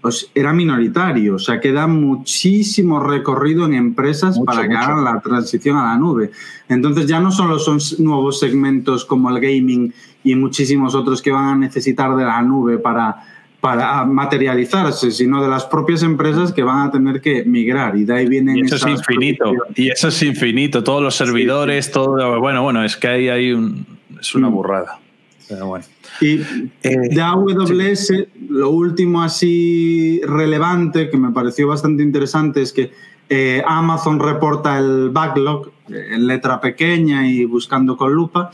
pues, 0.01 0.29
era 0.35 0.53
minoritario. 0.53 1.35
O 1.35 1.39
sea, 1.39 1.59
queda 1.59 1.87
muchísimo 1.87 2.99
recorrido 2.99 3.65
en 3.65 3.73
empresas 3.73 4.39
para 4.45 4.67
que 4.67 4.75
hagan 4.75 5.03
la 5.03 5.19
transición 5.21 5.77
a 5.77 5.83
la 5.83 5.97
nube. 5.97 6.31
Entonces 6.67 7.05
ya 7.05 7.19
no 7.19 7.31
solo 7.31 7.59
son 7.59 7.79
nuevos 7.99 8.39
segmentos 8.39 9.05
como 9.05 9.29
el 9.29 9.39
gaming 9.39 9.93
y 10.23 10.35
muchísimos 10.35 10.95
otros 10.95 11.21
que 11.21 11.31
van 11.31 11.45
a 11.45 11.55
necesitar 11.55 12.15
de 12.15 12.23
la 12.23 12.41
nube 12.41 12.77
para, 12.77 13.23
para 13.61 14.05
materializarse, 14.05 15.11
sino 15.11 15.41
de 15.41 15.49
las 15.49 15.65
propias 15.65 16.03
empresas 16.03 16.51
que 16.51 16.63
van 16.63 16.87
a 16.87 16.91
tener 16.91 17.21
que 17.21 17.43
migrar. 17.45 17.97
Y 17.97 18.05
de 18.05 18.13
ahí 18.13 18.27
vienen. 18.27 18.57
Y 18.57 18.61
eso 18.61 18.75
es 18.75 18.85
infinito. 18.87 19.53
Y 19.75 19.89
eso 19.89 20.09
es 20.09 20.23
infinito. 20.23 20.83
Todos 20.83 21.01
los 21.01 21.15
servidores, 21.15 21.91
todo. 21.91 22.39
Bueno, 22.39 22.63
bueno, 22.63 22.83
es 22.83 22.97
que 22.97 23.07
ahí 23.07 23.29
hay 23.29 23.51
un. 23.51 23.85
Es 24.19 24.35
una 24.35 24.49
mm. 24.49 24.53
burrada. 24.53 24.99
Pero 25.47 25.67
bueno. 25.67 25.85
Y 26.21 26.41
eh, 26.83 27.09
de 27.09 27.21
AWS, 27.21 28.13
lo 28.49 28.69
último 28.69 29.23
así 29.23 30.21
relevante 30.25 31.09
que 31.09 31.17
me 31.17 31.31
pareció 31.31 31.67
bastante 31.67 32.03
interesante 32.03 32.61
es 32.61 32.73
que 32.73 32.91
eh, 33.29 33.63
Amazon 33.65 34.19
reporta 34.19 34.77
el 34.77 35.09
backlog 35.09 35.71
en 35.87 36.27
letra 36.27 36.59
pequeña 36.59 37.27
y 37.27 37.45
buscando 37.45 37.95
con 37.95 38.11
lupa, 38.11 38.51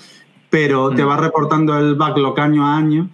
pero 0.56 0.90
te 0.92 1.04
mm. 1.04 1.08
va 1.10 1.18
reportando 1.18 1.78
el 1.78 1.96
backlog 1.96 2.40
año 2.40 2.66
a 2.66 2.78
año 2.78 3.10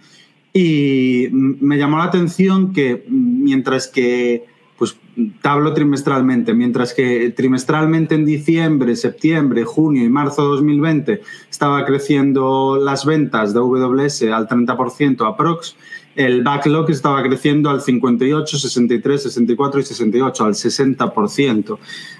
y 0.52 1.26
me 1.32 1.76
llamó 1.76 1.98
la 1.98 2.04
atención 2.04 2.72
que 2.72 3.04
mientras 3.08 3.88
que 3.88 4.44
pues 4.78 4.96
te 5.16 5.48
hablo 5.48 5.74
trimestralmente, 5.74 6.54
mientras 6.54 6.94
que 6.94 7.30
trimestralmente 7.30 8.14
en 8.14 8.24
diciembre, 8.24 8.94
septiembre, 8.94 9.64
junio 9.64 10.04
y 10.04 10.08
marzo 10.08 10.42
de 10.42 10.48
2020 10.50 11.22
estaba 11.50 11.84
creciendo 11.84 12.78
las 12.80 13.04
ventas 13.04 13.52
de 13.52 13.58
AWS 13.58 14.22
al 14.32 14.46
30% 14.46 15.28
aprox, 15.28 15.74
el 16.14 16.44
backlog 16.44 16.92
estaba 16.92 17.24
creciendo 17.24 17.70
al 17.70 17.80
58, 17.80 18.56
63, 18.56 19.20
64 19.20 19.80
y 19.80 19.82
68, 19.82 20.44
al 20.44 20.54
60%. 20.54 21.78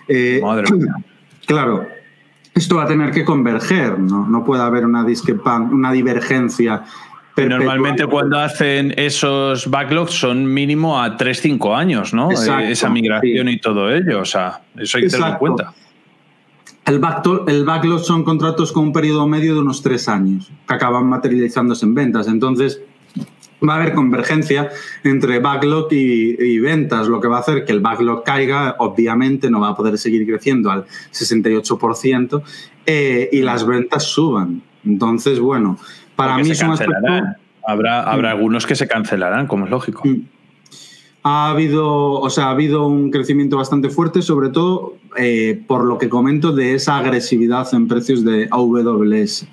Eh, 0.08 0.40
Madre 0.42 0.72
mía. 0.72 0.96
Claro, 1.44 1.88
esto 2.54 2.76
va 2.76 2.84
a 2.84 2.86
tener 2.86 3.10
que 3.10 3.24
converger, 3.24 3.98
¿no? 3.98 4.26
No 4.26 4.44
puede 4.44 4.62
haber 4.62 4.84
una, 4.84 5.04
una 5.70 5.92
divergencia 5.92 6.84
Normalmente 7.36 8.06
cuando 8.06 8.38
hacen 8.38 8.92
esos 8.96 9.70
backlogs 9.70 10.12
son 10.12 10.52
mínimo 10.52 11.00
a 11.00 11.16
3-5 11.16 11.76
años, 11.76 12.12
¿no? 12.12 12.30
Eh, 12.30 12.70
esa 12.70 12.90
migración 12.90 13.48
y 13.48 13.58
todo 13.58 13.90
ello. 13.90 14.20
O 14.20 14.24
sea, 14.24 14.60
eso 14.76 14.98
hay 14.98 15.04
que 15.04 15.10
tener 15.10 15.28
en 15.28 15.36
cuenta. 15.36 15.72
El 16.84 16.98
backlog, 16.98 17.48
el 17.48 17.64
backlog 17.64 18.00
son 18.00 18.24
contratos 18.24 18.72
con 18.72 18.84
un 18.84 18.92
periodo 18.92 19.26
medio 19.26 19.54
de 19.54 19.60
unos 19.60 19.82
3 19.82 20.08
años 20.08 20.50
que 20.66 20.74
acaban 20.74 21.06
materializándose 21.06 21.86
en 21.86 21.94
ventas. 21.94 22.26
Entonces, 22.28 22.82
va 23.68 23.74
a 23.74 23.76
haber 23.82 23.94
convergencia 23.94 24.70
entre 25.04 25.38
backlog 25.38 25.88
y, 25.92 26.58
ventas, 26.58 27.08
lo 27.08 27.20
que 27.20 27.28
va 27.28 27.38
a 27.38 27.40
hacer 27.40 27.64
que 27.64 27.72
el 27.72 27.80
backlog 27.80 28.24
caiga, 28.24 28.76
obviamente 28.78 29.50
no 29.50 29.60
va 29.60 29.68
a 29.68 29.76
poder 29.76 29.98
seguir 29.98 30.26
creciendo 30.26 30.70
al 30.70 30.84
68% 31.12 32.42
eh, 32.86 33.28
y 33.32 33.42
las 33.42 33.66
ventas 33.66 34.04
suban. 34.04 34.62
Entonces, 34.84 35.38
bueno, 35.38 35.78
para 36.16 36.38
mí 36.38 36.50
es 36.50 36.62
un 36.62 36.76
Habrá, 37.64 38.02
habrá 38.02 38.34
mm. 38.34 38.36
algunos 38.36 38.66
que 38.66 38.74
se 38.74 38.88
cancelarán, 38.88 39.46
como 39.46 39.66
es 39.66 39.70
lógico. 39.70 40.02
Mm. 40.04 40.26
Ha 41.24 41.50
habido, 41.50 42.14
o 42.14 42.30
sea, 42.30 42.46
ha 42.46 42.50
habido 42.50 42.86
un 42.88 43.12
crecimiento 43.12 43.56
bastante 43.56 43.88
fuerte, 43.88 44.22
sobre 44.22 44.48
todo 44.48 44.96
eh, 45.16 45.62
por 45.68 45.84
lo 45.84 45.96
que 45.96 46.08
comento 46.08 46.52
de 46.52 46.74
esa 46.74 46.98
agresividad 46.98 47.72
en 47.72 47.86
precios 47.86 48.24
de 48.24 48.48
AWS 48.50 49.46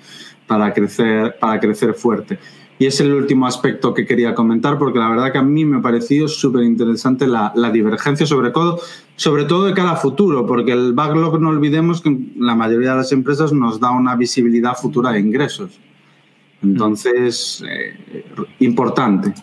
para 0.48 0.74
crecer, 0.74 1.36
para 1.38 1.60
crecer 1.60 1.94
fuerte. 1.94 2.40
Y 2.80 2.86
es 2.86 2.98
el 2.98 3.12
último 3.12 3.46
aspecto 3.46 3.92
que 3.92 4.06
quería 4.06 4.34
comentar, 4.34 4.78
porque 4.78 4.98
la 4.98 5.10
verdad 5.10 5.30
que 5.30 5.36
a 5.36 5.42
mí 5.42 5.66
me 5.66 5.76
ha 5.76 5.82
parecido 5.82 6.28
súper 6.28 6.62
interesante 6.62 7.26
la, 7.26 7.52
divergencia, 7.70 8.24
sobre 8.24 8.48
todo, 8.52 8.80
sobre 9.16 9.44
todo 9.44 9.66
de 9.66 9.74
cara 9.74 9.90
a 9.90 9.96
futuro, 9.96 10.46
porque 10.46 10.72
el 10.72 10.94
backlog 10.94 11.38
no 11.42 11.50
olvidemos 11.50 12.00
que 12.00 12.16
la 12.38 12.54
mayoría 12.54 12.92
de 12.92 12.96
las 12.96 13.12
empresas 13.12 13.52
nos 13.52 13.80
da 13.80 13.90
una 13.90 14.16
visibilidad 14.16 14.72
futura 14.72 15.12
de 15.12 15.20
ingresos. 15.20 15.78
Entonces, 16.62 17.62
eh, 17.68 18.24
importante. 18.60 19.34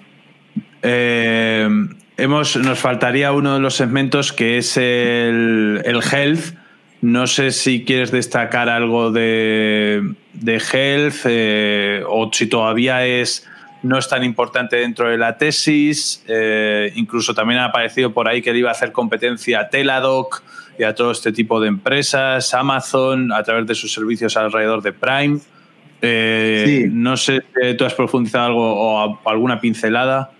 Eh, 0.81 1.69
hemos, 2.18 2.57
nos 2.57 2.80
faltaría 2.80 3.34
uno 3.34 3.53
de 3.53 3.59
los 3.59 3.76
segmentos 3.76 4.34
que 4.34 4.57
es 4.57 4.77
el, 4.77 5.84
el 5.85 5.99
health 6.11 6.55
no 7.01 7.27
sé 7.27 7.51
si 7.51 7.85
quieres 7.85 8.11
destacar 8.11 8.69
algo 8.69 9.11
de, 9.11 10.15
Health 10.45 11.26
eh, 11.26 12.03
o 12.07 12.30
si 12.31 12.47
todavía 12.47 13.05
es 13.05 13.45
no 13.84 13.97
es 13.97 14.09
tan 14.09 14.23
importante 14.23 14.76
dentro 14.76 15.09
de 15.09 15.18
la 15.18 15.38
tesis. 15.38 16.23
Eh, 16.27 16.91
incluso 16.95 17.34
también 17.34 17.59
ha 17.59 17.65
aparecido 17.65 18.14
por 18.14 18.27
ahí 18.27 18.41
que 18.41 18.51
le 18.51 18.59
iba 18.59 18.69
a 18.69 18.72
hacer 18.72 18.91
competencia 18.91 19.61
a 19.61 19.69
Teladoc 19.69 20.43
y 20.77 20.84
a 20.84 20.93
todo 20.93 21.11
este 21.11 21.31
tipo 21.31 21.59
de 21.59 21.68
empresas, 21.68 22.53
Amazon, 22.53 23.31
a 23.31 23.43
través 23.43 23.65
de 23.68 23.76
sus 23.76 23.93
servicios 23.93 24.35
alrededor 24.38 24.81
de 24.81 24.93
Prime. 24.93 25.39
Eh, 26.01 26.89
no 26.91 27.18
sé 27.18 27.43
si 27.61 27.77
tú 27.77 27.85
has 27.85 27.93
profundizado 27.93 28.45
algo 28.45 28.73
o 28.73 29.19
alguna 29.26 29.59
pincelada. 29.59 30.31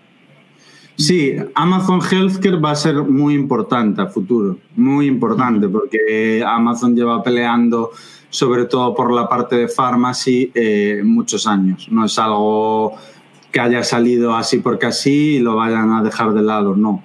Sí, 0.98 1.36
Amazon 1.54 2.00
Healthcare 2.00 2.56
va 2.56 2.72
a 2.72 2.74
ser 2.74 2.94
muy 2.96 3.34
importante 3.34 4.02
a 4.02 4.06
futuro, 4.06 4.58
muy 4.74 5.06
importante, 5.06 5.68
porque 5.68 6.42
Amazon 6.44 6.96
lleva 6.96 7.22
peleando 7.22 7.92
sobre 8.30 8.64
todo 8.66 8.94
por 8.94 9.12
la 9.12 9.28
parte 9.28 9.56
de 9.56 9.68
pharmacy 9.68 10.50
eh, 10.54 11.02
muchos 11.04 11.46
años. 11.46 11.88
No 11.90 12.04
es 12.04 12.18
algo 12.18 12.94
que 13.50 13.60
haya 13.60 13.82
salido 13.82 14.34
así 14.36 14.58
porque 14.58 14.86
así 14.86 15.36
y 15.36 15.38
lo 15.40 15.56
vayan 15.56 15.92
a 15.92 16.02
dejar 16.02 16.32
de 16.32 16.42
lado, 16.42 16.76
no. 16.76 17.02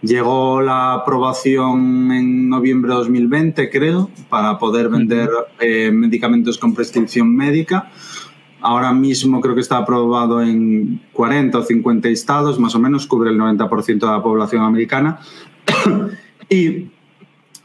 Llegó 0.00 0.62
la 0.62 0.94
aprobación 0.94 2.12
en 2.12 2.48
noviembre 2.48 2.90
de 2.90 2.98
2020, 2.98 3.68
creo, 3.68 4.10
para 4.28 4.58
poder 4.58 4.88
vender 4.88 5.28
eh, 5.58 5.90
medicamentos 5.90 6.56
con 6.56 6.72
prescripción 6.72 7.34
médica 7.34 7.90
Ahora 8.60 8.92
mismo 8.92 9.40
creo 9.40 9.54
que 9.54 9.60
está 9.60 9.78
aprobado 9.78 10.42
en 10.42 11.00
40 11.12 11.58
o 11.58 11.62
50 11.62 12.08
estados, 12.08 12.58
más 12.58 12.74
o 12.74 12.80
menos, 12.80 13.06
cubre 13.06 13.30
el 13.30 13.38
90% 13.38 14.00
de 14.00 14.06
la 14.06 14.22
población 14.22 14.62
americana. 14.62 15.20
y 16.50 16.88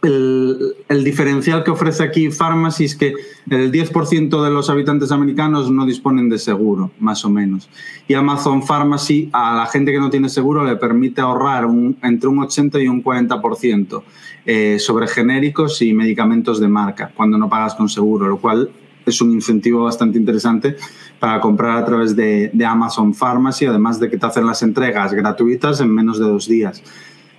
el, 0.03 1.03
diferencial 1.03 1.63
que 1.63 1.71
ofrece 1.71 2.03
aquí 2.03 2.29
Pharmacy 2.29 2.85
es 2.85 2.95
que 2.95 3.13
el 3.49 3.71
10% 3.71 4.43
de 4.43 4.49
los 4.49 4.69
habitantes 4.69 5.11
americanos 5.11 5.71
no 5.71 5.85
disponen 5.85 6.29
de 6.29 6.37
seguro, 6.37 6.91
más 6.99 7.23
o 7.23 7.29
menos. 7.29 7.69
Y 8.07 8.13
Amazon 8.13 8.63
Pharmacy 8.63 9.29
a 9.31 9.55
la 9.55 9.65
gente 9.65 9.91
que 9.91 9.99
no 9.99 10.09
tiene 10.09 10.29
seguro 10.29 10.63
le 10.65 10.75
permite 10.75 11.21
ahorrar 11.21 11.67
entre 12.01 12.29
un 12.29 12.39
80 12.39 12.79
y 12.81 12.87
un 12.87 13.03
40% 13.03 14.03
eh, 14.45 14.77
sobre 14.79 15.07
genéricos 15.07 15.81
y 15.81 15.93
medicamentos 15.93 16.59
de 16.59 16.67
marca 16.67 17.11
cuando 17.15 17.37
no 17.37 17.49
pagas 17.49 17.75
con 17.75 17.87
seguro, 17.87 18.27
lo 18.27 18.37
cual 18.37 18.69
es 19.05 19.21
un 19.21 19.31
incentivo 19.31 19.83
bastante 19.83 20.17
interesante 20.17 20.75
para 21.19 21.39
comprar 21.39 21.77
a 21.77 21.85
través 21.85 22.15
de, 22.15 22.51
Amazon 22.65 23.13
Pharmacy, 23.13 23.65
además 23.65 23.99
de 23.99 24.09
que 24.09 24.17
te 24.17 24.25
hacen 24.25 24.45
las 24.45 24.63
entregas 24.63 25.13
gratuitas 25.13 25.79
en 25.81 25.93
menos 25.93 26.19
de 26.19 26.25
dos 26.25 26.47
días. 26.47 26.83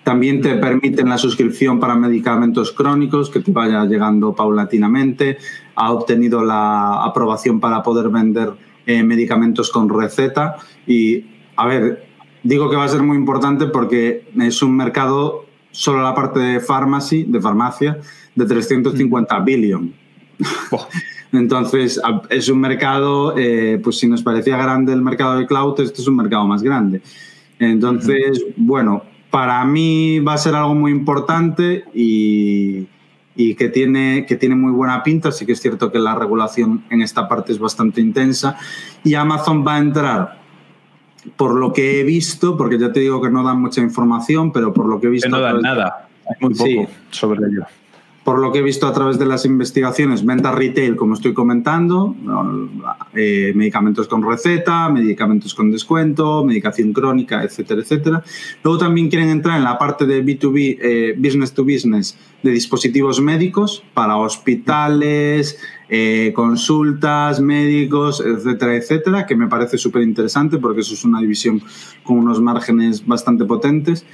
También 0.04 0.42
te 0.42 0.54
permiten 0.56 1.08
la 1.08 1.16
suscripción 1.16 1.80
para 1.80 1.94
medicamentos 1.94 2.72
crónicos 2.72 3.30
que 3.30 3.40
te 3.40 3.50
vaya 3.50 3.86
llegando 3.86 4.34
paulatinamente. 4.34 5.38
Ha 5.74 5.92
obtenido 5.92 6.44
la 6.44 7.02
aprobación 7.02 7.58
para 7.58 7.82
poder 7.82 8.10
vender 8.10 8.52
eh, 8.84 9.02
medicamentos 9.02 9.70
con 9.70 9.88
receta. 9.88 10.56
Y, 10.86 11.24
a 11.56 11.66
ver, 11.66 12.06
digo 12.42 12.68
que 12.68 12.76
va 12.76 12.84
a 12.84 12.88
ser 12.88 13.02
muy 13.02 13.16
importante 13.16 13.66
porque 13.66 14.28
es 14.38 14.62
un 14.62 14.76
mercado, 14.76 15.46
solo 15.70 16.02
la 16.02 16.14
parte 16.14 16.38
de 16.38 16.60
pharmacy, 16.60 17.24
de 17.24 17.40
farmacia, 17.40 17.98
de 18.34 18.44
350 18.44 19.40
billion. 19.40 19.94
Entonces, 21.32 21.98
es 22.28 22.48
un 22.50 22.60
mercado, 22.60 23.34
eh, 23.38 23.80
pues 23.82 23.98
si 23.98 24.06
nos 24.06 24.22
parecía 24.22 24.58
grande 24.58 24.92
el 24.92 25.00
mercado 25.00 25.38
de 25.38 25.46
cloud, 25.46 25.80
este 25.80 26.02
es 26.02 26.06
un 26.06 26.16
mercado 26.16 26.46
más 26.46 26.62
grande. 26.62 27.00
Entonces, 27.58 28.44
bueno, 28.56 29.02
para 29.34 29.64
mí 29.64 30.20
va 30.20 30.34
a 30.34 30.38
ser 30.38 30.54
algo 30.54 30.76
muy 30.76 30.92
importante 30.92 31.86
y, 31.92 32.86
que, 33.34 33.68
tiene, 33.68 34.26
que 34.28 34.36
tiene 34.36 34.54
muy 34.54 34.70
buena 34.70 35.02
pinta. 35.02 35.32
Sí 35.32 35.44
que 35.44 35.50
es 35.50 35.60
cierto 35.60 35.90
que 35.90 35.98
la 35.98 36.14
regulación 36.14 36.84
en 36.88 37.02
esta 37.02 37.26
parte 37.28 37.50
es 37.50 37.58
bastante 37.58 38.00
intensa. 38.00 38.56
Y 39.02 39.14
Amazon 39.14 39.66
va 39.66 39.74
a 39.74 39.78
entrar, 39.78 40.38
por 41.34 41.56
lo 41.56 41.72
que 41.72 41.98
he 41.98 42.04
visto, 42.04 42.56
porque 42.56 42.78
ya 42.78 42.92
te 42.92 43.00
digo 43.00 43.20
que 43.20 43.28
no 43.28 43.42
dan 43.42 43.60
mucha 43.60 43.80
información, 43.80 44.52
pero 44.52 44.72
por 44.72 44.86
lo 44.86 45.00
que 45.00 45.08
he 45.08 45.10
visto... 45.10 45.28
no 45.28 45.40
dan 45.40 45.60
nada, 45.62 46.06
muy 46.40 46.54
poco 46.54 46.88
sobre 47.10 47.40
ello 47.48 47.66
por 48.24 48.38
lo 48.38 48.50
que 48.50 48.60
he 48.60 48.62
visto 48.62 48.86
a 48.86 48.92
través 48.92 49.18
de 49.18 49.26
las 49.26 49.44
investigaciones, 49.44 50.24
venta 50.24 50.50
retail, 50.50 50.96
como 50.96 51.12
estoy 51.12 51.34
comentando, 51.34 52.16
eh, 53.14 53.52
medicamentos 53.54 54.08
con 54.08 54.22
receta, 54.22 54.88
medicamentos 54.88 55.54
con 55.54 55.70
descuento, 55.70 56.42
medicación 56.42 56.94
crónica, 56.94 57.44
etcétera, 57.44 57.82
etcétera. 57.82 58.24
Luego 58.62 58.78
también 58.78 59.10
quieren 59.10 59.28
entrar 59.28 59.58
en 59.58 59.64
la 59.64 59.78
parte 59.78 60.06
de 60.06 60.24
B2B, 60.24 60.78
eh, 60.80 61.14
business 61.18 61.52
to 61.52 61.64
business, 61.64 62.16
de 62.42 62.50
dispositivos 62.50 63.20
médicos 63.20 63.84
para 63.92 64.16
hospitales, 64.16 65.58
eh, 65.90 66.32
consultas, 66.34 67.40
médicos, 67.40 68.22
etcétera, 68.24 68.74
etcétera, 68.74 69.26
que 69.26 69.36
me 69.36 69.48
parece 69.48 69.76
súper 69.76 70.02
interesante 70.02 70.56
porque 70.56 70.80
eso 70.80 70.94
es 70.94 71.04
una 71.04 71.20
división 71.20 71.62
con 72.02 72.18
unos 72.18 72.40
márgenes 72.40 73.06
bastante 73.06 73.44
potentes. 73.44 74.06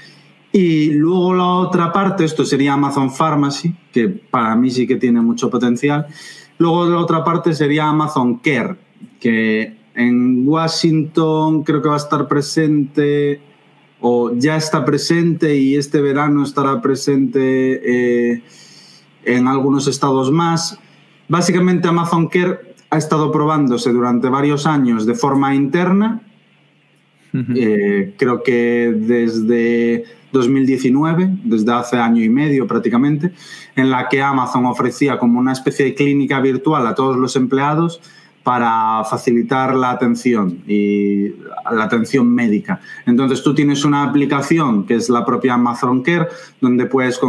Y 0.53 0.91
luego 0.93 1.35
la 1.35 1.47
otra 1.47 1.93
parte, 1.93 2.25
esto 2.25 2.45
sería 2.45 2.73
Amazon 2.73 3.11
Pharmacy, 3.11 3.75
que 3.93 4.09
para 4.09 4.57
mí 4.57 4.71
sí 4.71 4.87
que 4.87 4.97
tiene 4.97 5.21
mucho 5.21 5.49
potencial. 5.49 6.07
Luego 6.59 6.87
la 6.87 6.99
otra 6.99 7.23
parte 7.23 7.55
sería 7.55 7.89
Amazon 7.89 8.39
Care, 8.39 8.77
que 9.21 9.77
en 9.95 10.47
Washington 10.47 11.63
creo 11.63 11.81
que 11.81 11.89
va 11.89 11.95
a 11.95 11.99
estar 11.99 12.27
presente 12.27 13.41
o 14.01 14.33
ya 14.35 14.57
está 14.57 14.85
presente 14.85 15.57
y 15.57 15.77
este 15.77 16.01
verano 16.01 16.43
estará 16.43 16.81
presente 16.81 18.33
eh, 18.33 18.43
en 19.25 19.47
algunos 19.47 19.87
estados 19.87 20.31
más. 20.31 20.79
Básicamente 21.29 21.87
Amazon 21.87 22.29
Care 22.29 22.75
ha 22.91 22.99
estado 22.99 23.31
probándose 23.31 23.93
durante 23.93 24.29
varios 24.29 24.67
años 24.67 25.07
de 25.07 25.15
forma 25.15 25.55
interna. 25.55 26.23
Eh, 27.32 28.15
creo 28.16 28.43
que 28.43 28.93
desde 28.97 30.05
2019, 30.32 31.31
desde 31.44 31.73
hace 31.73 31.97
año 31.97 32.23
y 32.23 32.28
medio 32.28 32.66
prácticamente, 32.66 33.32
en 33.77 33.90
la 33.90 34.09
que 34.09 34.23
Amazon 34.23 34.66
ofrecía 34.66 35.19
como 35.19 35.39
una 35.39 35.52
especie 35.52 35.85
de 35.85 35.94
clínica 35.94 36.40
virtual 36.40 36.86
a 36.86 36.94
todos 36.94 37.16
los 37.16 37.36
empleados 37.36 38.01
para 38.43 39.05
facilitar 39.05 39.74
la 39.74 39.90
atención 39.90 40.62
y 40.66 41.28
la 41.70 41.85
atención 41.85 42.32
médica. 42.35 42.81
Entonces 43.05 43.43
tú 43.43 43.55
tienes 43.55 43.85
una 43.85 44.02
aplicación 44.02 44.86
que 44.86 44.94
es 44.94 45.11
la 45.11 45.27
propia 45.27 45.55
Amazon 45.55 46.02
Care 46.02 46.28
donde 46.61 46.86
puedes 46.86 47.20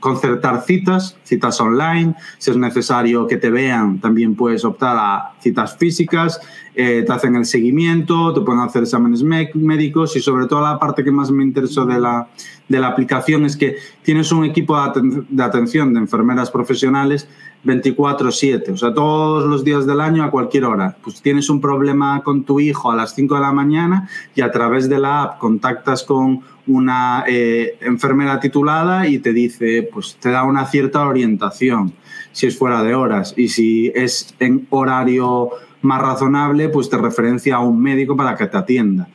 concertar 0.00 0.62
citas, 0.62 1.18
citas 1.22 1.60
online, 1.60 2.14
si 2.38 2.50
es 2.50 2.56
necesario 2.56 3.26
que 3.26 3.36
te 3.36 3.50
vean 3.50 4.00
también 4.00 4.34
puedes 4.34 4.64
optar 4.64 4.96
a 4.98 5.34
citas 5.40 5.76
físicas, 5.76 6.40
eh, 6.78 7.04
te 7.06 7.12
hacen 7.12 7.34
el 7.36 7.46
seguimiento, 7.46 8.34
te 8.34 8.42
pueden 8.42 8.60
hacer 8.60 8.82
exámenes 8.82 9.22
médicos 9.22 10.14
y 10.14 10.20
sobre 10.20 10.46
todo 10.46 10.60
la 10.60 10.78
parte 10.78 11.02
que 11.02 11.10
más 11.10 11.30
me 11.30 11.42
interesó 11.42 11.86
de 11.86 11.98
la, 11.98 12.28
de 12.68 12.78
la 12.78 12.88
aplicación 12.88 13.46
es 13.46 13.56
que 13.56 13.76
tienes 14.02 14.30
un 14.30 14.44
equipo 14.44 14.76
de 14.76 15.42
atención 15.42 15.94
de 15.94 16.00
enfermeras 16.00 16.50
profesionales 16.50 17.28
24/7, 17.64 18.72
o 18.72 18.76
sea, 18.76 18.92
todos 18.92 19.46
los 19.46 19.64
días 19.64 19.86
del 19.86 20.00
año 20.02 20.22
a 20.22 20.30
cualquier 20.30 20.66
hora. 20.66 20.96
Pues 21.02 21.22
tienes 21.22 21.48
un 21.48 21.62
problema 21.62 22.22
con 22.22 22.44
tu 22.44 22.60
hijo 22.60 22.90
a 22.90 22.96
las 22.96 23.14
5 23.14 23.34
de 23.36 23.40
la 23.40 23.52
mañana 23.52 24.08
y 24.34 24.42
a 24.42 24.50
través 24.50 24.88
de 24.88 24.98
la 24.98 25.22
app 25.22 25.38
contactas 25.38 26.02
con 26.02 26.42
una 26.66 27.24
eh, 27.26 27.78
enfermera 27.80 28.38
titulada 28.38 29.08
y 29.08 29.18
te 29.18 29.32
dice, 29.32 29.88
pues 29.90 30.16
te 30.20 30.30
da 30.30 30.44
una 30.44 30.66
cierta 30.66 31.06
orientación 31.06 31.94
si 32.32 32.46
es 32.46 32.58
fuera 32.58 32.82
de 32.82 32.94
horas 32.94 33.32
y 33.36 33.48
si 33.48 33.90
es 33.94 34.34
en 34.40 34.66
horario 34.70 35.50
más 35.86 36.02
razonable, 36.02 36.68
pues 36.68 36.90
te 36.90 36.98
referencia 36.98 37.56
a 37.56 37.60
un 37.60 37.80
médico 37.80 38.16
para 38.16 38.36
que 38.36 38.46
te 38.46 38.56
atienda. 38.56 39.08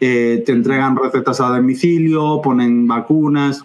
Eh, 0.00 0.42
te 0.46 0.52
entregan 0.52 0.96
recetas 0.96 1.40
a 1.40 1.48
domicilio, 1.48 2.40
ponen 2.40 2.86
vacunas, 2.86 3.64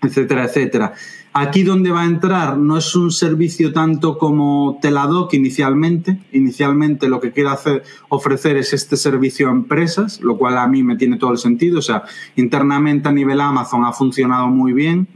etcétera, 0.00 0.44
etcétera. 0.44 0.94
Aquí 1.36 1.64
donde 1.64 1.90
va 1.90 2.02
a 2.02 2.06
entrar 2.06 2.56
no 2.56 2.78
es 2.78 2.94
un 2.94 3.10
servicio 3.10 3.72
tanto 3.72 4.18
como 4.18 4.78
Teladoc 4.80 5.34
inicialmente. 5.34 6.20
Inicialmente 6.30 7.08
lo 7.08 7.20
que 7.20 7.32
quiere 7.32 7.50
hacer, 7.50 7.82
ofrecer 8.08 8.56
es 8.56 8.72
este 8.72 8.96
servicio 8.96 9.48
a 9.48 9.50
empresas, 9.50 10.20
lo 10.20 10.38
cual 10.38 10.56
a 10.58 10.68
mí 10.68 10.84
me 10.84 10.94
tiene 10.94 11.16
todo 11.16 11.32
el 11.32 11.38
sentido. 11.38 11.80
O 11.80 11.82
sea, 11.82 12.04
internamente 12.36 13.08
a 13.08 13.12
nivel 13.12 13.40
Amazon 13.40 13.84
ha 13.84 13.92
funcionado 13.92 14.46
muy 14.46 14.72
bien. 14.72 15.08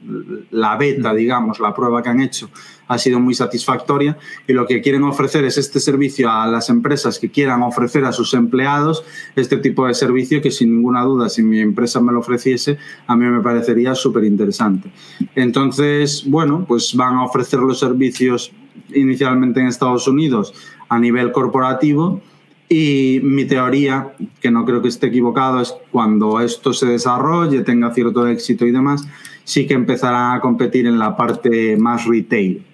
La 0.50 0.76
beta, 0.76 1.14
digamos, 1.14 1.60
la 1.60 1.72
prueba 1.72 2.02
que 2.02 2.08
han 2.08 2.20
hecho 2.20 2.50
ha 2.88 2.98
sido 2.98 3.20
muy 3.20 3.34
satisfactoria 3.34 4.18
y 4.46 4.52
lo 4.52 4.66
que 4.66 4.80
quieren 4.80 5.04
ofrecer 5.04 5.44
es 5.44 5.58
este 5.58 5.78
servicio 5.78 6.30
a 6.30 6.46
las 6.46 6.70
empresas 6.70 7.18
que 7.18 7.30
quieran 7.30 7.62
ofrecer 7.62 8.04
a 8.04 8.12
sus 8.12 8.34
empleados 8.34 9.04
este 9.36 9.58
tipo 9.58 9.86
de 9.86 9.94
servicio 9.94 10.42
que 10.42 10.50
sin 10.50 10.74
ninguna 10.74 11.02
duda 11.02 11.28
si 11.28 11.42
mi 11.42 11.60
empresa 11.60 12.00
me 12.00 12.12
lo 12.12 12.20
ofreciese 12.20 12.78
a 13.06 13.14
mí 13.14 13.26
me 13.26 13.40
parecería 13.40 13.94
súper 13.94 14.24
interesante. 14.24 14.90
Entonces, 15.34 16.24
bueno, 16.26 16.64
pues 16.66 16.94
van 16.94 17.14
a 17.14 17.24
ofrecer 17.24 17.60
los 17.60 17.78
servicios 17.78 18.52
inicialmente 18.94 19.60
en 19.60 19.66
Estados 19.66 20.08
Unidos 20.08 20.54
a 20.88 20.98
nivel 20.98 21.32
corporativo 21.32 22.22
y 22.68 23.20
mi 23.22 23.46
teoría, 23.46 24.14
que 24.40 24.50
no 24.50 24.64
creo 24.64 24.82
que 24.82 24.88
esté 24.88 25.06
equivocado, 25.06 25.60
es 25.60 25.74
cuando 25.90 26.40
esto 26.40 26.74
se 26.74 26.86
desarrolle, 26.86 27.62
tenga 27.62 27.94
cierto 27.94 28.26
éxito 28.26 28.66
y 28.66 28.72
demás, 28.72 29.08
sí 29.44 29.66
que 29.66 29.72
empezarán 29.72 30.36
a 30.36 30.40
competir 30.40 30.86
en 30.86 30.98
la 30.98 31.16
parte 31.16 31.76
más 31.78 32.04
retail 32.06 32.67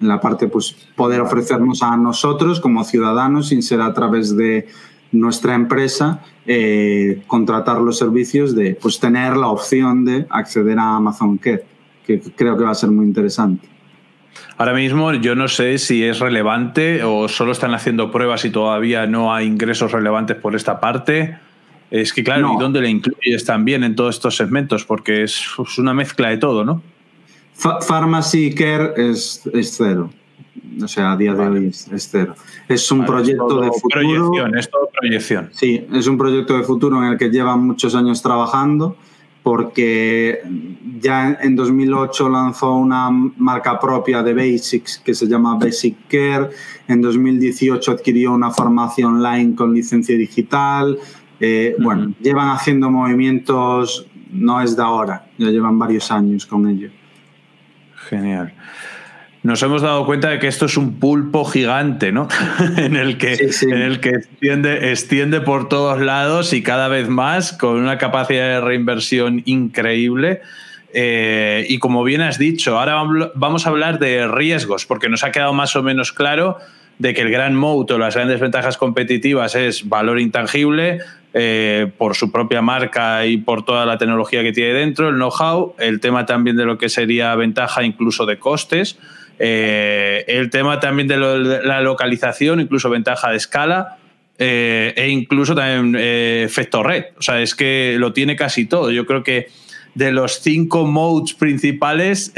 en 0.00 0.08
la 0.08 0.20
parte 0.20 0.48
pues 0.48 0.76
poder 0.94 1.20
ofrecernos 1.20 1.82
a 1.82 1.96
nosotros 1.96 2.60
como 2.60 2.84
ciudadanos 2.84 3.48
sin 3.48 3.62
ser 3.62 3.80
a 3.80 3.94
través 3.94 4.36
de 4.36 4.66
nuestra 5.12 5.54
empresa 5.54 6.22
eh, 6.46 7.22
contratar 7.26 7.80
los 7.80 7.98
servicios 7.98 8.54
de 8.54 8.74
pues 8.80 9.00
tener 9.00 9.36
la 9.36 9.48
opción 9.48 10.04
de 10.04 10.26
acceder 10.30 10.78
a 10.78 10.96
Amazon 10.96 11.38
Care 11.38 11.64
que 12.06 12.20
creo 12.20 12.56
que 12.56 12.64
va 12.64 12.70
a 12.70 12.74
ser 12.74 12.90
muy 12.90 13.06
interesante 13.06 13.68
Ahora 14.58 14.72
mismo 14.72 15.12
yo 15.12 15.34
no 15.34 15.48
sé 15.48 15.78
si 15.78 16.02
es 16.04 16.18
relevante 16.18 17.02
o 17.04 17.28
solo 17.28 17.52
están 17.52 17.74
haciendo 17.74 18.10
pruebas 18.10 18.44
y 18.44 18.50
todavía 18.50 19.06
no 19.06 19.34
hay 19.34 19.46
ingresos 19.46 19.92
relevantes 19.92 20.36
por 20.36 20.54
esta 20.56 20.80
parte. 20.80 21.38
Es 21.90 22.12
que 22.12 22.24
claro, 22.24 22.54
¿y 22.54 22.60
dónde 22.60 22.80
le 22.80 22.88
incluyes 22.88 23.44
también 23.44 23.84
en 23.84 23.94
todos 23.94 24.16
estos 24.16 24.36
segmentos? 24.36 24.84
Porque 24.84 25.22
es 25.22 25.46
una 25.78 25.94
mezcla 25.94 26.30
de 26.30 26.38
todo, 26.38 26.64
¿no? 26.64 26.82
Pharmacy 27.56 28.54
Care 28.54 28.92
es, 28.96 29.42
cero. 29.62 30.10
O 30.82 30.88
sea, 30.88 31.12
a 31.12 31.16
día 31.16 31.34
de 31.34 31.48
hoy 31.48 31.66
es, 31.68 32.08
cero. 32.10 32.34
Es 32.68 32.90
un 32.90 33.04
proyecto 33.04 33.60
de 33.60 33.70
futuro. 33.72 34.30
Proyección, 34.30 34.58
es 34.58 34.70
todo 34.70 34.88
proyección. 35.00 35.50
Sí, 35.52 35.86
es 35.92 36.06
un 36.06 36.18
proyecto 36.18 36.56
de 36.56 36.64
futuro 36.64 37.02
en 37.02 37.12
el 37.12 37.18
que 37.18 37.30
llevan 37.30 37.66
muchos 37.66 37.94
años 37.94 38.22
trabajando 38.22 38.96
porque 39.46 40.40
ya 41.00 41.38
en 41.40 41.54
2008 41.54 42.28
lanzó 42.28 42.74
una 42.74 43.08
marca 43.12 43.78
propia 43.78 44.20
de 44.20 44.34
Basics 44.34 44.98
que 44.98 45.14
se 45.14 45.28
llama 45.28 45.54
Basic 45.54 45.94
Care, 46.08 46.50
en 46.88 47.00
2018 47.00 47.92
adquirió 47.92 48.32
una 48.32 48.50
farmacia 48.50 49.06
online 49.06 49.54
con 49.54 49.72
licencia 49.72 50.16
digital, 50.16 50.98
eh, 51.38 51.76
bueno, 51.78 52.12
llevan 52.20 52.48
haciendo 52.48 52.90
movimientos, 52.90 54.08
no 54.32 54.60
es 54.60 54.76
de 54.76 54.82
ahora, 54.82 55.28
ya 55.38 55.48
llevan 55.48 55.78
varios 55.78 56.10
años 56.10 56.44
con 56.44 56.68
ello. 56.68 56.90
Genial. 58.08 58.52
Nos 59.42 59.62
hemos 59.62 59.80
dado 59.80 60.04
cuenta 60.06 60.28
de 60.30 60.40
que 60.40 60.48
esto 60.48 60.66
es 60.66 60.76
un 60.76 60.98
pulpo 60.98 61.44
gigante, 61.44 62.10
¿no? 62.10 62.26
en 62.76 62.96
el 62.96 63.16
que, 63.16 63.50
En 63.62 63.80
el 63.80 64.00
que 64.00 64.10
extiende, 64.10 64.90
extiende 64.90 65.40
por 65.40 65.68
todos 65.68 66.00
lados 66.00 66.52
y 66.52 66.62
cada 66.62 66.88
vez 66.88 67.08
más, 67.08 67.52
con 67.52 67.76
una 67.76 67.96
capacidad 67.96 68.48
de 68.48 68.60
reinversión 68.60 69.42
increíble. 69.44 70.40
Eh, 70.92 71.64
y 71.68 71.78
como 71.78 72.02
bien 72.02 72.22
has 72.22 72.38
dicho, 72.38 72.78
ahora 72.78 73.00
vamos 73.34 73.66
a 73.66 73.70
hablar 73.70 73.98
de 73.98 74.26
riesgos, 74.26 74.84
porque 74.86 75.08
nos 75.08 75.22
ha 75.22 75.30
quedado 75.30 75.52
más 75.52 75.76
o 75.76 75.82
menos 75.82 76.10
claro 76.10 76.58
de 76.98 77.14
que 77.14 77.20
el 77.20 77.30
gran 77.30 77.54
moat 77.54 77.90
o 77.90 77.98
las 77.98 78.14
grandes 78.14 78.40
ventajas 78.40 78.76
competitivas 78.76 79.54
es 79.54 79.88
valor 79.88 80.18
intangible, 80.18 81.00
eh, 81.38 81.92
por 81.98 82.14
su 82.14 82.32
propia 82.32 82.62
marca 82.62 83.26
y 83.26 83.36
por 83.36 83.62
toda 83.62 83.84
la 83.84 83.98
tecnología 83.98 84.42
que 84.42 84.52
tiene 84.52 84.72
dentro, 84.72 85.10
el 85.10 85.16
know-how, 85.16 85.74
el 85.78 86.00
tema 86.00 86.24
también 86.24 86.56
de 86.56 86.64
lo 86.64 86.78
que 86.78 86.88
sería 86.88 87.34
ventaja 87.34 87.84
incluso 87.84 88.24
de 88.24 88.38
costes, 88.38 88.98
eh, 89.38 90.24
el 90.28 90.48
tema 90.48 90.80
también 90.80 91.08
de, 91.08 91.18
la 91.18 91.82
localización, 91.82 92.58
incluso 92.58 92.88
ventaja 92.88 93.30
de 93.32 93.36
escala. 93.36 93.98
Eh, 94.38 94.94
e 94.96 95.08
incluso 95.08 95.54
también 95.54 95.96
efecto 95.98 96.82
red. 96.82 97.04
O 97.18 97.22
sea, 97.22 97.40
es 97.42 97.54
que 97.54 97.96
lo 97.98 98.14
tiene 98.14 98.34
casi 98.34 98.64
todo. 98.64 98.90
Yo 98.90 99.04
creo 99.04 99.22
que 99.22 99.48
de 99.94 100.12
los 100.12 100.40
cinco 100.40 100.86
modes 100.86 101.34
principales, 101.34 102.32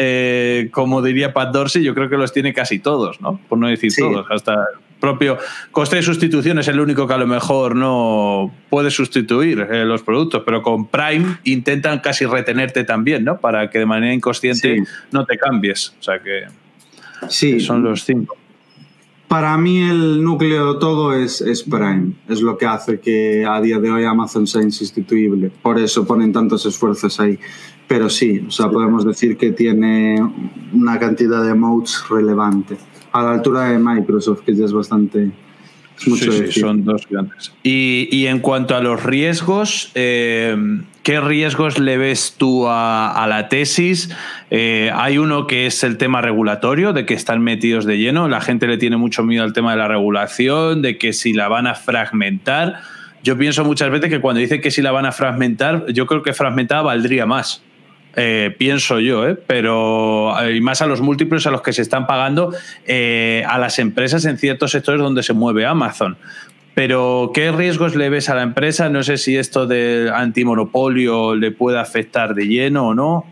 como 0.72 1.02
diría 1.02 1.32
Pat 1.32 1.52
Dorsey, 1.52 1.84
yo 1.84 1.94
creo 1.94 2.08
que 2.08 2.16
los 2.16 2.32
tiene 2.32 2.52
casi 2.52 2.80
todos, 2.80 3.20
¿no? 3.20 3.40
Por 3.48 3.58
no 3.58 3.68
decir 3.68 3.92
todos, 3.96 4.26
hasta 4.28 4.56
propio 5.00 5.38
coste 5.70 5.96
de 5.96 6.02
sustitución 6.02 6.58
es 6.58 6.68
el 6.68 6.80
único 6.80 7.06
que 7.06 7.14
a 7.14 7.18
lo 7.18 7.26
mejor 7.26 7.76
no 7.76 8.52
puede 8.68 8.90
sustituir 8.90 9.60
eh, 9.70 9.84
los 9.84 10.02
productos, 10.02 10.42
pero 10.44 10.62
con 10.62 10.88
Prime 10.88 11.38
intentan 11.44 12.00
casi 12.00 12.26
retenerte 12.26 12.84
también, 12.84 13.24
¿no? 13.24 13.38
Para 13.38 13.70
que 13.70 13.78
de 13.78 13.86
manera 13.86 14.12
inconsciente 14.12 14.82
no 15.12 15.24
te 15.24 15.38
cambies. 15.38 15.94
O 15.98 16.02
sea 16.02 16.18
que 16.20 16.46
sí. 17.28 17.60
son 17.60 17.82
los 17.82 18.04
cinco. 18.04 18.36
Para 19.28 19.58
mí 19.58 19.82
el 19.82 20.24
núcleo 20.24 20.72
de 20.72 20.80
todo 20.80 21.12
es, 21.12 21.42
es, 21.42 21.62
Prime, 21.62 22.14
es 22.28 22.40
lo 22.40 22.56
que 22.56 22.64
hace 22.64 22.98
que 22.98 23.44
a 23.44 23.60
día 23.60 23.78
de 23.78 23.90
hoy 23.90 24.04
Amazon 24.04 24.46
sea 24.46 24.62
insustituible. 24.62 25.50
Por 25.62 25.78
eso 25.78 26.06
ponen 26.06 26.32
tantos 26.32 26.64
esfuerzos 26.64 27.20
ahí. 27.20 27.38
Pero 27.86 28.08
sí, 28.08 28.44
o 28.46 28.50
sea, 28.50 28.70
podemos 28.70 29.04
decir 29.04 29.36
que 29.36 29.52
tiene 29.52 30.16
una 30.72 30.98
cantidad 30.98 31.42
de 31.42 31.54
modes 31.54 32.04
relevante 32.08 32.76
a 33.12 33.22
la 33.22 33.32
altura 33.32 33.70
de 33.70 33.78
Microsoft, 33.78 34.40
que 34.44 34.54
ya 34.54 34.64
es 34.64 34.72
bastante... 34.72 35.30
mucho 36.06 36.32
sí, 36.32 36.44
sí, 36.50 36.60
son 36.60 36.84
dos 36.84 37.06
grandes. 37.08 37.52
Y, 37.62 38.26
en 38.26 38.40
cuanto 38.40 38.76
a 38.76 38.80
los 38.80 39.02
riesgos, 39.02 39.90
eh, 39.94 40.56
¿qué 41.02 41.20
riesgos 41.20 41.78
le 41.78 41.98
ves 41.98 42.34
tú 42.38 42.66
a, 42.68 43.26
la 43.28 43.48
tesis? 43.48 44.10
Eh, 44.50 44.90
hay 44.94 45.18
uno 45.18 45.46
que 45.46 45.66
es 45.66 45.82
el 45.84 45.96
tema 45.96 46.20
regulatorio, 46.20 46.92
de 46.92 47.06
que 47.06 47.14
están 47.14 47.42
metidos 47.42 47.84
de 47.84 47.98
lleno. 47.98 48.28
La 48.28 48.40
gente 48.40 48.66
le 48.66 48.78
tiene 48.78 48.96
mucho 48.96 49.22
miedo 49.22 49.44
al 49.44 49.52
tema 49.52 49.72
de 49.72 49.78
la 49.78 49.88
regulación, 49.88 50.82
de 50.82 50.98
que 50.98 51.12
si 51.12 51.32
la 51.32 51.48
van 51.48 51.66
a 51.66 51.74
fragmentar. 51.74 52.80
Yo 53.24 53.36
pienso 53.36 53.64
muchas 53.64 53.90
veces 53.90 54.10
que 54.10 54.20
cuando 54.20 54.40
dice 54.40 54.60
que 54.60 54.70
si 54.70 54.80
la 54.80 54.92
van 54.92 55.06
a 55.06 55.12
fragmentar, 55.12 55.86
yo 55.92 56.06
creo 56.06 56.22
que 56.22 56.32
fragmentada 56.32 56.82
valdría 56.82 57.26
más. 57.26 57.62
Eh, 58.20 58.52
pienso 58.58 58.98
yo, 58.98 59.28
¿eh? 59.28 59.36
pero 59.46 60.34
eh, 60.42 60.56
y 60.56 60.60
más 60.60 60.82
a 60.82 60.86
los 60.86 61.00
múltiples 61.00 61.46
a 61.46 61.52
los 61.52 61.62
que 61.62 61.72
se 61.72 61.82
están 61.82 62.08
pagando 62.08 62.52
a 62.52 63.58
las 63.58 63.78
empresas 63.78 64.24
en 64.24 64.38
ciertos 64.38 64.72
sectores 64.72 65.00
donde 65.00 65.22
se 65.22 65.34
mueve 65.34 65.64
Amazon. 65.64 66.16
Pero, 66.74 67.30
¿qué 67.32 67.52
riesgos 67.52 67.94
le 67.94 68.08
ves 68.08 68.28
a 68.28 68.34
la 68.34 68.42
empresa? 68.42 68.88
No 68.88 69.04
sé 69.04 69.18
si 69.18 69.36
esto 69.36 69.66
del 69.66 70.08
antimonopolio 70.12 71.36
le 71.36 71.52
puede 71.52 71.78
afectar 71.78 72.34
de 72.34 72.46
lleno 72.48 72.88
o 72.88 72.94
no. 72.94 73.24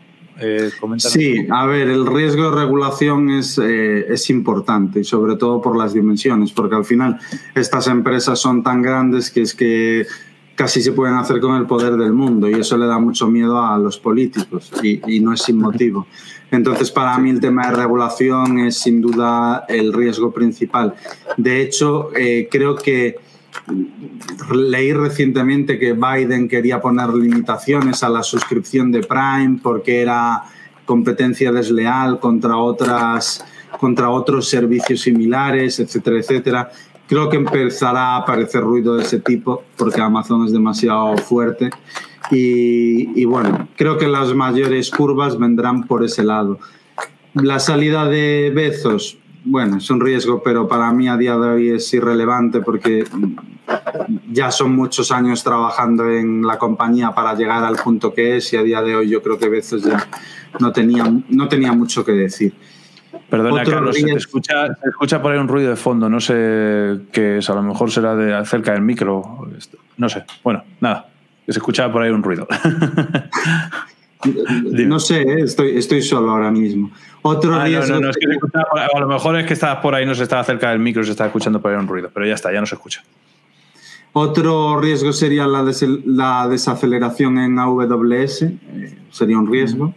sí, 0.98 1.46
a 1.50 1.66
ver, 1.66 1.88
el 1.88 2.06
riesgo 2.06 2.50
de 2.50 2.56
regulación 2.56 3.30
es, 3.30 3.58
es 3.58 4.30
importante 4.30 5.00
y 5.00 5.04
sobre 5.04 5.34
todo 5.34 5.60
por 5.60 5.76
las 5.76 5.94
dimensiones, 5.94 6.52
porque 6.52 6.76
al 6.76 6.84
final 6.84 7.18
estas 7.56 7.88
empresas 7.88 8.38
son 8.38 8.62
tan 8.62 8.82
grandes 8.82 9.32
que 9.32 9.42
es 9.42 9.54
que 9.54 10.06
casi 10.56 10.82
se 10.82 10.92
pueden 10.92 11.14
hacer 11.14 11.38
con 11.38 11.54
el 11.54 11.66
poder 11.66 11.96
del 11.96 12.12
mundo 12.12 12.48
y 12.48 12.54
eso 12.54 12.76
le 12.76 12.86
da 12.86 12.98
mucho 12.98 13.28
miedo 13.28 13.62
a 13.62 13.78
los 13.78 13.98
políticos 13.98 14.72
y, 14.82 15.20
no 15.20 15.32
es 15.32 15.42
sin 15.42 15.58
motivo. 15.58 16.06
Entonces, 16.50 16.90
para 16.90 17.16
mí 17.18 17.30
el 17.30 17.40
tema 17.40 17.68
de 17.68 17.76
regulación 17.76 18.58
es 18.60 18.78
sin 18.78 19.00
duda 19.00 19.66
el 19.68 19.92
riesgo 19.92 20.32
principal. 20.32 20.94
De 21.36 21.60
hecho, 21.60 22.10
eh, 22.16 22.48
creo 22.50 22.74
que 22.74 23.16
leí 24.52 24.92
recientemente 24.92 25.78
que 25.78 25.92
Biden 25.92 26.48
quería 26.48 26.80
poner 26.80 27.10
limitaciones 27.10 28.02
a 28.02 28.08
la 28.08 28.22
suscripción 28.22 28.90
de 28.90 29.00
Prime 29.00 29.58
porque 29.62 30.00
era 30.00 30.44
competencia 30.84 31.52
desleal 31.52 32.18
contra 32.18 32.56
otras 32.56 33.44
contra 33.78 34.08
otros 34.08 34.48
servicios 34.48 35.02
similares, 35.02 35.80
etcétera, 35.80 36.18
etcétera 36.18 36.70
creo 37.08 37.28
que 37.28 37.36
empezará 37.36 38.14
a 38.14 38.16
aparecer 38.18 38.62
ruido 38.62 38.96
de 38.96 39.02
ese 39.02 39.20
tipo 39.20 39.62
porque 39.76 40.00
Amazon 40.00 40.44
es 40.44 40.52
demasiado 40.52 41.16
fuerte 41.18 41.70
y, 42.30 43.24
bueno, 43.24 43.68
creo 43.76 43.98
que 43.98 44.08
las 44.08 44.34
mayores 44.34 44.90
curvas 44.90 45.38
vendrán 45.38 45.84
por 45.84 46.04
ese 46.04 46.24
lado. 46.24 46.58
La 47.34 47.60
salida 47.60 48.06
de 48.06 48.50
Bezos, 48.54 49.18
bueno, 49.44 49.76
es 49.76 49.88
un 49.90 50.00
riesgo, 50.00 50.42
pero 50.42 50.66
para 50.66 50.90
mí 50.92 51.08
a 51.08 51.16
día 51.16 51.36
de 51.38 51.48
hoy 51.48 51.68
es 51.70 51.92
irrelevante 51.94 52.60
porque 52.60 53.04
ya 54.32 54.50
son 54.50 54.74
muchos 54.74 55.12
años 55.12 55.44
trabajando 55.44 56.10
en 56.10 56.42
la 56.44 56.58
compañía 56.58 57.12
para 57.14 57.34
llegar 57.34 57.62
al 57.62 57.76
punto 57.76 58.12
que 58.12 58.38
es 58.38 58.52
y 58.52 58.56
a 58.56 58.62
día 58.62 58.82
de 58.82 58.96
hoy 58.96 59.08
yo 59.08 59.22
creo 59.22 59.38
que 59.38 59.48
Bezos 59.48 59.82
ya 59.82 60.08
no 60.58 60.72
tenía, 60.72 61.04
no 61.28 61.48
tenía 61.48 61.72
mucho 61.72 62.04
que 62.04 62.12
decir. 62.12 62.54
Perdona, 63.28 63.64
Carlos, 63.64 63.96
se, 63.96 64.10
escucha, 64.12 64.66
se 64.66 64.88
escucha 64.88 65.20
por 65.20 65.32
ahí 65.32 65.38
un 65.38 65.48
ruido 65.48 65.70
de 65.70 65.76
fondo. 65.76 66.08
No 66.08 66.20
sé 66.20 67.00
qué 67.12 67.38
es. 67.38 67.50
A 67.50 67.54
lo 67.54 67.62
mejor 67.62 67.90
será 67.90 68.14
de 68.14 68.34
acerca 68.34 68.72
del 68.72 68.82
micro. 68.82 69.48
No 69.96 70.08
sé. 70.08 70.24
Bueno, 70.44 70.62
nada. 70.80 71.08
Se 71.46 71.58
escucha 71.58 71.90
por 71.90 72.02
ahí 72.02 72.10
un 72.10 72.22
ruido. 72.22 72.46
no 74.86 74.98
sé, 75.00 75.22
¿eh? 75.22 75.40
estoy, 75.42 75.76
estoy 75.76 76.02
solo 76.02 76.30
ahora 76.30 76.50
mismo. 76.50 76.90
Otro 77.22 77.54
ah, 77.54 77.64
riesgo. 77.64 78.00
No, 78.00 78.10
a 78.10 79.00
lo 79.00 79.08
mejor 79.08 79.38
es 79.38 79.46
que 79.46 79.54
estabas 79.54 79.78
por 79.78 79.94
ahí, 79.94 80.06
no 80.06 80.14
se 80.14 80.22
estaba 80.22 80.44
cerca 80.44 80.70
del 80.70 80.78
micro, 80.78 81.02
se 81.04 81.10
estaba 81.10 81.28
escuchando 81.28 81.60
por 81.60 81.72
ahí 81.72 81.78
un 81.78 81.88
ruido, 81.88 82.10
pero 82.12 82.26
ya 82.26 82.34
está, 82.34 82.52
ya 82.52 82.60
no 82.60 82.66
se 82.66 82.74
escucha. 82.76 83.02
Otro 84.12 84.80
riesgo 84.80 85.12
sería 85.12 85.46
la, 85.46 85.64
la 86.06 86.48
desaceleración 86.48 87.38
en 87.38 87.58
AWS, 87.58 88.42
eh, 88.42 88.98
sería 89.10 89.38
un 89.38 89.50
riesgo, 89.50 89.94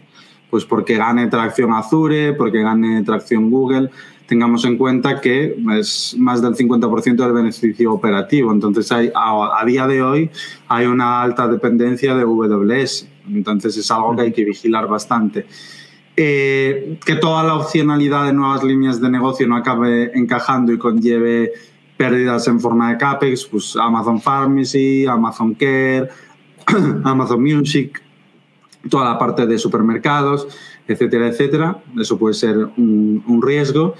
pues 0.50 0.64
porque 0.64 0.96
gane 0.96 1.28
tracción 1.28 1.72
Azure, 1.72 2.34
porque 2.34 2.62
gane 2.62 3.02
tracción 3.04 3.50
Google. 3.50 3.90
Tengamos 4.26 4.64
en 4.64 4.76
cuenta 4.76 5.20
que 5.20 5.56
es 5.78 6.14
más 6.18 6.42
del 6.42 6.54
50% 6.54 7.16
del 7.16 7.32
beneficio 7.32 7.92
operativo, 7.92 8.52
entonces 8.52 8.90
hay, 8.92 9.10
a, 9.14 9.64
día 9.64 9.86
de 9.86 10.02
hoy 10.02 10.30
hay 10.68 10.86
una 10.86 11.22
alta 11.22 11.48
dependencia 11.48 12.14
de 12.14 12.22
AWS, 12.22 13.08
entonces 13.28 13.76
es 13.76 13.90
algo 13.90 14.14
que 14.14 14.22
hay 14.22 14.32
que 14.32 14.44
vigilar 14.44 14.86
bastante. 14.86 15.46
Eh, 16.16 16.98
que 17.04 17.14
toda 17.16 17.42
la 17.42 17.54
opcionalidad 17.54 18.26
de 18.26 18.32
nuevas 18.32 18.62
líneas 18.62 19.00
de 19.00 19.08
negocio 19.08 19.48
no 19.48 19.56
acabe 19.56 20.12
encajando 20.14 20.72
y 20.72 20.78
conlleve 20.78 21.52
pérdidas 21.96 22.46
en 22.48 22.60
forma 22.60 22.90
de 22.90 22.98
CAPEX, 22.98 23.46
pues 23.46 23.76
Amazon 23.76 24.20
Pharmacy, 24.20 25.06
Amazon 25.06 25.54
Care, 25.54 26.08
Amazon 27.04 27.42
Music, 27.42 28.02
toda 28.88 29.04
la 29.04 29.18
parte 29.18 29.46
de 29.46 29.58
supermercados, 29.58 30.48
etcétera, 30.86 31.28
etcétera. 31.28 31.82
Eso 31.98 32.18
puede 32.18 32.34
ser 32.34 32.56
un, 32.76 33.40
riesgo. 33.42 33.94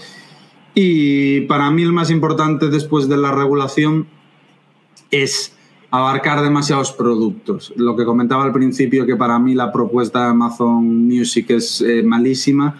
Y 0.74 1.43
para 1.43 1.70
mí 1.70 1.82
el 1.82 1.93
más 1.93 2.11
importante 2.11 2.69
después 2.69 3.09
de 3.09 3.16
la 3.16 3.32
regulación 3.32 4.07
es 5.11 5.57
abarcar 5.90 6.43
demasiados 6.43 6.93
productos. 6.93 7.73
Lo 7.77 7.97
que 7.97 8.05
comentaba 8.05 8.44
al 8.44 8.52
principio, 8.52 9.05
que 9.07 9.16
para 9.16 9.39
mí 9.39 9.55
la 9.55 9.73
propuesta 9.73 10.20
de 10.20 10.31
Amazon 10.31 11.07
Music 11.07 11.51
es 11.51 11.81
eh, 11.81 12.02
malísima, 12.05 12.77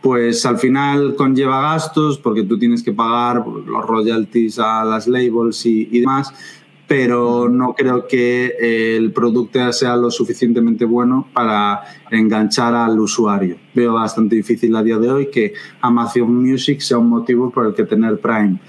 pues 0.00 0.46
al 0.46 0.58
final 0.58 1.16
conlleva 1.16 1.60
gastos 1.60 2.18
porque 2.18 2.44
tú 2.44 2.58
tienes 2.58 2.82
que 2.82 2.92
pagar 2.92 3.44
los 3.46 3.84
royalties 3.84 4.58
a 4.58 4.84
las 4.84 5.06
labels 5.06 5.66
y, 5.66 6.00
demás, 6.00 6.32
pero 6.86 7.48
no 7.48 7.74
creo 7.74 8.06
que 8.06 8.54
eh, 8.60 8.96
el 8.96 9.12
producto 9.12 9.72
sea 9.72 9.96
lo 9.96 10.10
suficientemente 10.10 10.84
bueno 10.84 11.28
para 11.32 11.82
enganchar 12.10 12.74
al 12.74 12.98
usuario. 13.00 13.56
Veo 13.74 13.94
bastante 13.94 14.36
difícil 14.36 14.74
a 14.76 14.82
día 14.82 14.98
de 14.98 15.10
hoy 15.10 15.30
que 15.30 15.52
Amazon 15.80 16.32
Music 16.34 16.80
sea 16.80 16.98
un 16.98 17.08
motivo 17.08 17.50
por 17.50 17.66
el 17.66 17.74
que 17.74 17.84
tener 17.84 18.20
Prime. 18.20 18.60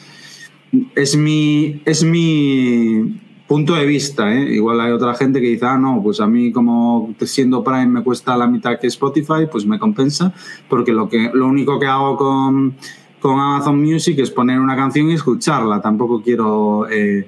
Es 0.95 1.15
mi, 1.15 1.81
es 1.85 2.03
mi 2.03 3.19
punto 3.47 3.75
de 3.75 3.85
vista, 3.85 4.33
¿eh? 4.33 4.53
Igual 4.53 4.81
hay 4.81 4.91
otra 4.91 5.13
gente 5.15 5.39
que 5.39 5.47
dice, 5.47 5.65
ah, 5.65 5.77
no, 5.77 6.01
pues 6.03 6.19
a 6.19 6.27
mí 6.27 6.51
como 6.51 7.15
siendo 7.21 7.63
Prime 7.63 7.87
me 7.87 8.03
cuesta 8.03 8.35
la 8.35 8.47
mitad 8.47 8.77
que 8.79 8.87
Spotify, 8.87 9.47
pues 9.49 9.65
me 9.65 9.79
compensa, 9.79 10.33
porque 10.67 10.91
lo, 10.91 11.07
que, 11.07 11.31
lo 11.33 11.47
único 11.47 11.79
que 11.79 11.85
hago 11.85 12.17
con, 12.17 12.75
con 13.21 13.39
Amazon 13.39 13.81
Music 13.81 14.19
es 14.19 14.31
poner 14.31 14.59
una 14.59 14.75
canción 14.75 15.09
y 15.09 15.13
escucharla. 15.13 15.81
Tampoco 15.81 16.21
quiero, 16.21 16.89
eh, 16.89 17.25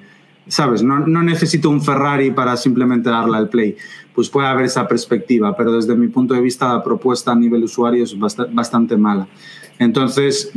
¿sabes? 0.50 0.82
No, 0.82 1.00
no, 1.00 1.22
necesito 1.22 1.70
un 1.70 1.82
Ferrari 1.82 2.30
para 2.32 2.56
simplemente 2.56 3.08
darle 3.08 3.38
al 3.38 3.48
play. 3.48 3.76
Pues 4.14 4.28
puede 4.28 4.48
haber 4.48 4.66
esa 4.66 4.86
perspectiva, 4.86 5.56
pero 5.56 5.72
desde 5.72 5.94
mi 5.94 6.08
punto 6.08 6.34
de 6.34 6.40
vista 6.40 6.74
la 6.74 6.82
propuesta 6.82 7.32
a 7.32 7.36
nivel 7.36 7.64
usuario 7.64 8.04
es 8.04 8.16
bastante 8.18 8.96
mala. 8.96 9.28
Entonces, 9.78 10.52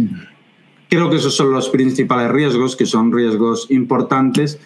creo 0.89 1.09
que 1.09 1.17
esos 1.17 1.35
son 1.35 1.51
los 1.51 1.69
principales 1.69 2.29
riesgos, 2.31 2.75
que 2.75 2.85
son 2.85 3.13
riesgos 3.13 3.67
importantes 3.69 4.59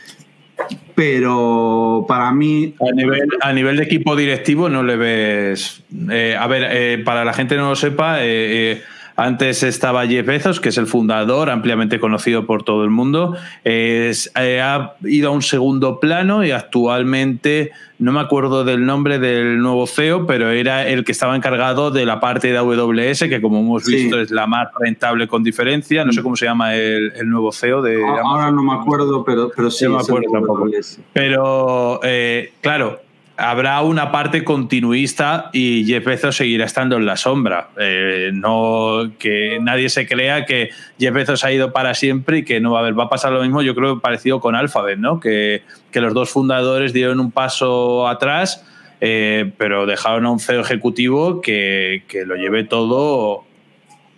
pero 0.96 2.06
para 2.08 2.32
mí... 2.32 2.74
A 2.80 2.92
nivel, 2.92 3.30
a 3.42 3.54
nivel 3.54 3.78
de 3.78 3.84
equipo 3.84 4.16
directivo 4.16 4.70
no 4.70 4.82
le 4.82 4.96
ves... 4.96 5.84
Eh, 6.10 6.36
a 6.38 6.48
ver, 6.48 6.68
eh, 6.72 7.04
para 7.06 7.24
la 7.24 7.34
gente 7.34 7.56
que 7.56 7.62
no 7.62 7.70
lo 7.70 7.76
sepa, 7.76 8.18
eh, 8.22 8.82
antes 9.18 9.64
estaba 9.64 10.06
Jeff 10.06 10.28
Bezos, 10.28 10.60
que 10.60 10.70
es 10.70 10.78
el 10.78 10.86
fundador, 10.86 11.50
ampliamente 11.50 12.00
conocido 12.00 12.46
por 12.46 12.62
todo 12.62 12.84
el 12.84 12.92
mundo. 12.92 13.36
Eh, 13.66 14.14
ha 14.36 14.94
ido 15.04 15.30
a 15.30 15.32
un 15.32 15.42
segundo 15.42 16.00
plano 16.00 16.46
y 16.46 16.52
actualmente 16.52 17.72
no 17.98 18.12
me 18.12 18.20
acuerdo 18.20 18.64
del 18.64 18.86
nombre 18.86 19.18
del 19.18 19.58
nuevo 19.58 19.88
CEO, 19.88 20.28
pero 20.28 20.52
era 20.52 20.88
el 20.88 21.04
que 21.04 21.14
estaba 21.14 21.36
encargado 21.36 21.90
de 21.90 22.06
la 22.06 22.20
parte 22.20 22.52
de 22.52 22.58
AWS, 22.60 23.22
que 23.22 23.42
como 23.42 23.60
hemos 23.60 23.86
visto 23.88 24.20
es 24.20 24.30
la 24.30 24.46
más 24.46 24.68
rentable 24.80 25.28
con 25.28 25.44
diferencia. 25.44 26.06
No 26.06 26.12
sé 26.14 26.22
cómo 26.22 26.36
se 26.36 26.46
llama 26.46 26.76
el, 26.76 27.12
nuevo 27.26 27.52
CEO 27.52 27.82
de 27.82 28.00
Ahora 28.06 28.52
no 28.52 28.62
me 28.62 28.74
acuerdo, 28.74 29.24
pero, 29.26 29.50
pero 29.56 29.72
sí. 29.72 29.88
me 29.88 29.98
acuerdo 29.98 30.32
tampoco. 30.32 30.68
Pero, 31.14 32.00
eh, 32.04 32.54
claro, 32.62 33.00
habrá 33.38 33.82
una 33.84 34.12
parte 34.12 34.44
continuista 34.44 35.50
y 35.54 35.86
Jeff 35.86 36.04
Bezos 36.04 36.36
seguirá 36.36 36.66
estando 36.66 36.98
en 36.98 37.06
la 37.06 37.16
sombra. 37.16 37.70
Eh, 37.78 38.32
no 38.34 39.12
que 39.20 39.60
nadie 39.62 39.90
se 39.90 40.08
crea 40.08 40.46
que 40.46 40.72
Jeff 41.00 41.14
Bezos 41.14 41.44
ha 41.44 41.52
ido 41.52 41.72
para 41.72 41.94
siempre 41.94 42.40
y 42.40 42.44
que 42.44 42.60
no 42.60 42.72
va 42.72 42.80
a 42.80 42.82
haber. 42.82 43.00
Va 43.00 43.06
a 43.06 43.10
pasar 43.10 43.32
lo 43.32 43.42
mismo, 43.42 43.62
yo 43.62 43.76
creo, 43.76 44.00
parecido 44.00 44.40
con 44.40 44.56
Alphabet, 44.56 44.98
¿no? 44.98 45.20
Que, 45.20 45.64
los 45.94 46.14
dos 46.14 46.30
fundadores 46.30 46.94
dieron 46.94 47.20
un 47.20 47.32
paso 47.32 48.08
atrás, 48.08 48.64
eh, 49.02 49.52
pero 49.58 49.88
dejaron 49.88 50.28
a 50.28 50.30
un 50.30 50.40
CEO 50.40 50.62
ejecutivo 50.62 51.42
que, 51.42 52.04
que 52.08 52.24
lo 52.24 52.36
lleve 52.36 52.66
todo 52.66 53.46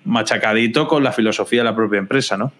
machacadito 0.03 0.89
con 0.89 1.05
la 1.05 1.13
filosofía 1.13 1.61
de 1.61 1.63
la 1.63 1.75
propia 1.77 1.99
empresa, 1.99 2.35
¿no? 2.35 2.51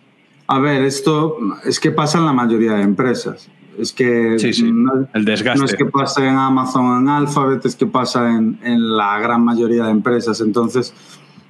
A 0.48 0.60
ver, 0.60 0.84
esto 0.84 1.38
es 1.66 1.82
que 1.82 1.92
pasa 1.92 2.18
en 2.18 2.28
la 2.28 2.32
mayoría 2.32 2.76
de 2.76 2.84
empresas. 2.84 3.50
Es 3.80 3.94
que 3.94 4.36
No, 4.72 5.08
el 5.14 5.26
desgaste. 5.26 5.60
no 5.60 5.66
es 5.66 5.76
que 5.76 5.86
pase 5.86 6.28
en 6.28 6.36
Amazon, 6.36 7.02
en 7.02 7.10
Alphabet, 7.10 7.66
es 7.66 7.76
que 7.76 7.86
pasa 7.86 8.30
en, 8.30 8.60
en, 8.62 8.98
la 8.98 9.20
gran 9.20 9.44
mayoría 9.44 9.86
de 9.86 9.92
empresas. 9.92 10.42
Entonces, 10.42 10.94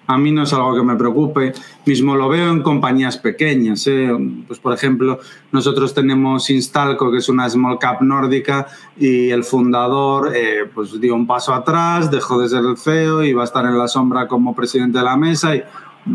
a 0.10 0.18
mí 0.18 0.32
no 0.32 0.42
es 0.42 0.52
algo 0.54 0.76
que 0.76 0.82
me 0.82 0.96
preocupe. 0.96 1.54
Mismo 1.86 2.16
lo 2.16 2.30
veo 2.30 2.52
en 2.52 2.64
compañías 2.64 3.18
pequeñas. 3.18 3.86
¿eh? 3.86 4.10
Pues, 4.48 4.58
por 4.58 4.74
ejemplo, 4.74 5.20
nosotros 5.52 5.94
tenemos 5.94 6.50
Instalco, 6.50 7.12
que 7.12 7.20
es 7.20 7.30
una 7.30 7.48
small 7.48 7.78
cap 7.78 8.02
nórdica, 8.02 8.66
y 8.98 9.30
el 9.30 9.44
fundador 9.44 10.32
eh, 10.36 10.70
pues 10.74 11.00
dio 11.00 11.14
un 11.14 11.28
paso 11.28 11.54
atrás, 11.54 12.10
dejó 12.10 12.42
de 12.42 12.50
ser 12.50 12.66
el 12.66 12.76
CEO 12.76 13.24
y 13.24 13.34
va 13.34 13.44
a 13.44 13.46
estar 13.46 13.64
en 13.66 13.78
la 13.78 13.88
sombra 13.88 14.28
como 14.28 14.56
presidente 14.56 14.98
de 14.98 15.04
la 15.04 15.16
mesa. 15.16 15.56
Y 15.56 15.64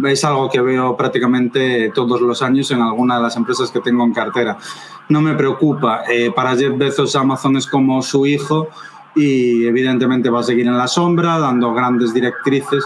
es 0.06 0.24
algo 0.24 0.48
que 0.50 0.60
veo 0.60 0.96
prácticamente 0.96 1.90
todos 1.94 2.20
los 2.20 2.42
años 2.42 2.70
en 2.70 2.80
alguna 2.80 3.16
de 3.16 3.22
las 3.22 3.36
empresas 3.36 3.70
que 3.70 3.80
tengo 3.80 4.04
en 4.04 4.12
cartera. 4.12 4.58
No 5.08 5.20
me 5.20 5.34
preocupa. 5.34 6.02
Eh, 6.10 6.32
para 6.34 6.56
Jeff 6.56 6.76
Bezos, 6.76 7.14
Amazon 7.16 7.56
es 7.56 7.66
como 7.66 8.02
su 8.02 8.26
hijo 8.26 8.68
y 9.14 9.66
evidentemente 9.66 10.30
va 10.30 10.40
a 10.40 10.44
seguir 10.44 10.66
en 10.66 10.76
la 10.76 10.88
sombra, 10.88 11.38
dando 11.38 11.72
grandes 11.72 12.12
directrices, 12.12 12.84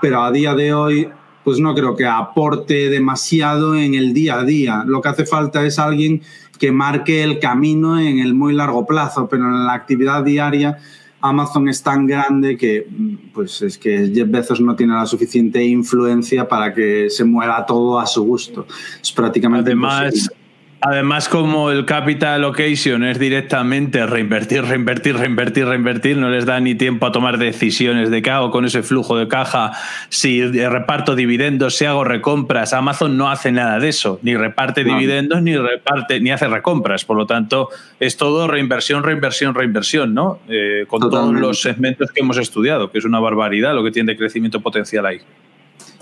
pero 0.00 0.22
a 0.22 0.30
día 0.30 0.54
de 0.54 0.72
hoy 0.72 1.10
pues 1.44 1.60
no 1.60 1.74
creo 1.74 1.96
que 1.96 2.04
aporte 2.04 2.90
demasiado 2.90 3.74
en 3.74 3.94
el 3.94 4.12
día 4.12 4.40
a 4.40 4.44
día. 4.44 4.82
Lo 4.86 5.00
que 5.00 5.08
hace 5.08 5.24
falta 5.24 5.64
es 5.64 5.78
alguien 5.78 6.22
que 6.58 6.72
marque 6.72 7.22
el 7.22 7.38
camino 7.38 7.98
en 7.98 8.18
el 8.18 8.34
muy 8.34 8.52
largo 8.52 8.84
plazo, 8.84 9.28
pero 9.30 9.44
en 9.44 9.64
la 9.64 9.72
actividad 9.72 10.24
diaria 10.24 10.78
Amazon 11.20 11.68
es 11.68 11.82
tan 11.82 12.06
grande 12.06 12.56
que 12.56 12.86
pues 13.34 13.62
es 13.62 13.76
que 13.76 14.10
Jeff 14.14 14.30
Bezos 14.30 14.60
no 14.60 14.76
tiene 14.76 14.94
la 14.94 15.06
suficiente 15.06 15.62
influencia 15.64 16.46
para 16.46 16.72
que 16.72 17.10
se 17.10 17.24
mueva 17.24 17.66
todo 17.66 17.98
a 17.98 18.06
su 18.06 18.24
gusto. 18.24 18.66
Es 19.02 19.10
prácticamente 19.12 19.70
Además, 19.70 20.30
Además, 20.80 21.28
como 21.28 21.72
el 21.72 21.84
capital 21.86 22.34
allocation 22.34 23.02
es 23.02 23.18
directamente 23.18 24.06
reinvertir, 24.06 24.62
reinvertir, 24.62 25.16
reinvertir, 25.16 25.66
reinvertir, 25.66 26.16
no 26.16 26.30
les 26.30 26.46
da 26.46 26.60
ni 26.60 26.76
tiempo 26.76 27.06
a 27.06 27.10
tomar 27.10 27.36
decisiones 27.38 28.10
de 28.10 28.22
qué 28.22 28.30
hago 28.30 28.52
con 28.52 28.64
ese 28.64 28.84
flujo 28.84 29.16
de 29.16 29.26
caja, 29.26 29.72
si 30.08 30.40
reparto 30.46 31.16
dividendos, 31.16 31.74
si 31.76 31.84
hago 31.84 32.04
recompras. 32.04 32.72
Amazon 32.72 33.16
no 33.16 33.28
hace 33.28 33.50
nada 33.50 33.80
de 33.80 33.88
eso, 33.88 34.20
ni 34.22 34.36
reparte 34.36 34.84
dividendos, 34.84 35.42
ni 35.42 35.56
reparte, 35.56 36.20
ni 36.20 36.30
hace 36.30 36.46
recompras. 36.46 37.04
Por 37.04 37.16
lo 37.16 37.26
tanto, 37.26 37.70
es 37.98 38.16
todo 38.16 38.46
reinversión, 38.46 39.02
reinversión, 39.02 39.56
reinversión, 39.56 40.14
¿no? 40.14 40.38
Eh, 40.48 40.84
con 40.86 41.00
todos 41.00 41.34
los 41.34 41.60
segmentos 41.60 42.12
que 42.12 42.20
hemos 42.20 42.38
estudiado, 42.38 42.92
que 42.92 42.98
es 42.98 43.04
una 43.04 43.18
barbaridad 43.18 43.74
lo 43.74 43.82
que 43.82 43.90
tiene 43.90 44.12
de 44.12 44.18
crecimiento 44.18 44.60
potencial 44.60 45.06
ahí. 45.06 45.18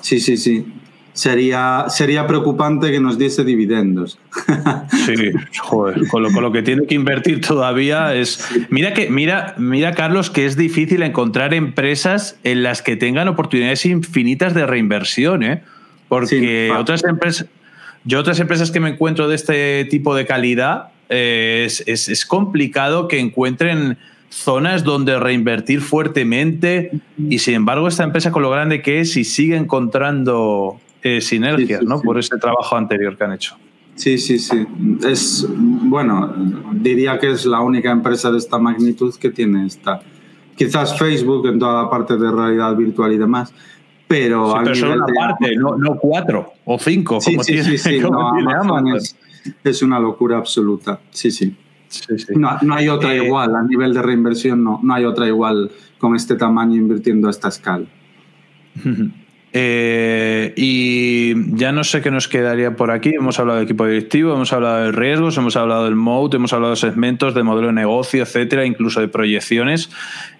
Sí, 0.02 0.20
sí, 0.20 0.36
sí 0.36 0.66
sería, 1.16 1.86
sería 1.88 2.26
preocupante 2.26 2.92
que 2.92 3.00
nos 3.00 3.18
diese 3.18 3.44
dividendos. 3.44 4.18
Sí, 5.06 5.14
joder, 5.60 6.08
con 6.08 6.22
lo, 6.22 6.52
que 6.52 6.62
tiene 6.62 6.84
que 6.86 6.96
invertir 6.96 7.40
todavía 7.40 8.14
es. 8.14 8.44
Mira 8.70 8.92
que, 8.92 9.08
mira, 9.08 9.54
mira, 9.56 9.94
Carlos, 9.94 10.30
que 10.30 10.46
es 10.46 10.56
difícil 10.56 11.02
encontrar 11.02 11.54
empresas 11.54 12.36
en 12.42 12.64
las 12.64 12.82
que 12.82 12.96
tengan 12.96 13.28
oportunidades 13.28 13.86
infinitas 13.86 14.52
de 14.52 14.66
reinversión, 14.66 15.44
¿eh? 15.44 15.62
Porque 16.08 16.72
otras 16.76 17.04
empresas. 17.04 17.46
Yo 18.04 18.18
otras 18.18 18.40
empresas 18.40 18.72
que 18.72 18.80
me 18.80 18.90
encuentro 18.90 19.28
de 19.28 19.36
este 19.36 19.84
tipo 19.84 20.14
de 20.16 20.26
calidad, 20.26 20.88
eh, 21.08 21.64
es, 21.66 22.08
es, 22.08 22.26
complicado 22.26 23.06
que 23.06 23.20
encuentren 23.20 23.96
zonas 24.28 24.82
donde 24.82 25.18
reinvertir 25.20 25.80
fuertemente 25.80 26.90
y 27.28 27.38
sin 27.38 27.54
embargo 27.54 27.86
esta 27.86 28.02
empresa 28.02 28.32
con 28.32 28.42
lo 28.42 28.50
grande 28.50 28.82
que 28.82 29.00
es 29.00 29.16
y 29.16 29.24
sigue 29.24 29.56
encontrando 29.56 30.80
eh, 31.06 31.20
sinergias, 31.20 31.84
¿no? 31.84 32.00
Por 32.00 32.18
ese 32.18 32.36
trabajo 32.36 32.76
anterior 32.76 33.16
que 33.16 33.22
han 33.22 33.32
hecho. 33.32 33.56
Sí, 33.94 34.18
sí, 34.18 34.40
sí. 34.40 34.66
Es, 35.08 35.46
bueno, 35.48 36.34
diría 36.72 37.16
que 37.18 37.30
es 37.30 37.46
la 37.46 37.60
única 37.60 37.92
empresa 37.92 38.32
de 38.32 38.38
esta 38.38 38.58
magnitud 38.58 39.14
que 39.14 39.30
tiene 39.30 39.66
esta. 39.66 40.00
Quizás 40.56 40.98
Facebook 40.98 41.46
en 41.46 41.60
toda 41.60 41.84
la 41.84 41.90
parte 41.90 42.16
de 42.16 42.30
realidad 42.30 42.74
virtual 42.74 43.12
y 43.12 43.18
demás, 43.18 43.54
pero, 44.08 44.50
sí, 44.50 44.58
pero 44.64 44.74
solo 44.74 44.94
una 44.94 45.06
parte, 45.06 45.56
no, 45.56 45.76
no, 45.76 45.96
cuatro 45.96 46.54
o 46.64 46.76
cinco, 46.78 47.20
sí, 47.20 47.32
como 47.32 47.44
sí, 47.44 47.52
tiene, 47.52 47.68
sí, 47.68 47.78
sí. 47.78 48.00
como 48.02 48.20
No, 48.20 48.32
tiene 48.34 48.52
Amazon 48.52 48.88
es, 48.96 49.16
es 49.62 49.82
una 49.82 50.00
locura 50.00 50.38
absoluta. 50.38 50.98
Sí, 51.10 51.30
sí. 51.30 51.54
Sí, 51.88 52.18
sí. 52.18 52.34
No, 52.34 52.50
no 52.62 52.74
hay 52.74 52.88
otra 52.88 53.14
Eh, 53.14 53.26
igual, 53.26 53.54
a 53.54 53.62
nivel 53.62 53.94
de 53.94 54.02
reinversión 54.02 54.64
no, 54.64 54.80
no 54.82 54.92
hay 54.92 55.04
otra 55.04 55.28
igual 55.28 55.70
con 55.98 56.16
este 56.16 56.34
tamaño 56.34 56.74
invirtiendo 56.74 57.28
a 57.28 57.30
esta 57.30 57.48
escala. 57.48 57.86
Eh, 59.52 60.52
y 60.56 61.56
ya 61.56 61.72
no 61.72 61.84
sé 61.84 62.02
qué 62.02 62.10
nos 62.10 62.28
quedaría 62.28 62.76
por 62.76 62.90
aquí. 62.90 63.12
Hemos 63.14 63.38
hablado 63.38 63.58
del 63.58 63.66
equipo 63.66 63.86
directivo, 63.86 64.34
hemos 64.34 64.52
hablado 64.52 64.84
de 64.84 64.92
riesgos, 64.92 65.36
hemos 65.38 65.56
hablado 65.56 65.84
del 65.84 65.94
mode, 65.94 66.36
hemos 66.36 66.52
hablado 66.52 66.72
de 66.72 66.80
segmentos, 66.80 67.34
de 67.34 67.42
modelo 67.42 67.68
de 67.68 67.72
negocio, 67.72 68.22
etcétera, 68.22 68.66
incluso 68.66 69.00
de 69.00 69.08
proyecciones. 69.08 69.90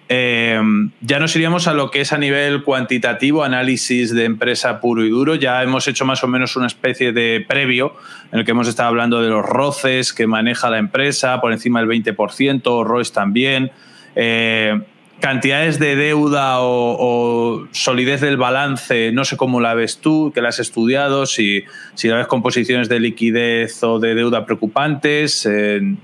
Eh, 0.09 0.61
ya 1.01 1.19
nos 1.19 1.35
iríamos 1.35 1.67
a 1.67 1.73
lo 1.73 1.91
que 1.91 2.01
es 2.01 2.13
a 2.13 2.17
nivel 2.17 2.63
cuantitativo, 2.63 3.43
análisis 3.43 4.13
de 4.13 4.25
empresa 4.25 4.79
puro 4.79 5.03
y 5.03 5.09
duro. 5.09 5.35
Ya 5.35 5.63
hemos 5.63 5.87
hecho 5.87 6.05
más 6.05 6.23
o 6.23 6.27
menos 6.27 6.55
una 6.55 6.67
especie 6.67 7.11
de 7.11 7.43
previo 7.47 7.95
en 8.31 8.39
el 8.39 8.45
que 8.45 8.51
hemos 8.51 8.67
estado 8.67 8.89
hablando 8.89 9.21
de 9.21 9.29
los 9.29 9.45
roces 9.45 10.13
que 10.13 10.27
maneja 10.27 10.69
la 10.69 10.77
empresa, 10.77 11.41
por 11.41 11.51
encima 11.51 11.81
del 11.81 11.89
20%, 11.89 12.85
ROEs 12.85 13.11
también. 13.11 13.71
Eh, 14.15 14.79
cantidades 15.19 15.79
de 15.79 15.95
deuda 15.95 16.61
o, 16.61 16.95
o, 16.99 17.67
solidez 17.71 18.21
del 18.21 18.37
balance, 18.37 19.11
no 19.11 19.25
sé 19.25 19.37
cómo 19.37 19.59
la 19.59 19.73
ves 19.73 19.99
tú, 19.99 20.31
que 20.33 20.41
la 20.41 20.49
has 20.49 20.59
estudiado, 20.59 21.25
si, 21.25 21.63
si 21.95 22.07
la 22.07 22.17
ves 22.17 22.27
con 22.27 22.41
posiciones 22.41 22.89
de 22.89 22.99
liquidez 22.99 23.83
o 23.83 23.99
de 23.99 24.15
deuda 24.15 24.45
preocupantes. 24.45 25.45
Eh, 25.45 25.95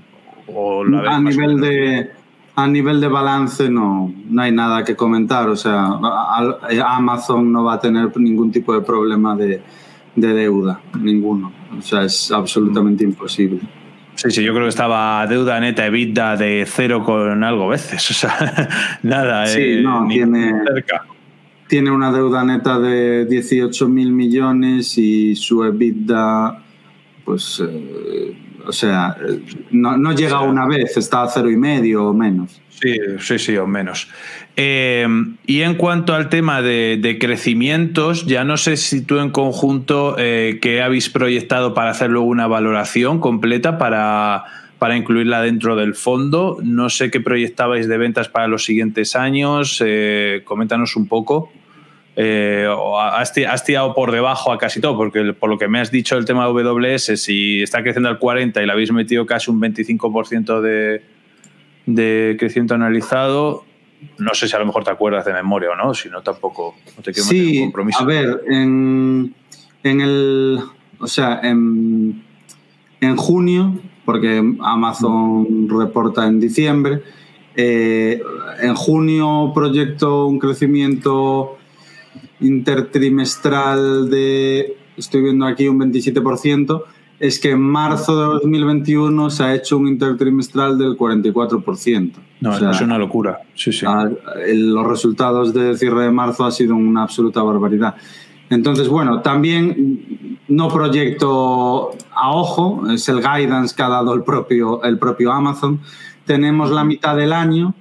o 0.46 0.84
la 0.84 1.00
ves 1.00 1.10
a 1.10 1.20
nivel 1.20 1.60
de 1.60 2.10
a 2.56 2.68
nivel 2.68 3.00
de 3.00 3.08
balance 3.08 3.68
no, 3.68 4.12
no 4.28 4.42
hay 4.42 4.52
nada 4.52 4.84
que 4.84 4.94
comentar. 4.94 5.48
O 5.48 5.56
sea, 5.56 5.98
Amazon 6.86 7.52
no 7.52 7.64
va 7.64 7.74
a 7.74 7.80
tener 7.80 8.16
ningún 8.16 8.52
tipo 8.52 8.72
de 8.72 8.80
problema 8.80 9.34
de, 9.34 9.60
de 10.14 10.34
deuda, 10.34 10.80
ninguno. 11.00 11.52
O 11.76 11.82
sea, 11.82 12.04
es 12.04 12.30
absolutamente 12.30 13.04
imposible. 13.04 13.60
Sí, 14.16 14.30
sí, 14.30 14.42
yo 14.44 14.52
creo 14.52 14.64
que 14.64 14.70
estaba 14.70 15.26
deuda 15.26 15.58
neta 15.60 15.86
EBITDA 15.86 16.36
de 16.36 16.64
cero 16.66 17.02
con 17.04 17.42
algo 17.44 17.68
veces. 17.68 18.10
O 18.10 18.14
sea, 18.14 18.68
nada. 19.02 19.46
Sí, 19.46 19.60
eh, 19.60 19.80
no, 19.82 20.04
ni 20.06 20.14
tiene- 20.16 20.52
cerca. 20.72 21.04
Tiene 21.66 21.90
una 21.90 22.12
deuda 22.12 22.44
neta 22.44 22.78
de 22.78 23.24
18 23.24 23.88
mil 23.88 24.12
millones 24.12 24.96
y 24.98 25.34
su 25.34 25.64
EBITDA, 25.64 26.62
pues, 27.24 27.62
eh, 27.66 28.36
o 28.66 28.72
sea, 28.72 29.16
no, 29.70 29.96
no 29.96 30.12
llega 30.12 30.38
O 30.38 30.42
sea, 30.42 30.50
una 30.50 30.66
vez, 30.66 30.96
está 30.96 31.22
a 31.22 31.28
cero 31.28 31.50
y 31.50 31.56
medio 31.56 32.06
o 32.06 32.14
menos. 32.14 32.60
Sí, 32.68 32.96
sí, 33.20 33.38
sí, 33.38 33.56
o 33.56 33.66
menos. 33.66 34.08
Eh, 34.56 35.06
y 35.46 35.62
en 35.62 35.74
cuanto 35.74 36.14
al 36.14 36.28
tema 36.28 36.60
de, 36.62 36.98
de 37.00 37.18
crecimientos, 37.18 38.26
ya 38.26 38.44
no 38.44 38.56
sé 38.56 38.76
si 38.76 39.02
tú 39.02 39.18
en 39.18 39.30
conjunto 39.30 40.16
eh, 40.18 40.58
que 40.60 40.82
habéis 40.82 41.08
proyectado 41.08 41.74
para 41.74 41.90
hacer 41.90 42.10
luego 42.10 42.26
una 42.26 42.46
valoración 42.46 43.20
completa 43.20 43.78
para, 43.78 44.44
para 44.78 44.96
incluirla 44.96 45.42
dentro 45.42 45.76
del 45.76 45.94
fondo. 45.94 46.58
No 46.62 46.90
sé 46.90 47.10
qué 47.10 47.20
proyectabais 47.20 47.88
de 47.88 47.98
ventas 47.98 48.28
para 48.28 48.48
los 48.48 48.64
siguientes 48.64 49.16
años. 49.16 49.82
eh, 49.84 50.42
coméntanos 50.44 50.96
un 50.96 51.08
poco. 51.08 51.50
Eh, 52.16 52.68
has, 53.00 53.32
ti- 53.32 53.44
has 53.44 53.64
tirado 53.64 53.92
por 53.94 54.12
debajo 54.12 54.52
a 54.52 54.58
casi 54.58 54.80
todo, 54.80 54.96
porque 54.96 55.32
por 55.32 55.50
lo 55.50 55.58
que 55.58 55.66
me 55.68 55.80
has 55.80 55.90
dicho 55.90 56.16
el 56.16 56.24
tema 56.24 56.46
de 56.46 56.52
WS, 56.62 57.16
si 57.16 57.62
está 57.62 57.82
creciendo 57.82 58.08
al 58.08 58.18
40 58.20 58.62
y 58.62 58.66
le 58.66 58.72
habéis 58.72 58.92
metido 58.92 59.26
casi 59.26 59.50
un 59.50 59.60
25% 59.60 60.60
de, 60.60 61.02
de 61.86 62.36
crecimiento 62.38 62.74
analizado, 62.74 63.64
no 64.18 64.32
sé 64.34 64.46
si 64.48 64.54
a 64.54 64.58
lo 64.60 64.66
mejor 64.66 64.84
te 64.84 64.90
acuerdas 64.90 65.24
de 65.24 65.32
memoria 65.32 65.70
o 65.70 65.74
no, 65.76 65.92
si 65.94 66.08
no 66.08 66.22
tampoco 66.22 66.76
no 66.96 67.02
te 67.02 67.12
quiero 67.12 67.26
meter 67.28 67.40
en 67.46 67.50
Sí, 67.54 67.60
compromiso. 67.62 67.98
a 68.00 68.04
ver, 68.06 68.42
en, 68.48 69.34
en 69.82 70.00
el, 70.00 70.60
o 71.00 71.06
sea, 71.08 71.40
en, 71.42 72.22
en 73.00 73.16
junio, 73.16 73.74
porque 74.04 74.40
Amazon 74.60 75.68
reporta 75.68 76.26
en 76.26 76.38
diciembre, 76.38 77.00
eh, 77.56 78.22
en 78.60 78.74
junio 78.74 79.50
proyecto 79.54 80.26
un 80.26 80.38
crecimiento 80.38 81.58
intertrimestral 82.40 84.10
de, 84.10 84.76
estoy 84.96 85.22
viendo 85.22 85.46
aquí 85.46 85.68
un 85.68 85.78
27%, 85.78 86.82
es 87.20 87.38
que 87.38 87.50
en 87.52 87.60
marzo 87.60 88.18
de 88.20 88.26
2021 88.34 89.30
se 89.30 89.44
ha 89.44 89.54
hecho 89.54 89.78
un 89.78 89.88
intertrimestral 89.88 90.76
del 90.78 90.96
44%. 90.96 92.12
no, 92.40 92.50
O 92.50 92.58
sea, 92.58 92.70
es 92.70 92.80
una 92.80 92.98
locura. 92.98 93.40
Sí, 93.54 93.72
sí. 93.72 93.86
Ah, 93.88 94.10
los 94.46 94.86
resultados 94.86 95.54
de 95.54 95.76
cierre 95.76 96.04
de 96.04 96.10
marzo 96.10 96.44
ha 96.44 96.50
sido 96.50 96.74
una 96.74 97.02
absoluta 97.02 97.42
barbaridad. 97.42 97.94
Entonces, 98.50 98.88
bueno, 98.88 99.22
también 99.22 100.38
no 100.48 100.68
proyecto 100.68 101.92
a 102.14 102.32
ojo, 102.32 102.90
es 102.90 103.08
el 103.08 103.20
guidance 103.20 103.74
que 103.74 103.82
ha 103.82 103.88
dado 103.88 104.12
el 104.12 104.22
propio, 104.22 104.82
el 104.82 104.98
propio 104.98 105.32
Amazon. 105.32 105.80
Tenemos 106.26 106.70
la 106.70 106.84
mitad 106.84 107.16
del 107.16 107.32
año 107.32 107.74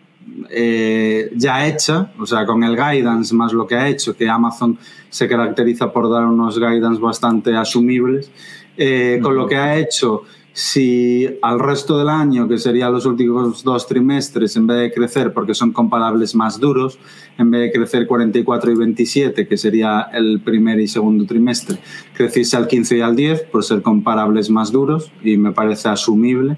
eh, 0.50 1.32
ya 1.36 1.68
hecha, 1.68 2.12
o 2.18 2.26
sea, 2.26 2.46
con 2.46 2.64
el 2.64 2.76
guidance 2.76 3.36
más 3.36 3.54
lo 3.54 3.68
que 3.68 3.76
ha 3.76 3.88
hecho, 3.88 4.16
que 4.16 4.30
Amazon 4.30 4.78
se 5.10 5.28
caracteriza 5.28 5.92
por 5.92 6.10
dar 6.10 6.26
unos 6.26 6.58
guidance 6.60 7.02
bastante 7.02 7.56
asumibles. 7.56 8.32
Eh, 8.76 9.20
con 9.22 9.36
lo 9.36 9.48
que 9.48 9.56
ha 9.56 9.78
hecho, 9.78 10.24
si 10.52 11.28
al 11.42 11.60
resto 11.60 11.98
del 11.98 12.10
año, 12.10 12.48
que 12.48 12.58
serían 12.58 12.92
los 12.92 13.06
últimos 13.06 13.64
dos 13.64 13.88
trimestres, 13.88 14.56
en 14.56 14.66
vez 14.66 14.78
de 14.78 14.92
crecer, 14.92 15.34
porque 15.34 15.54
son 15.54 15.72
comparables 15.72 16.34
más 16.34 16.60
duros, 16.60 16.98
en 17.38 17.52
vez 17.52 17.62
de 17.62 17.72
crecer 17.72 18.08
44 18.08 18.72
y 18.72 18.76
27, 18.76 19.48
que 19.48 19.58
sería 19.58 20.10
el 20.14 20.42
primer 20.42 20.80
y 20.80 20.88
segundo 20.88 21.26
trimestre, 21.26 21.78
creciese 22.14 22.58
al 22.58 22.68
15 22.68 22.98
y 22.98 23.02
al 23.02 23.16
10, 23.16 23.44
por 23.44 23.64
ser 23.64 23.82
comparables 23.82 24.50
más 24.50 24.72
duros, 24.72 25.12
y 25.24 25.38
me 25.38 25.52
parece 25.52 25.90
asumible, 25.90 26.58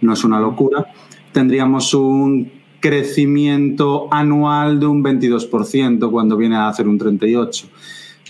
no 0.00 0.12
es 0.12 0.24
una 0.24 0.40
locura, 0.40 0.86
tendríamos 1.32 1.92
un 1.94 2.63
crecimiento 2.84 4.08
anual 4.10 4.78
de 4.78 4.84
un 4.84 5.02
22% 5.02 6.10
cuando 6.10 6.36
viene 6.36 6.56
a 6.56 6.68
hacer 6.68 6.86
un 6.86 6.98
38%. 6.98 7.64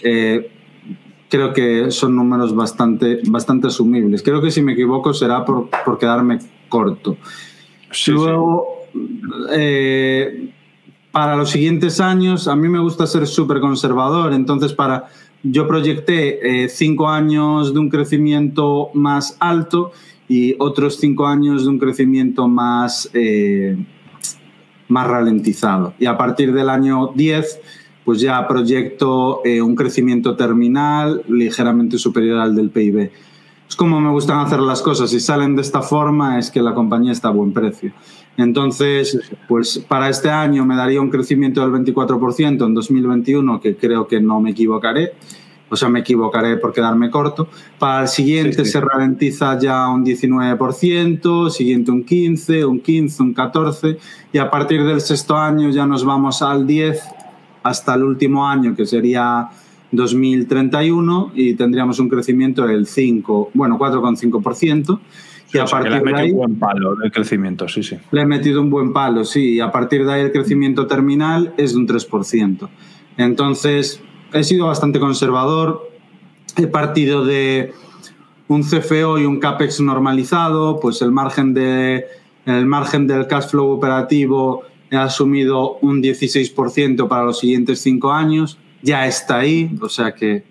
Eh, 0.05 0.49
creo 1.29 1.53
que 1.53 1.91
son 1.91 2.15
números 2.15 2.55
bastante, 2.55 3.19
bastante 3.27 3.67
asumibles. 3.67 4.23
Creo 4.23 4.41
que 4.41 4.53
si 4.53 4.63
me 4.63 4.75
equivoco 4.75 5.13
será 5.13 5.45
por, 5.45 5.69
por 5.85 5.99
quedarme 5.99 6.39
corto. 6.69 7.17
Sí, 7.91 8.13
Luego, 8.13 8.87
eh, 9.53 10.53
para 11.11 11.35
los 11.35 11.51
siguientes 11.51 11.99
años, 11.99 12.47
a 12.47 12.55
mí 12.55 12.69
me 12.69 12.79
gusta 12.79 13.09
ser 13.09 13.27
súper 13.27 13.59
conservador, 13.59 14.33
entonces 14.35 14.73
para, 14.73 15.09
yo 15.43 15.67
proyecté 15.67 16.63
eh, 16.65 16.69
cinco 16.69 17.09
años 17.09 17.75
de 17.75 17.81
un 17.81 17.89
crecimiento 17.89 18.91
más 18.95 19.37
alto 19.41 19.91
y 20.29 20.55
otros 20.61 20.99
cinco 20.99 21.27
años 21.27 21.65
de 21.65 21.71
un 21.71 21.81
crecimiento 21.81 22.47
más, 22.47 23.11
eh, 23.15 23.77
más 24.89 25.07
ralentizado. 25.07 25.95
Y 25.99 26.07
a 26.07 26.17
partir 26.17 26.53
del 26.53 26.69
año 26.69 27.13
10, 27.15 27.61
pues 28.05 28.21
ya 28.21 28.47
proyecto 28.47 29.41
eh, 29.45 29.63
un 29.63 29.75
crecimiento 29.75 30.37
terminal 30.37 31.23
ligeramente 31.29 31.99
superior 31.99 32.39
al 32.39 32.55
del 32.55 32.71
PIB. 32.71 33.11
Es 33.69 33.77
como 33.77 34.01
me 34.01 34.11
gustan 34.11 34.41
hacer 34.41 34.61
las 34.61 34.83
cosas. 34.83 35.11
Si 35.11 35.21
salen 35.21 35.57
de 35.57 35.63
esta 35.63 35.81
forma 35.81 36.39
es 36.39 36.51
que 36.51 36.61
la 36.61 36.75
compañía 36.75 37.13
está 37.13 37.29
a 37.29 37.33
buen 37.33 37.53
precio. 37.53 37.93
Entonces, 38.37 39.21
pues 39.49 39.79
para 39.89 40.09
este 40.09 40.29
año 40.29 40.67
me 40.67 40.77
daría 40.77 41.01
un 41.01 41.11
crecimiento 41.11 41.61
del 41.61 41.71
24% 41.71 42.67
en 42.67 42.75
2021, 42.75 43.61
que 43.61 43.77
creo 43.77 44.07
que 44.07 44.21
no 44.21 44.41
me 44.41 44.51
equivocaré. 44.51 45.13
O 45.75 45.77
sea, 45.77 45.89
me 45.89 46.01
equivocaré 46.01 46.57
por 46.57 46.73
quedarme 46.73 47.11
corto. 47.11 47.49
Para 47.79 48.03
el 48.03 48.09
siguiente 48.09 48.59
Sí, 48.59 48.65
sí. 48.65 48.71
se 48.71 48.81
ralentiza 48.81 49.59
ya 49.59 49.89
un 49.89 50.05
19%, 50.05 51.51
siguiente 51.51 51.91
un 51.91 52.07
15%, 52.07 52.65
un 52.65 52.83
15%, 52.83 53.21
un 53.21 53.35
14%, 53.35 53.99
y 54.33 54.39
a 54.39 54.51
partir 54.51 54.85
del 54.85 55.01
sexto 55.01 55.37
año 55.37 55.71
ya 55.71 55.87
nos 55.87 56.05
vamos 56.05 56.43
al 56.43 56.67
10% 56.67 57.01
hasta 57.65 57.95
el 57.95 58.05
último 58.05 58.47
año, 58.47 58.77
que 58.77 58.87
sería 58.87 59.49
2031, 59.91 61.33
y 61.35 61.55
tendríamos 61.55 61.99
un 61.99 62.09
crecimiento 62.09 62.67
del 62.67 62.87
5, 62.87 63.51
bueno, 63.55 63.79
4,5%. 63.79 65.01
Y 65.53 65.59
a 65.59 65.65
O 65.65 65.67
sea, 65.67 65.81
que 65.81 65.89
le 65.89 65.97
has 65.97 66.03
partir 66.03 66.05
de 66.05 66.13
metido 66.13 66.19
ahí 66.19 66.31
un 66.31 66.37
buen 66.37 66.59
palo 66.59 66.97
de 66.97 67.11
crecimiento, 67.11 67.69
sí, 67.69 67.83
sí. 67.83 67.97
le 68.11 68.21
he 68.21 68.27
metido 68.27 68.61
un 68.61 68.71
buen 68.71 68.93
palo, 68.93 69.25
sí, 69.25 69.55
y 69.55 69.61
a 69.61 69.71
partir 69.71 70.05
de 70.05 70.13
ahí 70.13 70.21
el 70.23 70.33
crecimiento 70.33 70.87
terminal 70.87 71.55
es 71.57 71.73
de 71.73 71.79
un 71.79 71.89
3%. 71.89 72.69
Entonces, 73.17 74.03
he 74.35 74.45
sido 74.45 74.67
bastante 74.67 75.01
conservador, 75.01 75.91
he 76.57 76.67
partido 76.67 77.25
de 77.25 77.73
un 78.49 78.63
CFO 78.63 79.19
y 79.19 79.25
un 79.25 79.41
CAPEX 79.41 79.81
normalizado, 79.81 80.81
pues 80.81 81.01
el 81.03 81.13
margen 81.13 81.55
de, 81.55 82.05
el 82.45 82.67
margen 82.67 83.07
del 83.07 83.27
cash 83.27 83.49
flow 83.49 83.71
operativo 83.71 84.63
he 84.91 84.97
asumido 84.97 85.79
un 85.81 86.03
16% 86.03 87.09
para 87.09 87.25
los 87.25 87.39
siguientes 87.39 87.81
cinco 87.81 88.13
años, 88.13 88.59
ya 88.83 89.07
está 89.07 89.39
ahí, 89.39 89.75
o 89.81 89.89
sea 89.89 90.15
que 90.15 90.45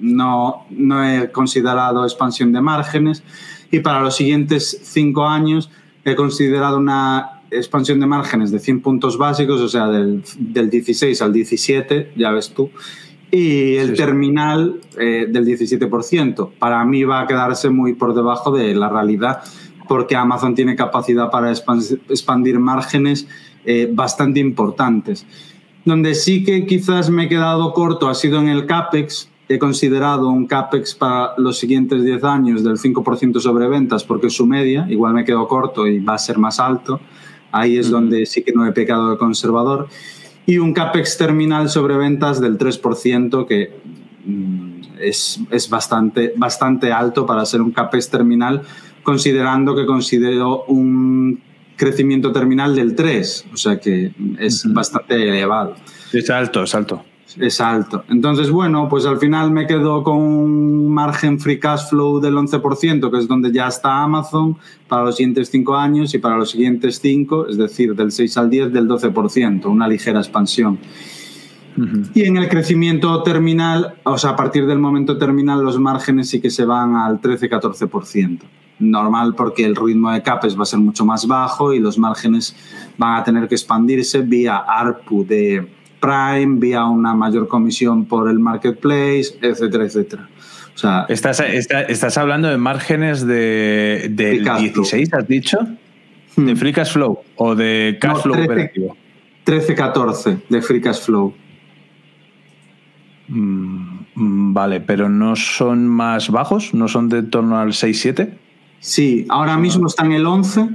no, 0.00 0.66
no 0.70 1.04
he 1.08 1.30
considerado 1.30 2.04
expansión 2.04 2.52
de 2.52 2.60
márgenes. 2.60 3.22
Y 3.70 3.80
para 3.80 4.00
los 4.00 4.16
siguientes 4.16 4.80
cinco 4.82 5.26
años 5.26 5.70
he 6.04 6.14
considerado 6.14 6.78
una 6.78 7.42
expansión 7.50 8.00
de 8.00 8.06
márgenes 8.06 8.50
de 8.50 8.58
100 8.58 8.80
puntos 8.82 9.16
básicos, 9.16 9.60
o 9.60 9.68
sea, 9.68 9.88
del, 9.88 10.22
del 10.38 10.68
16 10.68 11.22
al 11.22 11.32
17, 11.32 12.12
ya 12.16 12.30
ves 12.30 12.50
tú, 12.50 12.70
y 13.30 13.76
el 13.76 13.94
terminal 13.94 14.80
eh, 14.98 15.26
del 15.28 15.44
17%. 15.44 16.50
Para 16.58 16.84
mí 16.84 17.04
va 17.04 17.20
a 17.20 17.26
quedarse 17.26 17.68
muy 17.68 17.94
por 17.94 18.14
debajo 18.14 18.50
de 18.50 18.74
la 18.74 18.88
realidad 18.88 19.42
porque 19.86 20.16
Amazon 20.16 20.54
tiene 20.54 20.76
capacidad 20.76 21.30
para 21.30 21.50
expandir 21.50 22.58
márgenes 22.58 23.26
eh, 23.64 23.88
bastante 23.92 24.38
importantes. 24.38 25.26
Donde 25.84 26.14
sí 26.14 26.44
que 26.44 26.66
quizás 26.66 27.08
me 27.10 27.24
he 27.24 27.28
quedado 27.28 27.72
corto 27.72 28.08
ha 28.08 28.14
sido 28.14 28.38
en 28.40 28.48
el 28.48 28.66
CAPEX. 28.66 29.30
He 29.48 29.58
considerado 29.58 30.28
un 30.28 30.46
CAPEX 30.46 30.94
para 30.94 31.32
los 31.38 31.58
siguientes 31.58 32.04
10 32.04 32.24
años 32.24 32.62
del 32.62 32.76
5% 32.76 33.40
sobre 33.40 33.66
ventas 33.66 34.04
porque 34.04 34.26
es 34.26 34.34
su 34.34 34.46
media. 34.46 34.86
Igual 34.90 35.14
me 35.14 35.24
quedo 35.24 35.48
corto 35.48 35.86
y 35.86 36.00
va 36.00 36.14
a 36.14 36.18
ser 36.18 36.36
más 36.36 36.60
alto. 36.60 37.00
Ahí 37.50 37.78
es 37.78 37.90
donde 37.90 38.26
sí 38.26 38.42
que 38.42 38.52
no 38.52 38.66
he 38.66 38.72
pecado 38.72 39.10
de 39.10 39.16
conservador 39.16 39.88
y 40.48 40.56
un 40.56 40.72
CAPEX 40.72 41.18
terminal 41.18 41.68
sobre 41.68 41.98
ventas 41.98 42.40
del 42.40 42.56
3%, 42.56 43.46
que 43.46 43.70
mm, 44.24 44.80
es, 44.98 45.40
es, 45.50 45.68
bastante, 45.68 46.32
bastante 46.36 46.90
alto 46.90 47.26
para 47.26 47.44
ser 47.44 47.60
un 47.60 47.70
CAPEX 47.70 48.08
terminal, 48.08 48.62
considerando 49.02 49.76
que 49.76 49.84
considero 49.84 50.64
un 50.64 51.42
crecimiento 51.76 52.32
terminal 52.32 52.74
del 52.74 52.94
3, 52.94 53.44
o 53.52 53.56
sea 53.58 53.78
que 53.78 54.14
es 54.38 54.64
bastante 54.72 55.28
elevado. 55.28 55.74
Es 56.14 56.30
alto, 56.30 56.62
es 56.62 56.74
alto 56.74 57.04
es 57.36 57.60
alto. 57.60 58.04
Entonces, 58.08 58.50
bueno, 58.50 58.88
pues 58.88 59.04
al 59.06 59.18
final 59.18 59.50
me 59.50 59.66
quedo 59.66 60.02
con 60.02 60.16
un 60.16 60.88
margen 60.92 61.38
free 61.38 61.58
cash 61.58 61.88
flow 61.90 62.20
del 62.20 62.34
11%, 62.34 63.10
que 63.10 63.18
es 63.18 63.28
donde 63.28 63.52
ya 63.52 63.68
está 63.68 64.02
Amazon 64.02 64.56
para 64.88 65.04
los 65.04 65.16
siguientes 65.16 65.50
cinco 65.50 65.76
años 65.76 66.14
y 66.14 66.18
para 66.18 66.36
los 66.36 66.50
siguientes 66.50 66.98
cinco, 67.00 67.46
es 67.46 67.58
decir, 67.58 67.94
del 67.94 68.10
6 68.12 68.36
al 68.38 68.50
10 68.50 68.72
del 68.72 68.88
12%, 68.88 69.66
una 69.66 69.86
ligera 69.86 70.20
expansión. 70.20 70.78
Y 72.12 72.24
en 72.24 72.36
el 72.36 72.48
crecimiento 72.48 73.22
terminal, 73.22 73.94
o 74.02 74.18
sea, 74.18 74.30
a 74.30 74.36
partir 74.36 74.66
del 74.66 74.80
momento 74.80 75.16
terminal, 75.16 75.62
los 75.62 75.78
márgenes 75.78 76.28
sí 76.28 76.40
que 76.40 76.50
se 76.50 76.64
van 76.64 76.96
al 76.96 77.20
13-14%. 77.20 78.40
Normal 78.80 79.34
porque 79.36 79.64
el 79.64 79.76
ritmo 79.76 80.10
de 80.10 80.22
CAPES 80.22 80.58
va 80.58 80.62
a 80.62 80.66
ser 80.66 80.80
mucho 80.80 81.04
más 81.04 81.26
bajo 81.26 81.72
y 81.72 81.78
los 81.78 81.98
márgenes 81.98 82.56
van 82.96 83.20
a 83.20 83.24
tener 83.24 83.48
que 83.48 83.54
expandirse 83.54 84.22
vía 84.22 84.56
ARPU 84.56 85.24
de 85.24 85.68
Prime, 86.00 86.58
vía 86.58 86.84
una 86.84 87.14
mayor 87.14 87.48
comisión 87.48 88.04
por 88.04 88.28
el 88.28 88.38
marketplace, 88.38 89.38
etcétera, 89.40 89.84
etcétera. 89.84 90.28
O 90.74 90.78
sea, 90.78 91.06
¿Estás, 91.08 91.40
estás 91.40 92.18
hablando 92.18 92.48
de 92.48 92.56
márgenes 92.56 93.26
de, 93.26 94.08
del 94.10 94.44
16, 94.44 95.12
has 95.12 95.26
dicho? 95.26 95.58
¿De 96.36 96.54
hmm. 96.54 96.56
Free 96.56 96.72
Cash 96.72 96.92
Flow 96.92 97.18
o 97.36 97.54
de 97.56 97.98
Cash 98.00 98.22
Flow 98.22 98.34
13, 98.36 98.52
operativo? 98.52 98.96
13-14 99.44 100.42
de 100.48 100.62
Free 100.62 100.80
Cash 100.80 101.00
Flow. 101.00 101.34
Mm, 103.28 104.52
vale, 104.52 104.80
pero 104.80 105.08
¿no 105.08 105.36
son 105.36 105.88
más 105.88 106.30
bajos? 106.30 106.74
¿No 106.74 106.86
son 106.86 107.08
de 107.08 107.22
torno 107.22 107.58
al 107.58 107.70
6-7? 107.70 108.30
Sí, 108.80 109.26
ahora 109.28 109.56
mismo 109.56 109.88
están 109.88 110.12
el 110.12 110.26
11 110.26 110.68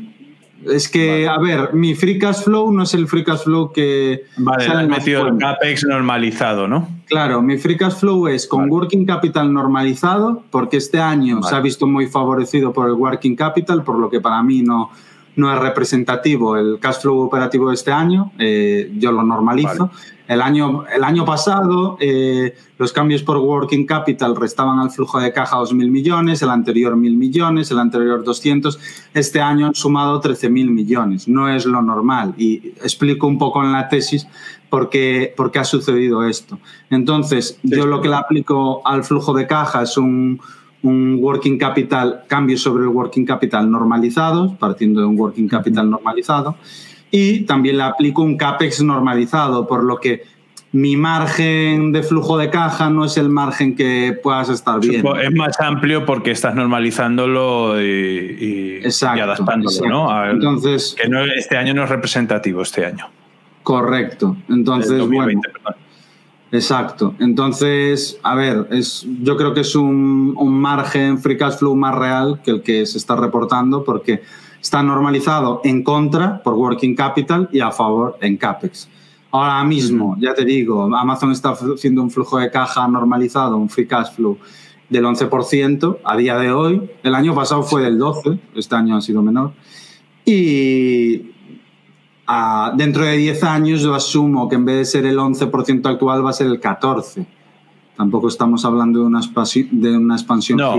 es 0.72 0.90
que, 0.90 1.27
a 1.27 1.38
ver, 1.38 1.73
mi 1.73 1.95
free 1.95 2.18
cash 2.18 2.44
flow 2.44 2.72
no 2.72 2.84
es 2.84 2.94
el 2.94 3.07
free 3.07 3.23
cash 3.23 3.44
flow 3.44 3.72
que. 3.72 4.26
Vale, 4.38 4.65
has 4.65 4.88
metido 4.88 5.27
el 5.27 5.38
CAPEX 5.38 5.85
normalizado, 5.85 6.68
¿no? 6.68 6.88
Claro, 7.07 7.41
mi 7.41 7.57
free 7.57 7.77
cash 7.77 7.94
flow 7.94 8.27
es 8.27 8.48
con 8.48 8.69
working 8.69 9.06
capital 9.06 9.53
normalizado, 9.53 10.44
porque 10.49 10.77
este 10.77 10.99
año 10.99 11.44
se 11.44 11.56
ha 11.56 11.60
visto 11.60 11.88
muy 11.88 12.07
favorecido 12.07 12.73
por 12.73 12.88
el 12.88 12.94
working 12.94 13.35
capital, 13.35 13.84
por 13.84 13.99
lo 13.99 14.10
que 14.10 14.19
para 14.19 14.41
mí 14.41 14.61
no, 14.61 14.91
no 15.35 15.53
es 15.53 15.60
representativo 15.60 16.57
el 16.57 16.80
cash 16.80 17.02
flow 17.02 17.19
operativo 17.19 17.69
de 17.69 17.76
este 17.76 17.91
año, 17.91 18.31
eh, 18.38 18.91
yo 18.98 19.11
lo 19.11 19.23
normalizo. 19.23 19.91
El 20.27 20.41
año, 20.41 20.85
el 20.87 21.03
año 21.03 21.25
pasado 21.25 21.97
eh, 21.99 22.55
los 22.77 22.93
cambios 22.93 23.23
por 23.23 23.37
working 23.37 23.85
capital 23.85 24.35
restaban 24.35 24.79
al 24.79 24.89
flujo 24.89 25.19
de 25.19 25.33
caja 25.33 25.57
2.000 25.57 25.89
millones, 25.89 26.41
el 26.41 26.49
anterior 26.49 26.95
1.000 26.95 27.17
millones, 27.17 27.71
el 27.71 27.79
anterior 27.79 28.23
200. 28.23 28.79
Este 29.13 29.41
año 29.41 29.67
han 29.67 29.75
sumado 29.75 30.21
13.000 30.21 30.69
millones. 30.69 31.27
No 31.27 31.49
es 31.49 31.65
lo 31.65 31.81
normal. 31.81 32.33
Y 32.37 32.69
explico 32.81 33.27
un 33.27 33.37
poco 33.37 33.63
en 33.63 33.73
la 33.73 33.89
tesis 33.89 34.25
por 34.69 34.89
qué, 34.89 35.33
por 35.35 35.51
qué 35.51 35.59
ha 35.59 35.65
sucedido 35.65 36.23
esto. 36.23 36.57
Entonces, 36.89 37.59
yo 37.63 37.85
lo 37.85 38.01
que 38.01 38.07
le 38.07 38.15
aplico 38.15 38.81
al 38.87 39.03
flujo 39.03 39.33
de 39.33 39.45
caja 39.45 39.83
es 39.83 39.97
un, 39.97 40.39
un 40.83 41.19
working 41.21 41.57
capital, 41.57 42.23
cambio 42.27 42.57
sobre 42.57 42.83
el 42.83 42.89
working 42.89 43.25
capital 43.25 43.69
normalizado, 43.69 44.55
partiendo 44.57 45.01
de 45.01 45.07
un 45.07 45.19
working 45.19 45.49
capital 45.49 45.89
normalizado 45.89 46.55
y 47.15 47.41
también 47.41 47.77
le 47.77 47.84
aplico 47.84 48.23
un 48.23 48.38
CAPEX 48.38 48.81
normalizado, 48.81 49.68
por 49.68 49.84
lo 49.84 49.98
que 49.99 50.23
mi 50.72 50.98
margen 50.98 51.91
de 51.91 52.02
flujo 52.02 52.40
de 52.40 52.49
caja 52.49 52.90
no 52.90 53.06
es 53.06 53.18
el 53.18 53.30
margen 53.30 53.76
que 53.76 54.18
puedas 54.23 54.49
estar 54.49 54.80
viendo. 54.80 55.15
Es 55.19 55.31
más 55.31 55.60
amplio 55.60 56.07
porque 56.07 56.31
estás 56.31 56.56
normalizándolo 56.56 57.80
y, 57.80 58.81
adaptándolo, 58.99 59.88
¿no? 59.88 60.31
Entonces, 60.31 60.95
que 60.99 61.07
no, 61.07 61.23
este 61.23 61.56
año 61.56 61.76
no 61.76 61.84
es 61.84 61.90
representativo, 61.90 62.64
este 62.64 62.84
año. 62.84 63.07
Correcto. 63.61 64.35
Entonces, 64.49 64.98
2020, 64.98 65.49
bueno, 65.64 65.77
Exacto. 66.53 67.15
Entonces, 67.19 68.19
a 68.21 68.35
ver, 68.35 68.67
es, 68.69 69.07
yo 69.23 69.35
creo 69.38 69.55
que 69.55 69.61
es 69.61 69.75
un, 69.75 70.35
un 70.38 70.53
margen 70.61 71.17
free 71.17 71.35
cash 71.35 71.55
flow 71.55 71.75
más 71.75 71.95
real 71.95 72.41
que 72.43 72.51
el 72.51 72.61
que 72.61 72.85
se 72.85 72.99
está 72.99 73.15
reportando 73.15 73.84
porque 73.84 74.21
está 74.61 74.84
normalizado 74.84 75.61
en 75.63 75.84
contra 75.84 76.43
por 76.43 76.53
working 76.53 76.95
capital 76.95 77.49
y 77.51 77.59
a 77.59 77.71
favor 77.71 78.17
en 78.21 78.38
CAPEX. 78.38 78.88
Ahora 79.31 79.63
mismo, 79.63 80.15
ya 80.19 80.35
te 80.35 80.45
digo, 80.45 80.95
Amazon 80.95 81.31
está 81.31 81.53
haciendo 81.53 82.03
un 82.03 82.11
flujo 82.11 82.38
de 82.38 82.51
caja 82.51 82.88
normalizado, 82.88 83.57
un 83.57 83.67
free 83.67 83.88
cash 83.88 84.13
flow 84.13 84.38
del 84.89 85.05
11% 85.05 85.97
a 86.03 86.15
día 86.15 86.38
de 86.38 86.51
hoy. 86.51 86.88
El 87.01 87.15
año 87.15 87.34
pasado 87.34 87.63
fue 87.63 87.81
del 87.81 87.97
12%, 87.97 88.39
este 88.55 88.75
año 88.75 88.95
ha 88.95 89.01
sido 89.01 89.23
menor. 89.23 89.53
Y 90.23 91.32
dentro 92.75 93.05
de 93.05 93.17
10 93.17 93.43
años 93.43 93.81
yo 93.81 93.93
asumo 93.93 94.47
que 94.47 94.55
en 94.55 94.65
vez 94.65 94.77
de 94.77 94.85
ser 94.85 95.05
el 95.05 95.17
11% 95.17 95.85
actual 95.89 96.25
va 96.25 96.29
a 96.29 96.33
ser 96.33 96.47
el 96.47 96.59
14%. 96.59 97.25
Tampoco 97.95 98.27
estamos 98.27 98.65
hablando 98.65 98.99
de 98.99 99.05
una, 99.05 99.21
de 99.71 99.97
una 99.97 100.15
expansión. 100.15 100.57
No, 100.57 100.75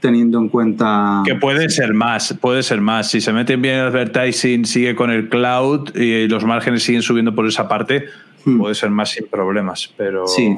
teniendo 0.00 0.38
en 0.38 0.48
cuenta... 0.48 1.22
Que 1.24 1.34
puede 1.34 1.68
ser 1.68 1.94
más, 1.94 2.34
puede 2.40 2.62
ser 2.62 2.80
más. 2.80 3.10
Si 3.10 3.20
se 3.20 3.32
meten 3.32 3.60
bien 3.60 3.76
el 3.76 3.86
advertising, 3.86 4.64
sigue 4.64 4.94
con 4.94 5.10
el 5.10 5.28
cloud 5.28 5.94
y 5.96 6.28
los 6.28 6.44
márgenes 6.44 6.82
siguen 6.82 7.02
subiendo 7.02 7.34
por 7.34 7.46
esa 7.46 7.66
parte, 7.66 8.04
hmm. 8.44 8.58
puede 8.58 8.74
ser 8.74 8.90
más 8.90 9.10
sin 9.10 9.26
problemas. 9.26 9.92
Pero, 9.96 10.26
sí, 10.26 10.56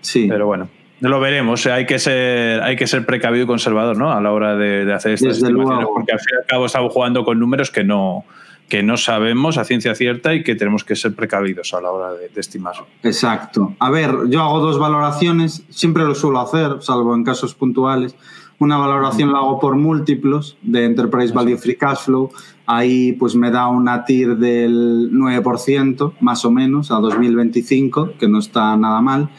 sí. 0.00 0.26
Pero 0.28 0.46
bueno, 0.46 0.68
lo 1.00 1.20
veremos. 1.20 1.66
Hay 1.66 1.86
que 1.86 1.98
ser, 1.98 2.60
hay 2.62 2.76
que 2.76 2.86
ser 2.86 3.06
precavido 3.06 3.44
y 3.44 3.46
conservador 3.46 3.96
¿no? 3.96 4.12
a 4.12 4.20
la 4.20 4.32
hora 4.32 4.56
de, 4.56 4.92
hacer 4.92 5.12
estas 5.12 5.38
estimaciones, 5.38 5.86
porque 5.94 6.12
al 6.12 6.18
fin 6.18 6.28
y 6.32 6.42
al 6.42 6.46
cabo 6.46 6.66
estamos 6.66 6.92
jugando 6.92 7.24
con 7.24 7.38
números 7.38 7.70
que 7.70 7.84
no, 7.84 8.24
que 8.68 8.82
no 8.82 8.96
sabemos 8.96 9.56
a 9.58 9.64
ciencia 9.64 9.94
cierta 9.94 10.34
y 10.34 10.42
que 10.42 10.54
tenemos 10.54 10.84
que 10.84 10.94
ser 10.94 11.14
precavidos 11.14 11.72
a 11.74 11.80
la 11.80 11.90
hora 11.90 12.12
de, 12.12 12.28
de, 12.28 12.40
estimar. 12.40 12.74
Exacto. 13.02 13.74
A 13.78 13.90
ver, 13.90 14.14
yo 14.28 14.42
hago 14.42 14.60
dos 14.60 14.78
valoraciones, 14.78 15.64
siempre 15.70 16.04
lo 16.04 16.14
suelo 16.14 16.40
hacer, 16.40 16.82
salvo 16.82 17.14
en 17.14 17.24
casos 17.24 17.54
puntuales. 17.54 18.14
Una 18.60 18.76
valoración 18.76 19.32
la 19.32 19.38
hago 19.38 19.60
por 19.60 19.76
múltiplos 19.76 20.58
de 20.62 20.84
Enterprise 20.84 21.32
Value 21.32 21.56
Free 21.56 21.76
Cash 21.76 22.00
Flow. 22.06 22.30
Ahí 22.66 23.12
pues 23.12 23.36
me 23.36 23.52
da 23.52 23.68
una 23.68 24.04
TIR 24.04 24.36
del 24.36 25.10
9%, 25.12 26.14
más 26.20 26.44
o 26.44 26.50
menos, 26.50 26.90
a 26.90 26.96
2025, 26.96 28.14
que 28.18 28.28
no 28.28 28.40
está 28.40 28.76
nada 28.76 29.00
mal, 29.00 29.30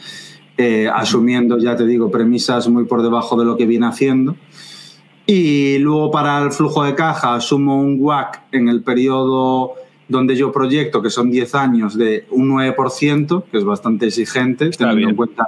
eh, 0.56 0.88
asumiendo, 0.92 1.58
ya 1.58 1.76
te 1.76 1.86
digo, 1.86 2.10
premisas 2.10 2.68
muy 2.68 2.86
por 2.86 3.02
debajo 3.02 3.38
de 3.38 3.44
lo 3.44 3.58
que 3.58 3.66
viene 3.66 3.86
haciendo. 3.86 4.36
Y 5.32 5.78
luego 5.78 6.10
para 6.10 6.42
el 6.42 6.50
flujo 6.50 6.82
de 6.82 6.96
caja 6.96 7.36
asumo 7.36 7.80
un 7.80 7.98
WAC 8.00 8.42
en 8.50 8.66
el 8.66 8.82
periodo 8.82 9.74
donde 10.08 10.34
yo 10.34 10.50
proyecto, 10.50 11.00
que 11.02 11.08
son 11.08 11.30
10 11.30 11.54
años, 11.54 11.96
de 11.96 12.26
un 12.30 12.50
9%, 12.50 13.44
que 13.48 13.58
es 13.58 13.62
bastante 13.62 14.08
exigente, 14.08 14.70
teniendo 14.70 15.10
en 15.10 15.14
cuenta 15.14 15.46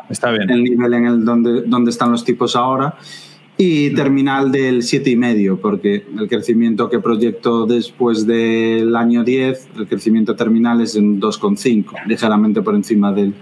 el 0.49 0.63
nivel 0.63 0.95
en 0.95 1.07
el 1.07 1.25
donde, 1.25 1.63
donde 1.63 1.91
están 1.91 2.13
los 2.13 2.25
tipos 2.25 2.55
ahora 2.55 2.95
y 3.59 3.91
terminal 3.91 4.53
del 4.53 4.83
7,5, 4.83 5.59
porque 5.59 6.07
el 6.17 6.29
crecimiento 6.29 6.89
que 6.89 7.01
proyecto 7.01 7.67
después 7.67 8.25
del 8.25 8.95
año 8.95 9.25
10, 9.25 9.69
el 9.79 9.89
crecimiento 9.89 10.37
terminal 10.37 10.81
es 10.81 10.95
en 10.95 11.21
2,5, 11.21 12.07
ligeramente 12.07 12.63
por 12.63 12.77
encima 12.77 13.13
del, 13.13 13.35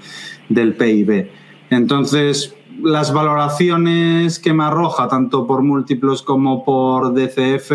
del 0.48 0.72
PIB. 0.72 1.28
Entonces, 1.68 2.54
las 2.82 3.12
valoraciones 3.12 4.38
que 4.38 4.52
me 4.52 4.64
arroja, 4.64 5.08
tanto 5.08 5.46
por 5.46 5.62
múltiplos 5.62 6.22
como 6.22 6.64
por 6.64 7.14
DCF, 7.14 7.72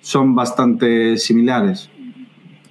son 0.00 0.34
bastante 0.34 1.16
similares. 1.18 1.90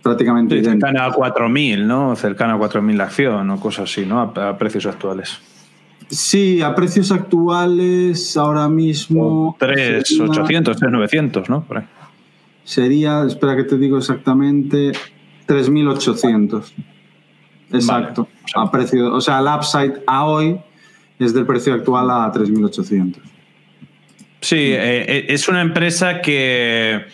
Prácticamente 0.02 0.60
sí, 0.60 0.66
cercana 0.66 1.06
a 1.06 1.12
4.000, 1.12 1.86
¿no? 1.86 2.16
Cercana 2.16 2.54
a 2.54 2.58
4.000 2.58 2.96
la 2.96 3.04
acción 3.06 3.50
o 3.50 3.60
cosas 3.60 3.90
así, 3.90 4.06
¿no? 4.06 4.22
A, 4.22 4.58
precios 4.58 4.86
actuales. 4.86 5.40
Sí, 6.10 6.62
a 6.62 6.76
precios 6.76 7.12
actuales 7.12 8.36
ahora 8.36 8.68
mismo... 8.68 9.56
3.800, 9.60 10.76
3.900, 10.76 11.48
¿no? 11.48 11.66
Sería, 12.64 13.24
espera 13.24 13.56
que 13.56 13.64
te 13.64 13.78
digo 13.78 13.98
exactamente, 13.98 14.92
3.800. 15.48 16.74
Exacto. 17.74 18.28
a 18.56 18.70
precio, 18.70 19.14
o 19.14 19.22
sea, 19.22 19.40
el 19.40 19.48
upside 19.48 20.04
a 20.06 20.26
hoy 20.26 20.60
es 21.26 21.34
del 21.34 21.46
precio 21.46 21.74
actual 21.74 22.10
a 22.10 22.32
3.800. 22.32 23.18
Sí, 24.42 24.56
eh, 24.56 25.06
eh, 25.08 25.26
es 25.30 25.48
una 25.48 25.62
empresa 25.62 26.22
que, 26.22 27.06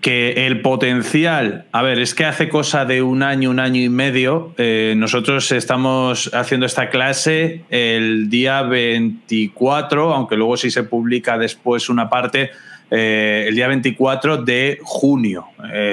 que 0.00 0.46
el 0.46 0.62
potencial, 0.62 1.66
a 1.70 1.82
ver, 1.82 1.98
es 1.98 2.14
que 2.14 2.24
hace 2.24 2.48
cosa 2.48 2.86
de 2.86 3.02
un 3.02 3.22
año, 3.22 3.50
un 3.50 3.60
año 3.60 3.80
y 3.82 3.90
medio, 3.90 4.54
eh, 4.56 4.94
nosotros 4.96 5.52
estamos 5.52 6.30
haciendo 6.32 6.64
esta 6.64 6.88
clase 6.88 7.64
el 7.68 8.30
día 8.30 8.62
24, 8.62 10.14
aunque 10.14 10.36
luego 10.36 10.56
sí 10.56 10.70
se 10.70 10.84
publica 10.84 11.36
después 11.36 11.90
una 11.90 12.08
parte, 12.08 12.50
el 12.90 13.54
día 13.54 13.68
24 13.68 14.38
de 14.38 14.78
junio, 14.82 15.46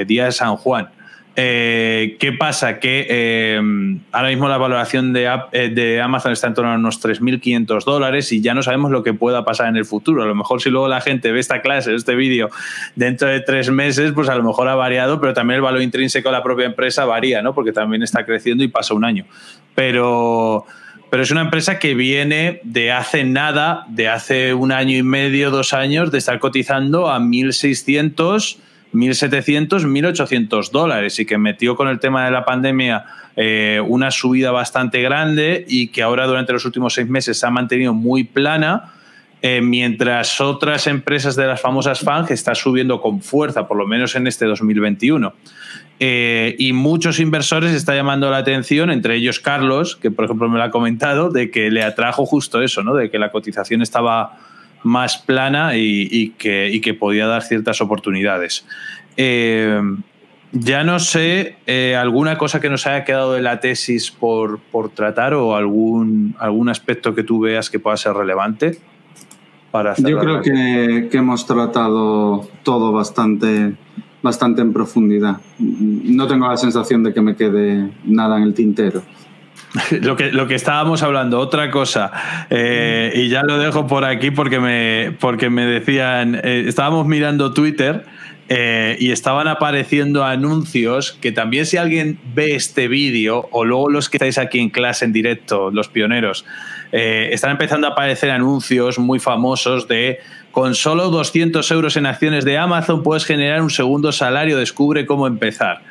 día 0.06 0.26
de 0.26 0.31
San 0.34 0.57
Juan. 0.57 0.90
Eh, 1.35 2.18
¿Qué 2.19 2.34
pasa? 2.34 2.80
Que 2.80 3.07
eh, 3.10 3.61
ahora 4.11 4.30
mismo 4.30 4.49
la 4.49 4.57
valoración 4.57 5.14
de, 5.14 5.30
eh, 5.51 5.69
de, 5.69 6.01
Amazon 6.01 6.34
está 6.34 6.47
en 6.47 6.53
torno 6.53 6.72
a 6.72 6.76
unos 6.76 7.01
3.500 7.01 7.85
dólares 7.85 8.31
y 8.31 8.41
ya 8.41 8.53
no 8.53 8.64
sabemos 8.64 8.91
lo 8.91 9.03
que 9.03 9.14
pueda 9.14 9.45
pasar 9.45 9.68
en 9.69 9.77
el 9.77 9.85
futuro. 9.85 10.23
A 10.23 10.26
lo 10.26 10.35
mejor 10.35 10.61
si 10.61 10.69
luego 10.69 10.88
la 10.88 11.01
gente 11.01 11.31
ve 11.31 11.39
esta 11.39 11.61
clase, 11.61 11.93
este 11.95 12.15
vídeo, 12.15 12.49
dentro 12.95 13.30
de 13.30 13.39
tres 13.39 13.69
meses, 13.69 14.11
pues 14.11 14.27
a 14.27 14.35
lo 14.35 14.43
mejor 14.43 14.68
ha 14.68 14.76
variado, 14.76 15.22
pero 15.22 15.34
también 15.34 15.57
el 15.57 15.61
valor 15.61 15.81
intrínseco 15.81 16.30
de 16.30 16.34
la 16.34 16.43
propia 16.43 16.65
empresa 16.65 17.06
varía, 17.06 17.41
¿no? 17.41 17.53
Porque 17.53 17.72
también 17.72 18.03
está 18.03 18.26
creciendo 18.26 18.64
y 18.64 18.68
pasa 18.68 18.93
un 18.93 19.06
año. 19.06 19.26
Pero, 19.76 20.65
pero 21.10 21.23
es 21.23 21.31
una 21.31 21.41
empresa 21.41 21.80
que 21.80 21.93
viene 21.93 22.60
de 22.64 22.91
hace 22.91 23.23
nada, 23.23 23.85
de 23.88 24.10
hace 24.10 24.53
un 24.53 24.72
año 24.72 24.97
y 24.97 25.03
medio, 25.03 25.51
dos 25.51 25.73
años, 25.73 26.11
de 26.11 26.18
estar 26.18 26.39
cotizando 26.39 27.10
a 27.10 27.19
1.600 27.19 28.57
1.700, 28.94 29.86
1.800 29.86 30.72
dólares 30.72 31.20
y 31.20 31.26
que 31.26 31.38
metió 31.38 31.76
con 31.76 31.88
el 31.88 31.99
tema 31.99 32.26
de 32.26 32.32
la 32.32 32.45
pandemia 32.45 33.06
eh, 33.36 33.82
una 33.88 34.11
subida 34.11 34.52
bastante 34.52 35.02
grande 35.02 35.66
y 35.68 35.90
que 35.90 36.02
ahora 36.02 36.26
durante 36.28 36.53
los 36.53 36.66
últimos 36.66 36.94
seis 36.94 37.07
meses 37.07 37.40
se 37.40 37.45
ha 37.45 37.49
mantenido 37.49 37.94
muy 37.94 38.24
plana. 38.24 38.94
Eh, 39.41 39.61
mientras 39.61 40.41
otras 40.41 40.86
empresas 40.88 41.38
de 41.38 41.48
las 41.48 41.61
famosas 41.61 42.02
FANG 42.02 42.32
están 42.32 42.56
subiendo 42.56 42.99
con 42.99 43.22
fuerza, 43.22 43.70
por 43.70 43.78
lo 43.78 43.88
menos 43.88 44.16
en 44.16 44.28
este 44.28 44.45
2021. 44.45 45.34
Eh, 46.02 46.56
y 46.57 46.74
muchos 46.74 47.20
inversores 47.20 47.74
está 47.74 47.95
llamando 47.95 48.30
la 48.30 48.38
atención, 48.38 48.90
entre 48.90 49.16
ellos 49.16 49.40
Carlos, 49.40 49.95
que 49.95 50.11
por 50.11 50.26
ejemplo 50.26 50.49
me 50.49 50.57
lo 50.57 50.64
ha 50.64 50.72
comentado, 50.72 51.30
de 51.30 51.52
que 51.52 51.72
le 51.72 51.84
atrajo 51.84 52.26
justo 52.26 52.61
eso, 52.61 52.84
¿no? 52.84 52.95
de 52.95 53.10
que 53.10 53.20
la 53.20 53.32
cotización 53.32 53.82
estaba 53.82 54.38
más 54.84 55.18
plana 55.18 55.76
y, 55.76 56.30
que, 56.38 56.80
que, 56.84 56.93
podía 56.93 57.27
dar 57.27 57.43
ciertas 57.43 57.81
oportunidades. 57.81 58.65
Eh, 59.18 59.81
ya 60.51 60.84
no 60.84 60.99
sé, 60.99 61.57
eh, 61.68 61.95
alguna 61.95 62.38
cosa 62.38 62.60
que 62.60 62.69
nos 62.69 62.88
haya 62.88 63.06
quedado 63.06 63.34
de 63.34 63.41
la 63.41 63.60
tesis 63.60 64.10
por, 64.10 64.60
tratar 64.95 65.35
o 65.35 65.56
algún, 65.56 66.35
algún 66.39 66.69
aspecto 66.69 67.14
que 67.14 67.23
tú 67.23 67.39
veas 67.39 67.69
que 67.69 67.80
pueda 67.80 67.97
ser 67.97 68.14
relevante. 68.14 68.80
Para 69.69 69.93
Yo 69.97 70.19
creo 70.19 70.41
que, 70.41 71.10
que, 71.11 71.18
hemos 71.18 71.45
tratado 71.45 72.49
todo 72.64 72.91
bastante, 72.91 73.76
bastante 74.23 74.61
en 74.61 74.73
profundidad. 74.73 75.38
No 75.60 76.26
tengo 76.26 76.47
la 76.47 76.57
sensación 76.57 77.03
de 77.03 77.14
que 77.14 77.22
me 77.22 77.35
quede 77.35 77.91
nada 78.03 78.38
en 78.38 78.43
el 78.43 78.56
tintero. 78.56 79.03
Lo 80.01 80.15
que, 80.15 80.31
lo 80.31 80.47
que 80.47 80.55
estábamos 80.55 81.03
hablando, 81.03 81.39
otra 81.39 81.69
cosa, 81.69 82.11
eh, 82.49 83.13
y 83.15 83.29
ya 83.29 83.43
lo 83.43 83.59
dejo 83.59 83.85
por 83.85 84.03
aquí 84.03 84.31
porque 84.31 84.59
me, 84.59 85.15
porque 85.19 85.49
me 85.51 85.65
decían, 85.65 86.35
eh, 86.43 86.65
estábamos 86.67 87.05
mirando 87.05 87.53
Twitter 87.53 88.03
eh, 88.47 88.97
y 88.99 89.11
estaban 89.11 89.47
apareciendo 89.47 90.25
anuncios 90.25 91.11
que 91.11 91.31
también 91.31 91.67
si 91.67 91.77
alguien 91.77 92.19
ve 92.33 92.55
este 92.55 92.87
vídeo 92.87 93.47
o 93.51 93.63
luego 93.63 93.89
los 93.89 94.09
que 94.09 94.17
estáis 94.17 94.39
aquí 94.39 94.59
en 94.59 94.71
clase 94.71 95.05
en 95.05 95.13
directo, 95.13 95.69
los 95.71 95.87
pioneros, 95.87 96.45
están 96.91 97.51
empezando 97.51 97.85
a 97.85 97.91
aparecer 97.91 98.31
anuncios 98.31 98.97
muy 98.97 99.19
famosos 99.19 99.87
de 99.87 100.17
con 100.51 100.73
solo 100.73 101.09
200 101.11 101.69
euros 101.69 101.95
en 101.97 102.07
acciones 102.07 102.45
de 102.45 102.57
Amazon 102.57 103.03
puedes 103.03 103.25
generar 103.25 103.61
un 103.61 103.69
segundo 103.69 104.11
salario, 104.11 104.57
descubre 104.57 105.05
cómo 105.05 105.27
empezar. 105.27 105.83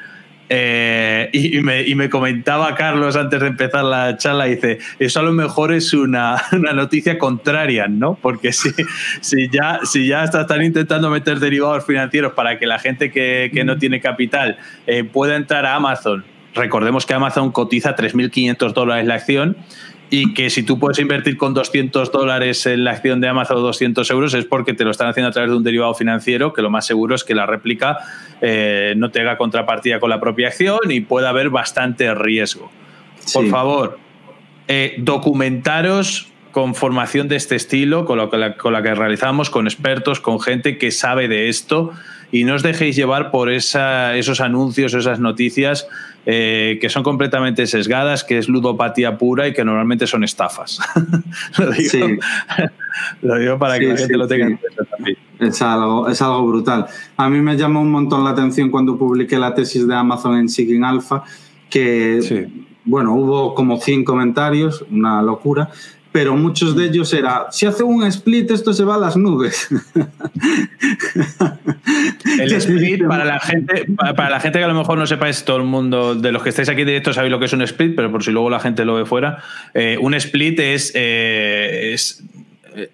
Eh, 0.51 1.29
y, 1.33 1.61
me, 1.95 2.09
comentaba 2.09 2.75
Carlos 2.75 3.16
antes 3.16 3.41
de 3.41 3.49
empezar 3.49 3.85
la 3.85 4.16
charla, 4.16 4.45
dice, 4.45 4.79
eso 4.99 5.20
a 5.20 5.23
lo 5.23 5.33
mejor 5.33 5.73
es 5.73 5.93
una, 5.93 6.43
noticia 6.75 7.19
contraria, 7.19 7.87
¿no? 7.89 8.15
Porque 8.20 8.53
si, 8.53 8.70
si, 9.20 9.49
ya, 9.51 9.81
si 9.85 10.07
ya 10.07 10.25
están 10.25 10.62
intentando 10.62 11.11
meter 11.11 11.39
derivados 11.39 11.85
financieros 11.85 12.33
para 12.33 12.59
que 12.59 12.66
la 12.66 12.79
gente 12.79 13.11
que, 13.11 13.51
no 13.65 13.77
mm. 13.77 13.79
tiene 13.79 14.01
capital 14.01 14.59
eh, 14.87 15.05
pueda 15.05 15.37
entrar 15.37 15.66
a 15.66 15.75
Amazon, 15.75 16.25
recordemos 16.55 17.05
que 17.05 17.15
Amazon 17.15 17.53
cotiza 17.53 17.95
3.500 17.95 18.73
dólares 18.73 19.07
la 19.07 19.15
acción, 19.15 19.57
y 20.10 20.32
que 20.32 20.51
si 20.51 20.62
tú 20.62 20.78
puedes 20.78 20.98
invertir 20.98 21.36
con 21.36 21.55
200 21.55 22.10
dólares 22.10 22.64
en 22.66 22.85
la 22.85 22.93
acción 22.93 23.20
de 23.20 23.28
Amazon 23.28 23.59
o 23.59 23.60
200 23.60 24.10
euros 24.10 24.35
es 24.35 24.44
porque 24.44 24.72
te 24.72 24.85
lo 24.85 24.90
están 24.90 25.09
haciendo 25.09 25.28
a 25.28 25.32
través 25.32 25.51
de 25.51 25.56
un 25.56 25.64
derivado 25.64 25.93
financiero, 25.94 26.52
que 26.52 26.62
lo 26.62 26.70
más 26.70 26.86
seguro 26.86 27.14
es 27.14 27.24
que 27.24 27.35
la 27.35 27.47
réplica 27.47 27.98
eh, 28.40 28.94
no 28.97 29.10
tenga 29.10 29.36
contrapartida 29.36 30.01
con 30.01 30.10
la 30.10 30.20
propia 30.20 30.48
acción 30.48 30.78
y 30.89 31.01
pueda 31.01 31.28
haber 31.28 31.51
bastante 31.51 32.14
riesgo. 32.14 32.70
Por 33.32 33.48
favor, 33.48 33.98
eh, 34.66 34.94
documentaros 34.98 36.28
con 36.52 36.74
formación 36.74 37.28
de 37.28 37.36
este 37.36 37.56
estilo, 37.56 38.05
con, 38.06 38.16
lo 38.16 38.30
que, 38.30 38.55
con 38.56 38.72
la 38.72 38.82
que 38.82 38.94
realizamos, 38.94 39.51
con 39.51 39.66
expertos, 39.66 40.20
con 40.20 40.40
gente 40.40 40.78
que 40.78 40.90
sabe 40.90 41.28
de 41.28 41.48
esto 41.48 41.93
y 42.32 42.44
no 42.44 42.55
os 42.55 42.62
dejéis 42.62 42.97
llevar 42.97 43.30
por 43.30 43.51
esa, 43.51 44.16
esos 44.16 44.40
anuncios, 44.40 44.94
esas 44.94 45.20
noticias 45.20 45.86
eh, 46.30 46.76
que 46.78 46.90
son 46.90 47.02
completamente 47.02 47.66
sesgadas, 47.66 48.22
que 48.22 48.36
es 48.36 48.50
ludopatía 48.50 49.16
pura 49.16 49.48
y 49.48 49.55
que 49.55 49.64
normalmente 49.64 50.06
son 50.06 50.24
estafas. 50.24 50.78
lo, 53.22 53.38
digo, 53.38 53.59
para 53.59 53.78
que 53.78 53.86
la 53.86 53.96
gente 53.96 54.14
lo 54.14 54.28
tenga 54.28 54.46
en 54.46 54.59
cuenta 54.59 54.84
también. 54.84 55.16
Es 55.38 55.62
algo, 55.62 56.06
es 56.06 56.20
algo 56.20 56.46
brutal. 56.46 56.84
A 57.16 57.30
mí 57.30 57.40
me 57.40 57.56
llamó 57.56 57.80
un 57.80 57.90
montón 57.90 58.24
la 58.24 58.30
atención 58.30 58.70
cuando 58.70 58.98
publiqué 58.98 59.38
la 59.38 59.55
tesis 59.55 59.88
de 59.88 59.94
Amazon 59.94 60.36
en 60.36 60.50
Seeking 60.50 60.84
Alpha, 60.84 61.24
que, 61.70 62.46
bueno, 62.84 63.14
hubo 63.14 63.55
como 63.55 63.78
100 63.78 64.05
comentarios, 64.05 64.84
una 64.90 65.22
locura, 65.22 65.70
pero 66.12 66.36
muchos 66.36 66.74
de 66.76 66.86
ellos 66.86 67.12
era, 67.12 67.47
si 67.51 67.66
hace 67.66 67.82
un 67.82 68.05
split 68.05 68.51
esto 68.51 68.72
se 68.72 68.85
va 68.85 68.94
a 68.94 68.98
las 68.98 69.16
nubes. 69.16 69.68
El 72.40 72.52
split, 72.52 73.06
para 73.06 73.24
la 73.24 73.39
gente, 73.40 73.86
para 73.97 74.30
la 74.30 74.40
gente 74.40 74.59
que 74.59 74.64
a 74.64 74.68
lo 74.68 74.74
mejor 74.74 74.98
no 74.98 75.06
sepáis, 75.06 75.44
todo 75.44 75.59
el 75.59 75.64
mundo 75.64 76.14
de 76.14 76.32
los 76.32 76.43
que 76.43 76.48
estáis 76.51 76.68
aquí 76.68 76.85
directo 76.85 77.12
sabéis 77.12 77.30
lo 77.30 77.39
que 77.39 77.44
es 77.47 77.52
un 77.52 77.62
split, 77.62 77.94
pero 77.94 78.10
por 78.10 78.22
si 78.22 78.30
luego 78.30 78.51
la 78.51 78.60
gente 78.60 78.85
lo 78.85 78.94
ve 78.94 79.05
fuera, 79.05 79.43
eh, 79.74 79.98
un 80.01 80.14
split 80.14 80.60
es, 80.60 80.93
eh, 80.94 81.90
es 81.93 82.22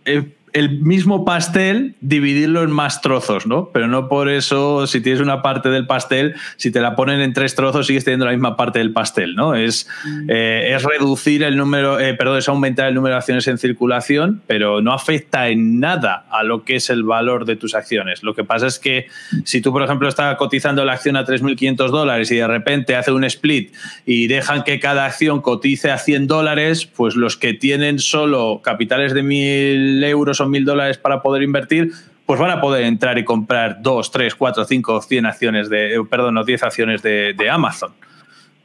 eh, 0.05 0.24
el 0.55 0.81
mismo 0.81 1.25
pastel, 1.25 1.97
dividirlo 2.01 2.63
en 2.63 2.71
más 2.71 3.01
trozos, 3.01 3.45
¿no? 3.45 3.71
Pero 3.73 3.89
no 3.89 4.09
por 4.09 4.29
eso, 4.29 4.87
si 4.87 5.01
tienes 5.01 5.21
una 5.21 5.43
parte 5.43 5.69
del 5.69 5.89
pastel, 5.89 6.37
si 6.57 6.71
te 6.71 6.81
la 6.81 6.95
ponen 6.95 7.21
en 7.21 7.33
tres 7.33 7.57
trozos, 7.57 7.89
sigues 7.89 8.05
teniendo 8.05 8.25
la 8.25 8.31
misma 8.31 8.57
parte 8.57 8.79
del 8.79 8.93
pastel, 8.93 9.35
¿no? 9.35 9.57
Es, 9.57 9.89
mm. 10.05 10.31
eh, 10.31 10.75
es 10.77 10.85
reducir 10.85 11.43
el 11.43 11.57
número, 11.57 11.99
eh, 11.99 12.15
perdón, 12.15 12.39
es 12.39 12.49
aumentar 12.49 12.87
el 12.87 12.95
número 12.95 13.17
de 13.17 13.19
acciones 13.19 13.49
en 13.49 13.59
circulación, 13.59 14.43
pero 14.47 14.81
no 14.81 14.93
afecta 14.93 15.49
en 15.49 15.81
nada 15.81 16.25
a 16.31 16.45
lo 16.45 16.63
que 16.63 16.77
es 16.77 16.89
el 16.89 17.03
valor 17.03 17.47
de 17.47 17.57
tus 17.57 17.75
acciones. 17.75 18.23
Lo 18.23 18.37
que 18.37 18.45
pasa 18.45 18.69
es 18.69 18.79
que 18.79 19.09
si 19.45 19.61
tú, 19.61 19.73
por 19.73 19.83
ejemplo, 19.83 20.07
estás 20.07 20.37
cotizando 20.37 20.85
la 20.85 20.93
acción 20.93 21.17
a 21.17 21.27
3.500 21.27 21.91
dólares 21.91 22.31
y 22.31 22.37
de 22.37 22.47
repente 22.47 22.95
hace 22.95 23.11
un 23.11 23.25
split 23.25 23.75
y 24.07 24.29
dejan 24.29 24.63
que 24.63 24.79
cada 24.79 25.05
acción 25.05 25.41
cotice 25.41 25.91
a 25.91 25.99
100 25.99 26.29
dólares, 26.29 26.87
pues 26.87 27.17
los 27.17 27.37
que 27.37 27.55
tienen 27.55 27.99
solo 27.99 28.61
capitales 28.63 29.15
de 29.15 29.25
1.000 29.25 30.05
euros 30.05 30.44
mil 30.49 30.65
dólares 30.65 30.99
para 30.99 31.23
poder 31.23 31.43
invertir, 31.43 31.93
pues 32.27 32.41
van 32.41 32.51
a 32.51 32.61
poder 32.61 32.85
entrar 32.85 33.19
y 33.19 33.25
comprar 33.25 33.83
dos, 33.83 34.11
tres, 34.11 34.35
cuatro, 34.35 34.65
cinco, 34.65 35.01
cien 35.03 35.27
acciones 35.27 35.69
de, 35.69 35.95
eh, 35.95 36.05
perdón, 36.09 36.35
no, 36.35 36.45
10 36.45 36.62
acciones 36.62 37.03
de, 37.03 37.49
Amazon. 37.51 37.93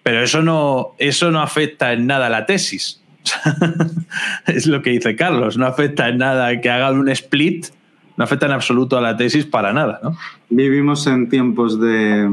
Pero 0.04 0.24
eso 0.24 0.42
no, 0.42 0.96
eso 0.98 1.30
no 1.32 1.42
afecta 1.42 1.92
en 1.94 2.08
nada 2.08 2.28
a 2.28 2.30
la 2.30 2.46
tesis. 2.46 3.02
es 4.48 4.66
lo 4.66 4.82
que 4.82 4.92
dice 4.92 5.16
Carlos, 5.16 5.58
no 5.58 5.66
afecta 5.66 6.08
en 6.08 6.20
nada 6.20 6.62
que 6.62 6.70
hagan 6.70 6.98
un 6.98 7.10
split, 7.10 7.68
no 8.16 8.24
afecta 8.24 8.46
en 8.46 8.54
absoluto 8.54 8.98
a 8.98 9.02
la 9.02 9.18
tesis 9.18 9.46
para 9.46 9.74
nada. 9.74 10.00
¿no? 10.02 10.18
Vivimos 10.50 11.06
en 11.06 11.28
tiempos 11.28 11.80
de, 11.80 12.30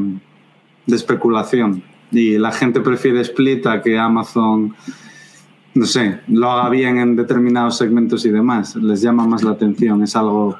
de 0.86 0.96
especulación 0.96 1.82
y 2.12 2.38
la 2.38 2.52
gente 2.52 2.80
prefiere 2.80 3.20
split 3.20 3.66
a 3.66 3.82
que 3.82 3.98
Amazon 3.98 4.76
no 5.76 5.84
sé, 5.84 6.20
lo 6.28 6.50
haga 6.50 6.70
bien 6.70 6.98
en 6.98 7.16
determinados 7.16 7.76
segmentos 7.76 8.24
y 8.24 8.30
demás. 8.30 8.74
Les 8.76 9.02
llama 9.02 9.26
más 9.26 9.42
la 9.42 9.50
atención, 9.52 10.02
es 10.02 10.16
algo 10.16 10.58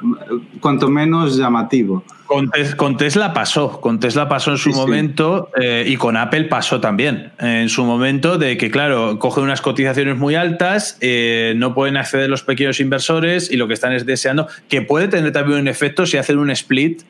cuanto 0.61 0.89
menos 0.89 1.37
llamativo. 1.37 2.05
Con, 2.27 2.97
Tesla 2.97 3.33
pasó, 3.33 3.81
con 3.81 4.01
Tesla 4.01 4.29
pasó 4.29 4.51
en 4.51 4.59
su 4.59 4.71
momento 4.71 5.49
eh, 5.61 5.85
y 5.87 5.97
con 5.97 6.17
Apple 6.17 6.45
pasó 6.45 6.81
también 6.81 7.31
en 7.39 7.69
su 7.69 7.85
momento 7.85 8.37
de 8.37 8.57
que, 8.57 8.71
claro, 8.71 9.19
cogen 9.19 9.45
unas 9.45 9.61
cotizaciones 9.61 10.19
muy 10.19 10.35
altas, 10.35 10.99
eh, 11.01 11.55
no 11.57 11.73
pueden 11.73 11.97
acceder 11.97 12.29
los 12.29 12.43
pequeños 12.43 12.81
inversores 12.81 13.51
y 13.51 13.57
lo 13.57 13.69
que 13.69 13.75
están 13.75 13.93
es 13.93 14.05
deseando, 14.05 14.49
que 14.69 14.83
puede 14.83 15.09
tener 15.09 15.33
también 15.33 15.61
un 15.61 15.69
efecto 15.69 16.05
si 16.05 16.17
hacen 16.17 16.39
un 16.39 16.51
split, 16.51 17.03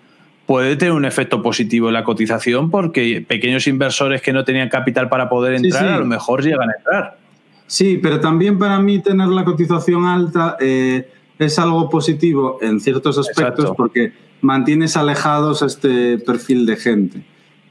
puede 0.45 0.77
tener 0.77 0.93
un 0.93 1.07
efecto 1.07 1.43
positivo 1.43 1.89
en 1.89 1.95
la 1.95 2.05
cotización 2.05 2.70
porque 2.70 3.24
pequeños 3.27 3.66
inversores 3.66 4.20
que 4.23 4.33
no 4.33 4.45
tenían 4.45 4.69
capital 4.69 5.09
para 5.09 5.28
poder 5.28 5.55
entrar 5.55 5.89
a 5.89 5.99
lo 5.99 6.05
mejor 6.05 6.45
llegan 6.45 6.69
a 6.70 6.73
entrar. 6.77 7.26
Sí, 7.66 7.98
pero 8.01 8.20
también 8.20 8.59
para 8.59 8.78
mí 8.80 9.01
tener 9.01 9.28
la 9.28 9.44
cotización 9.44 10.05
alta 10.05 10.56
eh, 10.60 11.09
es 11.38 11.59
algo 11.59 11.90
positivo 11.90 12.59
en 12.60 12.80
ciertos 12.80 13.18
aspectos 13.18 13.72
porque 13.76 14.12
mantienes 14.40 14.97
alejados 14.97 15.62
a 15.62 15.66
este 15.66 16.18
perfil 16.18 16.66
de 16.66 16.76
gente, 16.76 17.24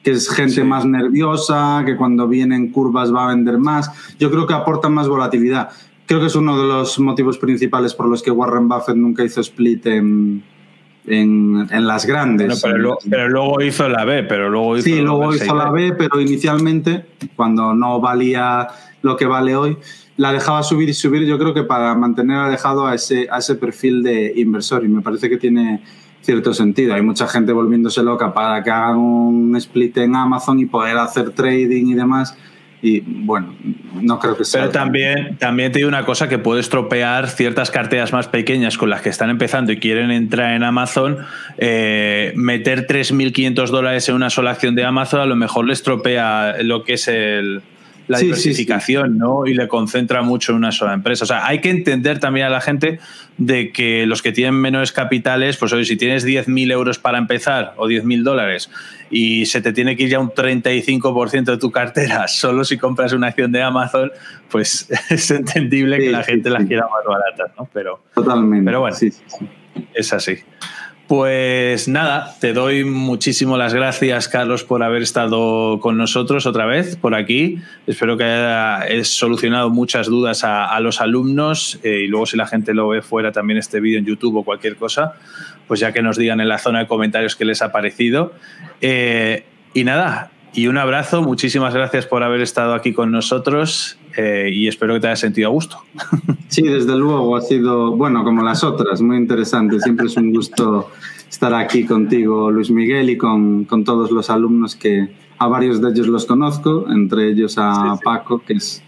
que 0.04 0.12
es 0.12 0.30
gente 0.30 0.64
más 0.64 0.86
nerviosa, 0.86 1.84
que 1.86 1.96
cuando 1.96 2.28
vienen 2.28 2.72
curvas 2.72 3.14
va 3.14 3.26
a 3.26 3.36
vender 3.36 3.58
más. 3.58 3.90
Yo 4.20 4.30
creo 4.30 4.46
que 4.46 4.54
aporta 4.54 4.90
más 4.90 5.08
volatilidad. 5.08 5.70
Creo 6.06 6.20
que 6.20 6.28
es 6.28 6.36
uno 6.36 6.58
de 6.62 6.68
los 6.68 7.00
motivos 7.00 7.38
principales 7.38 7.94
por 7.94 8.08
los 8.08 8.22
que 8.22 8.32
Warren 8.32 8.68
Buffett 8.68 8.96
nunca 8.96 9.24
hizo 9.24 9.42
split 9.42 9.86
en, 9.88 10.44
en, 11.08 11.68
las 11.88 12.06
grandes. 12.06 12.62
pero, 12.62 13.30
luego, 13.30 13.62
hizo 13.62 13.88
la 13.90 14.06
B, 14.06 14.24
pero 14.24 14.50
luego 14.50 14.78
hizo 14.78 14.86
Sí, 14.86 15.02
luego 15.02 15.34
hizo 15.34 15.56
la 15.56 15.72
B, 15.72 15.94
pero 15.98 16.20
inicialmente, 16.20 17.06
cuando 17.36 17.74
no 17.74 18.00
valía 18.00 18.68
lo 19.02 19.16
que 19.16 19.26
vale 19.26 19.56
hoy, 19.56 19.78
la 20.18 20.32
dejaba 20.32 20.64
subir 20.64 20.90
y 20.90 20.94
subir, 20.94 21.26
yo 21.26 21.38
creo 21.38 21.54
que 21.54 21.64
para 21.64 21.94
mantener 21.96 22.38
alejado 22.38 22.88
a 22.88 22.96
ese, 22.96 23.28
a 23.30 23.40
ese 23.40 23.56
perfil 23.56 24.02
de 24.02 24.34
inversor. 24.36 24.84
Y 24.86 24.88
me 24.88 25.02
parece 25.02 25.30
que 25.30 25.38
tiene 25.38 25.84
cierto 26.22 26.54
sentido. 26.54 26.94
Hay 26.96 27.02
mucha 27.02 27.28
gente 27.28 27.52
volviéndose 27.52 28.02
loca 28.02 28.34
para 28.34 28.64
que 28.64 28.72
hagan 28.72 28.98
un 28.98 29.56
split 29.58 29.98
en 29.98 30.16
Amazon 30.16 30.60
y 30.60 30.66
poder 30.66 30.98
hacer 30.98 31.32
trading 31.32 31.88
y 31.88 31.94
demás. 31.94 32.36
Y 32.82 33.00
bueno, 33.00 33.56
no 34.02 34.20
creo 34.20 34.38
que 34.38 34.46
sea. 34.46 34.62
Pero 34.62 34.72
también, 34.72 35.38
también 35.38 35.72
te 35.72 35.80
digo 35.80 35.90
una 35.90 36.06
cosa 36.06 36.30
que 36.30 36.38
puede 36.38 36.62
estropear 36.62 37.30
ciertas 37.30 37.72
carteras 37.72 38.14
más 38.14 38.28
pequeñas 38.28 38.78
con 38.78 38.90
las 38.90 39.02
que 39.02 39.10
están 39.10 39.30
empezando 39.30 39.72
y 39.72 39.80
quieren 39.80 40.12
entrar 40.12 40.54
en 40.54 40.64
Amazon. 40.64 41.18
Eh, 41.58 42.34
meter 42.36 42.86
3.500 42.88 43.68
dólares 43.68 44.10
en 44.10 44.16
una 44.16 44.30
sola 44.30 44.52
acción 44.52 44.76
de 44.76 44.84
Amazon 44.84 45.22
a 45.22 45.26
lo 45.26 45.36
mejor 45.36 45.66
le 45.66 45.74
estropea 45.74 46.58
lo 46.62 46.84
que 46.84 46.94
es 46.94 47.08
el, 47.08 47.62
la 48.08 48.20
diversificación, 48.20 49.18
¿no? 49.18 49.46
Y 49.46 49.54
le 49.54 49.68
concentra 49.68 50.22
mucho 50.22 50.52
en 50.52 50.58
una 50.58 50.72
sola 50.72 50.94
empresa. 50.94 51.24
O 51.24 51.28
sea, 51.28 51.46
hay 51.46 51.60
que 51.60 51.70
entender 51.70 52.20
también 52.20 52.48
a 52.48 52.50
la 52.50 52.62
gente 52.62 53.00
de 53.38 53.72
que 53.72 54.06
los 54.06 54.22
que 54.22 54.32
tienen 54.32 54.56
menores 54.56 54.92
capitales, 54.92 55.58
pues 55.58 55.74
oye, 55.74 55.86
si 55.86 55.98
tienes 55.98 56.26
10.000 56.26 56.72
euros 56.72 57.00
para 57.00 57.18
empezar 57.18 57.74
o 57.78 57.88
10.000 57.88 58.24
dólares 58.24 58.70
y 59.10 59.46
se 59.46 59.62
te 59.62 59.74
tiene 59.74 59.96
que 59.96 60.04
ir 60.04 60.10
ya 60.10 60.20
un 60.20 60.30
35% 60.30 61.44
de 61.46 61.58
tu 61.58 61.72
cartera 61.72 62.28
solo 62.28 62.64
si 62.64 62.78
compras 62.78 63.14
una 63.14 63.28
acción 63.28 63.52
de 63.52 63.62
Amazon, 63.62 64.12
pues 64.50 64.88
es 65.10 65.32
entendible 65.32 65.98
que 65.98 66.12
la 66.12 66.24
gente 66.24 66.50
las 66.50 66.66
quiera 66.66 66.84
más 66.84 67.06
baratas, 67.06 67.52
¿no? 67.58 67.68
Pero, 67.74 68.04
Totalmente. 68.14 68.66
Pero 68.66 68.82
bueno, 68.82 68.98
es 69.94 70.14
así. 70.14 70.38
Pues 71.08 71.88
nada, 71.88 72.34
te 72.40 72.52
doy 72.52 72.84
muchísimas 72.84 73.60
las 73.60 73.76
gracias, 73.76 74.28
Carlos, 74.28 74.64
por 74.64 74.82
haber 74.82 75.04
estado 75.04 75.80
con 75.80 75.98
nosotros 75.98 76.48
otra 76.48 76.66
vez 76.66 76.96
por 76.96 77.14
aquí. 77.14 77.60
Espero 77.86 78.18
que 78.18 78.24
haya 78.24 79.04
solucionado 79.04 79.70
muchas 79.70 80.08
dudas 80.08 80.44
a, 80.44 80.80
los 80.80 81.02
alumnos 81.02 81.80
eh, 81.84 82.02
y 82.06 82.08
luego 82.08 82.26
si 82.26 82.38
la 82.38 82.48
gente 82.48 82.74
lo 82.74 82.88
ve 82.88 83.04
fuera 83.04 83.32
también 83.32 83.60
este 83.60 83.80
vídeo 83.80 84.00
en 84.00 84.06
YouTube 84.06 84.38
o 84.38 84.44
cualquier 84.44 84.78
cosa, 84.78 85.14
pues 85.68 85.80
ya 85.80 85.92
que 85.92 86.02
nos 86.02 86.18
digan 86.18 86.42
en 86.42 86.50
la 86.50 86.58
zona 86.58 86.80
de 86.80 86.88
comentarios 86.88 87.36
qué 87.36 87.46
les 87.46 87.62
ha 87.62 87.72
parecido. 87.72 88.34
Eh, 88.82 89.46
y 89.76 89.84
nada, 89.84 90.32
y 90.56 90.68
un 90.68 90.78
abrazo, 90.78 91.22
muchísimas 91.22 91.74
gracias 91.74 92.06
por 92.06 92.24
haber 92.24 92.42
estado 92.42 92.74
aquí 92.74 92.94
con 92.94 93.12
nosotros 93.12 93.98
eh, 94.16 94.50
y 94.54 94.68
espero 94.68 94.94
que 94.94 95.02
te 95.02 95.08
hayas 95.08 95.20
sentido 95.20 95.50
a 95.50 95.52
gusto. 95.52 95.80
Sí, 96.48 96.62
desde 96.62 96.96
luego 96.96 97.36
ha 97.36 97.42
sido, 97.42 97.98
bueno, 97.98 98.24
como 98.24 98.42
las 98.42 98.64
otras, 98.64 99.02
muy 99.02 99.18
interesante. 99.18 99.80
Siempre 99.80 100.06
es 100.06 100.16
un 100.16 100.32
gusto 100.32 100.90
estar 101.30 101.54
aquí 101.54 101.86
contigo, 101.86 102.50
Luis 102.50 102.70
Miguel, 102.70 103.10
y 103.10 103.18
con, 103.18 103.66
con 103.66 103.84
todos 103.84 104.12
los 104.12 104.30
alumnos 104.30 104.76
que 104.76 105.10
a 105.38 105.48
varios 105.48 105.82
de 105.82 105.90
ellos 105.90 106.08
los 106.08 106.26
conozco, 106.26 106.86
entre 106.90 107.30
ellos 107.30 107.56
a 107.58 107.98
Paco, 108.02 108.40
que 108.40 108.54
es, 108.54 108.82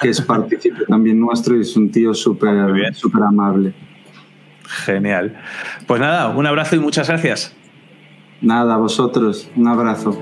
que 0.00 0.08
es 0.08 0.20
partícipe 0.20 0.84
también 0.88 1.20
nuestro 1.20 1.56
y 1.56 1.60
es 1.60 1.76
un 1.76 1.90
tío 1.92 2.12
súper 2.12 2.92
súper 2.96 3.22
amable. 3.22 3.72
Genial. 4.64 5.36
Pues 5.86 6.00
nada, 6.00 6.30
un 6.30 6.46
abrazo 6.46 6.74
y 6.74 6.80
muchas 6.80 7.08
gracias. 7.08 7.54
Nada, 8.40 8.74
a 8.74 8.78
vosotros, 8.78 9.48
un 9.54 9.68
abrazo. 9.68 10.18